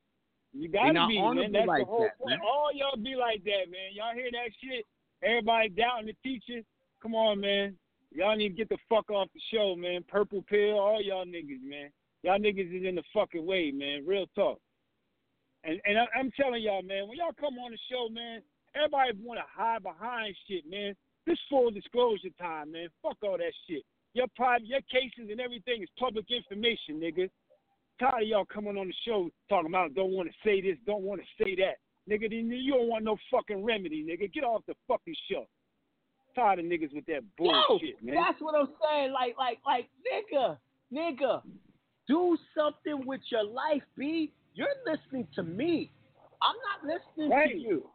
You 0.53 0.69
gotta 0.69 0.93
not 0.93 1.09
be, 1.09 1.17
honorable 1.17 1.41
man. 1.43 1.51
That's 1.51 1.67
like 1.67 1.79
the 1.81 1.85
whole 1.85 2.03
that, 2.03 2.17
point. 2.17 2.29
man. 2.29 2.39
All 2.49 2.71
y'all 2.73 2.95
be 2.95 3.15
like 3.17 3.43
that, 3.43 3.69
man. 3.69 3.91
Y'all 3.91 4.13
hear 4.13 4.31
that 4.31 4.53
shit? 4.61 4.85
Everybody 5.21 5.67
doubting 5.69 6.05
the 6.07 6.13
teacher. 6.23 6.63
Come 7.01 7.15
on, 7.15 7.39
man. 7.39 7.75
Y'all 8.11 8.35
need 8.35 8.49
to 8.49 8.55
get 8.55 8.69
the 8.69 8.77
fuck 8.89 9.09
off 9.09 9.27
the 9.33 9.41
show, 9.53 9.75
man. 9.75 10.03
Purple 10.07 10.43
pill, 10.49 10.79
all 10.79 11.01
y'all 11.01 11.25
niggas, 11.25 11.61
man. 11.61 11.89
Y'all 12.23 12.39
niggas 12.39 12.75
is 12.75 12.85
in 12.85 12.95
the 12.95 13.03
fucking 13.13 13.45
way, 13.45 13.71
man. 13.71 14.05
Real 14.05 14.25
talk. 14.35 14.59
And 15.63 15.79
and 15.85 15.97
I, 15.97 16.05
I'm 16.17 16.31
telling 16.31 16.63
y'all, 16.63 16.81
man, 16.81 17.07
when 17.07 17.17
y'all 17.17 17.35
come 17.39 17.59
on 17.59 17.71
the 17.71 17.77
show, 17.91 18.09
man, 18.09 18.41
everybody 18.75 19.11
want 19.21 19.39
to 19.39 19.45
hide 19.47 19.83
behind 19.83 20.35
shit, 20.47 20.69
man. 20.69 20.95
This 21.25 21.37
full 21.49 21.71
disclosure 21.71 22.29
time, 22.39 22.71
man. 22.71 22.87
Fuck 23.03 23.17
all 23.23 23.37
that 23.37 23.53
shit. 23.67 23.83
Your 24.13 24.27
private, 24.35 24.65
your 24.65 24.81
cases 24.89 25.29
and 25.29 25.41
everything 25.41 25.83
is 25.83 25.89
public 25.99 26.25
information, 26.31 26.99
nigga. 26.99 27.29
Tired 27.99 28.23
of 28.23 28.27
y'all 28.27 28.45
coming 28.45 28.77
on 28.77 28.87
the 28.87 28.93
show 29.05 29.29
talking 29.49 29.69
about 29.69 29.93
don't 29.93 30.11
want 30.11 30.29
to 30.29 30.35
say 30.43 30.61
this, 30.61 30.77
don't 30.85 31.03
want 31.03 31.21
to 31.21 31.43
say 31.43 31.55
that, 31.55 31.77
nigga. 32.09 32.29
Then 32.29 32.49
you 32.49 32.73
don't 32.73 32.87
want 32.87 33.03
no 33.03 33.17
fucking 33.29 33.63
remedy, 33.63 34.03
nigga. 34.03 34.31
Get 34.31 34.43
off 34.43 34.61
the 34.67 34.75
fucking 34.87 35.15
show. 35.29 35.45
Tired 36.37 36.59
of 36.59 36.65
niggas 36.65 36.93
with 36.93 37.05
that 37.07 37.21
bullshit, 37.35 37.95
Yo, 37.99 38.13
man. 38.13 38.15
that's 38.15 38.39
what 38.39 38.53
I'm 38.53 38.67
saying. 38.83 39.11
Like, 39.11 39.35
like, 39.39 39.57
like, 39.65 39.89
nigga, 40.05 40.55
nigga, 40.93 41.41
do 42.07 42.37
something 42.55 43.05
with 43.07 43.21
your 43.31 43.43
life, 43.43 43.81
B. 43.97 44.31
You're 44.53 44.67
listening 44.85 45.27
to 45.33 45.41
me. 45.41 45.89
I'm 46.43 46.55
not 46.85 46.93
listening 46.95 47.31
Right. 47.31 47.49
to 47.53 47.57
you. 47.57 47.89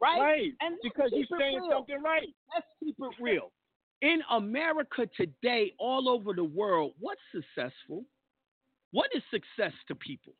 Right? 0.00 0.20
Right. 0.20 0.52
And 0.60 0.76
Because 0.82 1.12
you're 1.12 1.38
saying 1.38 1.60
real. 1.60 1.70
something 1.70 2.02
right. 2.02 2.28
Let's 2.52 2.66
keep 2.80 2.96
it 2.98 3.20
real. 3.20 3.52
In 4.00 4.20
America 4.30 5.06
today, 5.16 5.72
all 5.78 6.08
over 6.08 6.32
the 6.34 6.42
world, 6.42 6.94
what's 6.98 7.20
successful? 7.30 8.04
What 8.90 9.08
is 9.14 9.22
success 9.30 9.72
to 9.86 9.94
people? 9.94 10.34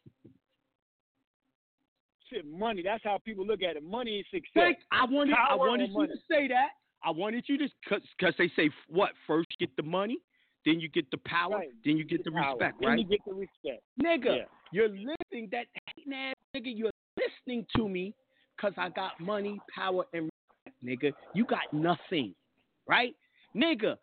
Shit, 2.29 2.45
money. 2.51 2.83
That's 2.83 3.05
how 3.05 3.19
people 3.19 3.47
look 3.47 3.63
at 3.63 3.77
it. 3.77 3.85
Money 3.85 4.19
is 4.19 4.27
success. 4.33 4.53
Think 4.55 4.79
I 4.91 5.05
wanted, 5.05 5.35
I 5.35 5.55
wanted 5.55 5.91
you 5.91 5.95
money? 5.95 6.09
to 6.09 6.19
say 6.29 6.49
that. 6.49 6.71
I 7.05 7.11
wanted 7.11 7.45
you 7.49 7.59
to, 7.59 7.69
because 7.89 8.35
they 8.39 8.51
say 8.57 8.71
what? 8.89 9.11
First 9.27 9.49
get 9.59 9.75
the 9.77 9.83
money, 9.83 10.19
then 10.65 10.81
you 10.81 10.89
get 10.89 11.11
the 11.11 11.19
power, 11.19 11.57
Right. 11.59 11.69
then 11.85 11.97
you 11.97 12.05
get 12.05 12.25
the 12.25 12.31
Power. 12.31 12.53
respect, 12.57 12.81
Then 12.81 12.89
right? 12.91 12.99
you 12.99 13.05
get 13.05 13.21
the 13.27 13.35
respect. 13.35 13.83
Nigga, 14.03 14.37
Yeah. 14.37 14.45
you're 14.71 14.89
listening 14.89 15.49
that 15.51 15.67
hating 15.97 16.13
ass 16.13 16.35
nigga, 16.55 16.77
you're 16.77 16.91
listening 17.17 17.67
to 17.77 17.89
me 17.89 18.15
because 18.57 18.75
I 18.77 18.89
got 18.91 19.19
money, 19.21 19.61
power, 19.75 20.05
and 20.13 20.31
respect, 20.65 20.85
nigga. 20.85 21.13
You 21.35 21.45
got 21.45 21.73
nothing. 21.73 22.35
Right? 22.87 23.15
Nigga, 23.55 23.97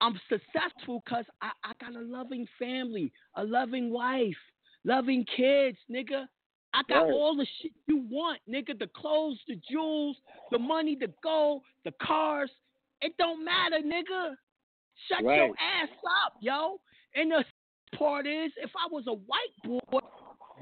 I'm 0.00 0.20
successful 0.28 1.02
because 1.04 1.24
I, 1.40 1.50
I 1.64 1.72
got 1.80 1.94
a 1.94 2.00
loving 2.04 2.46
family, 2.58 3.12
a 3.36 3.44
loving 3.44 3.90
wife, 3.90 4.36
loving 4.84 5.24
kids, 5.24 5.78
nigga. 5.90 6.26
I 6.74 6.82
got 6.88 7.04
Right. 7.04 7.12
all 7.12 7.36
the 7.36 7.46
shit 7.60 7.72
you 7.86 7.98
want, 8.10 8.40
nigga. 8.48 8.76
The 8.76 8.88
clothes, 8.88 9.40
the 9.46 9.54
jewels, 9.56 10.20
the 10.50 10.58
money, 10.58 10.96
the 10.96 11.06
gold, 11.22 11.62
the 11.84 11.92
cars. 11.92 12.50
It 13.00 13.16
don't 13.16 13.44
matter, 13.44 13.78
nigga. 13.78 14.36
Shut 15.06 15.22
Right. 15.22 15.36
your 15.36 15.54
ass 15.58 15.88
up, 16.24 16.34
yo. 16.40 16.80
And 17.14 17.30
the 17.30 17.44
part 17.96 18.26
is, 18.26 18.52
if 18.56 18.74
I 18.76 18.88
was 18.90 19.06
a 19.06 19.14
white 19.14 19.54
boy, 19.62 20.00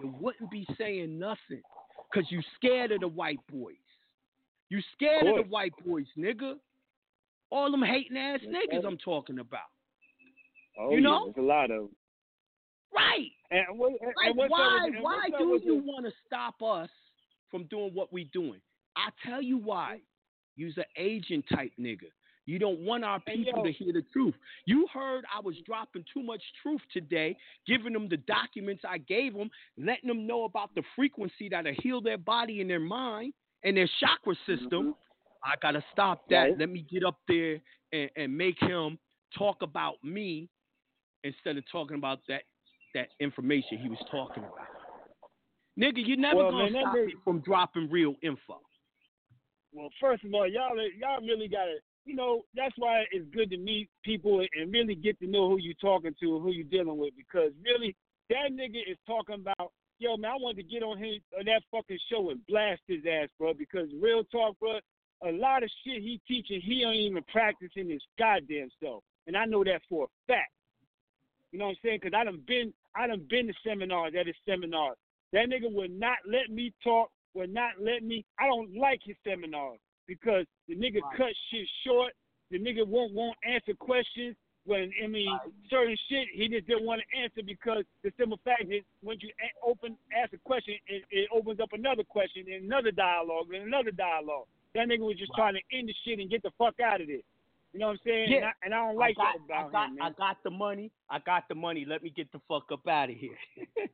you 0.01 0.09
wouldn't 0.20 0.51
be 0.51 0.66
saying 0.76 1.18
nothing. 1.18 1.62
Cause 2.12 2.30
you 2.30 2.43
scared 2.56 2.93
of 2.93 3.01
the 3.01 3.09
white 3.09 3.40
boys. 3.47 3.76
You 4.68 4.82
scared 4.93 5.26
of, 5.26 5.36
the 5.36 5.43
white 5.51 5.72
boys, 5.84 6.06
nigga. 6.16 6.60
All 7.51 7.70
them 7.70 7.82
hating 7.82 8.18
ass 8.18 8.40
That's 8.43 8.52
niggas 8.55 8.82
right. 8.82 8.84
I'm 8.84 8.98
talking 8.98 9.39
about. 9.39 9.70
Oh, 10.78 10.90
You 10.90 10.97
yeah, 10.97 11.02
know? 11.02 11.24
There's 11.32 11.44
a 11.44 11.48
lot 11.48 11.70
of 11.70 11.84
'em. 11.84 11.97
Right. 12.94 13.31
And, 13.51 13.78
what, 13.78 13.93
and, 14.01 14.12
Like, 14.16 14.31
and 14.31 14.36
why 14.36 14.77
up 14.77 14.85
with, 14.85 14.94
and 14.94 15.02
why 15.02 15.28
do 15.39 15.60
you 15.64 15.81
the- 15.81 15.82
want 15.86 16.06
to 16.06 16.12
stop 16.27 16.62
us 16.62 16.90
from 17.51 17.64
doing 17.64 17.93
what 17.94 18.12
we're 18.12 18.28
doing? 18.32 18.60
I 18.97 19.09
tell 19.27 19.43
you 19.43 19.59
why. 19.59 20.01
You's 20.56 20.77
an 20.77 20.85
agent 20.97 21.47
type 21.55 21.73
nigga. 21.81 22.10
You 22.44 22.59
don't 22.59 22.81
want 22.81 23.05
our 23.05 23.20
people 23.20 23.62
to 23.62 23.73
hear 23.73 23.93
the 23.93 24.05
truth. 24.12 24.35
You 24.66 24.86
heard 24.93 25.24
I 25.35 25.40
was 25.40 25.55
dropping 25.64 26.05
too 26.12 26.23
much 26.23 26.43
truth 26.62 26.81
today, 26.93 27.36
giving 27.66 27.93
them 27.93 28.09
the 28.09 28.16
documents 28.16 28.82
I 28.86 28.98
gave 28.98 29.35
them, 29.35 29.48
letting 29.78 30.09
them 30.09 30.27
know 30.27 30.44
about 30.44 30.74
the 30.74 30.82
frequency 30.97 31.48
that'll 31.51 31.73
heal 31.82 32.01
their 32.01 32.19
body 32.19 32.60
and 32.60 32.69
their 32.69 32.81
mind 32.81 33.32
and 33.64 33.77
their 33.77 33.89
chakra 34.01 34.35
system. 34.47 34.69
Mm-hmm. 34.70 34.90
I 35.44 35.55
gotta 35.62 35.85
stop 35.93 36.28
that. 36.31 36.36
Right. 36.36 36.59
Let 36.59 36.69
me 36.69 36.85
get 36.90 37.05
up 37.05 37.19
there 37.28 37.60
and, 37.93 38.10
and 38.16 38.36
make 38.36 38.59
him 38.60 38.98
talk 39.39 39.62
about 39.62 40.02
me 40.02 40.48
instead 41.24 41.56
of 41.56 41.64
talking 41.70 41.97
about 41.97 42.20
that 42.28 42.43
that 42.94 43.09
information 43.20 43.78
he 43.78 43.89
was 43.89 43.98
talking 44.10 44.44
about. 44.44 44.66
Nigga, 45.78 46.06
you 46.06 46.16
never 46.16 46.36
Well, 46.36 46.51
gonna 46.51 46.70
man, 46.70 46.82
stop 46.82 46.94
me 46.94 47.14
from 47.24 47.40
dropping 47.40 47.90
real 47.90 48.14
info. 48.23 48.60
Well, 49.73 49.89
first 50.01 50.24
of 50.24 50.35
all, 50.35 50.47
y'all 50.47 50.77
y'all 50.98 51.20
really 51.20 51.48
gotta 51.48 51.77
you 52.05 52.16
know, 52.16 52.43
that's 52.55 52.74
why 52.78 53.05
it's 53.12 53.24
good 53.32 53.51
to 53.51 53.56
meet 53.56 53.89
people 54.05 54.40
and 54.40 54.73
really 54.73 54.97
get 54.97 55.19
to 55.20 55.27
know 55.27 55.48
who 55.48 55.59
you're 55.59 55.74
talking 55.81 56.14
to 56.20 56.36
and 56.36 56.43
who 56.43 56.51
you're 56.51 56.64
dealing 56.64 56.98
with 56.98 57.14
because 57.16 57.52
really 57.64 57.94
that 58.28 58.51
nigga 58.52 58.82
is 58.90 58.98
talking 59.06 59.36
about 59.36 59.73
yo 60.02 60.16
man, 60.16 60.32
I 60.32 60.35
wanted 60.35 60.62
to 60.62 60.69
get 60.69 60.82
on 60.82 60.98
his 60.98 61.20
on 61.39 61.47
that 61.47 61.62
fucking 61.70 61.98
show 62.10 62.31
and 62.31 62.44
blast 62.47 62.82
his 62.86 63.01
ass, 63.09 63.28
bro, 63.39 63.55
because 63.55 63.89
real 64.01 64.24
talk, 64.24 64.59
bro, 64.59 64.78
a 65.24 65.31
lot 65.31 65.62
of 65.62 65.70
shit 65.85 66.02
he 66.02 66.20
teaching, 66.27 66.60
he 66.60 66.82
ain't 66.82 66.97
even 66.97 67.24
practicing 67.31 67.89
his 67.89 68.02
goddamn 68.19 68.69
self. 68.82 69.05
And 69.27 69.36
I 69.36 69.44
know 69.44 69.62
that 69.62 69.82
for 69.89 70.06
a 70.06 70.32
fact. 70.32 70.51
You 71.52 71.59
know 71.59 71.66
what 71.66 71.70
I'm 71.73 71.77
saying? 71.85 72.01
Because 72.02 72.19
I 72.19 72.24
done 72.24 72.43
been 72.47 72.74
I 72.94 73.06
done 73.06 73.27
been 73.28 73.47
to 73.47 73.55
seminars 73.66 74.12
at 74.19 74.27
his 74.27 74.36
seminars. 74.47 74.97
That 75.32 75.48
nigga 75.48 75.73
would 75.73 75.98
not 75.98 76.19
let 76.27 76.51
me 76.51 76.73
talk, 76.85 77.10
would 77.35 77.52
not 77.52 77.73
let 77.81 78.02
me 78.02 78.24
I 78.39 78.47
don't 78.47 78.77
like 78.77 79.01
his 79.05 79.16
seminars 79.24 79.78
because 80.06 80.44
the 80.69 80.77
nigga 80.77 81.01
cut 81.16 81.32
shit 81.51 81.66
short. 81.86 82.12
The 82.51 82.59
nigga 82.59 82.86
won't 82.86 83.14
won't 83.14 83.36
answer 83.44 83.74
questions. 83.78 84.36
When 84.64 84.93
I 85.02 85.06
mean 85.09 85.27
certain 85.69 85.97
shit, 86.09 86.28
he 86.35 86.48
just 86.48 86.69
didn't 86.69 86.86
want 86.86 87.02
to 87.02 87.19
answer 87.19 87.43
because 87.44 87.82
the 88.05 88.12
simple 88.16 88.39
fact 88.44 88.64
is, 88.70 88.82
when 89.02 89.19
you 89.20 89.31
a- 89.40 89.69
open 89.69 89.97
ask 90.14 90.32
a 90.32 90.39
question, 90.44 90.74
it, 90.86 91.02
it 91.10 91.28
opens 91.35 91.59
up 91.59 91.73
another 91.73 92.05
question 92.05 92.44
and 92.47 92.64
another 92.64 92.93
dialogue 92.93 93.47
and 93.52 93.66
another 93.66 93.90
dialogue. 93.90 94.47
That 94.74 94.89
nigga 94.89 95.01
was 95.01 95.19
just 95.19 95.32
trying 95.35 95.55
to 95.55 95.77
end 95.77 95.89
the 95.89 95.94
shit 96.05 96.20
and 96.20 96.31
get 96.31 96.43
the 96.43 96.52
fuck 96.59 96.78
out 96.78 97.01
of 97.01 97.09
there. 97.09 97.24
You 97.72 97.80
know 97.80 97.86
what 97.86 97.92
I'm 97.92 97.98
saying? 98.04 98.30
Yeah. 98.30 98.36
And, 98.36 98.44
I, 98.44 98.52
and 98.64 98.74
I 98.74 98.76
don't 98.86 98.96
like 98.96 99.16
I 99.18 99.22
got, 99.22 99.48
that 99.48 99.54
about 99.54 99.68
I 99.68 99.72
got, 99.72 99.88
him, 99.88 99.94
man. 99.96 100.04
I 100.04 100.10
got 100.18 100.36
the 100.44 100.50
money. 100.50 100.92
I 101.10 101.18
got 101.20 101.44
the 101.48 101.54
money. 101.54 101.86
Let 101.88 102.02
me 102.02 102.12
get 102.14 102.30
the 102.32 102.40
fuck 102.48 102.64
up 102.70 102.86
out 102.86 103.10
of 103.10 103.16
here. 103.16 103.36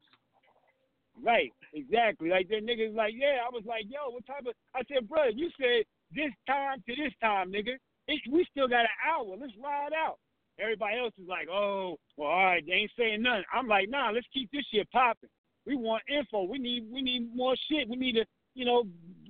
Right, 1.25 1.53
exactly. 1.75 2.31
Like 2.31 2.49
that 2.49 2.65
nigga's 2.65 2.95
like, 2.95 3.15
yeah. 3.17 3.43
I 3.45 3.51
was 3.51 3.65
like, 3.67 3.85
yo, 3.89 4.11
what 4.11 4.27
type 4.27 4.47
of? 4.47 4.55
I 4.75 4.83
said, 4.89 5.09
bro, 5.09 5.29
you 5.35 5.51
said 5.59 5.85
this 6.15 6.33
time 6.47 6.83
to 6.87 6.95
this 6.95 7.13
time, 7.21 7.53
nigga. 7.53 7.75
It, 8.07 8.21
we 8.31 8.47
still 8.51 8.69
got 8.69 8.87
an 8.89 8.99
hour. 9.07 9.37
Let's 9.39 9.53
ride 9.63 9.93
out. 9.93 10.19
Everybody 10.61 10.99
else 10.99 11.13
is 11.21 11.29
like, 11.29 11.49
oh, 11.51 11.97
well, 12.17 12.31
all 12.31 12.45
right, 12.45 12.65
they 12.67 12.73
ain't 12.73 12.91
saying 12.99 13.23
nothing. 13.23 13.45
I'm 13.53 13.69
like, 13.69 13.89
nah, 13.89 14.11
let's 14.11 14.27
keep 14.33 14.51
this 14.51 14.65
shit 14.73 14.91
popping. 14.91 15.29
We 15.67 15.77
want 15.77 16.03
info. 16.09 16.45
We 16.45 16.59
need, 16.59 16.87
we 16.91 17.03
need 17.03 17.35
more 17.35 17.55
shit. 17.71 17.89
We 17.89 17.97
need 17.97 18.15
to, 18.15 18.25
you 18.55 18.65
know, 18.65 18.85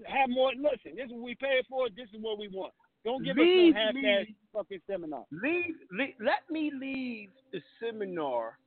have 0.06 0.30
more. 0.30 0.52
Listen, 0.54 0.96
this 0.96 1.06
is 1.06 1.12
what 1.12 1.22
we 1.22 1.34
paid 1.34 1.64
for. 1.68 1.88
This 1.90 2.08
is 2.14 2.20
what 2.20 2.38
we 2.38 2.48
want. 2.48 2.72
Don't 3.04 3.24
give 3.24 3.36
Leave 3.36 3.74
us 3.74 3.74
no 3.74 3.80
half-ass 4.12 4.26
fucking 4.52 4.80
seminar. 4.88 5.24
leave, 5.30 5.74
leave, 5.92 6.14
let 6.20 6.50
me 6.50 6.70
leave 6.78 7.30
the 7.52 7.60
seminar 7.80 8.58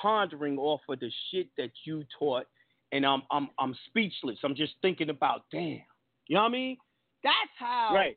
pondering 0.00 0.56
off 0.58 0.80
of 0.88 1.00
the 1.00 1.10
shit 1.30 1.48
that 1.58 1.70
you 1.84 2.04
taught, 2.18 2.46
and 2.92 3.04
I'm, 3.04 3.22
I'm, 3.30 3.48
I'm 3.58 3.74
speechless. 3.88 4.38
I'm 4.44 4.54
just 4.54 4.74
thinking 4.82 5.10
about, 5.10 5.42
damn. 5.52 5.82
You 6.28 6.36
know 6.36 6.42
what 6.42 6.48
I 6.48 6.52
mean? 6.52 6.76
That's 7.22 7.34
how 7.58 7.90
Right. 7.94 8.16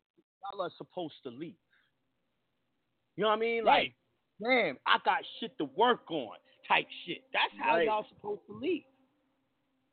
y'all 0.52 0.62
are 0.62 0.72
supposed 0.78 1.16
to 1.24 1.30
leave. 1.30 1.56
You 3.18 3.24
know 3.24 3.30
what 3.30 3.38
I 3.38 3.40
mean? 3.40 3.64
Right. 3.66 3.94
Like, 4.42 4.50
damn, 4.50 4.78
I 4.86 4.98
got 5.04 5.20
shit 5.40 5.58
to 5.58 5.66
work 5.76 6.10
on, 6.12 6.36
type 6.68 6.88
shit. 7.06 7.24
That's 7.34 7.52
how 7.60 7.76
Right. 7.76 7.88
y'all 7.88 8.06
supposed 8.10 8.42
to 8.48 8.54
leave. 8.54 8.84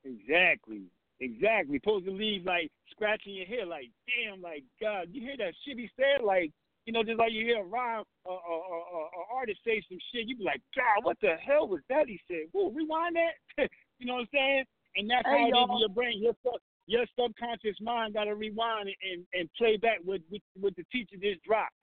Exactly. 0.04 0.82
Exactly. 1.20 1.78
Supposed 1.78 2.06
to 2.06 2.12
leave 2.12 2.44
like 2.44 2.70
scratching 2.90 3.34
your 3.34 3.46
head, 3.46 3.68
like 3.68 3.90
damn, 4.08 4.40
like 4.40 4.64
God, 4.80 5.08
you 5.12 5.20
hear 5.20 5.36
that 5.38 5.54
shit 5.64 5.78
he 5.78 5.90
said, 5.96 6.24
like 6.24 6.50
you 6.86 6.92
know, 6.92 7.02
just 7.02 7.18
like 7.18 7.32
you 7.32 7.44
hear 7.44 7.60
a 7.60 7.64
rhyme 7.64 8.04
or, 8.24 8.40
or, 8.40 8.60
or, 8.64 8.82
or, 8.82 9.04
or 9.14 9.38
artist 9.38 9.60
say 9.64 9.82
some 9.88 9.98
shit, 10.12 10.26
you 10.26 10.36
be 10.36 10.44
like, 10.44 10.62
God, 10.74 11.04
what 11.04 11.18
the 11.20 11.36
hell 11.36 11.68
was 11.68 11.80
that 11.88 12.08
he 12.08 12.18
said? 12.26 12.48
Whoa, 12.52 12.70
rewind 12.70 13.16
that. 13.16 13.68
you 13.98 14.06
know 14.06 14.14
what 14.14 14.20
I'm 14.20 14.28
saying? 14.32 14.64
And 14.96 15.10
that's 15.10 15.26
Hey, 15.28 15.50
how 15.52 15.60
it 15.60 15.70
is 15.70 15.70
in 15.70 15.78
your 15.78 15.88
brain. 15.90 16.22
Your 16.22 16.34
sub, 16.42 16.58
your 16.86 17.04
subconscious 17.18 17.76
mind 17.80 18.14
got 18.14 18.24
to 18.24 18.34
rewind 18.34 18.88
it 18.88 18.96
and, 19.04 19.24
and 19.34 19.48
play 19.56 19.76
back 19.76 19.98
what 20.04 20.20
with, 20.30 20.42
with 20.60 20.74
the 20.74 20.84
teacher 20.90 21.16
just 21.20 21.44
dropped. 21.44 21.76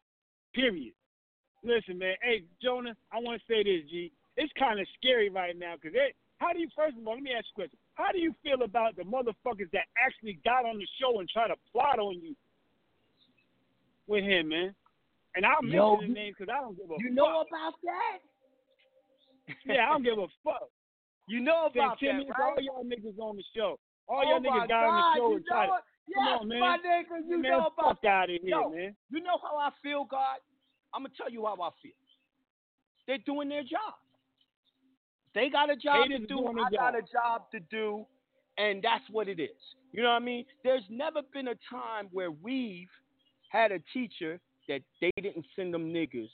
Period. 0.54 0.94
Listen, 1.64 1.98
man. 1.98 2.16
Hey, 2.22 2.44
Jonah, 2.62 2.96
I 3.12 3.20
want 3.20 3.40
to 3.40 3.46
say 3.48 3.64
this, 3.64 3.90
G. 3.90 4.12
It's 4.36 4.52
kind 4.60 4.80
of 4.80 4.88
scary 5.00 5.30
right 5.30 5.58
now 5.58 5.76
because 5.80 5.96
it. 5.96 6.16
How 6.40 6.54
do 6.54 6.60
you 6.60 6.68
first 6.76 6.98
of 6.98 7.08
all? 7.08 7.16
Let 7.16 7.24
me 7.24 7.32
ask 7.32 7.46
you 7.56 7.64
a 7.64 7.68
question. 7.68 7.80
How 7.98 8.12
do 8.14 8.20
you 8.20 8.34
feel 8.44 8.62
about 8.62 8.96
the 8.96 9.02
motherfuckers 9.02 9.72
that 9.74 9.90
actually 9.98 10.38
got 10.46 10.66
on 10.66 10.78
the 10.78 10.88
show 11.02 11.20
and 11.20 11.28
try 11.28 11.48
to 11.48 11.56
plot 11.74 11.98
on 11.98 12.14
you 12.22 12.36
with 14.06 14.24
him, 14.24 14.50
man? 14.50 14.76
And 15.36 15.46
I'll 15.46 15.62
mention 15.62 15.78
Yo, 15.82 15.98
the 16.02 16.08
names 16.08 16.36
because 16.38 16.54
I 16.54 16.62
don't 16.62 16.78
give 16.78 16.86
a 16.86 16.94
fuck. 16.94 17.02
You 17.02 17.10
fuck. 17.10 17.16
know 17.18 17.42
about 17.42 17.74
that? 17.84 18.18
yeah, 19.66 19.90
I 19.90 19.94
don't 19.94 20.04
give 20.04 20.18
a 20.20 20.28
fuck. 20.46 20.70
You 21.28 21.42
know 21.42 21.66
about 21.74 21.98
that, 22.00 22.08
right? 22.08 22.40
all 22.40 22.62
y'all 22.62 22.86
niggas 22.86 23.18
on 23.20 23.36
the 23.36 23.44
show. 23.56 23.80
All 24.08 24.22
Oh 24.24 24.30
y'all 24.30 24.40
niggas 24.40 24.68
got 24.70 24.86
on 24.86 24.96
the 24.96 25.20
show 25.20 25.36
and 25.36 25.46
tried. 25.46 25.68
to. 25.68 25.74
it. 25.74 25.84
Come 26.16 26.28
on, 26.28 26.48
man. 26.48 26.60
my 26.62 26.78
nigga, 26.78 27.20
you 27.28 27.38
man, 27.42 27.52
know 27.52 27.68
about 27.68 28.00
fuck 28.00 28.06
out 28.06 28.30
of 28.30 28.38
here, 28.42 28.50
Yo, 28.50 28.70
man. 28.70 28.96
You 29.10 29.20
know 29.22 29.38
how 29.42 29.58
I 29.58 29.72
feel, 29.84 30.06
God? 30.06 30.38
I'm 30.94 31.02
gonna 31.04 31.14
tell 31.18 31.30
you 31.30 31.44
how 31.46 31.58
I 31.60 31.70
feel. 31.82 31.92
They're 33.08 33.18
doing 33.26 33.50
their 33.50 33.64
job. 33.64 33.98
They 35.38 35.50
got 35.50 35.70
a 35.70 35.76
job 35.76 36.08
to 36.10 36.18
do. 36.18 36.48
I 36.48 36.76
got 36.76 36.96
a 36.96 37.02
job. 37.02 37.44
to 37.52 37.60
do, 37.70 38.08
and 38.58 38.82
that's 38.82 39.04
what 39.12 39.28
it 39.28 39.40
is. 39.40 39.50
You 39.92 40.02
know 40.02 40.10
what 40.10 40.16
I 40.16 40.26
mean? 40.26 40.46
There's 40.64 40.82
never 40.90 41.22
been 41.32 41.50
a 41.50 41.56
time 41.70 42.10
where 42.12 42.32
we've 42.32 42.90
had 43.52 43.72
a 43.72 43.78
teacher 43.94 44.40
that 44.68 44.82
they 45.00 45.12
didn't 45.22 45.46
send 45.56 45.76
them 45.76 45.94
niggas 45.94 46.32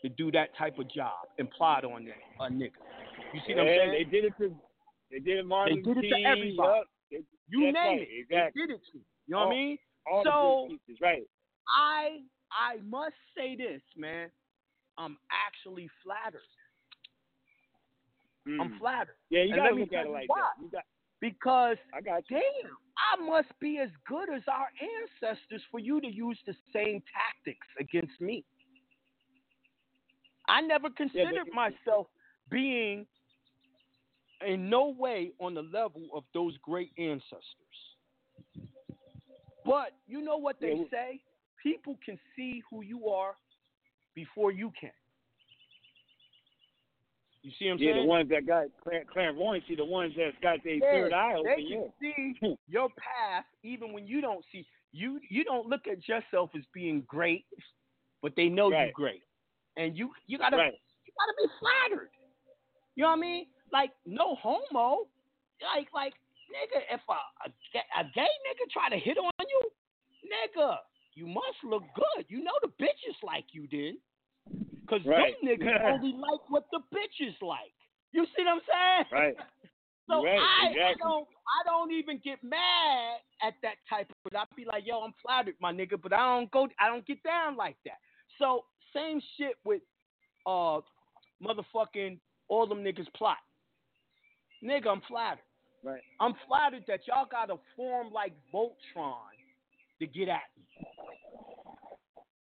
to 0.00 0.08
do 0.08 0.32
that 0.32 0.56
type 0.56 0.78
of 0.78 0.90
job 0.90 1.28
and 1.38 1.50
plot 1.50 1.84
on 1.84 2.06
them, 2.06 2.14
a 2.40 2.44
nigga. 2.44 2.70
You 3.34 3.40
see 3.46 3.52
what 3.52 3.60
I'm 3.60 3.66
saying? 3.66 3.92
They 3.92 4.10
did 4.10 4.24
it 4.24 4.32
to. 4.38 4.56
They 5.10 5.18
did 5.18 5.40
it 5.40 5.44
Martin 5.44 5.82
They 5.84 5.92
did 5.92 6.02
it 6.02 6.08
to 6.08 6.24
everybody. 6.24 6.80
You 7.10 7.20
that's 7.20 7.74
name 7.74 7.74
right, 7.74 8.00
it. 8.00 8.08
Exactly. 8.20 8.62
They 8.62 8.66
did 8.66 8.74
it 8.74 8.80
to 8.92 8.98
you. 8.98 9.04
You 9.26 9.34
know 9.34 9.38
what 9.40 9.46
I 9.48 9.50
mean? 9.50 9.78
All 10.10 10.24
so 10.24 10.66
the 10.66 10.78
teachers, 10.78 11.00
right? 11.02 11.22
I 11.68 12.20
I 12.50 12.80
must 12.88 13.16
say 13.36 13.54
this, 13.54 13.82
man. 13.98 14.30
I'm 14.96 15.18
actually 15.30 15.90
flattered. 16.02 16.40
I'm 18.58 18.70
Mm. 18.70 18.78
flattered. 18.78 19.16
Yeah, 19.30 19.42
you 19.42 19.54
gotta 19.54 19.74
look 19.74 19.92
at 19.92 20.06
it 20.06 20.10
like 20.10 20.28
why. 20.28 20.40
that. 20.40 20.62
You 20.62 20.70
got. 20.70 20.84
Because 21.20 21.76
I 21.92 22.00
got 22.00 22.28
you. 22.30 22.38
damn, 22.38 22.76
I 22.96 23.22
must 23.22 23.58
be 23.60 23.78
as 23.78 23.90
good 24.06 24.30
as 24.30 24.42
our 24.48 24.68
ancestors 24.80 25.62
for 25.70 25.78
you 25.78 26.00
to 26.00 26.06
use 26.06 26.38
the 26.46 26.54
same 26.72 27.02
tactics 27.12 27.66
against 27.78 28.18
me. 28.20 28.44
I 30.48 30.62
never 30.62 30.88
considered 30.90 31.48
myself 31.52 32.08
being 32.50 33.06
in 34.46 34.70
no 34.70 34.88
way 34.88 35.32
on 35.38 35.54
the 35.54 35.62
level 35.62 36.08
of 36.14 36.24
those 36.32 36.56
great 36.62 36.92
ancestors. 36.98 37.44
But 39.64 39.92
you 40.08 40.22
know 40.22 40.38
what 40.38 40.58
they 40.60 40.74
Yeah, 40.74 40.84
say? 40.90 41.20
People 41.62 41.98
can 42.04 42.18
see 42.34 42.62
who 42.70 42.82
you 42.82 43.08
are 43.08 43.36
before 44.14 44.50
you 44.50 44.72
can. 44.80 44.90
You 47.42 47.50
see 47.58 47.66
what 47.66 47.72
I'm 47.72 47.78
Yeah, 47.78 47.92
saying? 47.92 48.02
the 48.04 48.08
ones 48.08 48.28
that 48.30 48.46
got 48.46 48.66
clairvoyancy, 49.12 49.74
the 49.74 49.84
ones 49.84 50.12
that's 50.16 50.36
got 50.42 50.62
their 50.62 50.74
Yeah, 50.74 50.90
third 50.90 51.12
eye 51.12 51.32
they 51.34 51.38
open. 51.38 51.66
can 51.66 51.92
Yeah. 52.00 52.12
see 52.14 52.34
hmm. 52.40 52.52
your 52.68 52.88
path 52.90 53.46
even 53.62 53.92
when 53.92 54.06
you 54.06 54.20
don't 54.20 54.44
see 54.52 54.66
you 54.92 55.20
you 55.28 55.44
don't 55.44 55.66
look 55.66 55.86
at 55.86 56.06
yourself 56.08 56.50
as 56.54 56.64
being 56.74 57.02
great, 57.06 57.46
but 58.22 58.34
they 58.36 58.48
know 58.48 58.70
Right. 58.70 58.84
you're 58.86 58.92
great. 58.92 59.22
And 59.76 59.96
you 59.96 60.12
you 60.26 60.36
gotta 60.36 60.56
Right. 60.56 60.74
you 61.04 61.12
gotta 61.18 61.34
be 61.38 61.48
flattered. 61.58 62.10
You 62.96 63.04
know 63.04 63.10
what 63.10 63.16
I 63.18 63.20
mean? 63.20 63.46
Like 63.72 63.92
no 64.04 64.34
homo. 64.34 65.08
Like 65.62 65.88
like 65.94 66.14
nigga, 66.50 66.82
if 66.92 67.00
a 67.08 67.12
a, 67.12 68.00
a 68.00 68.04
gay 68.12 68.20
nigga 68.20 68.70
try 68.70 68.88
to 68.90 68.98
hit 68.98 69.16
on 69.16 69.30
you, 69.38 69.60
nigga, 70.28 70.76
you 71.14 71.26
must 71.26 71.62
look 71.64 71.84
good. 71.94 72.26
You 72.28 72.42
know 72.42 72.52
the 72.62 72.68
bitches 72.68 73.16
like 73.22 73.46
you 73.52 73.66
did. 73.66 73.96
Cause 74.90 75.06
Right. 75.06 75.36
them 75.40 75.56
niggas 75.56 75.80
only 75.84 76.12
like 76.12 76.40
what 76.48 76.64
the 76.72 76.80
bitches 76.92 77.40
like. 77.40 77.72
You 78.12 78.26
see 78.36 78.42
what 78.44 78.48
I'm 78.48 78.60
saying? 78.66 79.04
Right. 79.12 79.36
So 80.08 80.24
Right, 80.24 80.40
I, 80.40 80.90
I 80.90 80.94
don't 80.98 81.28
I 81.28 81.64
don't 81.64 81.92
even 81.92 82.20
get 82.24 82.42
mad 82.42 83.18
at 83.44 83.54
that 83.62 83.76
type 83.88 84.10
of 84.10 84.16
but 84.24 84.36
I 84.36 84.44
be 84.56 84.64
like, 84.64 84.82
yo, 84.84 85.02
I'm 85.02 85.14
flattered, 85.24 85.54
my 85.60 85.72
nigga, 85.72 86.02
but 86.02 86.12
I 86.12 86.18
don't 86.34 86.50
go 86.50 86.66
I 86.80 86.88
don't 86.88 87.06
get 87.06 87.22
down 87.22 87.56
like 87.56 87.76
that. 87.84 87.98
So 88.40 88.64
same 88.92 89.20
shit 89.36 89.54
with 89.64 89.82
uh 90.48 90.80
motherfucking 91.40 92.18
all 92.48 92.66
them 92.66 92.82
niggas 92.82 93.06
plot. 93.14 93.36
Nigga, 94.64 94.88
I'm 94.88 95.02
flattered. 95.06 95.44
Right. 95.84 96.02
I'm 96.18 96.34
flattered 96.48 96.82
that 96.88 97.06
y'all 97.06 97.28
gotta 97.30 97.54
form 97.76 98.12
like 98.12 98.32
Voltron 98.52 99.14
to 100.00 100.06
get 100.08 100.28
at 100.28 100.42
me. 100.56 100.64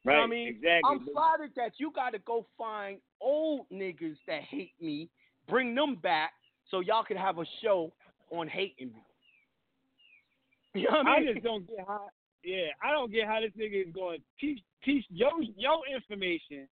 You 0.05 0.12
know 0.12 0.16
Right. 0.16 0.24
I 0.24 0.27
mean? 0.27 0.48
Exactly. 0.48 0.81
I'm 0.85 1.06
flattered 1.12 1.52
that 1.56 1.72
you 1.78 1.93
got 1.94 2.10
to 2.10 2.18
go 2.20 2.47
find 2.56 2.98
old 3.20 3.66
niggas 3.72 4.16
that 4.27 4.43
hate 4.43 4.72
me, 4.81 5.09
bring 5.48 5.74
them 5.74 5.97
back, 5.97 6.32
so 6.70 6.81
y'all 6.81 7.05
can 7.05 7.16
have 7.16 7.39
a 7.39 7.44
show 7.62 7.93
on 8.31 8.48
hating 8.48 8.89
me. 8.89 9.02
You 10.72 10.89
know 10.89 10.98
what 10.98 11.06
I 11.09 11.16
I 11.16 11.32
just 11.32 11.43
don't 11.44 11.66
get 11.66 11.85
how. 11.85 12.10
Yeah, 12.44 12.68
I 12.81 12.93
don't 12.93 13.10
get 13.10 13.27
how 13.27 13.40
this 13.40 13.51
nigga 13.59 13.89
is 13.89 13.93
going 13.93 14.18
to 14.20 14.24
teach 14.39 14.62
teach 14.85 15.05
your 15.10 15.32
your 15.56 15.81
information 15.93 16.68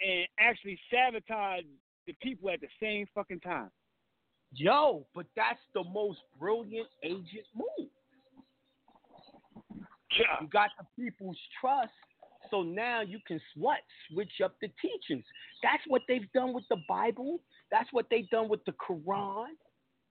and 0.00 0.26
actually 0.40 0.76
sabotage 0.90 1.62
the 2.08 2.14
people 2.20 2.50
at 2.50 2.60
the 2.60 2.66
same 2.80 3.06
fucking 3.14 3.40
time. 3.40 3.70
Yo, 4.52 5.06
but 5.14 5.26
that's 5.36 5.60
the 5.72 5.84
most 5.84 6.18
brilliant 6.38 6.88
agent 7.04 7.46
move. 7.54 7.88
Yeah. 10.18 10.24
You 10.40 10.48
got 10.48 10.70
the 10.78 10.86
people's 11.00 11.38
trust, 11.60 11.92
so 12.50 12.62
now 12.62 13.00
you 13.00 13.18
can 13.26 13.40
what? 13.56 13.78
Switch 14.10 14.40
up 14.44 14.54
the 14.60 14.68
teachings. 14.82 15.24
That's 15.62 15.82
what 15.86 16.02
they've 16.08 16.30
done 16.32 16.52
with 16.52 16.64
the 16.70 16.78
Bible. 16.88 17.40
That's 17.70 17.88
what 17.92 18.06
they've 18.10 18.28
done 18.30 18.48
with 18.48 18.64
the 18.64 18.72
Quran. 18.72 19.48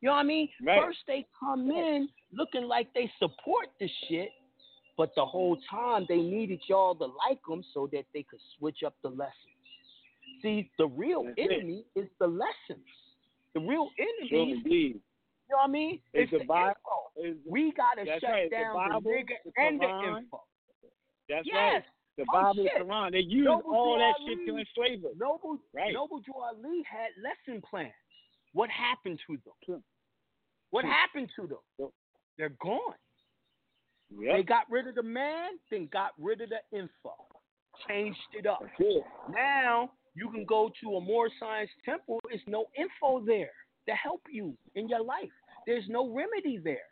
You 0.01 0.09
know 0.09 0.13
what 0.13 0.19
I 0.19 0.23
mean? 0.23 0.49
Right. 0.61 0.81
First 0.83 0.99
they 1.07 1.25
come 1.39 1.69
in 1.71 2.09
looking 2.33 2.63
like 2.63 2.87
they 2.93 3.09
support 3.19 3.67
the 3.79 3.89
shit, 4.07 4.29
but 4.97 5.11
the 5.15 5.25
whole 5.25 5.57
time 5.69 6.05
they 6.09 6.17
needed 6.17 6.59
y'all 6.67 6.95
to 6.95 7.05
like 7.05 7.39
them 7.47 7.63
so 7.73 7.89
that 7.93 8.03
they 8.13 8.23
could 8.23 8.39
switch 8.57 8.79
up 8.85 8.95
the 9.03 9.09
lessons. 9.09 9.33
See, 10.41 10.69
the 10.77 10.87
real 10.87 11.23
That's 11.23 11.35
it. 11.37 11.51
enemy 11.51 11.85
is 11.95 12.07
the 12.19 12.27
lessons. 12.27 12.85
The 13.53 13.61
real 13.61 13.89
Sure 13.97 14.05
enemy, 14.41 14.51
indeed. 14.51 14.93
you 14.95 15.01
know 15.49 15.57
what 15.57 15.63
I 15.63 15.71
mean? 15.71 15.95
Is 16.13 16.29
It's 16.29 16.31
the 16.31 16.45
Bible- 16.45 16.75
info. 17.15 17.29
Is- 17.29 17.37
We 17.47 17.71
gotta 17.71 18.05
shut 18.05 18.23
right, 18.29 18.49
the 18.49 18.55
down 18.57 18.75
Bible, 18.75 19.01
the 19.01 19.09
nigga 19.09 19.35
the 19.45 19.51
and 19.61 19.79
the 19.79 20.17
info. 20.17 20.43
That's 21.29 21.47
yes. 21.47 21.55
right. 21.55 21.83
The 22.17 22.23
Oh, 22.29 22.31
Bible, 22.31 22.63
shit. 22.63 22.71
the 22.77 22.83
Quran, 22.85 23.11
they 23.11 23.19
use 23.19 23.45
Noble 23.45 23.75
all 23.75 23.97
that 23.99 24.15
Drew 24.19 24.27
shit 24.37 24.45
to 24.45 24.51
Ali- 24.53 24.61
enslave 24.61 25.05
us. 25.05 25.11
Noble, 25.17 25.59
Right. 25.73 25.93
Noble 25.93 26.19
Drew 26.19 26.33
Ali 26.35 26.81
had 26.83 27.11
lesson 27.17 27.61
plans. 27.61 27.93
What 28.53 28.69
happened 28.69 29.19
to 29.27 29.37
them? 29.67 29.83
What 30.69 30.85
happened 30.85 31.29
to 31.35 31.47
them? 31.47 31.91
They're 32.37 32.49
gone. 32.61 32.95
Yep. 34.11 34.35
They 34.35 34.43
got 34.43 34.69
rid 34.69 34.87
of 34.87 34.95
the 34.95 35.03
man, 35.03 35.59
then 35.69 35.87
got 35.87 36.13
rid 36.17 36.39
of 36.41 36.49
the 36.49 36.61
info. 36.71 37.15
Changed 37.87 38.19
it 38.33 38.45
up. 38.45 38.61
It. 38.79 39.03
Now 39.29 39.91
you 40.13 40.29
can 40.31 40.45
go 40.45 40.69
to 40.81 40.95
a 40.95 41.01
more 41.01 41.29
science 41.39 41.69
temple. 41.83 42.19
There's 42.29 42.45
no 42.47 42.67
info 42.77 43.19
there 43.25 43.51
to 43.89 43.95
help 43.95 44.21
you 44.29 44.57
in 44.75 44.87
your 44.87 45.01
life. 45.03 45.31
There's 45.65 45.87
no 45.89 46.13
remedy 46.13 46.57
there. 46.57 46.87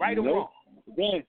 Right 0.00 0.18
or 0.18 0.22
wrong? 0.22 0.48
Then, 0.96 1.24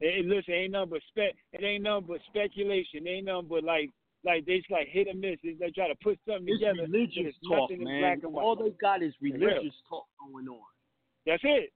hey, 0.00 0.22
listen, 0.24 0.54
ain't 0.54 0.72
nothing 0.72 0.90
but 0.90 1.02
spec. 1.08 1.34
It 1.52 1.64
ain't 1.64 1.82
nothing 1.84 2.06
but 2.08 2.20
speculation. 2.26 3.06
Ain't 3.06 3.26
nothing 3.26 3.48
but 3.48 3.64
like, 3.64 3.90
like 4.24 4.44
they 4.46 4.58
just 4.58 4.70
like 4.70 4.88
hit 4.88 5.08
and 5.08 5.20
miss. 5.20 5.38
They 5.42 5.70
try 5.70 5.88
to 5.88 5.94
put 6.02 6.18
something 6.26 6.48
It's 6.48 6.60
together. 6.60 6.88
religious 6.90 7.34
talk, 7.46 7.70
man. 7.70 8.00
black 8.00 8.18
and 8.22 8.32
white. 8.32 8.42
All 8.42 8.56
they 8.56 8.70
got 8.80 9.02
is 9.02 9.14
religious 9.20 9.74
talk 9.88 10.06
going 10.18 10.48
on. 10.48 10.60
That's 11.26 11.42
it. 11.44 11.72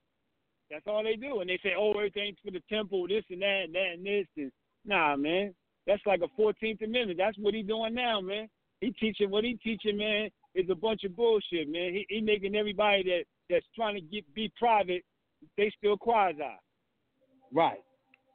That's 0.70 0.86
all 0.86 1.03
they 1.03 1.16
do. 1.16 1.40
And 1.40 1.49
they 1.49 1.59
say, 1.62 1.73
oh, 1.78 1.93
everything's 1.93 2.36
for 2.45 2.51
the 2.51 2.62
temple, 2.69 3.09
this 3.09 3.24
and 3.31 3.40
that, 3.43 3.62
and 3.65 3.74
that 3.74 3.93
and 3.95 4.07
this. 4.07 4.27
And 4.36 4.53
nah, 4.85 5.16
man. 5.16 5.55
That's 5.86 6.03
like 6.05 6.20
a 6.20 6.40
14th 6.40 6.85
Amendment. 6.85 7.19
That's 7.19 7.39
what 7.39 7.55
he's 7.55 7.66
doing 7.66 7.95
now, 7.95 8.20
man. 8.20 8.47
He 8.82 8.90
teaching 8.90 9.31
what 9.31 9.45
he 9.45 9.55
teaching, 9.65 9.97
man, 9.97 10.28
is 10.55 10.69
a 10.70 10.74
bunch 10.74 11.05
of 11.05 11.16
bullshit, 11.16 11.69
man. 11.69 11.95
He, 11.95 12.07
he 12.11 12.20
making 12.20 12.55
everybody 12.55 13.03
that 13.05 13.24
that's 13.49 13.65
trying 13.74 13.95
to 13.95 14.03
get 14.03 14.23
be 14.35 14.53
private, 14.59 15.03
they 15.57 15.73
still 15.78 15.97
quasi. 15.97 16.43
Right. 17.53 17.78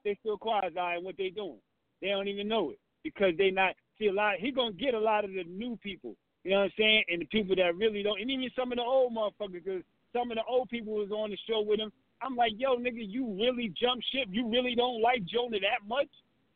They 0.03 0.17
still 0.19 0.37
quasi 0.37 0.67
in 0.97 1.03
what 1.03 1.15
they 1.17 1.29
doing. 1.29 1.59
They 2.01 2.09
don't 2.09 2.27
even 2.27 2.47
know 2.47 2.71
it 2.71 2.79
because 3.03 3.33
they 3.37 3.51
not 3.51 3.75
see 3.97 4.07
a 4.07 4.13
lot. 4.13 4.35
He 4.39 4.51
gonna 4.51 4.73
get 4.73 4.93
a 4.93 4.99
lot 4.99 5.23
of 5.23 5.31
the 5.31 5.43
new 5.45 5.77
people. 5.77 6.15
You 6.43 6.51
know 6.51 6.57
what 6.57 6.63
I'm 6.65 6.71
saying? 6.77 7.03
And 7.09 7.21
the 7.21 7.25
people 7.25 7.55
that 7.55 7.75
really 7.77 8.03
don't, 8.03 8.19
and 8.19 8.29
even 8.29 8.49
some 8.55 8.71
of 8.71 8.77
the 8.77 8.83
old 8.83 9.15
motherfuckers, 9.15 9.63
because 9.63 9.83
some 10.11 10.29
of 10.31 10.35
the 10.35 10.43
old 10.47 10.69
people 10.69 10.93
was 10.93 11.11
on 11.11 11.29
the 11.29 11.37
show 11.47 11.61
with 11.61 11.79
him. 11.79 11.91
I'm 12.21 12.35
like, 12.35 12.53
yo, 12.57 12.77
nigga, 12.77 13.03
you 13.07 13.35
really 13.39 13.73
jump 13.79 14.01
ship? 14.11 14.27
You 14.31 14.49
really 14.49 14.75
don't 14.75 15.01
like 15.01 15.25
Jonah 15.25 15.59
that 15.59 15.87
much 15.87 16.07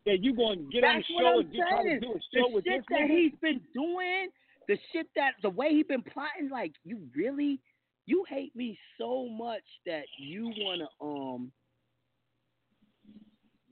that 0.05 0.23
you 0.23 0.35
gonna 0.35 0.61
get 0.71 0.83
on 0.83 0.97
the 0.97 1.03
show 1.19 1.39
and 1.39 1.51
get, 1.51 1.61
try 1.69 1.83
to 1.83 1.99
do 1.99 2.11
a 2.11 2.13
The 2.13 2.21
show 2.33 2.49
with 2.53 2.63
shit 2.65 2.79
this 2.79 2.85
that 2.89 2.99
nigga? 3.01 3.17
he's 3.17 3.33
been 3.41 3.61
doing, 3.73 4.29
the 4.67 4.77
shit 4.91 5.07
that 5.15 5.33
the 5.41 5.49
way 5.49 5.69
he 5.69 5.83
been 5.83 6.03
plotting, 6.03 6.49
like 6.49 6.73
you 6.83 6.99
really, 7.15 7.59
you 8.05 8.23
hate 8.29 8.55
me 8.55 8.77
so 8.97 9.27
much 9.27 9.63
that 9.85 10.03
you 10.17 10.51
wanna 10.57 10.87
um, 11.01 11.51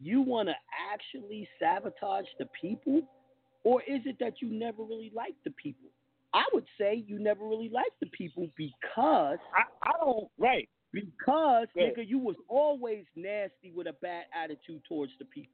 you 0.01 0.21
wanna 0.21 0.55
actually 0.93 1.47
sabotage 1.59 2.25
the 2.39 2.47
people, 2.59 3.01
or 3.63 3.81
is 3.83 4.01
it 4.05 4.17
that 4.19 4.41
you 4.41 4.49
never 4.49 4.83
really 4.83 5.11
liked 5.15 5.43
the 5.43 5.51
people? 5.51 5.89
I 6.33 6.43
would 6.53 6.65
say 6.77 7.03
you 7.07 7.17
never 7.19 7.45
really 7.47 7.69
liked 7.69 7.99
the 8.01 8.07
people 8.07 8.47
because 8.57 9.39
I, 9.53 9.63
I 9.83 9.91
don't 9.99 10.27
right 10.37 10.67
because 10.91 11.67
nigga 11.77 12.07
you 12.07 12.19
was 12.19 12.35
always 12.47 13.05
nasty 13.15 13.71
with 13.73 13.87
a 13.87 13.93
bad 14.01 14.25
attitude 14.33 14.81
towards 14.87 15.11
the 15.19 15.25
people. 15.25 15.51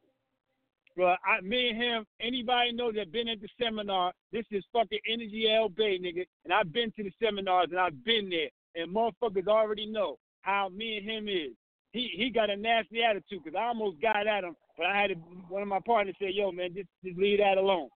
Bro, 0.96 1.16
I, 1.26 1.42
me 1.42 1.70
and 1.70 1.82
him, 1.82 2.06
anybody 2.20 2.74
know 2.74 2.92
that 2.92 3.12
been 3.12 3.30
at 3.30 3.40
the 3.40 3.48
seminar, 3.60 4.12
this 4.32 4.46
is 4.52 4.64
fucking 4.74 5.00
Energy 5.10 5.48
L 5.50 5.70
Bay, 5.70 5.98
nigga. 5.98 6.26
And 6.44 6.54
I've 6.54 6.74
been 6.74 6.92
to 6.98 7.04
the 7.04 7.12
seminars 7.24 7.68
and 7.72 7.80
I've 7.80 8.04
been 8.04 8.30
there. 8.30 8.50
And 8.76 8.94
motherfuckers 8.94 9.48
already 9.48 9.86
know 9.86 10.18
how 10.42 10.70
me 10.70 10.98
and 10.98 11.10
him 11.10 11.28
is. 11.28 11.52
He 11.92 12.10
he 12.16 12.30
got 12.30 12.50
a 12.50 12.56
nasty 12.56 13.04
attitude 13.04 13.44
because 13.44 13.58
I 13.58 13.68
almost 13.68 14.02
got 14.02 14.28
at 14.28 14.44
him, 14.44 14.56
but 14.78 14.86
I 14.86 15.02
had 15.02 15.08
to, 15.08 15.16
one 15.50 15.62
of 15.62 15.68
my 15.68 15.80
partners 15.86 16.16
say, 16.20 16.32
yo, 16.32 16.52
man, 16.52 16.74
just, 16.74 16.88
just 17.04 17.18
leave 17.18 17.40
that 17.40 17.58
alone. 17.58 17.90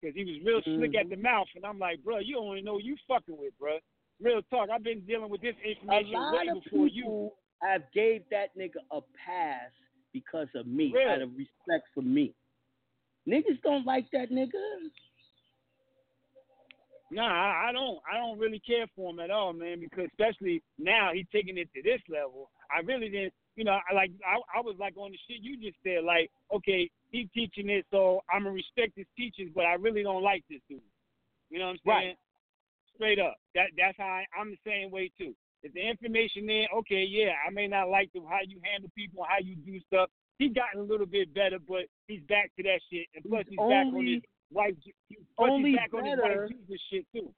Because 0.00 0.16
he 0.16 0.24
was 0.24 0.40
real 0.44 0.60
slick 0.64 0.96
at 0.96 1.06
mm-hmm. 1.06 1.10
the 1.10 1.16
mouth. 1.16 1.46
And 1.54 1.64
I'm 1.64 1.78
like, 1.78 2.02
bro, 2.02 2.18
you 2.18 2.34
don't 2.34 2.52
even 2.56 2.64
know 2.64 2.78
who 2.78 2.82
you 2.82 2.96
fucking 3.06 3.36
with, 3.38 3.52
bro. 3.60 3.78
Real 4.20 4.40
talk. 4.50 4.68
I've 4.72 4.82
been 4.82 5.00
dealing 5.00 5.30
with 5.30 5.42
this 5.42 5.54
information 5.64 6.14
way 6.32 6.60
before 6.64 6.88
you. 6.88 7.30
have 7.62 7.82
gave 7.94 8.22
that 8.30 8.56
nigga 8.58 8.80
a 8.90 9.00
pass 9.24 9.70
because 10.12 10.48
of 10.54 10.66
me, 10.66 10.90
Really? 10.92 11.10
out 11.10 11.22
of 11.22 11.30
respect 11.36 11.86
for 11.94 12.02
me. 12.02 12.34
Niggas 13.28 13.62
don't 13.62 13.86
like 13.86 14.06
that 14.12 14.30
nigga. 14.30 14.50
Nah, 17.12 17.28
I, 17.28 17.68
I 17.68 17.72
don't. 17.72 17.98
I 18.10 18.16
don't 18.16 18.38
really 18.38 18.60
care 18.66 18.86
for 18.96 19.10
him 19.10 19.20
at 19.20 19.30
all, 19.30 19.52
man. 19.52 19.80
Because 19.80 20.08
especially 20.10 20.62
now 20.78 21.10
he's 21.12 21.26
taking 21.30 21.58
it 21.58 21.68
to 21.74 21.82
this 21.82 22.00
level. 22.08 22.50
I 22.74 22.80
really 22.80 23.08
didn't. 23.10 23.34
You 23.56 23.64
know, 23.64 23.76
I 23.88 23.92
like. 23.94 24.10
I, 24.24 24.36
I 24.58 24.60
was 24.62 24.76
like 24.78 24.96
on 24.96 25.10
the 25.12 25.18
shit 25.28 25.42
you 25.42 25.56
just 25.60 25.76
said. 25.84 26.04
Like, 26.04 26.30
okay, 26.54 26.88
he's 27.10 27.28
teaching 27.34 27.68
it, 27.68 27.84
so 27.90 28.20
I'm 28.32 28.44
gonna 28.44 28.54
respect 28.54 28.92
his 28.96 29.06
teachings, 29.16 29.52
but 29.54 29.66
I 29.66 29.74
really 29.74 30.02
don't 30.02 30.22
like 30.22 30.42
this 30.48 30.60
dude. 30.68 30.80
You 31.50 31.58
know 31.58 31.66
what 31.66 31.72
I'm 31.72 32.00
saying? 32.00 32.08
Right. 32.08 32.18
Straight 32.96 33.18
up. 33.18 33.36
That 33.54 33.66
that's 33.76 33.96
how 33.98 34.04
I, 34.06 34.24
I'm 34.38 34.50
the 34.50 34.58
same 34.66 34.90
way 34.90 35.10
too. 35.18 35.34
If 35.62 35.74
the 35.74 35.80
information 35.86 36.46
there, 36.46 36.66
okay, 36.78 37.04
yeah, 37.08 37.32
I 37.46 37.50
may 37.52 37.68
not 37.68 37.88
like 37.88 38.10
the, 38.14 38.20
how 38.28 38.40
you 38.46 38.58
handle 38.64 38.90
people, 38.96 39.24
how 39.28 39.38
you 39.40 39.54
do 39.56 39.78
stuff. 39.86 40.08
He's 40.38 40.52
gotten 40.52 40.80
a 40.80 40.84
little 40.84 41.06
bit 41.06 41.32
better, 41.34 41.58
but 41.60 41.84
he's 42.08 42.22
back 42.28 42.50
to 42.56 42.62
that 42.64 42.80
shit. 42.90 43.06
And 43.14 43.22
plus, 43.28 43.44
he's, 43.48 43.58
He's 43.60 43.68
back 43.68 43.86
on 43.86 44.06
his 44.06 44.22
white. 44.50 44.76
Plus, 45.36 45.50
only 45.50 45.70
he's 45.70 45.78
back 45.78 45.94
on 45.94 46.04
his 46.04 46.18
white 46.18 46.48
Jesus 46.48 46.80
shit 46.90 47.06
too. 47.14 47.28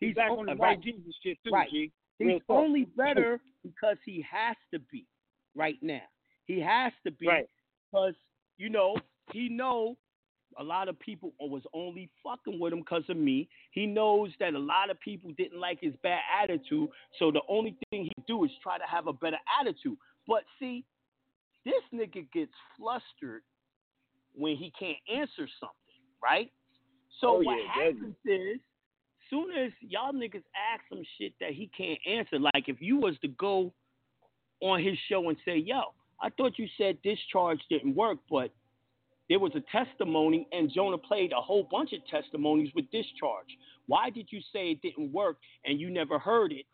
He's 0.00 0.08
He's 0.08 0.14
back 0.16 0.30
o- 0.30 0.38
on 0.40 0.46
the 0.46 0.52
right. 0.52 0.76
white 0.76 0.80
Jesus 0.82 1.14
shit 1.24 1.38
too, 1.44 1.50
Right. 1.50 1.70
G. 1.70 1.90
He's 2.18 2.26
Real 2.28 2.38
talk. 2.40 2.50
only 2.64 2.84
better 2.96 3.40
because 3.64 3.96
he 4.04 4.24
has 4.30 4.56
to 4.72 4.78
be 4.92 5.04
right 5.56 5.78
now. 5.82 6.02
He 6.44 6.60
has 6.60 6.92
to 7.04 7.10
be 7.10 7.26
Right. 7.26 7.48
because 7.90 8.14
you 8.58 8.68
know 8.70 8.96
he 9.32 9.48
know 9.48 9.96
a 10.58 10.62
lot 10.64 10.88
of 10.88 10.98
people 11.00 11.32
was 11.40 11.62
only 11.74 12.08
fucking 12.22 12.58
with 12.60 12.72
him 12.72 12.78
because 12.80 13.02
of 13.08 13.16
me. 13.16 13.48
He 13.72 13.84
knows 13.84 14.30
that 14.40 14.54
a 14.54 14.58
lot 14.58 14.90
of 14.90 14.98
people 15.00 15.30
didn't 15.36 15.60
like 15.60 15.78
his 15.80 15.94
bad 16.02 16.20
attitude, 16.42 16.88
so 17.18 17.30
the 17.30 17.42
only 17.48 17.76
thing 17.90 18.04
he 18.04 18.12
do 18.26 18.44
is 18.44 18.50
try 18.62 18.78
to 18.78 18.84
have 18.84 19.06
a 19.06 19.12
better 19.12 19.38
attitude. 19.60 19.98
But 20.26 20.44
see, 20.58 20.84
this 21.64 21.82
nigga 21.92 22.30
gets 22.32 22.52
flustered 22.78 23.42
when 24.34 24.56
he 24.56 24.72
can't 24.78 24.98
answer 25.12 25.48
something, 25.60 26.00
right? 26.22 26.50
So 27.20 27.36
Oh, 27.36 27.42
what 27.42 27.58
yeah, 27.58 27.84
happens 27.86 28.14
is, 28.24 28.60
soon 29.28 29.50
as 29.56 29.72
y'all 29.80 30.12
niggas 30.12 30.44
ask 30.72 30.82
some 30.88 31.02
shit 31.18 31.32
that 31.40 31.50
he 31.50 31.68
can't 31.76 31.98
answer, 32.06 32.38
like 32.38 32.68
if 32.68 32.80
you 32.80 32.96
was 32.98 33.18
to 33.22 33.28
go 33.28 33.72
on 34.60 34.82
his 34.82 34.96
show 35.08 35.28
and 35.28 35.38
say, 35.44 35.56
"Yo, 35.58 35.94
I 36.20 36.30
thought 36.30 36.58
you 36.58 36.66
said 36.78 36.98
this 37.04 37.18
charge 37.30 37.60
didn't 37.68 37.94
work, 37.94 38.18
but 38.30 38.50
there 39.28 39.38
was 39.40 39.52
a 39.54 39.60
testimony, 39.76 40.46
and 40.52 40.70
Jonah 40.72 40.98
played 40.98 41.32
a 41.32 41.40
whole 41.40 41.66
bunch 41.70 41.92
of 41.92 42.06
testimonies 42.06 42.70
with 42.74 42.90
discharge. 42.90 43.48
Why 43.86 44.10
did 44.10 44.28
you 44.30 44.40
say 44.52 44.70
it 44.70 44.82
didn't 44.82 45.12
work 45.12 45.38
and 45.64 45.80
you 45.80 45.90
never 45.90 46.18
heard 46.18 46.52
it 46.52 46.66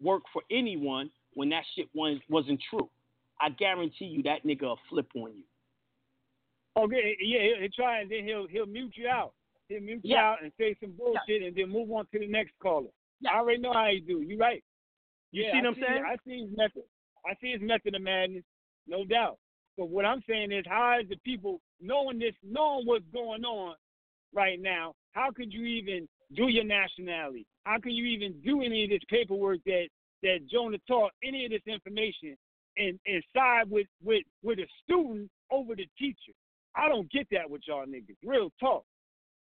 work 0.00 0.22
for 0.32 0.42
anyone 0.50 1.10
when 1.34 1.48
that 1.50 1.64
shit 1.74 1.88
was, 1.92 2.18
wasn't 2.28 2.60
true? 2.70 2.88
I 3.40 3.50
guarantee 3.50 4.06
you 4.06 4.22
that 4.22 4.44
nigga 4.44 4.62
will 4.62 4.78
flip 4.88 5.08
on 5.16 5.32
you. 5.32 5.44
Okay, 6.82 7.16
yeah, 7.20 7.42
he'll, 7.42 7.60
he'll 7.60 7.70
try 7.70 8.00
and 8.00 8.10
then 8.10 8.24
he'll 8.24 8.46
he'll 8.46 8.66
mute 8.66 8.92
you 8.96 9.08
out. 9.08 9.32
He'll 9.68 9.80
mute 9.80 10.00
you 10.04 10.16
out 10.16 10.42
and 10.42 10.52
say 10.58 10.76
some 10.80 10.92
bullshit 10.92 11.42
and 11.42 11.56
then 11.56 11.70
move 11.70 11.90
on 11.90 12.06
to 12.12 12.18
the 12.18 12.28
next 12.28 12.52
caller. 12.62 12.88
I 13.28 13.38
already 13.38 13.60
know 13.60 13.72
how 13.72 13.88
he 13.90 14.00
do. 14.00 14.20
You 14.20 14.38
right. 14.38 14.62
You 15.36 15.44
yeah, 15.44 15.52
see 15.52 15.58
what 15.58 15.66
I'm 15.66 15.74
saying? 15.74 16.04
I 16.06 16.16
see 16.26 16.40
his 16.40 16.56
method. 16.56 16.84
I 17.26 17.34
see 17.42 17.52
his 17.52 17.60
method 17.60 17.94
of 17.94 18.00
madness, 18.00 18.42
no 18.86 19.04
doubt. 19.04 19.36
But 19.76 19.90
what 19.90 20.06
I'm 20.06 20.22
saying 20.26 20.50
is, 20.50 20.64
how 20.66 20.98
is 20.98 21.06
the 21.10 21.18
people 21.26 21.60
knowing 21.78 22.18
this, 22.18 22.32
knowing 22.42 22.86
what's 22.86 23.04
going 23.12 23.44
on 23.44 23.74
right 24.32 24.58
now? 24.58 24.94
How 25.12 25.30
could 25.36 25.52
you 25.52 25.66
even 25.66 26.08
do 26.34 26.48
your 26.48 26.64
nationality? 26.64 27.44
How 27.64 27.78
can 27.78 27.92
you 27.92 28.06
even 28.06 28.40
do 28.42 28.62
any 28.62 28.84
of 28.84 28.90
this 28.90 29.02
paperwork 29.10 29.58
that 29.66 29.88
that 30.22 30.38
Jonah 30.50 30.78
taught, 30.88 31.12
any 31.22 31.44
of 31.44 31.50
this 31.50 31.66
information, 31.66 32.34
and 32.78 32.98
and 33.04 33.22
side 33.36 33.68
with 33.68 33.88
with 34.02 34.24
with 34.42 34.58
a 34.58 34.66
student 34.84 35.28
over 35.50 35.76
the 35.76 35.86
teacher? 35.98 36.32
I 36.74 36.88
don't 36.88 37.10
get 37.12 37.26
that 37.32 37.50
with 37.50 37.60
y'all 37.68 37.84
niggas. 37.84 38.16
Real 38.24 38.50
talk. 38.58 38.86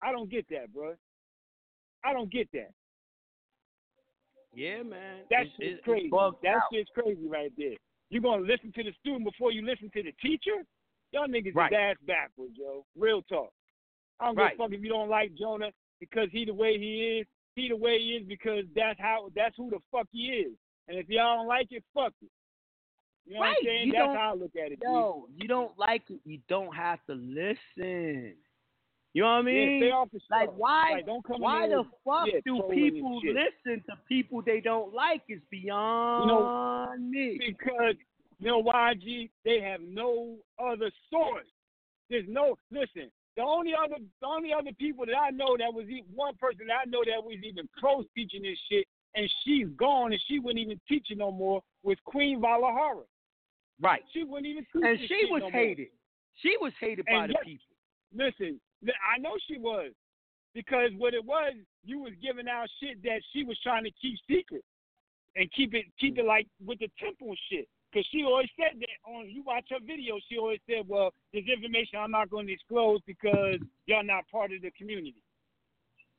I 0.04 0.12
don't 0.12 0.30
get 0.30 0.46
that, 0.52 0.72
bro. 0.72 0.94
I 2.06 2.14
don't 2.14 2.32
get 2.32 2.48
that. 2.54 2.70
Yeah, 4.54 4.84
man. 4.84 5.26
That 5.30 5.42
It's- 5.42 5.56
shit's 5.58 5.76
it's 5.78 5.84
crazy. 5.84 6.08
bugged 6.10 6.42
That 6.44 6.56
out. 6.58 6.62
shit's 6.74 6.90
crazy 6.92 7.28
right 7.28 7.52
there. 7.58 7.76
You're 8.10 8.22
gonna 8.22 8.42
listen 8.42 8.72
to 8.74 8.84
the 8.84 8.92
student 8.94 9.24
before 9.24 9.52
you 9.52 9.62
listen 9.62 9.90
to 9.92 10.04
the 10.04 10.12
teacher? 10.14 10.66
Y'all 11.12 11.28
niggas 11.28 11.54
Right. 11.56 11.72
is 11.72 11.78
ass 11.78 11.98
backwards, 12.02 12.58
yo. 12.58 12.86
Real 12.96 13.22
talk. 13.24 13.54
I 14.20 14.26
don't 14.28 14.36
Right. 14.36 14.52
give 14.52 14.60
a 14.60 14.64
fuck 14.64 14.74
if 14.74 14.82
you 14.84 14.90
don't 14.90 15.10
like 15.10 15.34
Jonah 15.36 15.72
because 16.00 16.30
he 16.32 16.46
the 16.46 16.54
way 16.54 16.78
he 16.78 17.20
is. 17.20 17.28
He 17.56 17.68
the 17.70 17.76
way 17.76 18.00
he 18.00 18.16
is 18.18 18.24
because 18.28 18.66
that's 18.74 19.00
how 19.00 19.30
that's 19.36 19.56
who 19.58 19.70
the 19.70 19.80
fuck 19.92 20.08
he 20.12 20.32
is. 20.42 20.58
And 20.88 20.98
if 20.98 21.08
y'all 21.10 21.38
don't 21.38 21.48
like 21.48 21.72
it, 21.72 21.84
fuck 21.94 22.14
it. 22.22 22.30
You 23.26 23.34
know 23.36 23.40
what 23.42 23.46
Right. 23.48 23.58
I'm 23.60 23.64
saying? 23.66 23.88
You 23.88 23.94
That's 23.94 24.18
how 24.18 24.32
I 24.32 24.34
look 24.34 24.56
at 24.56 24.72
it. 24.72 24.80
Yo, 24.82 25.28
you 25.36 25.48
don't 25.48 25.78
like 25.78 26.10
it, 26.10 26.20
you 26.26 26.40
don't 26.48 26.74
have 26.76 27.04
to 27.06 27.14
listen. 27.14 28.36
You 29.14 29.24
know 29.24 29.28
what 29.30 29.48
I 29.48 29.52
Yeah, 29.52 29.66
mean? 29.66 29.80
the 29.80 30.20
like 30.30 30.50
why? 30.56 30.92
Like, 30.94 31.06
don't 31.06 31.26
come 31.26 31.42
why 31.42 31.68
the 31.68 31.84
fuck 32.06 32.28
yeah, 32.28 32.40
do 32.46 32.62
people 32.72 33.20
listen 33.26 33.84
to 33.90 33.96
people 34.08 34.42
they 34.46 34.62
don't 34.62 34.94
like? 34.94 35.24
Is 35.30 35.42
beyond 35.50 37.10
me. 37.10 37.40
because 37.48 37.96
you 38.40 38.48
know 38.48 38.60
why, 38.60 38.94
G? 38.94 39.30
They 39.44 39.60
have 39.62 39.82
no 39.82 40.38
other 40.64 40.92
source. 41.10 41.48
There's 42.10 42.26
no 42.28 42.56
listen. 42.72 43.10
The 43.36 43.44
only 43.44 43.74
other 43.74 43.96
the 44.22 44.28
only 44.28 44.54
other 44.54 44.72
people 44.78 45.06
that 45.06 45.16
I 45.16 45.30
know 45.32 45.58
that 45.58 45.74
was 45.74 45.88
e- 45.90 46.04
one 46.14 46.36
person 46.36 46.68
that 46.68 46.74
I 46.86 46.90
know 46.90 47.04
that 47.06 47.24
was 47.24 47.38
even 47.44 47.68
close 47.80 48.06
teaching 48.16 48.44
this 48.44 48.58
shit, 48.70 48.86
and 49.16 49.30
she's 49.44 49.68
gone 49.78 50.12
and 50.12 50.22
she 50.28 50.40
wouldn't 50.40 50.60
even 50.64 50.80
teach 50.88 51.08
it 51.10 51.18
no 51.18 51.32
more 51.32 51.62
was 51.84 51.98
Queen 52.06 52.42
Valahara. 52.42 53.04
Right. 53.82 54.02
She 54.14 54.24
wouldn't 54.24 54.46
even 54.48 54.66
teach 54.74 54.84
And 54.84 55.00
she 55.08 55.28
was 55.32 55.40
no 55.42 55.50
more. 55.52 55.52
hated. 55.52 55.88
She 56.42 56.56
was 56.60 56.74
hated 56.80 57.06
by 57.06 57.24
And 57.26 57.30
the 57.34 57.38
people. 57.46 57.66
Listen, 58.14 58.48
li- 58.56 58.60
I 58.84 59.20
know 59.20 59.36
she 59.48 59.58
was 59.58 59.92
because 60.54 60.92
what 60.98 61.14
it 61.14 61.24
was, 61.24 61.54
you 61.84 62.00
was 62.00 62.14
giving 62.22 62.48
out 62.48 62.68
shit 62.82 63.02
that 63.04 63.22
she 63.34 63.44
was 63.44 63.58
trying 63.62 63.84
to 63.84 63.92
keep 64.02 64.18
secret 64.30 64.64
and 65.36 65.52
keep 65.52 65.74
it 65.74 65.86
keep 66.00 66.18
it 66.18 66.26
like 66.26 66.48
with 66.66 66.80
the 66.80 66.90
temple 67.00 67.34
shit. 67.50 67.68
Because 67.92 68.08
she 68.12 68.24
always 68.24 68.50
said 68.56 68.80
that 68.80 69.10
on 69.10 69.30
you 69.30 69.44
watch 69.44 69.66
her 69.70 69.80
video, 69.86 70.20
she 70.30 70.38
always 70.38 70.60
said, 70.70 70.88
"Well, 70.88 71.12
this 71.34 71.44
information 71.52 72.00
I'm 72.00 72.12
not 72.12 72.30
going 72.30 72.48
to 72.48 72.54
disclose 72.54 73.00
because 73.06 73.60
y'all 73.86 74.04
not 74.04 74.30
part 74.32 74.54
of 74.54 74.62
the 74.62 74.72
community, 74.72 75.16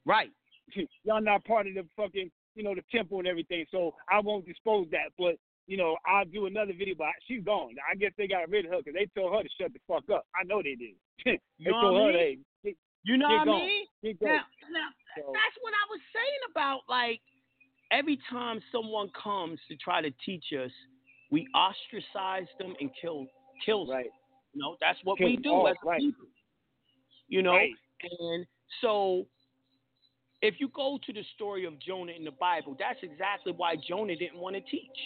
right? 0.04 0.30
y'all 1.04 1.20
not 1.20 1.44
part 1.44 1.66
of 1.66 1.74
the 1.74 1.86
fucking 1.96 2.30
you 2.54 2.62
know 2.62 2.74
the 2.74 2.82
temple 2.92 3.18
and 3.18 3.28
everything. 3.28 3.64
So 3.70 3.94
I 4.08 4.20
won't 4.20 4.46
disclose 4.46 4.88
that. 4.90 5.12
But 5.16 5.36
you 5.70 5.76
know 5.78 5.96
I'll 6.04 6.24
do 6.26 6.46
another 6.46 6.72
video. 6.76 6.94
But 6.98 7.14
she's 7.26 7.44
gone. 7.44 7.76
I 7.90 7.94
guess 7.94 8.10
they 8.18 8.26
got 8.26 8.50
rid 8.50 8.66
of 8.66 8.72
her 8.72 8.78
because 8.82 8.94
they 8.98 9.06
told 9.14 9.32
her 9.32 9.42
to 9.42 9.48
shut 9.58 9.72
the 9.72 9.78
fuck 9.86 10.02
up. 10.10 10.26
I 10.34 10.42
know 10.44 10.58
they 10.62 10.74
did. 10.74 10.98
they 11.24 11.38
You 11.58 11.70
know 11.70 11.80
told 11.80 11.94
what 11.94 12.14
I 12.16 12.18
her, 12.18 12.18
mean? 12.18 12.76
You 13.04 13.16
know 13.16 13.28
what 13.30 13.48
I 13.48 13.66
mean? 13.66 13.86
Get. 14.02 14.20
Now, 14.20 14.44
now 14.74 14.88
So- 15.16 15.32
that's 15.32 15.56
what 15.62 15.72
I 15.72 15.84
was 15.88 16.00
saying 16.12 16.42
about 16.50 16.80
like 16.88 17.20
every 17.92 18.18
time 18.28 18.60
someone 18.70 19.10
comes 19.14 19.58
to 19.68 19.76
try 19.76 20.02
to 20.02 20.10
teach 20.26 20.44
us, 20.52 20.70
we 21.30 21.46
ostracize 21.54 22.48
them 22.58 22.74
and 22.80 22.90
kill 23.00 23.26
kill 23.64 23.86
them. 23.86 23.96
Right. 23.96 24.10
You 24.52 24.60
know, 24.62 24.76
that's 24.80 24.98
what 25.04 25.18
Kill 25.18 25.28
we 25.28 25.36
do 25.36 25.50
all, 25.50 25.68
as 25.68 25.76
right. 25.84 26.00
people. 26.00 26.26
You 27.28 27.42
know, 27.42 27.52
Right. 27.54 27.70
and 28.02 28.44
so 28.80 29.26
if 30.42 30.54
you 30.58 30.68
go 30.74 30.98
to 31.06 31.12
the 31.12 31.22
story 31.36 31.64
of 31.66 31.78
Jonah 31.78 32.12
in 32.12 32.24
the 32.24 32.32
Bible, 32.32 32.74
that's 32.78 32.98
exactly 33.02 33.52
why 33.52 33.76
Jonah 33.76 34.16
didn't 34.16 34.38
want 34.40 34.56
to 34.56 34.62
teach. 34.62 34.98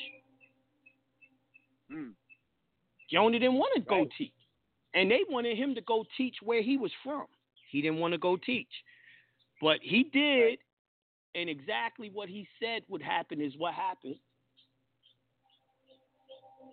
Hmm. 1.90 2.11
Jonah 3.11 3.39
didn't 3.39 3.55
want 3.59 3.74
to 3.77 3.81
go 3.82 4.06
teach. 4.16 4.32
And 4.94 5.11
they 5.11 5.20
wanted 5.28 5.56
him 5.56 5.74
to 5.74 5.81
go 5.82 6.05
teach 6.16 6.36
where 6.43 6.62
he 6.62 6.77
was 6.77 6.93
from. 7.02 7.27
He 7.70 7.82
didn't 7.82 7.98
want 7.98 8.12
to 8.12 8.19
go 8.19 8.36
teach. 8.36 8.69
But 9.61 9.78
he 9.82 10.05
did, 10.05 10.59
and 11.35 11.48
exactly 11.51 12.11
what 12.12 12.28
he 12.28 12.47
said 12.62 12.82
would 12.89 13.02
happen 13.02 13.40
is 13.40 13.52
what 13.59 13.74
happened. 13.74 14.16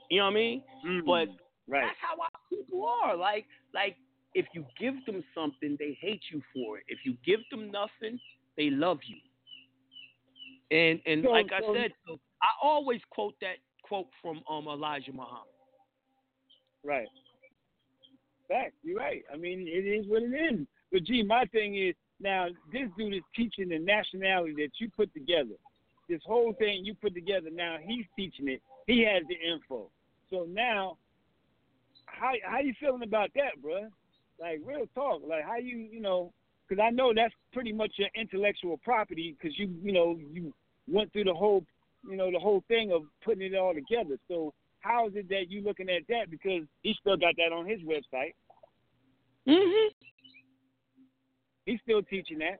You 0.09 0.19
know 0.19 0.25
what 0.25 0.31
I 0.31 0.35
mean? 0.35 0.63
But 1.05 1.27
Hmm. 1.29 1.35
right. 1.67 1.81
that's 1.87 1.99
how 1.99 2.19
our 2.21 2.29
people 2.49 2.85
are. 2.85 3.15
Like, 3.15 3.45
like 3.73 3.97
if 4.35 4.45
you 4.53 4.65
give 4.79 5.03
them 5.05 5.23
something, 5.33 5.75
they 5.79 5.93
hate 5.99 6.21
you 6.31 6.41
for 6.53 6.77
it. 6.77 6.83
If 6.87 7.05
you 7.05 7.13
give 7.25 7.39
them 7.49 7.71
nothing, 7.71 8.19
they 8.57 8.69
love 8.69 8.99
you. 9.03 9.17
And 10.69 11.01
and 11.05 11.23
So- 11.23 11.31
like 11.31 11.51
I 11.51 11.59
so- 11.61 11.73
said, 11.73 11.93
I 12.41 12.49
always 12.61 13.01
quote 13.09 13.35
that 13.41 13.57
quote 13.91 14.07
from 14.21 14.41
um 14.49 14.67
Elijah 14.67 15.11
Muhammad. 15.11 15.51
Right. 16.81 17.07
Fact. 18.47 18.73
You're 18.83 18.97
right. 18.97 19.23
I 19.31 19.35
mean, 19.35 19.67
it 19.67 19.85
is 19.85 20.05
what 20.07 20.23
it 20.23 20.27
is. 20.33 20.65
But 20.93 21.03
gee, 21.03 21.23
my 21.23 21.43
thing 21.51 21.75
is 21.75 21.93
now 22.21 22.47
this 22.71 22.87
dude 22.97 23.15
is 23.15 23.21
teaching 23.35 23.67
the 23.67 23.79
nationality 23.79 24.53
that 24.59 24.69
you 24.79 24.89
put 24.95 25.13
together. 25.13 25.55
This 26.07 26.21
whole 26.25 26.53
thing 26.57 26.85
you 26.85 26.95
put 26.95 27.13
together. 27.13 27.49
Now 27.51 27.77
he's 27.83 28.05
teaching 28.15 28.47
it. 28.47 28.61
He 28.87 29.03
has 29.03 29.23
the 29.27 29.35
info. 29.53 29.89
So 30.29 30.47
now, 30.49 30.97
how 32.05 32.31
how 32.45 32.59
you 32.59 32.73
feeling 32.79 33.03
about 33.03 33.31
that, 33.35 33.61
bruh? 33.61 33.89
Like 34.39 34.61
real 34.65 34.85
talk. 34.95 35.21
Like 35.27 35.43
how 35.43 35.57
you 35.57 35.77
you 35.77 35.99
know? 35.99 36.31
Because 36.67 36.81
I 36.81 36.91
know 36.91 37.11
that's 37.13 37.33
pretty 37.51 37.73
much 37.73 37.91
your 37.97 38.09
intellectual 38.15 38.77
property. 38.77 39.35
Because 39.37 39.59
you 39.59 39.69
you 39.83 39.91
know 39.91 40.17
you 40.31 40.53
went 40.87 41.11
through 41.11 41.25
the 41.25 41.33
whole 41.33 41.65
you 42.07 42.15
know 42.15 42.31
the 42.31 42.39
whole 42.39 42.63
thing 42.67 42.91
of 42.91 43.03
putting 43.23 43.43
it 43.43 43.55
all 43.55 43.73
together. 43.73 44.17
So 44.27 44.53
how 44.79 45.07
is 45.07 45.15
it 45.15 45.29
that 45.29 45.49
you 45.49 45.61
looking 45.61 45.89
at 45.89 46.03
that? 46.09 46.29
Because 46.29 46.63
he 46.81 46.93
still 46.99 47.17
got 47.17 47.35
that 47.37 47.53
on 47.53 47.67
his 47.67 47.81
website. 47.81 48.33
Mhm. 49.47 49.89
He's 51.65 51.79
still 51.81 52.01
teaching 52.03 52.39
that. 52.39 52.59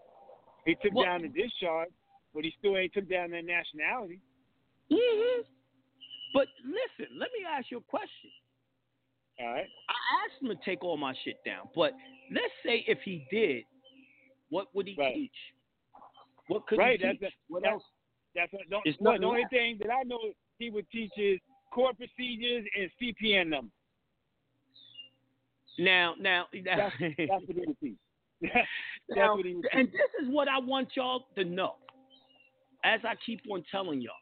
He 0.66 0.76
took 0.76 0.94
Well- 0.94 1.06
down 1.06 1.24
the 1.24 1.30
discharge, 1.30 1.92
but 2.34 2.46
he 2.46 2.52
still 2.52 2.78
ain't 2.78 2.94
took 2.94 3.08
down 3.08 3.32
that 3.32 3.46
nationality. 3.46 4.22
Mhm. 4.90 5.46
But 6.34 6.48
listen, 6.64 7.18
let 7.18 7.32
me 7.34 7.44
ask 7.46 7.72
you 7.72 7.78
a 7.78 7.82
question. 7.82 8.32
All 9.40 9.48
right. 9.48 9.70
I 9.90 10.26
asked 10.26 10.42
him 10.42 10.50
to 10.50 10.56
take 10.64 10.84
all 10.84 10.98
my 10.98 11.14
shit 11.24 11.44
down, 11.44 11.70
but 11.74 11.94
let's 12.30 12.54
say 12.64 12.80
if 12.88 13.02
he 13.02 13.26
did, 13.32 13.66
what 14.50 14.74
would 14.76 14.88
he 14.88 14.96
Right. 14.96 15.16
teach? 15.16 15.54
What 16.48 16.68
could 16.68 16.78
right. 16.78 17.00
he 17.00 17.12
teach? 17.12 17.20
That's 17.22 17.36
what 17.48 17.64
that's, 17.64 17.74
else? 17.74 17.92
That's 18.36 18.52
It's 18.86 18.98
well, 19.00 19.20
the 19.20 19.26
only 19.26 19.46
thing 19.50 19.78
that 19.82 19.90
I 19.92 20.04
know 20.04 20.20
he 20.58 20.70
would 20.70 20.90
teach 20.92 21.12
is 21.18 21.40
court 21.74 21.98
procedures 21.98 22.66
and 22.78 22.90
CPN 23.02 23.50
numbers. 23.50 23.72
Now, 25.80 26.16
now, 26.20 26.46
That's, 26.54 26.94
that's 27.00 27.46
what 27.46 27.56
he 27.56 27.64
would 27.66 27.80
teach. 27.80 27.98
Now, 29.10 29.36
what 29.36 29.46
and 29.46 29.88
this 29.88 30.12
is 30.22 30.30
what 30.30 30.48
I 30.48 30.60
want 30.60 30.90
y'all 30.96 31.26
to 31.36 31.44
know. 31.44 31.76
As 32.84 33.00
I 33.04 33.14
keep 33.26 33.42
on 33.52 33.64
telling 33.72 34.02
y'all, 34.02 34.14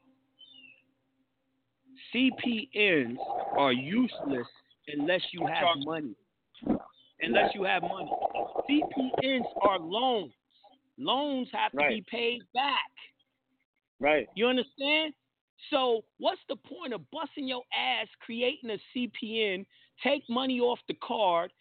CPNs 2.14 3.18
are 3.57 3.72
useless 3.72 4.48
unless 4.88 5.22
you 5.31 5.45
have 5.45 5.77
money. 5.86 6.15
Unless 7.22 7.56
you 7.56 7.64
have 7.64 7.84
money. 7.84 8.10
CPNs 8.69 9.45
are 9.61 9.80
loans. 9.80 10.34
Loans 10.98 11.48
have 11.53 11.72
to 11.72 11.88
be 11.88 12.03
paid 12.10 12.41
back. 12.53 12.91
Right. 13.99 14.27
You 14.35 14.47
understand? 14.47 15.13
So 15.69 16.03
what's 16.19 16.39
the 16.47 16.55
point 16.55 16.93
of 16.93 17.01
busting 17.11 17.47
your 17.47 17.63
ass 17.73 18.07
creating 18.21 18.69
a 18.69 18.77
CPN, 18.95 19.65
take 20.01 20.23
money 20.30 20.59
off 20.59 20.80
the 20.88 20.93
card, 21.03 21.51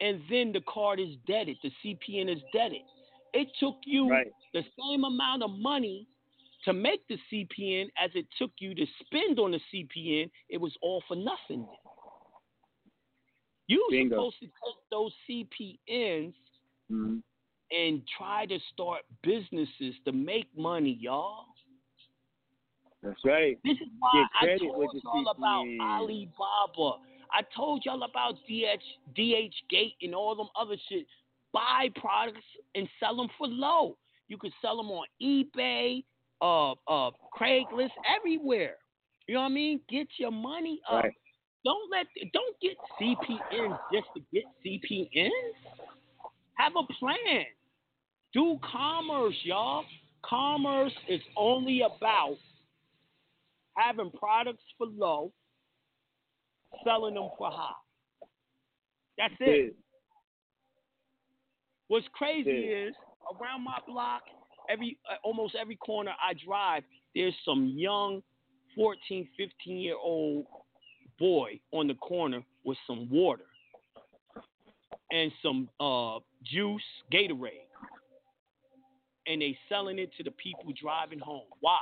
and 0.00 0.22
then 0.30 0.52
the 0.52 0.60
card 0.68 1.00
is 1.00 1.16
deaded. 1.26 1.56
The 1.62 1.72
CPN 1.84 2.28
is 2.28 2.40
deaded. 2.52 2.82
It 3.34 3.48
took 3.58 3.76
you 3.84 4.08
Right. 4.08 4.32
the 4.54 4.64
same 4.78 5.04
amount 5.04 5.42
of 5.42 5.50
money 5.50 6.06
to 6.64 6.72
make 6.72 7.06
the 7.08 7.18
CPN 7.30 7.90
as 7.96 8.10
it 8.14 8.26
took 8.38 8.52
you 8.58 8.74
to 8.74 8.86
spend 9.00 9.38
on 9.40 9.50
the 9.50 9.60
CPN. 9.72 10.30
It 10.48 10.58
was 10.58 10.76
all 10.80 11.00
for 11.08 11.16
nothing. 11.16 11.66
You're 13.66 13.90
Bingo. 13.90 14.16
supposed 14.16 14.38
to 14.40 14.46
take 14.46 14.90
those 14.90 15.12
CPNs 15.26 16.34
Mhm. 16.90 17.22
and 17.70 18.06
try 18.08 18.46
to 18.46 18.58
start 18.72 19.04
businesses 19.22 19.98
to 20.04 20.12
make 20.12 20.56
money, 20.56 20.92
y'all. 20.92 21.46
That's 23.08 23.24
right. 23.24 23.58
This 23.64 23.76
is 23.78 23.88
why 23.98 24.26
Get 24.42 24.50
I 24.50 24.58
told 24.58 24.90
y'all 25.02 25.28
about. 25.34 25.66
Alibaba. 25.80 26.98
I 27.30 27.42
told 27.56 27.82
y'all 27.84 28.02
about 28.02 28.34
DH, 28.46 28.82
DH 29.14 29.54
Gate 29.70 29.94
and 30.02 30.14
all 30.14 30.34
them 30.34 30.48
other 30.58 30.76
shit. 30.88 31.06
Buy 31.52 31.88
products 31.96 32.44
and 32.74 32.86
sell 33.00 33.16
them 33.16 33.28
for 33.38 33.46
low. 33.46 33.96
You 34.28 34.36
can 34.36 34.50
sell 34.60 34.76
them 34.76 34.90
on 34.90 35.06
eBay, 35.22 36.04
uh, 36.42 36.72
uh, 36.72 37.10
Craigslist, 37.38 37.90
everywhere. 38.14 38.76
You 39.26 39.34
know 39.34 39.40
what 39.40 39.46
I 39.46 39.54
mean? 39.54 39.80
Get 39.88 40.08
your 40.18 40.30
money 40.30 40.80
up. 40.90 41.04
Right. 41.04 41.14
Don't 41.64 41.90
let, 41.90 42.06
don't 42.32 42.56
get 42.60 42.76
CPNs 43.00 43.78
just 43.92 44.06
to 44.14 44.22
get 44.32 44.44
CPNs. 44.64 45.30
Have 46.54 46.72
a 46.76 46.92
plan. 46.98 47.44
Do 48.34 48.58
commerce, 48.70 49.34
y'all. 49.44 49.84
Commerce 50.22 50.92
is 51.08 51.20
only 51.36 51.82
about 51.82 52.36
having 53.78 54.10
products 54.10 54.62
for 54.76 54.86
low, 54.86 55.32
selling 56.84 57.14
them 57.14 57.28
for 57.38 57.50
high. 57.50 57.72
That's 59.16 59.34
it. 59.40 59.76
What's 61.88 62.06
crazy 62.12 62.50
Yeah. 62.50 62.88
is 62.88 62.94
around 63.40 63.62
my 63.62 63.78
block, 63.86 64.22
every 64.68 64.98
uh, 65.10 65.16
almost 65.24 65.54
every 65.54 65.76
corner 65.76 66.14
I 66.22 66.34
drive, 66.34 66.84
there's 67.14 67.34
some 67.44 67.66
young 67.74 68.22
14, 68.76 69.28
15 69.36 69.78
year 69.78 69.96
old 69.96 70.46
boy 71.18 71.58
on 71.72 71.88
the 71.88 71.94
corner 71.94 72.44
with 72.64 72.78
some 72.86 73.08
water 73.10 73.46
and 75.10 75.32
some 75.42 75.68
uh, 75.80 76.18
juice, 76.44 76.82
Gatorade. 77.12 77.64
And 79.26 79.42
they 79.42 79.58
selling 79.68 79.98
it 79.98 80.10
to 80.16 80.22
the 80.22 80.30
people 80.32 80.72
driving 80.80 81.18
home. 81.18 81.46
Why? 81.60 81.78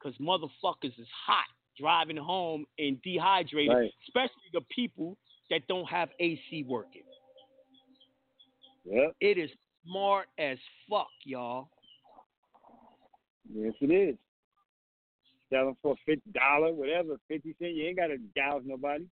Because 0.00 0.16
motherfuckers 0.18 0.98
is 0.98 1.08
hot 1.26 1.44
driving 1.78 2.16
home 2.16 2.66
and 2.78 3.00
dehydrated, 3.02 3.74
Right. 3.74 3.92
especially 4.08 4.50
the 4.52 4.62
people 4.62 5.16
that 5.50 5.66
don't 5.66 5.86
have 5.86 6.10
AC 6.18 6.64
working. 6.64 7.02
Yep. 8.84 9.16
It 9.20 9.38
is 9.38 9.50
smart 9.84 10.28
as 10.38 10.58
fuck, 10.88 11.10
y'all. 11.24 11.68
Yes, 13.52 13.74
it 13.80 13.90
is. 13.90 14.16
Sell 15.50 15.66
them 15.66 15.76
for 15.82 15.96
fifty 16.06 16.30
dollar, 16.32 16.72
whatever, 16.72 17.18
fifty 17.28 17.54
cent. 17.58 17.74
You 17.74 17.86
ain't 17.88 17.96
gotta 17.96 18.18
gouge 18.36 18.62
nobody. 18.64 19.04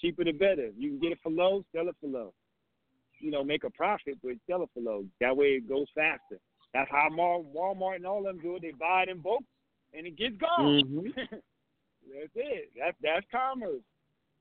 Cheaper 0.00 0.24
the 0.24 0.32
better. 0.32 0.70
You 0.76 0.90
can 0.90 1.00
get 1.00 1.12
it 1.12 1.18
for 1.22 1.30
low, 1.30 1.64
sell 1.74 1.88
it 1.88 1.96
for 2.00 2.06
low. 2.06 2.32
You 3.18 3.30
know, 3.30 3.44
make 3.44 3.64
a 3.64 3.70
profit, 3.70 4.18
but 4.22 4.32
sell 4.48 4.62
it 4.62 4.70
for 4.72 4.80
low. 4.80 5.04
That 5.20 5.36
way 5.36 5.46
it 5.56 5.68
goes 5.68 5.86
faster. 5.94 6.38
That's 6.72 6.90
how 6.90 7.08
Walmart 7.10 7.96
and 7.96 8.06
all 8.06 8.22
them 8.22 8.38
do 8.40 8.56
it. 8.56 8.62
They 8.62 8.72
buy 8.72 9.02
it 9.02 9.08
in 9.10 9.18
bulk, 9.18 9.42
and 9.94 10.06
it 10.06 10.16
gets 10.16 10.36
gone. 10.36 10.82
Mhm. 10.84 11.12
that's 12.12 12.32
it. 12.34 12.70
That's 12.78 12.96
that's 13.02 13.26
commerce. 13.30 13.82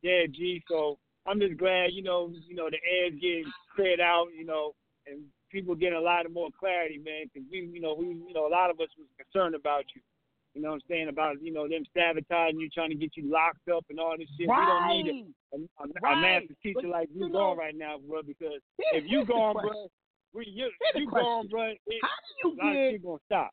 Yeah, 0.01 0.25
G. 0.31 0.63
So 0.69 0.97
I'm 1.27 1.39
just 1.39 1.57
glad, 1.57 1.91
you 1.93 2.01
know, 2.03 2.31
you 2.47 2.55
know, 2.55 2.69
the 2.69 2.79
air's 2.89 3.13
getting 3.21 3.45
cleared 3.75 3.99
out, 4.01 4.27
you 4.35 4.45
know, 4.45 4.73
and 5.05 5.21
people 5.51 5.75
getting 5.75 5.97
a 5.97 6.01
lot 6.01 6.25
of 6.25 6.33
more 6.33 6.49
clarity, 6.59 6.97
man. 6.97 7.25
Because 7.31 7.47
we, 7.51 7.69
you 7.71 7.81
know, 7.81 7.93
we, 7.93 8.05
you 8.07 8.33
know, 8.33 8.47
a 8.47 8.49
lot 8.49 8.69
of 8.71 8.79
us 8.79 8.89
was 8.97 9.07
concerned 9.17 9.53
about 9.55 9.83
you. 9.95 10.01
You 10.53 10.61
know 10.61 10.69
what 10.71 10.75
I'm 10.83 10.89
saying 10.89 11.07
about 11.07 11.41
you 11.41 11.53
know 11.53 11.65
them 11.67 11.85
sabotaging 11.95 12.59
you, 12.59 12.69
trying 12.69 12.89
to 12.89 12.95
get 12.95 13.15
you 13.15 13.31
locked 13.31 13.69
up 13.69 13.85
and 13.89 13.99
all 13.99 14.15
this 14.17 14.27
shit. 14.37 14.49
We 14.49 14.55
don't 14.55 14.87
need 14.89 15.07
a, 15.07 15.55
a, 15.55 15.59
a, 16.09 16.13
a 16.13 16.15
master 16.21 16.55
teacher 16.61 16.79
But, 16.81 16.89
like 16.91 17.09
you 17.13 17.27
you 17.27 17.29
know- 17.29 17.39
gone 17.55 17.57
right 17.57 17.75
now, 17.77 17.95
bro. 18.05 18.21
Because 18.21 18.59
if 18.91 19.05
you 19.07 19.23
gone, 19.23 19.53
bro, 19.53 19.87
we 20.33 20.45
you, 20.51 20.69
Here's 20.93 21.05
you 21.05 21.09
gone, 21.09 21.47
bro. 21.47 21.69
It, 21.69 21.77
How 22.01 22.09
do 22.43 22.49
you 22.49 22.53
a 22.53 22.57
lot 22.57 22.67
of 22.67 22.73
get- 22.75 22.91
shit 22.91 23.03
gonna 23.03 23.17
stop. 23.27 23.51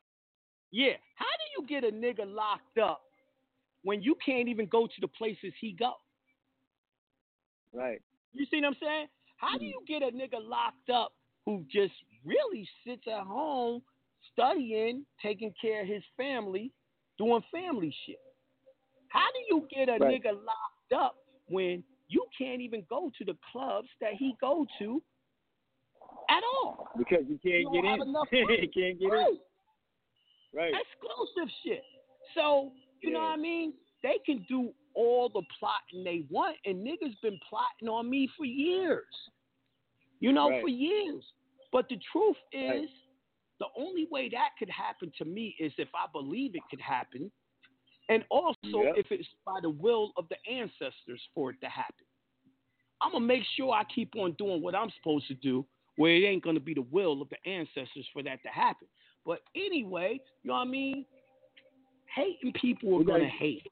Yeah. 0.71 0.93
How 1.15 1.25
do 1.25 1.61
you 1.61 1.67
get 1.67 1.83
a 1.83 1.95
nigga 1.95 2.25
locked 2.25 2.77
up 2.77 3.01
when 3.83 4.01
you 4.01 4.15
can't 4.23 4.47
even 4.47 4.67
go 4.67 4.87
to 4.87 5.01
the 5.01 5.07
places 5.07 5.53
he 5.59 5.71
go? 5.73 5.93
Right. 7.73 8.01
You 8.33 8.45
see 8.51 8.57
what 8.57 8.67
I'm 8.67 8.75
saying? 8.81 9.07
How 9.37 9.57
do 9.57 9.65
hmm. 9.65 9.71
you 9.71 9.81
get 9.87 10.01
a 10.01 10.11
nigga 10.11 10.41
locked 10.41 10.89
up 10.89 11.13
who 11.45 11.65
just 11.71 11.93
really 12.25 12.67
sits 12.85 13.03
at 13.07 13.23
home 13.23 13.81
studying, 14.33 15.05
taking 15.21 15.53
care 15.59 15.81
of 15.81 15.87
his 15.87 16.03
family, 16.17 16.71
doing 17.17 17.41
family 17.51 17.95
shit? 18.05 18.17
How 19.09 19.27
do 19.33 19.55
you 19.55 19.67
get 19.73 19.89
a 19.89 19.97
Right. 20.03 20.21
nigga 20.21 20.33
locked 20.33 20.93
up 20.95 21.15
when 21.47 21.83
you 22.07 22.25
can't 22.37 22.61
even 22.61 22.85
go 22.89 23.11
to 23.17 23.25
the 23.25 23.35
clubs 23.51 23.89
that 24.01 24.13
he 24.13 24.35
go 24.39 24.67
to 24.79 25.01
at 26.29 26.43
all? 26.43 26.89
Because 26.97 27.25
you 27.27 27.39
can't 27.39 27.61
You 27.61 27.71
get 27.71 27.85
in. 27.85 28.59
you 28.61 28.69
can't 28.73 28.99
get 28.99 29.07
Right. 29.07 29.29
in. 29.29 29.39
Right. 30.53 30.73
exclusive 30.73 31.51
shit. 31.63 31.83
So, 32.33 32.71
you 33.01 33.11
know 33.11 33.19
what 33.19 33.31
I 33.31 33.37
mean? 33.37 33.73
They 34.03 34.19
can 34.25 34.45
do 34.47 34.73
all 34.95 35.29
the 35.29 35.43
plotting 35.59 36.03
they 36.03 36.25
want, 36.29 36.57
and 36.65 36.85
niggas 36.85 37.19
been 37.21 37.39
plotting 37.47 37.87
on 37.87 38.09
me 38.09 38.27
for 38.37 38.45
years. 38.45 39.05
You 40.19 40.33
know, 40.33 40.49
Right. 40.49 40.61
for 40.61 40.69
years. 40.69 41.23
But 41.71 41.87
the 41.87 41.97
truth 42.11 42.37
is, 42.51 42.89
Right. 42.89 42.89
the 43.59 43.67
only 43.75 44.05
way 44.05 44.29
that 44.29 44.51
could 44.57 44.69
happen 44.69 45.11
to 45.17 45.25
me 45.25 45.55
is 45.59 45.73
if 45.77 45.93
I 45.93 46.07
believe 46.07 46.55
it 46.55 46.63
could 46.69 46.81
happen, 46.81 47.31
and 48.09 48.25
also 48.29 48.83
Yep. 48.83 48.97
if 48.97 49.11
it's 49.11 49.29
by 49.45 49.59
the 49.61 49.69
will 49.69 50.11
of 50.17 50.27
the 50.29 50.37
ancestors 50.47 51.23
for 51.33 51.51
it 51.51 51.61
to 51.61 51.69
happen. 51.69 52.05
I'm 53.01 53.11
gonna 53.11 53.25
make 53.25 53.43
sure 53.45 53.71
I 53.73 53.83
keep 53.85 54.15
on 54.15 54.33
doing 54.33 54.61
what 54.61 54.75
I'm 54.75 54.89
supposed 54.89 55.27
to 55.27 55.35
do, 55.35 55.65
where 55.95 56.15
it 56.15 56.23
ain't 56.25 56.43
gonna 56.43 56.59
be 56.59 56.73
the 56.73 56.81
will 56.81 57.21
of 57.21 57.29
the 57.29 57.47
ancestors 57.47 58.07
for 58.09 58.23
that 58.23 58.41
to 58.43 58.49
happen. 58.49 58.89
But 59.25 59.39
anyway, 59.55 60.19
you 60.43 60.47
know 60.49 60.55
what 60.55 60.61
I 60.61 60.65
mean? 60.65 61.05
Hating 62.15 62.53
people 62.53 62.99
are 62.99 63.03
gonna 63.03 63.27
hate. 63.29 63.67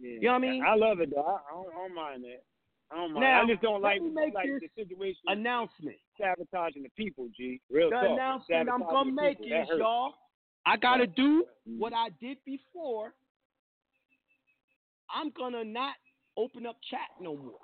Yeah. 0.00 0.10
You 0.10 0.20
know 0.22 0.28
what 0.28 0.34
I 0.36 0.38
mean? 0.40 0.64
I 0.66 0.74
love 0.74 1.00
it 1.00 1.10
though. 1.14 1.22
I, 1.22 1.52
don't, 1.54 1.66
I 1.74 1.74
don't 1.88 1.94
mind 1.94 2.24
that. 2.24 2.42
I 2.90 2.96
don't 2.96 3.12
mind. 3.12 3.22
Now, 3.24 3.42
I 3.42 3.46
just 3.46 3.62
don't 3.62 3.82
like 3.82 4.02
make 4.02 4.34
like 4.34 4.46
this 4.46 4.70
the 4.76 4.82
situation 4.84 5.20
Announcement. 5.26 5.96
sabotaging 6.20 6.82
the 6.82 6.90
people. 6.96 7.28
G. 7.36 7.60
Real 7.70 7.90
The 7.90 7.96
talk. 7.96 8.10
announcement 8.10 8.68
I'm 8.70 8.80
gonna 8.80 9.10
make 9.12 9.38
people. 9.38 9.50
That 9.58 9.74
is, 9.74 9.78
y'all, 9.78 10.14
I 10.66 10.76
gotta 10.76 11.06
do 11.06 11.44
Mm. 11.68 11.78
what 11.78 11.92
I 11.92 12.08
did 12.20 12.38
before. 12.44 13.14
I'm 15.10 15.30
gonna 15.30 15.64
not 15.64 15.94
open 16.36 16.66
up 16.66 16.76
chat 16.90 17.08
no 17.20 17.36
more. 17.36 17.58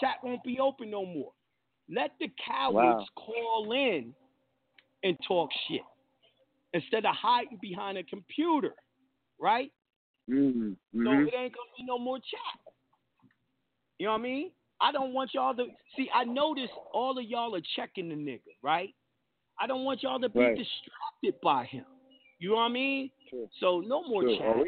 Chat 0.00 0.16
won't 0.22 0.42
be 0.44 0.60
open 0.60 0.90
no 0.90 1.04
more. 1.06 1.32
Let 1.88 2.12
the 2.20 2.28
cowards 2.44 3.08
call 3.14 3.72
in 3.72 4.14
and 5.06 5.16
talk 5.26 5.50
shit 5.68 5.80
instead 6.74 7.06
of 7.06 7.14
hiding 7.14 7.58
behind 7.60 7.96
a 7.96 8.02
computer, 8.02 8.74
right? 9.40 9.72
Mm-hmm. 10.28 11.04
So 11.04 11.10
it 11.12 11.34
ain't 11.34 11.54
gonna 11.54 11.72
be 11.78 11.84
no 11.84 11.98
more 11.98 12.18
chat. 12.18 12.74
You 13.98 14.06
know 14.06 14.12
what 14.12 14.18
I 14.18 14.22
mean? 14.22 14.50
I 14.80 14.92
don't 14.92 15.14
want 15.14 15.30
y'all 15.32 15.54
to 15.54 15.66
see. 15.96 16.10
I 16.14 16.24
notice 16.24 16.70
all 16.92 17.16
of 17.16 17.24
y'all 17.24 17.54
are 17.54 17.62
checking 17.76 18.08
the 18.08 18.14
nigga, 18.14 18.40
right? 18.62 18.94
I 19.58 19.66
don't 19.66 19.84
want 19.84 20.02
y'all 20.02 20.20
to 20.20 20.28
be 20.28 20.40
Right. 20.40 20.56
distracted 20.56 21.40
by 21.42 21.64
him. 21.64 21.86
You 22.38 22.50
know 22.50 22.56
what 22.56 22.62
I 22.62 22.68
mean? 22.68 23.10
So 23.60 23.80
no 23.80 24.02
more 24.02 24.22
True. 24.22 24.36
chat. 24.36 24.46
Oh. 24.46 24.64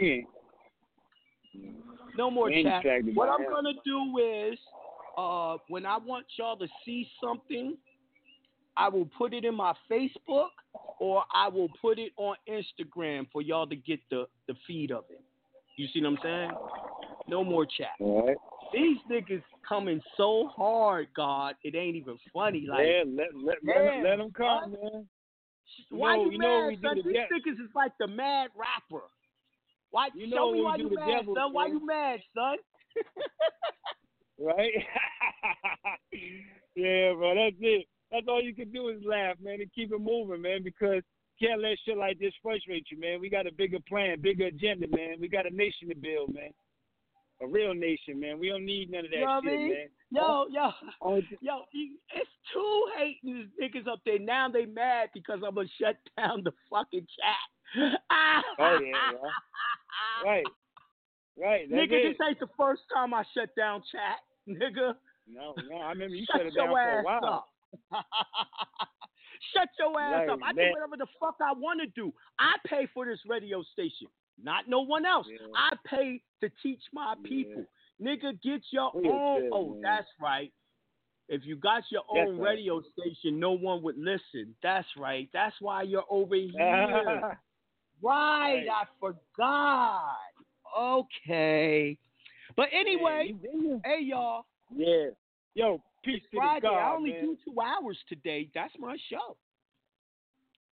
No 2.17 2.31
more 2.31 2.51
chat. 2.51 2.85
What 3.15 3.29
I'm 3.29 3.43
him. 3.43 3.51
gonna 3.51 3.75
do 3.85 4.19
is, 4.19 4.59
uh, 5.19 5.59
when 5.69 5.85
I 5.85 5.99
want 5.99 6.27
y'all 6.39 6.57
to 6.57 6.69
see 6.85 7.11
something, 7.21 7.77
I 8.79 8.89
will 8.89 9.09
put 9.19 9.35
it 9.35 9.45
in 9.45 9.55
my 9.57 9.75
Facebook 9.91 10.49
or 11.01 11.25
I 11.35 11.49
will 11.49 11.69
put 11.81 11.99
it 11.99 12.13
on 12.17 12.37
Instagram 12.49 13.27
for 13.33 13.43
y'all 13.43 13.67
to 13.67 13.77
get 13.77 14.01
the 14.11 14.27
the 14.47 14.55
feed 14.67 14.93
of 14.93 15.05
it. 15.11 15.21
You 15.77 15.89
see 15.93 16.01
what 16.01 16.09
I'm 16.09 16.19
saying? 16.23 16.51
No 17.29 17.45
more 17.45 17.67
chat. 17.67 17.91
All 18.01 18.27
right. 18.27 18.37
These 18.73 18.99
niggas 19.11 19.43
coming 19.69 20.01
so 20.17 20.49
hard, 20.55 21.09
God, 21.17 21.55
it 21.65 21.75
ain't 21.75 21.97
even 21.97 22.19
funny. 22.33 22.67
Like, 22.69 22.87
yeah, 22.87 23.03
let 23.07 23.29
let 23.35 23.57
let, 23.65 24.03
let 24.03 24.17
them 24.17 24.31
come, 24.37 24.73
man. 24.73 25.09
why 25.91 26.17
know- 26.17 26.25
you, 26.25 26.31
you 26.33 26.39
mad, 26.39 26.45
know 26.45 26.59
what 26.61 26.69
we 26.69 26.77
do 26.77 26.89
son? 26.89 26.97
These 26.97 27.15
niggas 27.15 27.65
is 27.65 27.71
like 27.75 27.93
the 27.99 28.07
mad 28.07 28.51
rapper. 28.57 29.05
Why? 29.91 30.09
You 30.15 30.29
know 30.29 30.37
show 30.37 30.53
me 30.53 30.63
why 30.63 30.77
you 30.77 30.91
mad, 30.95 31.07
devils, 31.07 31.37
son. 31.37 31.53
Why 31.53 31.67
you 31.67 31.85
mad, 31.85 32.21
son? 32.35 32.57
right? 34.39 34.73
yeah, 36.77 37.13
bro, 37.15 37.35
that's 37.35 37.57
it. 37.61 37.87
That's 38.11 38.27
all 38.29 38.43
you 38.43 38.55
can 38.55 38.71
do 38.71 38.89
is 38.89 39.03
laugh, 39.05 39.37
man, 39.43 39.61
and 39.61 39.73
keep 39.75 39.93
it 39.93 40.01
moving, 40.01 40.43
man, 40.43 40.63
because 40.63 41.03
can't 41.41 41.61
let 41.61 41.79
shit 41.85 41.97
like 41.97 42.19
this 42.19 42.33
frustrate 42.43 42.87
you, 42.91 42.99
man. 42.99 43.21
We 43.21 43.31
got 43.31 43.47
a 43.47 43.53
bigger 43.53 43.79
plan, 43.89 44.21
bigger 44.21 44.47
agenda, 44.47 44.87
man. 44.89 45.17
We 45.21 45.29
got 45.29 45.47
a 45.47 45.55
nation 45.55 45.89
to 45.89 45.95
build, 45.95 46.35
man. 46.35 46.51
A 47.41 47.47
real 47.47 47.75
nation, 47.75 48.19
man. 48.19 48.41
We 48.41 48.49
don't 48.49 48.67
need 48.67 48.91
none 48.91 49.05
of 49.05 49.11
that 49.13 49.19
You 49.19 49.25
know 49.25 49.31
I 49.31 49.41
shit, 49.41 49.61
mean? 49.61 49.69
man. 49.69 49.89
Yo, 50.11 50.47
yo, 50.51 50.71
Oh, 51.03 51.21
yo, 51.41 51.61
it's 51.73 52.31
two 52.53 52.87
hating 52.97 53.51
niggas 53.63 53.87
up 53.87 54.01
there. 54.05 54.19
Now 54.19 54.49
they 54.49 54.65
mad 54.65 55.11
because 55.15 55.41
I'm 55.47 55.55
gonna 55.55 55.69
shut 55.81 55.97
down 56.17 56.43
the 56.43 56.53
fucking 56.71 57.07
chat. 57.07 57.93
Oh 58.59 58.79
yeah, 58.83 59.13
right. 60.25 60.25
Right. 60.25 60.47
Right. 61.41 61.71
Nigga, 61.71 61.93
it. 61.93 62.03
this 62.09 62.27
ain't 62.27 62.41
the 62.41 62.49
first 62.57 62.83
time 62.93 63.15
I 63.15 63.23
shut 63.35 63.55
down 63.55 63.83
chat, 63.93 64.19
nigga. 64.49 64.95
No, 65.31 65.55
no, 65.71 65.77
I 65.77 65.91
remember 65.91 66.17
you 66.17 66.25
Shut 66.31 66.39
shut 66.39 66.47
it 66.47 66.55
down 66.57 66.69
for 66.69 67.01
a 67.01 67.03
while. 67.05 67.25
up. 67.25 67.49
Shut 69.55 69.69
your 69.79 70.01
ass 70.01 70.27
Right, 70.27 70.29
up. 70.31 70.41
I 70.45 70.53
do 70.53 70.61
whatever 70.71 70.97
the 70.99 71.07
fuck 71.21 71.37
I 71.41 71.53
want 71.53 71.81
to 71.81 71.87
do. 71.87 72.13
I 72.39 72.55
pay 72.67 72.89
for 72.93 73.07
this 73.07 73.21
radio 73.27 73.63
station, 73.73 74.09
not 74.43 74.69
no 74.69 74.81
one 74.81 75.07
else. 75.07 75.27
I 75.57 75.77
pay 75.87 76.21
to 76.41 76.51
teach 76.63 76.81
my 76.93 77.15
people. 77.25 77.65
Nigga, 78.03 78.41
get 78.43 78.63
your 78.71 78.93
own. 78.95 79.51
oh, 79.53 79.73
man. 79.73 79.83
that's 79.83 80.09
right. 80.21 80.53
If 81.29 81.45
you 81.45 81.57
got 81.57 81.83
your 81.91 82.03
That's 82.15 82.29
own 82.29 82.39
right. 82.39 82.53
radio 82.55 82.81
station, 82.97 83.39
no 83.39 83.53
one 83.53 83.83
would 83.83 83.99
listen. 83.99 84.55
That's 84.63 84.87
right. 84.97 85.29
That's 85.35 85.55
why 85.61 85.83
you're 85.83 86.05
over 86.09 86.35
here. 86.35 86.53
right, 88.03 88.65
I 88.67 88.85
forgot. 88.99 90.17
Okay. 90.79 91.99
But 92.57 92.69
anyway, 92.73 93.35
hey 93.85 93.99
y'all. 94.01 94.47
Yeah. 94.75 95.09
Yo, 95.55 95.83
peace 96.05 96.23
to 96.33 96.37
Friday. 96.37 96.61
the 96.61 96.69
God, 96.69 96.79
I 96.79 96.95
only 96.95 97.13
man. 97.13 97.21
do 97.23 97.37
two 97.45 97.61
hours 97.61 97.99
today. 98.09 98.49
That's 98.55 98.73
my 98.79 98.97
show. 99.11 99.37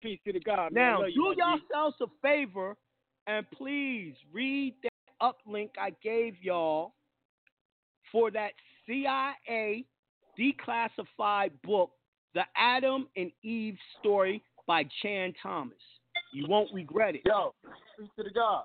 Peace 0.03 0.21
to 0.27 0.33
the 0.33 0.41
God, 0.41 0.73
man. 0.73 0.93
Now, 0.93 1.01
Love 1.01 1.09
you, 1.11 1.35
do 1.35 1.43
yourselves 1.43 1.97
a 2.01 2.07
favor 2.23 2.77
and 3.27 3.47
please 3.51 4.15
read 4.33 4.75
that 4.83 4.91
uplink 5.23 5.71
I 5.81 5.91
gave 6.03 6.35
y'all 6.43 6.95
for 8.13 8.31
that 8.31 8.53
CIA 8.87 9.85
declassified 10.39 11.51
book, 11.65 11.91
The 12.35 12.43
Adam 12.57 13.09
and 13.17 13.33
Eve 13.43 13.79
Story 13.99 14.43
by 14.67 14.85
Chan 15.03 15.35
Thomas. 15.43 15.79
You 16.33 16.47
won't 16.49 16.73
regret 16.73 17.15
it. 17.15 17.23
Yo, 17.25 17.55
peace 17.99 18.09
to 18.17 18.23
the 18.23 18.31
God. 18.31 18.65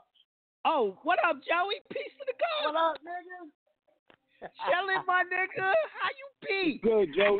Oh, 0.65 0.97
what 1.03 1.17
up, 1.27 1.38
Joey? 1.38 1.81
Peace 1.91 2.11
to 2.19 2.25
the 2.27 2.33
God. 2.33 2.73
What 2.73 2.91
up, 2.91 2.97
nigga? 3.01 3.49
Chilling, 4.41 5.03
my 5.05 5.23
nigga. 5.23 5.72
How 5.93 6.09
you 6.18 6.47
be? 6.47 6.80
Good, 6.81 7.09
Joey. 7.15 7.39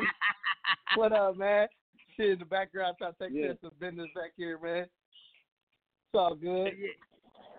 what 0.96 1.12
up, 1.12 1.36
man? 1.36 1.66
Shit 2.16 2.30
in 2.30 2.38
the 2.38 2.44
background 2.44 2.96
trying 2.98 3.12
to 3.14 3.18
take 3.18 3.32
Yeah. 3.32 3.42
care 3.42 3.50
of 3.52 3.58
some 3.62 3.70
business 3.80 4.08
back 4.14 4.32
here, 4.36 4.58
man. 4.62 4.82
It's 4.84 6.14
all 6.14 6.34
good. 6.34 6.72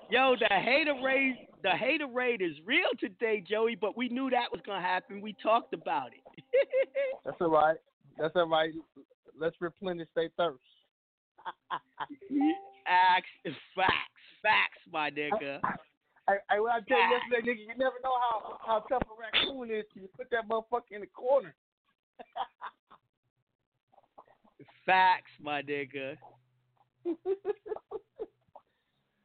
Yo, 0.10 0.36
the 0.40 0.54
hater 0.54 0.94
raid, 1.04 1.48
the 1.64 1.72
hater 1.72 2.08
raid 2.08 2.42
is 2.42 2.52
real 2.66 2.90
today, 3.00 3.44
Joey. 3.46 3.76
But 3.76 3.98
we 3.98 4.10
knew 4.10 4.30
that 4.30 4.52
was 4.52 4.62
gonna 4.66 4.82
happen. 4.82 5.22
We 5.22 5.34
talked 5.42 5.74
about 5.74 6.12
it. 6.14 6.44
That's 7.26 7.38
all 7.42 7.50
right. 7.50 7.78
That's 8.20 8.36
all 8.36 8.48
right. 8.48 8.72
Let's 9.40 9.56
replenish 9.60 10.08
their 10.16 10.30
thirst. 10.38 10.60
Facts, 12.86 13.58
facts, 13.76 13.96
facts, 14.42 14.80
my 14.92 15.10
nigga. 15.10 15.60
Hey, 16.28 16.36
hey, 16.50 16.60
what 16.60 16.72
I 16.72 16.80
tell 16.88 16.98
you 16.98 17.10
yesterday, 17.12 17.42
nigga, 17.52 17.62
you 17.62 17.68
never 17.78 18.00
know 18.04 18.18
how, 18.20 18.58
how 18.66 18.80
tough 18.90 19.04
a 19.04 19.16
raccoon 19.20 19.70
is 19.72 19.84
till 19.94 20.02
you 20.04 20.10
put 20.16 20.30
that 20.32 20.48
motherfucker 20.48 20.92
in 20.92 21.02
the 21.02 21.08
corner. 21.08 21.54
Facts, 24.86 25.32
my 25.42 25.62
nigga. 25.62 26.16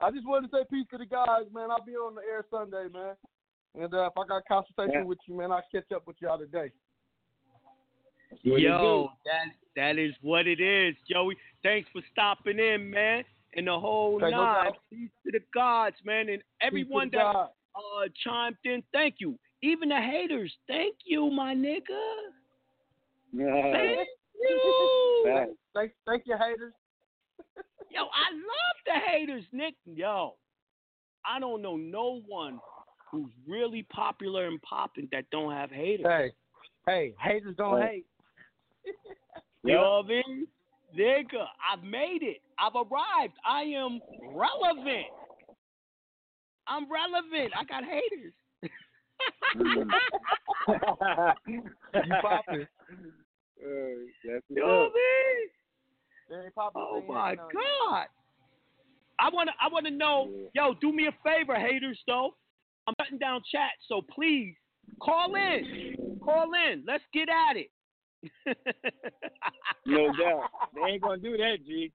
I 0.00 0.10
just 0.10 0.26
wanted 0.26 0.50
to 0.50 0.56
say 0.56 0.64
peace 0.70 0.86
to 0.90 0.98
the 0.98 1.06
guys, 1.06 1.44
man. 1.52 1.70
I'll 1.70 1.84
be 1.84 1.92
on 1.92 2.16
the 2.16 2.22
air 2.22 2.44
Sunday, 2.50 2.86
man. 2.92 3.14
And 3.74 3.92
uh, 3.94 4.06
if 4.06 4.12
I 4.16 4.26
got 4.26 4.38
a 4.38 4.42
consultation 4.42 4.92
Yeah. 4.94 5.04
with 5.04 5.18
you, 5.26 5.36
man, 5.36 5.52
I'll 5.52 5.62
catch 5.72 5.92
up 5.94 6.06
with 6.06 6.16
y'all 6.20 6.38
today. 6.38 6.72
Yo, 8.42 9.10
that 9.24 9.46
that 9.74 9.98
is 9.98 10.14
what 10.20 10.46
it 10.46 10.60
is, 10.60 10.94
Joey. 11.10 11.34
Thanks 11.62 11.88
for 11.92 12.02
stopping 12.12 12.58
in, 12.58 12.90
man. 12.90 13.24
And 13.58 13.66
the 13.66 13.78
whole 13.78 14.16
Okay, 14.22 14.30
nine. 14.30 14.70
Peace 14.88 15.10
to 15.26 15.32
the 15.32 15.40
gods, 15.52 15.96
man, 16.04 16.28
and 16.28 16.40
everyone 16.62 17.10
that 17.12 17.32
God. 17.32 17.48
uh 17.74 18.08
chimed 18.24 18.56
in. 18.64 18.84
Thank 18.92 19.16
you. 19.18 19.36
Even 19.62 19.88
the 19.88 20.00
haters. 20.00 20.54
Thank 20.68 20.94
you, 21.04 21.28
my 21.30 21.54
nigga. 21.56 21.80
Thank 23.34 23.98
you. 24.40 25.24
Thank, 25.74 25.92
thank 26.06 26.22
you, 26.26 26.36
haters. 26.36 26.72
Yo, 27.90 28.02
I 28.02 28.32
love 28.32 28.76
the 28.86 28.92
haters, 29.10 29.44
Nick. 29.52 29.74
Yo, 29.84 30.34
I 31.26 31.40
don't 31.40 31.60
know 31.60 31.76
no 31.76 32.20
one 32.28 32.60
who's 33.10 33.32
really 33.46 33.82
popular 33.92 34.46
and 34.46 34.62
popping 34.62 35.08
that 35.10 35.24
don't 35.32 35.52
have 35.52 35.70
haters. 35.70 36.06
Hey, 36.06 36.30
hey, 36.86 37.14
haters 37.20 37.56
don't 37.56 37.80
Hey. 37.80 38.04
hate. 38.84 38.94
You 39.64 39.74
know 39.74 40.02
what 40.02 40.04
I 40.04 40.08
mean? 40.08 40.46
Nigga, 40.96 41.46
I've 41.70 41.82
made 41.82 42.20
it. 42.22 42.40
I've 42.58 42.74
arrived. 42.74 43.34
I 43.46 43.62
am 43.62 44.00
relevant. 44.34 45.06
I'm 46.66 46.86
relevant. 46.90 47.52
I 47.56 47.64
got 47.64 47.84
haters. 47.84 48.32
you 51.48 52.14
popping. 52.22 52.66
Uh, 53.60 53.98
that's 54.24 54.44
You 54.48 54.56
know 54.56 54.90
what 54.90 54.92
They 56.30 56.36
ain't 56.44 56.54
popping. 56.54 56.82
Oh 56.84 57.02
my 57.06 57.34
none. 57.34 57.48
God. 57.52 58.06
I 59.18 59.30
wanna 59.32 59.52
I 59.60 59.68
wanna 59.70 59.90
know, 59.90 60.28
yo, 60.54 60.74
do 60.80 60.92
me 60.92 61.06
a 61.08 61.12
favor, 61.24 61.54
haters 61.56 61.98
though. 62.06 62.34
I'm 62.86 62.94
shutting 63.00 63.18
down 63.18 63.42
chat, 63.52 63.72
so 63.88 64.00
please 64.14 64.54
call 65.02 65.34
in. 65.34 66.18
Call 66.24 66.50
in. 66.54 66.84
Let's 66.86 67.04
get 67.12 67.28
at 67.28 67.56
it. 67.56 67.70
No 69.86 70.12
doubt. 70.18 70.50
They 70.74 70.92
ain't 70.92 71.02
gonna 71.02 71.18
do 71.18 71.36
that, 71.36 71.56
G. 71.66 71.92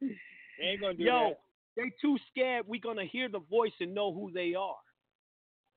They 0.00 0.64
ain't 0.64 0.80
gonna 0.80 0.94
do 0.94 1.04
Yo, 1.04 1.30
that. 1.30 1.38
they 1.76 1.92
too 2.00 2.16
scared 2.30 2.64
we 2.66 2.78
gonna 2.78 3.04
hear 3.04 3.28
the 3.28 3.40
voice 3.40 3.72
and 3.80 3.94
know 3.94 4.12
who 4.12 4.30
they 4.32 4.54
are. 4.54 4.76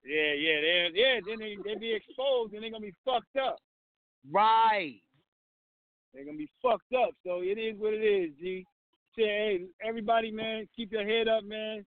Yeah, 0.05 0.33
yeah, 0.33 0.61
they 0.61 0.89
yeah, 0.93 1.19
then 1.25 1.39
they 1.39 1.57
they 1.63 1.79
be 1.79 1.93
exposed 1.93 2.53
and 2.53 2.63
they're 2.63 2.71
gonna 2.71 2.85
be 2.85 2.93
fucked 3.05 3.37
up. 3.37 3.57
Right. 4.31 5.01
They're 6.13 6.25
gonna 6.25 6.37
be 6.37 6.51
fucked 6.61 6.93
up. 6.93 7.11
So 7.25 7.41
it 7.41 7.57
is 7.57 7.77
what 7.79 7.93
it 7.93 8.03
is, 8.03 8.31
G. 8.39 8.65
Say, 9.17 9.23
hey, 9.23 9.65
everybody, 9.87 10.31
man, 10.31 10.67
keep 10.75 10.91
your 10.91 11.05
head 11.05 11.27
up, 11.27 11.43
man. 11.43 11.85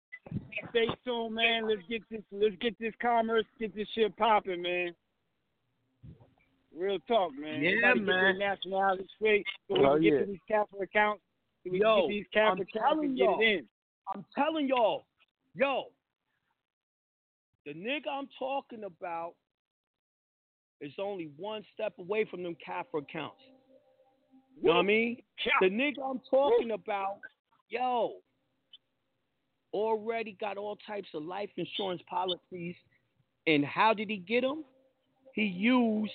Stay 0.70 0.88
tuned, 1.04 1.36
man. 1.36 1.68
Let's 1.68 1.82
get 1.90 2.02
this 2.10 2.22
let's 2.32 2.56
get 2.62 2.78
this 2.80 2.94
commerce, 3.02 3.46
get 3.60 3.76
this 3.76 3.88
shit 3.94 4.16
popping, 4.18 4.62
man. 4.62 4.96
Real 6.78 7.00
talk, 7.08 7.32
man. 7.40 7.62
Yeah, 7.62 7.72
Everybody 7.90 8.00
man. 8.02 8.06
Get 8.06 8.40
their 8.40 8.50
nationality 8.50 9.08
straight 9.16 9.46
so 9.68 9.76
we 9.76 9.86
Oh, 9.86 9.94
can 9.94 10.02
get 10.04 10.14
yeah. 10.14 10.20
to 10.20 10.26
these 10.26 10.40
capital 10.48 10.82
accounts. 10.82 11.24
So 11.64 11.72
we 11.72 11.80
Yo, 11.80 11.96
can 11.96 12.02
get 12.02 12.14
these 12.14 12.26
capital 12.34 12.52
I'm 12.52 12.62
accounts 12.62 12.90
telling 12.90 13.06
and 13.10 13.18
get 13.18 13.24
y'all. 13.24 13.40
it 13.42 13.46
in. 13.46 13.68
I'm 14.14 14.26
telling 14.36 14.68
y'all, 14.68 15.06
yo, 15.56 15.84
the 17.66 17.74
nigga 17.74 18.08
I'm 18.12 18.28
talking 18.38 18.84
about 18.84 19.34
is 20.82 20.92
only 21.00 21.32
one 21.38 21.64
step 21.74 21.94
away 21.98 22.26
from 22.26 22.44
them 22.44 22.56
CAFRA 22.68 23.02
accounts. 23.02 23.42
You 24.62 24.70
know 24.70 24.74
what 24.76 24.80
I 24.80 24.84
mean? 24.84 25.18
The 25.62 25.70
nigga 25.70 26.00
I'm 26.08 26.22
talking 26.30 26.72
about, 26.72 27.20
yo, 27.70 28.14
already 29.74 30.38
got 30.40 30.58
all 30.58 30.78
types 30.88 31.08
of 31.14 31.24
life 31.24 31.50
insurance 31.58 32.02
policies. 32.10 32.76
And 33.48 33.66
how 33.66 33.94
did 33.94 34.10
he 34.10 34.18
get 34.18 34.42
them? 34.42 34.64
He 35.34 35.44
used 35.44 36.12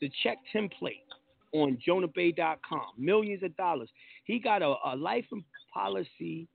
the 0.00 0.10
check 0.22 0.38
template 0.54 1.02
on 1.52 1.78
jonahbey.com, 1.86 2.86
millions 2.98 3.42
of 3.42 3.56
dollars. 3.56 3.88
He 4.24 4.38
got 4.38 4.62
a, 4.62 4.74
a 4.84 4.96
life 4.96 5.24
policy 5.72 6.48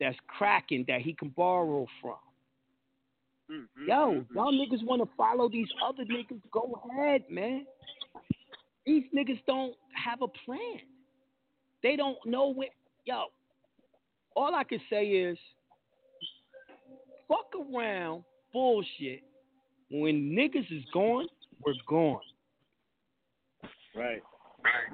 that's 0.00 0.16
cracking 0.26 0.84
that 0.88 1.00
he 1.00 1.14
can 1.14 1.28
borrow 1.30 1.86
from. 2.00 2.16
Mm-hmm, 3.50 3.88
yo, 3.88 3.94
mm-hmm. 3.94 4.36
y'all 4.36 4.52
niggas 4.52 4.84
want 4.84 5.02
to 5.02 5.08
follow 5.16 5.48
these 5.48 5.68
other 5.86 6.04
niggas? 6.04 6.40
Go 6.50 6.80
ahead, 6.90 7.24
man. 7.30 7.66
These 8.86 9.04
niggas 9.14 9.40
don't 9.46 9.74
have 9.92 10.22
a 10.22 10.28
plan. 10.28 10.80
They 11.82 11.96
don't 11.96 12.18
know 12.24 12.48
what. 12.48 12.68
Yo, 13.04 13.24
all 14.34 14.54
I 14.54 14.64
can 14.64 14.80
say 14.88 15.04
is, 15.06 15.38
fuck 17.28 17.50
around, 17.54 18.24
bullshit. 18.52 19.22
When 19.90 20.30
niggas 20.30 20.72
is 20.72 20.84
gone, 20.92 21.26
we're 21.64 21.74
gone. 21.86 22.20
Right. 23.94 24.22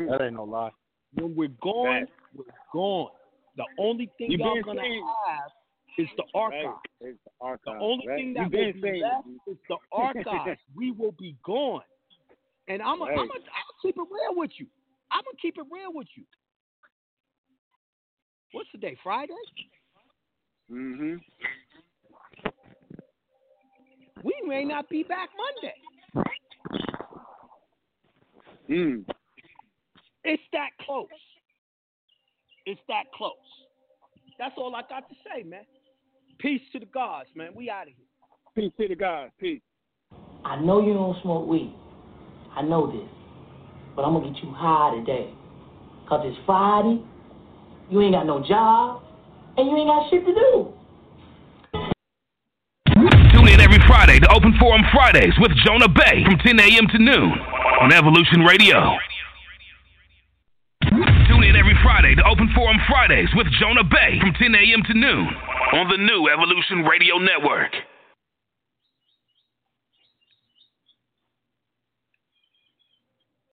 That 0.09 0.23
ain't 0.23 0.35
no 0.35 0.45
lie. 0.45 0.71
When 1.15 1.35
we're 1.35 1.49
gone, 1.63 2.07
we're 2.35 2.45
gone. 2.73 3.09
The 3.57 3.65
only 3.79 4.11
thing 4.19 4.31
You 4.31 4.39
y'all 4.39 4.63
gonna 4.63 4.81
saying- 4.81 5.07
have 5.29 5.51
is 5.99 6.09
the 6.17 6.25
archive. 6.35 6.65
Right. 6.67 6.75
It's 7.01 7.19
the 7.25 7.31
archive. 7.41 7.75
The 7.79 7.85
only 7.85 8.07
right? 8.07 8.17
thing 8.17 8.29
You 8.29 8.35
that 8.35 8.43
will 8.45 8.73
be 8.73 8.81
saying 8.81 9.03
left 9.03 9.27
it, 9.47 9.51
is 9.51 9.59
the 9.69 9.77
archive. 9.93 10.59
we 10.77 10.93
will 10.93 11.13
be 11.13 11.37
gone. 11.45 11.83
And 12.69 12.81
I'm 12.83 12.99
gonna 12.99 13.11
Right. 13.11 13.21
I'm 13.21 13.29
gonna 13.29 13.41
keep 13.83 13.97
it 13.97 14.07
real 14.11 14.35
with 14.37 14.53
you. 14.59 14.67
I'm 15.11 15.23
gonna 15.25 15.37
keep 15.43 15.59
it 15.59 15.65
real 15.71 15.93
with 15.93 16.07
you. 16.17 16.25
What's 18.53 18.71
the 18.73 18.79
day? 18.79 18.97
Friday? 19.03 19.33
Mm-hmm. 20.71 21.17
We 24.23 24.35
may 24.47 24.65
not 24.65 24.89
be 24.89 25.03
back 25.03 25.31
Monday. 25.37 26.27
Mm. 28.71 29.05
It's 30.23 30.43
that 30.53 30.71
close. 30.87 31.09
It's 32.67 32.81
that 32.87 33.05
close. 33.13 33.33
That's 34.39 34.55
all 34.57 34.75
I 34.77 34.83
got 34.89 35.09
to 35.09 35.15
say, 35.25 35.43
man. 35.43 35.65
Peace 36.39 36.63
to 36.73 36.79
the 36.79 36.87
gods, 36.87 37.29
man. 37.35 37.51
We 37.55 37.69
out 37.69 37.89
of 37.89 37.95
here. 37.97 38.07
Peace 38.55 38.73
to 38.81 38.89
the 38.89 38.95
gods. 38.95 39.33
Peace. 39.41 39.61
I 40.45 40.61
know 40.61 40.87
you 40.87 40.95
don't 40.95 41.21
smoke 41.23 41.49
weed. 41.49 41.75
I 42.55 42.63
know 42.63 42.91
this. 42.91 43.09
But 43.97 44.03
I'm 44.03 44.13
going 44.15 44.33
to 44.33 44.41
get 44.41 44.45
you 44.45 44.55
high 44.55 44.95
today. 44.97 45.35
Because 46.05 46.23
it's 46.25 46.39
Friday, 46.47 47.03
you 47.91 48.01
ain't 48.01 48.15
got 48.15 48.27
no 48.27 48.41
job, 48.47 49.03
and 49.57 49.69
you 49.69 49.77
ain't 49.77 49.89
got 49.89 50.11
shit 50.11 50.25
to 50.27 50.33
do. 50.33 50.73
Tune 53.35 53.49
in 53.49 53.61
every 53.61 53.79
Friday 53.87 54.21
to 54.21 54.33
Open 54.33 54.55
Forum 54.61 54.83
Fridays 54.93 55.35
with 55.41 55.51
Jonah 55.67 55.89
Bey 55.89 56.23
from 56.25 56.39
10 56.39 56.61
a.m. 56.61 56.87
to 56.93 56.99
noon 56.99 57.60
on 57.81 57.93
Evolution 57.93 58.41
Radio. 58.45 58.77
Tune 60.85 61.45
in 61.45 61.57
every 61.57 61.75
Friday 61.83 62.15
to 62.15 62.25
Open 62.29 62.51
Forum 62.55 62.77
Fridays 62.87 63.29
with 63.35 63.47
Jonah 63.59 63.85
Bey 63.85 64.21
from 64.21 64.33
10 64.37 64.55
a.m. 64.55 64.83
to 64.85 64.95
noon 64.95 65.29
on 65.73 65.89
the 65.89 65.97
new 65.97 66.29
Evolution 66.29 66.85
Radio 66.85 67.17
Network. 67.17 67.73